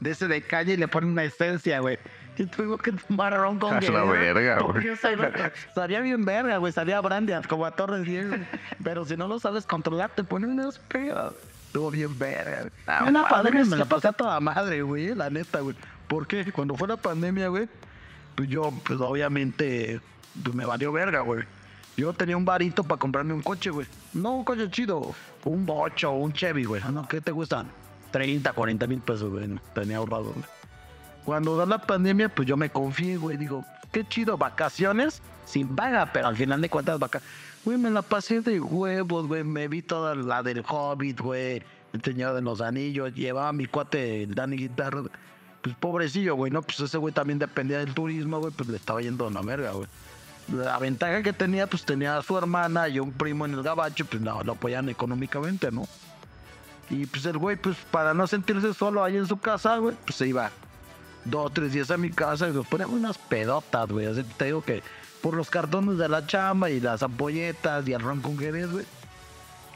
de 0.00 0.10
ese 0.10 0.26
de 0.26 0.42
calle 0.42 0.72
y 0.72 0.76
le 0.76 0.88
ponen 0.88 1.10
una 1.10 1.22
esencia, 1.22 1.78
güey. 1.78 2.00
Y 2.36 2.46
tuvimos 2.46 2.82
que 2.82 2.90
tomar 2.90 3.32
ron 3.32 3.60
con 3.60 3.74
A 3.76 3.80
la 3.80 4.04
Guerrero, 4.04 4.34
verga, 4.34 4.58
güey. 5.36 5.52
Sabía 5.72 6.00
bien 6.00 6.24
verga, 6.24 6.56
güey. 6.56 6.72
Sabía 6.72 7.00
brandy, 7.00 7.32
como 7.48 7.64
a 7.64 7.70
Torres 7.70 8.02
10. 8.02 8.28
güey. 8.30 8.40
Pero 8.82 9.04
si 9.04 9.16
no 9.16 9.28
lo 9.28 9.38
sabes 9.38 9.66
controlar, 9.66 10.10
te 10.10 10.24
ponen 10.24 10.50
unos 10.50 10.80
pedos. 10.80 11.32
Estuvo 11.68 11.92
bien 11.92 12.18
verga, 12.18 12.62
güey. 12.62 12.72
Ah, 12.88 13.08
madre, 13.08 13.28
pandemia 13.30 13.64
me 13.66 13.76
la 13.76 13.84
pasé 13.84 14.08
a 14.08 14.12
toda 14.12 14.40
madre, 14.40 14.82
güey. 14.82 15.14
La 15.14 15.30
neta, 15.30 15.60
güey. 15.60 15.76
Porque 16.08 16.50
cuando 16.50 16.74
fue 16.74 16.88
la 16.88 16.96
pandemia, 16.96 17.46
güey, 17.46 17.68
pues 18.34 18.48
yo, 18.48 18.72
pues 18.84 18.98
obviamente, 19.00 20.00
pues, 20.42 20.54
me 20.54 20.64
valió 20.64 20.92
verga, 20.92 21.20
güey. 21.20 21.44
Yo 21.96 22.12
tenía 22.12 22.36
un 22.36 22.44
varito 22.44 22.82
para 22.82 22.98
comprarme 22.98 23.34
un 23.34 23.42
coche, 23.42 23.70
güey. 23.70 23.86
No 24.12 24.36
un 24.36 24.44
coche 24.44 24.68
chido, 24.70 25.14
un 25.44 25.64
bocho 25.64 26.10
un 26.12 26.32
Chevy, 26.32 26.64
güey. 26.64 26.82
¿No? 26.90 27.06
¿Qué 27.06 27.20
te 27.20 27.30
gustan? 27.30 27.68
30, 28.10 28.52
40 28.52 28.86
mil 28.86 29.00
pesos, 29.00 29.30
güey. 29.30 29.48
Tenía 29.74 29.98
ahorrado, 29.98 30.24
güey. 30.24 30.44
Cuando 31.24 31.56
da 31.56 31.66
la 31.66 31.78
pandemia, 31.78 32.28
pues 32.28 32.48
yo 32.48 32.56
me 32.56 32.70
confié, 32.70 33.16
güey. 33.16 33.36
Digo, 33.36 33.64
qué 33.92 34.06
chido, 34.06 34.36
vacaciones 34.36 35.22
sin 35.44 35.74
paga, 35.74 36.10
pero 36.12 36.26
al 36.26 36.36
final 36.36 36.60
de 36.60 36.68
cuentas, 36.68 36.98
vacaciones. 36.98 37.28
Güey, 37.64 37.78
me 37.78 37.90
la 37.90 38.02
pasé 38.02 38.40
de 38.40 38.60
huevos, 38.60 39.26
güey. 39.26 39.44
Me 39.44 39.68
vi 39.68 39.80
toda 39.80 40.14
la 40.14 40.42
del 40.42 40.64
Hobbit, 40.68 41.20
güey. 41.20 41.62
El 41.92 42.02
Señor 42.02 42.34
de 42.34 42.42
los 42.42 42.60
Anillos. 42.60 43.14
Llevaba 43.14 43.52
mi 43.52 43.66
cuate, 43.66 44.24
el 44.24 44.34
Dani 44.34 44.56
Guitarra. 44.56 45.02
Pues 45.62 45.74
pobrecillo, 45.76 46.34
güey, 46.34 46.50
¿no? 46.50 46.60
Pues 46.60 46.80
ese 46.80 46.98
güey 46.98 47.14
también 47.14 47.38
dependía 47.38 47.78
del 47.78 47.94
turismo, 47.94 48.40
güey. 48.40 48.52
Pues 48.52 48.68
le 48.68 48.76
estaba 48.76 49.00
yendo 49.00 49.24
a 49.24 49.28
una 49.28 49.40
verga, 49.40 49.70
güey. 49.72 49.86
La 50.52 50.78
ventaja 50.78 51.22
que 51.22 51.32
tenía, 51.32 51.66
pues 51.66 51.84
tenía 51.84 52.18
a 52.18 52.22
su 52.22 52.36
hermana 52.36 52.88
y 52.88 53.00
un 53.00 53.12
primo 53.12 53.46
en 53.46 53.54
el 53.54 53.62
gabacho, 53.62 54.04
pues 54.04 54.20
no, 54.20 54.42
lo 54.42 54.52
apoyan 54.52 54.88
económicamente, 54.88 55.70
¿no? 55.70 55.86
Y 56.90 57.06
pues 57.06 57.24
el 57.24 57.38
güey, 57.38 57.56
pues 57.56 57.76
para 57.90 58.12
no 58.12 58.26
sentirse 58.26 58.74
solo 58.74 59.02
ahí 59.02 59.16
en 59.16 59.26
su 59.26 59.38
casa, 59.38 59.78
güey, 59.78 59.96
pues 60.04 60.16
se 60.16 60.28
iba 60.28 60.50
dos 61.24 61.52
tres 61.54 61.72
días 61.72 61.90
a 61.90 61.96
mi 61.96 62.10
casa 62.10 62.48
y 62.48 62.52
nos 62.52 62.66
poníamos 62.66 62.96
unas 62.96 63.18
pedotas, 63.18 63.88
güey. 63.88 64.22
Te 64.36 64.46
digo 64.46 64.62
que 64.62 64.82
por 65.22 65.34
los 65.34 65.48
cartones 65.48 65.96
de 65.96 66.08
la 66.08 66.26
chamba 66.26 66.68
y 66.70 66.80
las 66.80 67.02
ampolletas 67.02 67.88
y 67.88 67.94
el 67.94 68.00
ron 68.00 68.20
con 68.20 68.38
jerez, 68.38 68.70
güey. 68.70 68.84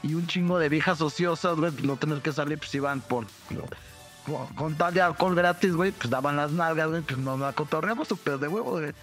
Y 0.03 0.13
un 0.13 0.27
chingo 0.27 0.59
de 0.59 0.69
viejas 0.69 1.01
ociosas, 1.01 1.57
güey, 1.57 1.71
no 1.83 1.97
tener 1.97 2.21
que 2.21 2.31
salir, 2.31 2.57
pues 2.59 2.73
iban 2.75 3.01
por... 3.01 3.25
Con, 4.25 4.45
con 4.55 4.75
tal 4.75 4.93
de 4.93 5.01
alcohol 5.01 5.33
gratis, 5.33 5.73
güey, 5.73 5.91
pues 5.91 6.09
daban 6.09 6.37
las 6.37 6.51
nalgas, 6.51 6.89
güey, 6.89 7.01
pues 7.01 7.17
nos 7.17 7.39
la 7.39 7.51
cotorreamos 7.53 8.07
su 8.07 8.15
pedo 8.15 8.37
de 8.37 8.47
huevo, 8.47 8.71
güey. 8.71 8.93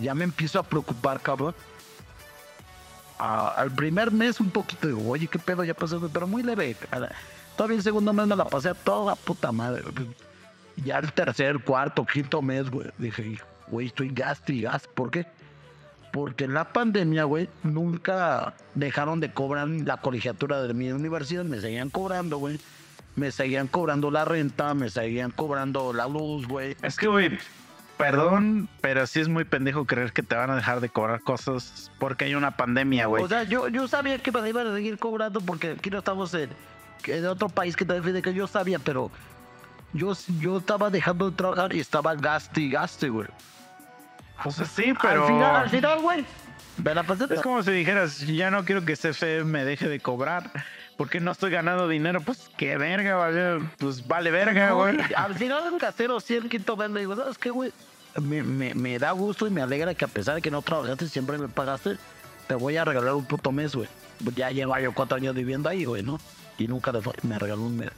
Ya 0.00 0.14
me 0.14 0.24
empiezo 0.24 0.58
a 0.58 0.62
preocupar, 0.62 1.20
cabrón. 1.20 1.54
Ah, 3.18 3.52
al 3.56 3.70
primer 3.70 4.10
mes 4.10 4.40
un 4.40 4.50
poquito 4.50 4.86
digo, 4.86 5.06
oye, 5.10 5.26
qué 5.26 5.38
pedo 5.38 5.62
ya 5.62 5.74
pasó, 5.74 6.00
pero 6.12 6.26
muy 6.26 6.42
leve. 6.42 6.76
A 6.90 7.08
Todavía 7.56 7.76
el 7.76 7.82
segundo 7.82 8.14
mes 8.14 8.26
me 8.26 8.36
la 8.36 8.46
pasé 8.46 8.70
a 8.70 8.74
toda 8.74 9.14
puta 9.14 9.52
madre. 9.52 9.84
Ya 10.82 10.98
el 10.98 11.12
tercer, 11.12 11.58
cuarto, 11.58 12.06
quinto 12.06 12.40
mes, 12.40 12.70
güey, 12.70 12.88
dije, 12.96 13.38
güey, 13.68 13.88
estoy 13.88 14.08
gasto 14.08 14.52
y 14.52 14.62
gasto. 14.62 14.88
¿Por 14.94 15.10
qué? 15.10 15.26
Porque 16.12 16.44
en 16.44 16.54
la 16.54 16.72
pandemia, 16.72 17.24
güey, 17.24 17.50
nunca 17.62 18.54
dejaron 18.74 19.20
de 19.20 19.32
cobrar 19.32 19.68
la 19.68 19.98
colegiatura 19.98 20.62
de 20.62 20.72
mi 20.72 20.90
universidad. 20.90 21.44
Me 21.44 21.60
seguían 21.60 21.90
cobrando, 21.90 22.38
güey. 22.38 22.58
Me 23.16 23.30
seguían 23.30 23.68
cobrando 23.68 24.10
la 24.10 24.24
renta, 24.24 24.72
me 24.72 24.88
seguían 24.88 25.30
cobrando 25.30 25.92
la 25.92 26.08
luz, 26.08 26.48
güey. 26.48 26.76
Es 26.82 26.96
que, 26.96 27.08
güey, 27.08 27.38
perdón, 28.00 28.68
pero 28.80 29.06
sí 29.06 29.20
es 29.20 29.28
muy 29.28 29.44
pendejo 29.44 29.84
creer 29.86 30.12
que 30.12 30.22
te 30.22 30.34
van 30.34 30.50
a 30.50 30.56
dejar 30.56 30.80
de 30.80 30.88
cobrar 30.88 31.20
cosas 31.20 31.90
porque 31.98 32.24
hay 32.24 32.34
una 32.34 32.56
pandemia, 32.56 33.06
güey. 33.06 33.22
O 33.22 33.28
sea, 33.28 33.44
yo, 33.44 33.68
yo 33.68 33.86
sabía 33.88 34.18
que 34.18 34.32
me 34.32 34.48
iban 34.48 34.66
a 34.66 34.74
seguir 34.74 34.98
cobrando 34.98 35.40
porque 35.40 35.72
aquí 35.72 35.90
no 35.90 35.98
estamos 35.98 36.32
en, 36.34 36.50
en 37.06 37.26
otro 37.26 37.48
país 37.48 37.76
que 37.76 37.84
te 37.84 37.94
defiende 37.94 38.22
que 38.22 38.34
yo 38.34 38.46
sabía, 38.46 38.78
pero 38.78 39.10
yo, 39.92 40.12
yo 40.40 40.58
estaba 40.58 40.90
dejando 40.90 41.30
de 41.30 41.36
trabajar 41.36 41.74
y 41.74 41.80
estaba 41.80 42.14
gaste 42.14 42.60
y 42.62 42.70
gaste, 42.70 43.08
güey. 43.08 43.28
O 44.44 44.50
sea, 44.50 44.64
sí, 44.64 44.94
pero... 45.00 45.26
Al 45.26 45.32
final, 45.32 45.56
al 45.56 45.70
final, 45.70 46.00
güey. 46.00 46.24
Me 46.82 46.94
la 46.94 47.04
Es 47.30 47.42
como 47.42 47.62
si 47.62 47.72
dijeras, 47.72 48.20
ya 48.26 48.50
no 48.50 48.64
quiero 48.64 48.84
que 48.84 48.96
CFE 48.96 49.44
me 49.44 49.64
deje 49.64 49.88
de 49.88 50.00
cobrar 50.00 50.50
porque 50.96 51.20
no 51.20 51.32
estoy 51.32 51.50
ganando 51.50 51.88
dinero. 51.88 52.20
Pues 52.20 52.50
qué 52.56 52.76
verga, 52.76 53.16
vale. 53.16 53.60
Pues 53.78 54.06
vale 54.06 54.30
verga, 54.30 54.72
güey. 54.72 54.98
Al 55.16 55.34
final 55.34 55.72
el 55.72 55.78
casero 55.78 56.18
el 56.28 56.48
quinto 56.48 56.76
me 56.76 57.00
digo, 57.00 57.16
¿sabes 57.16 57.38
qué, 57.38 57.50
güey? 57.50 57.72
Me, 58.20 58.42
me, 58.42 58.74
me 58.74 58.98
da 58.98 59.12
gusto 59.12 59.46
y 59.46 59.50
me 59.50 59.62
alegra 59.62 59.94
que 59.94 60.04
a 60.04 60.08
pesar 60.08 60.34
de 60.34 60.42
que 60.42 60.50
no 60.50 60.62
trabajaste 60.62 61.08
siempre 61.08 61.38
me 61.38 61.48
pagaste, 61.48 61.96
te 62.48 62.54
voy 62.54 62.76
a 62.76 62.84
regalar 62.84 63.14
un 63.14 63.24
puto 63.24 63.52
mes, 63.52 63.74
güey. 63.74 63.88
Ya 64.34 64.50
llevo 64.50 64.78
yo 64.78 64.92
cuatro 64.92 65.16
años 65.16 65.34
viviendo 65.34 65.68
ahí, 65.68 65.84
güey, 65.84 66.02
¿no? 66.02 66.18
Y 66.58 66.66
nunca 66.66 66.92
me 67.22 67.38
regaló 67.38 67.62
un 67.62 67.76
mes. 67.76 67.90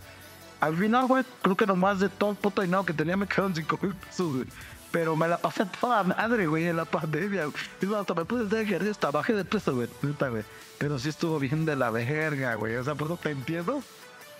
Al 0.60 0.76
final, 0.76 1.06
güey, 1.06 1.24
creo 1.40 1.56
que 1.56 1.66
nomás 1.66 1.98
de 1.98 2.08
todo 2.08 2.30
el 2.30 2.36
puto 2.36 2.62
dinero 2.62 2.84
que 2.84 2.92
tenía 2.92 3.16
me 3.16 3.26
quedaron 3.26 3.54
cinco 3.54 3.78
mil 3.82 3.94
pesos, 3.94 4.32
güey. 4.32 4.46
Pero 4.92 5.16
me 5.16 5.26
la 5.26 5.38
pasé 5.38 5.64
toda 5.80 6.04
madre, 6.04 6.46
güey, 6.46 6.68
en 6.68 6.76
la 6.76 6.84
pandemia. 6.84 7.48
Y 7.80 7.94
hasta 7.94 8.14
me 8.14 8.24
pude 8.26 8.46
hacer 8.46 8.60
ejercicio, 8.60 8.92
hasta 8.92 9.10
bajé 9.10 9.32
de 9.32 9.44
peso, 9.44 9.74
güey. 9.74 9.88
Pero 10.78 10.98
sí 10.98 11.08
estuvo 11.08 11.38
bien 11.38 11.64
de 11.64 11.74
la 11.74 11.90
verga, 11.90 12.54
güey. 12.54 12.76
O 12.76 12.84
sea, 12.84 12.94
por 12.94 13.06
eso 13.08 13.16
te 13.16 13.30
entiendo. 13.30 13.82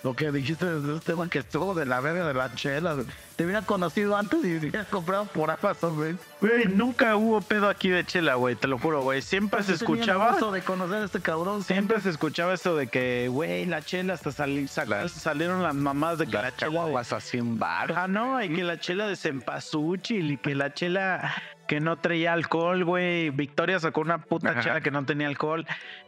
Lo 0.02 0.14
que 0.14 0.32
dijiste 0.32 0.66
de 0.66 0.96
este 0.96 1.12
tema 1.12 1.28
que 1.28 1.38
estuvo 1.38 1.74
de 1.74 1.86
la 1.86 2.00
verga 2.00 2.26
de 2.26 2.34
la 2.34 2.52
chela, 2.54 2.94
güey. 2.94 3.06
Te 3.36 3.44
hubiera 3.44 3.62
conocido 3.62 4.16
antes 4.16 4.44
y 4.44 4.56
hubiera 4.56 4.84
comprado 4.84 5.26
por 5.26 5.48
Amazon, 5.50 5.94
güey. 5.94 6.16
Güey, 6.40 6.66
nunca 6.66 7.14
hubo 7.16 7.40
pedo 7.40 7.68
aquí 7.68 7.88
de 7.88 8.04
chela, 8.04 8.34
güey, 8.34 8.56
te 8.56 8.66
lo 8.66 8.78
juro, 8.78 9.02
güey. 9.02 9.22
Siempre 9.22 9.62
se 9.62 9.74
escuchaba... 9.74 10.30
gusto 10.32 10.50
de 10.50 10.62
conocer 10.62 11.02
a 11.02 11.04
este 11.04 11.20
cabrón. 11.20 11.62
Siempre 11.62 12.00
se 12.00 12.10
escuchaba 12.10 12.52
eso 12.54 12.74
de 12.76 12.88
que, 12.88 13.28
güey, 13.30 13.64
la 13.66 13.80
chela 13.82 14.14
hasta 14.14 14.32
sali- 14.32 14.66
salieron 14.66 15.62
las 15.62 15.74
mamás 15.74 16.18
de 16.18 16.26
que 16.26 16.32
la 16.32 16.54
chela 16.56 16.70
Chihuahuas 16.72 17.12
así 17.12 17.38
en 17.38 17.58
bar. 17.58 17.92
Ah, 17.96 18.08
no, 18.08 18.42
y 18.42 18.52
que 18.52 18.64
la 18.64 18.80
chela 18.80 19.06
de 19.06 19.14
cempasúchil 19.16 20.32
y 20.32 20.36
que 20.36 20.54
la 20.56 20.74
chela 20.74 21.32
que 21.72 21.80
no 21.80 21.96
traía 21.96 22.34
alcohol, 22.34 22.84
güey. 22.84 23.30
Victoria 23.30 23.80
sacó 23.80 24.02
una 24.02 24.18
puta 24.18 24.60
chela 24.60 24.82
que 24.82 24.90
no 24.90 25.06
tenía 25.06 25.26
alcohol. 25.26 25.66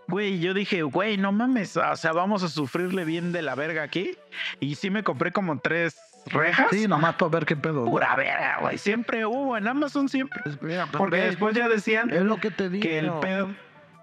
Güey, 0.08 0.38
yo 0.38 0.52
dije, 0.52 0.82
güey, 0.82 1.16
no 1.16 1.32
mames, 1.32 1.78
o 1.78 1.96
sea, 1.96 2.12
vamos 2.12 2.42
a 2.42 2.50
sufrirle 2.50 3.06
bien 3.06 3.32
de 3.32 3.40
la 3.40 3.54
verga 3.54 3.82
aquí. 3.82 4.14
Y 4.60 4.74
sí 4.74 4.90
me 4.90 5.02
compré 5.02 5.32
como 5.32 5.58
tres 5.60 5.96
rejas. 6.26 6.66
Sí, 6.70 6.86
nomás 6.86 7.14
para 7.14 7.30
ver 7.30 7.46
qué 7.46 7.56
pedo. 7.56 7.86
Pura 7.86 8.14
verga, 8.14 8.58
güey. 8.60 8.76
Siempre 8.76 9.24
hubo, 9.24 9.56
en 9.56 9.66
Amazon 9.66 10.10
siempre. 10.10 10.38
Pues 10.44 10.60
mira, 10.60 10.84
pues, 10.84 10.98
Porque 10.98 11.16
después 11.16 11.56
ya 11.56 11.66
decían 11.66 12.10
Es 12.10 12.24
lo 12.24 12.36
que 12.36 12.50
te 12.50 12.68
digo. 12.68 12.82
que 12.82 12.98
el 12.98 13.10
pedo, 13.22 13.48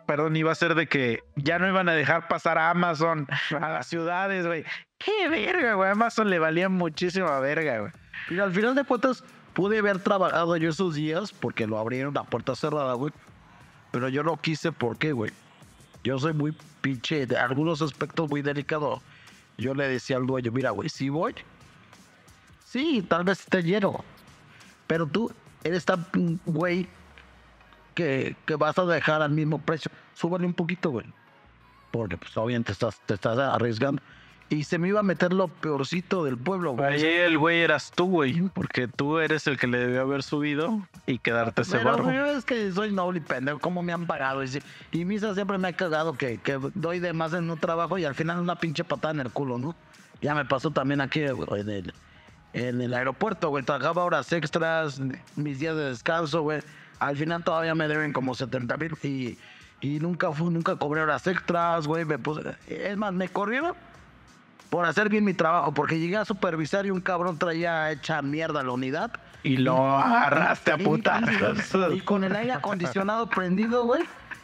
perdón, 0.08 0.36
iba 0.36 0.52
a 0.52 0.56
ser 0.56 0.74
de 0.74 0.88
que 0.88 1.22
ya 1.36 1.60
no 1.60 1.68
iban 1.68 1.88
a 1.90 1.94
dejar 1.94 2.28
pasar 2.28 2.58
a 2.58 2.72
Amazon 2.72 3.28
a 3.52 3.70
las 3.70 3.86
ciudades, 3.86 4.48
güey. 4.48 4.66
Qué 4.98 5.30
verga, 5.30 5.76
güey. 5.76 5.92
Amazon 5.92 6.32
le 6.32 6.40
valía 6.40 6.70
muchísima 6.70 7.40
verga, 7.40 7.82
güey. 7.82 7.92
Y 8.32 8.40
al 8.40 8.52
final 8.52 8.74
de 8.74 8.84
cuentas, 8.84 9.24
pude 9.54 9.80
haber 9.80 10.00
trabajado 10.00 10.56
yo 10.58 10.70
esos 10.70 10.96
días 10.96 11.32
porque 11.32 11.68
lo 11.68 11.78
abrieron 11.78 12.14
la 12.14 12.24
puerta 12.24 12.56
cerrada, 12.56 12.94
güey. 12.94 13.14
Pero 13.92 14.10
yo 14.10 14.24
no 14.24 14.38
quise, 14.38 14.72
¿por 14.72 14.98
qué, 14.98 15.12
güey? 15.12 15.32
Yo 16.04 16.18
soy 16.18 16.34
muy 16.34 16.56
pinche, 16.82 17.26
de 17.26 17.38
algunos 17.38 17.82
aspectos 17.82 18.30
muy 18.30 18.42
delicado. 18.42 19.02
Yo 19.58 19.74
le 19.74 19.88
decía 19.88 20.18
al 20.18 20.26
dueño, 20.26 20.52
mira, 20.52 20.72
güey, 20.72 20.90
si 20.90 21.10
voy, 21.10 21.36
sí, 22.66 23.06
tal 23.08 23.24
vez 23.24 23.42
esté 23.42 23.62
lleno. 23.62 24.04
Pero 24.88 25.06
tú 25.06 25.32
eres 25.64 25.86
tan 25.86 26.06
güey 26.46 26.88
que, 27.94 28.36
que 28.46 28.56
vas 28.56 28.78
a 28.80 28.86
dejar 28.86 29.22
al 29.22 29.32
mismo 29.32 29.60
precio. 29.60 29.92
Súbale 30.16 30.46
un 30.46 30.54
poquito, 30.54 30.90
güey. 30.90 31.06
Porque 31.92 32.18
pues 32.18 32.36
obviamente 32.38 32.72
estás, 32.72 33.00
te 33.06 33.16
estás 33.16 33.38
arriesgando. 33.38 34.02
Y 34.52 34.66
se 34.66 34.78
me 34.78 34.90
iba 34.90 35.00
a 35.00 35.04
meter 35.04 35.32
lo 35.32 35.48
peorcito 35.48 36.26
del 36.26 36.38
pueblo, 36.38 36.74
güey. 36.74 36.94
Ahí 36.96 37.04
el 37.06 37.38
güey 37.38 37.62
eras 37.62 37.90
tú, 37.96 38.06
güey, 38.08 38.42
porque 38.54 38.90
tú 38.90 39.18
eres 39.20 39.48
el 39.48 39.58
que 39.58 39.66
le 39.66 39.78
debió 39.78 40.02
haber 40.02 40.24
subido 40.24 40.82
y 41.08 41.20
quedarte 41.20 41.62
ese 41.62 41.78
Pero 41.78 41.92
barro. 41.92 42.04
güey, 42.04 42.18
es 42.38 42.44
que 42.44 42.70
soy 42.74 42.92
noble 42.92 43.20
y 43.20 43.22
pendejo, 43.22 43.60
¿cómo 43.60 43.82
me 43.82 43.94
han 43.94 44.06
pagado? 44.08 44.44
Y, 44.44 44.50
si- 44.50 44.62
y 44.92 45.06
Misa 45.06 45.34
siempre 45.36 45.58
me 45.58 45.70
ha 45.70 45.74
cagado 45.74 46.14
que, 46.18 46.38
que 46.38 46.60
doy 46.74 47.00
de 47.00 47.14
más 47.14 47.34
en 47.34 47.50
un 47.50 47.58
trabajo 47.58 47.98
y 47.98 48.04
al 48.04 48.14
final 48.14 48.40
una 48.40 48.56
pinche 48.56 48.84
patada 48.84 49.14
en 49.14 49.22
el 49.22 49.32
culo, 49.32 49.58
¿no? 49.58 49.74
Ya 50.22 50.36
me 50.36 50.44
pasó 50.44 50.70
también 50.70 51.00
aquí 51.00 51.26
güey, 51.30 51.62
en 51.62 51.70
el, 51.70 51.94
en 52.52 52.82
el 52.82 52.94
aeropuerto, 52.94 53.48
güey. 53.52 53.64
Trabajaba 53.64 54.04
horas 54.04 54.34
extras, 54.34 55.00
mis 55.38 55.60
días 55.60 55.78
de 55.78 55.86
descanso, 55.86 56.42
güey. 56.42 56.60
Al 57.00 57.16
final 57.16 57.42
todavía 57.46 57.74
me 57.74 57.88
deben 57.88 58.12
como 58.12 58.36
70 58.36 58.76
mil 58.76 58.98
y, 59.02 59.38
y 59.80 60.00
nunca, 60.02 60.30
fui, 60.34 60.50
nunca 60.50 60.76
cobré 60.76 61.00
horas 61.04 61.26
extras, 61.26 61.88
güey. 61.88 62.04
Me 62.04 62.20
puse, 62.20 62.42
es 62.68 62.98
más, 62.98 63.14
me 63.14 63.30
corrieron 63.30 63.74
por 64.72 64.86
hacer 64.86 65.10
bien 65.10 65.26
mi 65.26 65.34
trabajo, 65.34 65.74
porque 65.74 66.00
llegué 66.00 66.16
a 66.16 66.24
supervisar 66.24 66.86
y 66.86 66.92
un 66.92 67.02
cabrón 67.02 67.38
traía 67.38 67.92
hecha 67.92 68.22
mierda 68.22 68.64
la 68.64 68.72
unidad. 68.72 69.12
Y 69.44 69.58
lo 69.58 69.98
agarraste 69.98 70.72
a 70.72 70.78
Sí, 70.78 70.84
puta. 70.86 71.22
Y 71.94 72.00
con 72.00 72.24
el 72.24 72.34
aire 72.34 72.54
acondicionado 72.54 73.30
prendido, 73.30 73.84
güey. 73.84 74.04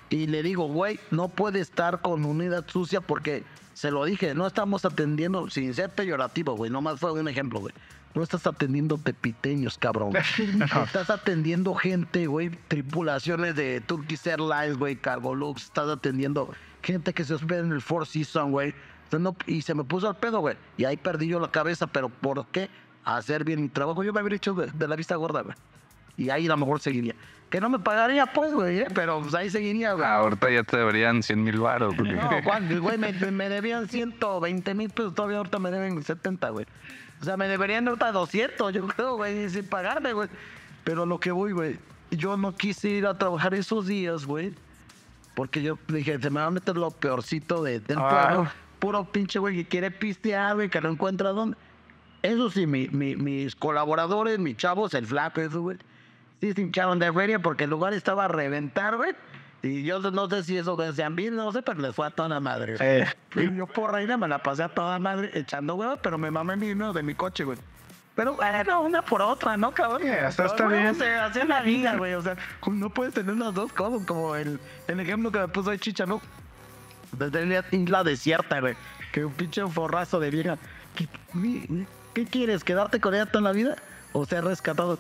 Y 0.10 0.28
le 0.28 0.44
digo, 0.44 0.68
güey, 0.68 1.00
no 1.12 1.30
puede 1.30 1.62
estar 1.62 2.02
con 2.02 2.26
unidad 2.26 2.66
sucia 2.68 3.00
porque 3.00 3.46
se 3.74 3.90
lo 3.90 4.04
dije, 4.04 4.36
no 4.36 4.46
estamos 4.46 4.84
atendiendo, 4.84 5.50
sin 5.50 5.74
ser 5.74 5.92
peyorativo, 5.92 6.58
güey, 6.58 6.70
nomás 6.70 7.00
fue 7.00 7.14
un 7.14 7.30
ejemplo, 7.30 7.62
güey. 7.62 7.74
No 8.14 8.22
estás 8.22 8.46
atendiendo 8.48 8.98
pepiteños, 8.98 9.78
cabrón. 9.78 10.12
estás 10.86 11.10
atendiendo 11.10 11.74
gente, 11.74 12.28
güey, 12.28 12.50
tripulaciones 12.68 13.56
de 13.56 13.80
Turkish 13.80 14.28
Airlines, 14.28 14.78
güey, 14.78 14.98
Cargolux. 14.98 15.64
Estás 15.64 15.88
atendiendo 15.88 16.54
gente 16.82 17.14
que 17.14 17.24
se 17.24 17.34
hospeda 17.34 17.60
en 17.60 17.72
el 17.72 17.82
Four 17.82 18.06
Seasons, 18.06 18.52
güey. 18.52 18.76
No- 19.12 19.36
y 19.46 19.62
se 19.62 19.74
me 19.74 19.84
puso 19.84 20.08
al 20.08 20.16
pedo, 20.18 20.40
güey. 20.40 20.56
Y 20.78 20.86
ahí 20.86 20.98
perdí 20.98 21.28
yo 21.28 21.40
la 21.40 21.50
cabeza, 21.52 21.88
pero 21.88 22.10
¿por 22.10 22.46
qué? 22.48 22.70
Hacer 23.06 23.44
bien 23.44 23.62
mi 23.62 23.70
trabajo. 23.70 24.04
Yo 24.04 24.12
me 24.14 24.20
habría 24.20 24.36
hecho 24.38 24.54
de, 24.54 24.68
de 24.72 24.88
la 24.88 24.96
vista 24.96 25.16
gorda, 25.16 25.42
güey. 25.42 25.56
Y 26.18 26.30
ahí 26.30 26.46
a 26.48 26.50
lo 26.50 26.58
mejor 26.58 26.80
seguiría. 26.80 27.14
Que 27.50 27.62
no 27.62 27.70
me 27.70 27.80
pagaría, 27.80 28.26
pues, 28.26 28.54
güey, 28.54 28.80
¿eh? 28.80 28.88
pero 28.94 29.22
pues 29.22 29.34
ahí 29.36 29.50
seguiría, 29.50 29.94
güey. 29.94 30.06
Ahorita 30.06 30.50
ya 30.50 30.64
te 30.64 30.76
deberían 30.78 31.24
100 31.24 31.44
mil 31.44 31.60
baros. 31.60 31.96
güey. 31.96 32.14
No, 32.14 32.30
Juan, 32.44 32.80
güey, 32.82 32.98
me, 32.98 33.14
me 33.14 33.48
debían 33.50 33.88
120 33.88 34.74
mil 34.74 34.90
pesos, 34.90 35.14
todavía 35.16 35.38
ahorita 35.38 35.60
me 35.60 35.72
deben 35.72 36.04
70, 36.04 36.50
güey. 36.50 36.66
O 37.22 37.24
sea, 37.24 37.38
me 37.38 37.48
deberían 37.48 37.88
ahorita 37.88 38.12
200, 38.12 38.74
yo 38.74 38.88
creo, 38.88 39.16
güey, 39.16 39.50
sin 39.50 39.66
pagarme, 39.68 40.12
güey. 40.14 40.28
Pero 40.84 41.06
lo 41.06 41.20
que 41.20 41.32
voy, 41.32 41.52
güey, 41.54 41.78
yo 42.12 42.36
no 42.36 42.54
quise 42.56 42.90
ir 42.90 43.06
a 43.08 43.18
trabajar 43.18 43.54
esos 43.54 43.88
días, 43.88 44.26
güey. 44.26 44.54
Porque 45.36 45.62
yo 45.62 45.78
dije, 45.88 46.20
se 46.20 46.30
me 46.32 46.40
va 46.42 46.48
a 46.48 46.52
meter 46.52 46.76
lo 46.76 46.90
peorcito 46.92 47.64
de, 47.64 47.80
del 47.80 47.98
Ah. 48.02 48.10
pueblo. 48.34 48.52
Puro 48.80 49.06
pinche, 49.06 49.40
güey, 49.40 49.56
que 49.56 49.66
quiere 49.66 49.92
pistear, 49.92 50.56
güey, 50.56 50.70
que 50.70 50.80
no 50.82 50.90
encuentra 50.90 51.30
dónde. 51.32 51.58
Eso 52.22 52.50
sí, 52.50 52.66
mi- 52.68 52.88
mi- 52.90 53.16
mis 53.16 53.56
colaboradores, 53.56 54.40
mis 54.40 54.58
chavos, 54.58 54.94
el 54.94 55.06
flaco, 55.08 55.42
eso, 55.42 55.62
güey. 55.62 55.78
Sí 56.42 56.54
se 56.54 56.62
hincharon 56.62 57.00
de 57.00 57.12
feria 57.12 57.40
porque 57.40 57.64
el 57.66 57.70
lugar 57.70 57.94
estaba 57.94 58.26
a 58.26 58.28
reventar, 58.28 58.98
güey. 58.98 59.14
Y 59.64 59.84
yo 59.84 60.00
no 60.00 60.30
sé 60.30 60.44
si 60.44 60.56
eso 60.58 60.76
decían 60.76 61.16
bien, 61.16 61.36
no 61.36 61.52
sé, 61.52 61.62
pero 61.64 61.80
les 61.80 61.96
fue 61.96 62.06
a 62.08 62.12
toda 62.12 62.40
madre. 62.40 62.76
güey. 62.78 62.88
Eh, 63.02 63.08
Y 63.36 63.56
yo 63.58 63.66
por 63.66 63.92
reina 63.92 64.16
me 64.18 64.28
la 64.28 64.38
pasé 64.44 64.64
a 64.64 64.70
toda 64.70 65.00
madre 65.00 65.32
echando 65.34 65.76
huevos, 65.76 66.00
pero 66.02 66.18
me 66.18 66.30
mamé 66.30 66.56
mi 66.56 66.74
de 66.74 67.04
mi 67.04 67.16
coche, 67.16 67.44
güey. 67.44 67.58
Pero 68.16 68.34
bueno, 68.36 68.82
una 68.82 69.04
por 69.04 69.22
otra, 69.22 69.58
¿no, 69.58 69.72
cabrón? 69.72 70.02
Sí, 70.02 70.10
hasta 70.10 70.46
está 70.46 70.64
Güey, 70.66 70.80
bien. 70.82 70.88
Así 71.22 71.40
es 71.40 71.48
la 71.48 71.62
vida, 71.62 71.96
güey. 71.98 72.14
O 72.16 72.22
sea, 72.22 72.36
no 72.68 72.90
puedes 72.90 73.14
tener 73.14 73.36
las 73.38 73.54
dos 73.54 73.72
cosas, 73.74 74.06
como 74.08 74.36
el, 74.36 74.60
el 74.88 75.00
ejemplo 75.00 75.32
que 75.32 75.40
me 75.40 75.48
puso 75.48 75.70
ahí 75.70 75.78
Chicha, 75.78 76.06
¿no? 76.08 76.20
Desde 77.12 77.46
la 77.46 77.64
isla 77.72 78.04
desierta, 78.04 78.60
güey. 78.60 78.76
Que 79.12 79.26
un 79.26 79.34
pinche 79.34 79.66
forrazo 79.68 80.20
de 80.20 80.30
vieja. 80.30 80.58
¿Qué, 80.96 81.08
qué 82.14 82.26
quieres? 82.26 82.64
¿Quedarte 82.64 83.00
con 83.00 83.14
ella 83.16 83.26
toda 83.26 83.44
la 83.44 83.52
vida? 83.52 83.76
¿O 84.14 84.26
ser 84.26 84.44
rescatado? 84.44 85.00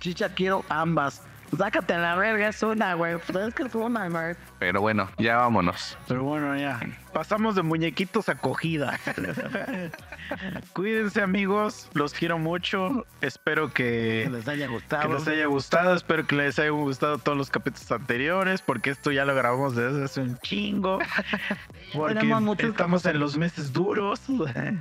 Chicha, 0.00 0.28
quiero 0.34 0.64
ambas. 0.68 1.22
Sácate 1.56 1.94
a 1.94 1.98
la 1.98 2.16
verga, 2.16 2.48
es 2.48 2.62
una, 2.62 2.94
güey. 2.94 3.14
Es 3.14 3.54
que 3.54 3.62
es 3.62 3.74
una, 3.74 4.08
güey. 4.08 4.36
Pero 4.58 4.80
bueno, 4.80 5.08
ya 5.18 5.36
vámonos. 5.36 5.96
pero 6.08 6.24
bueno, 6.24 6.56
ya. 6.56 6.80
Pasamos 7.12 7.54
de 7.54 7.62
muñequitos 7.62 8.28
a 8.28 8.34
cogida. 8.36 8.98
Cuídense, 10.72 11.22
amigos. 11.22 11.88
Los 11.94 12.12
quiero 12.12 12.38
mucho. 12.38 13.06
Espero 13.20 13.72
Que 13.72 14.24
que, 14.24 14.30
les 14.30 14.48
haya 14.48 14.66
que 14.66 14.72
gustado. 14.72 15.14
les 15.14 15.28
haya 15.28 15.46
gustado. 15.46 15.94
Espero 15.94 16.26
que 16.26 16.36
les 16.36 16.58
haya 16.58 16.70
gustado 16.70 17.18
todos 17.18 17.38
los 17.38 17.50
capítulos 17.50 17.90
anteriores. 17.92 18.60
Porque 18.60 18.90
esto 18.90 19.10
ya 19.10 19.24
lo 19.24 19.34
grabamos 19.34 19.74
desde 19.76 20.04
hace 20.04 20.20
un 20.20 20.38
chingo. 20.38 20.98
Porque 21.94 22.30
estamos 22.66 23.06
en 23.06 23.20
los 23.20 23.36
meses 23.36 23.72
duros. 23.72 24.20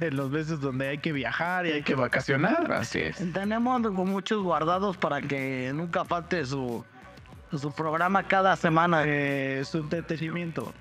En 0.02 0.16
los 0.16 0.30
meses 0.32 0.60
donde 0.60 0.88
hay 0.88 0.98
que 0.98 1.12
viajar 1.12 1.66
y 1.66 1.72
hay 1.72 1.84
que 1.84 1.95
vacacionar. 1.95 2.72
Así 2.72 2.99
es. 2.99 3.18
Tenemos 3.34 3.82
muchos 3.91 4.44
guardados 4.44 4.98
para 4.98 5.22
que 5.22 5.72
nunca 5.74 6.04
falte 6.06 6.45
su, 6.45 6.84
su 7.56 7.72
programa 7.72 8.24
cada 8.24 8.56
semana. 8.56 9.03
Eh, 9.06 9.64
su 9.65 9.80
entretenimiento. 9.80 10.74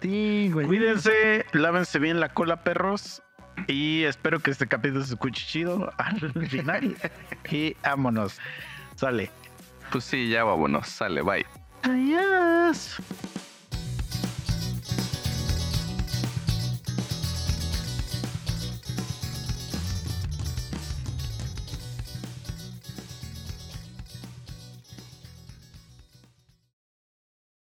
Sí, 0.00 0.50
güey. 0.52 0.66
Cuídense, 0.66 1.46
lávense 1.52 1.98
bien 1.98 2.20
la 2.20 2.28
cola, 2.30 2.64
perros. 2.64 3.22
Y 3.68 4.02
espero 4.04 4.40
que 4.40 4.50
este 4.50 4.66
capítulo 4.66 5.04
se 5.04 5.14
escuche 5.14 5.44
chido 5.46 5.92
al 5.98 6.48
final. 6.48 6.96
y 7.50 7.76
vámonos. 7.82 8.38
Sale. 8.96 9.30
Pues 9.90 10.04
sí, 10.04 10.28
ya 10.28 10.44
vámonos. 10.44 10.88
Sale, 10.88 11.22
bye. 11.22 11.46
Adiós. 11.82 12.98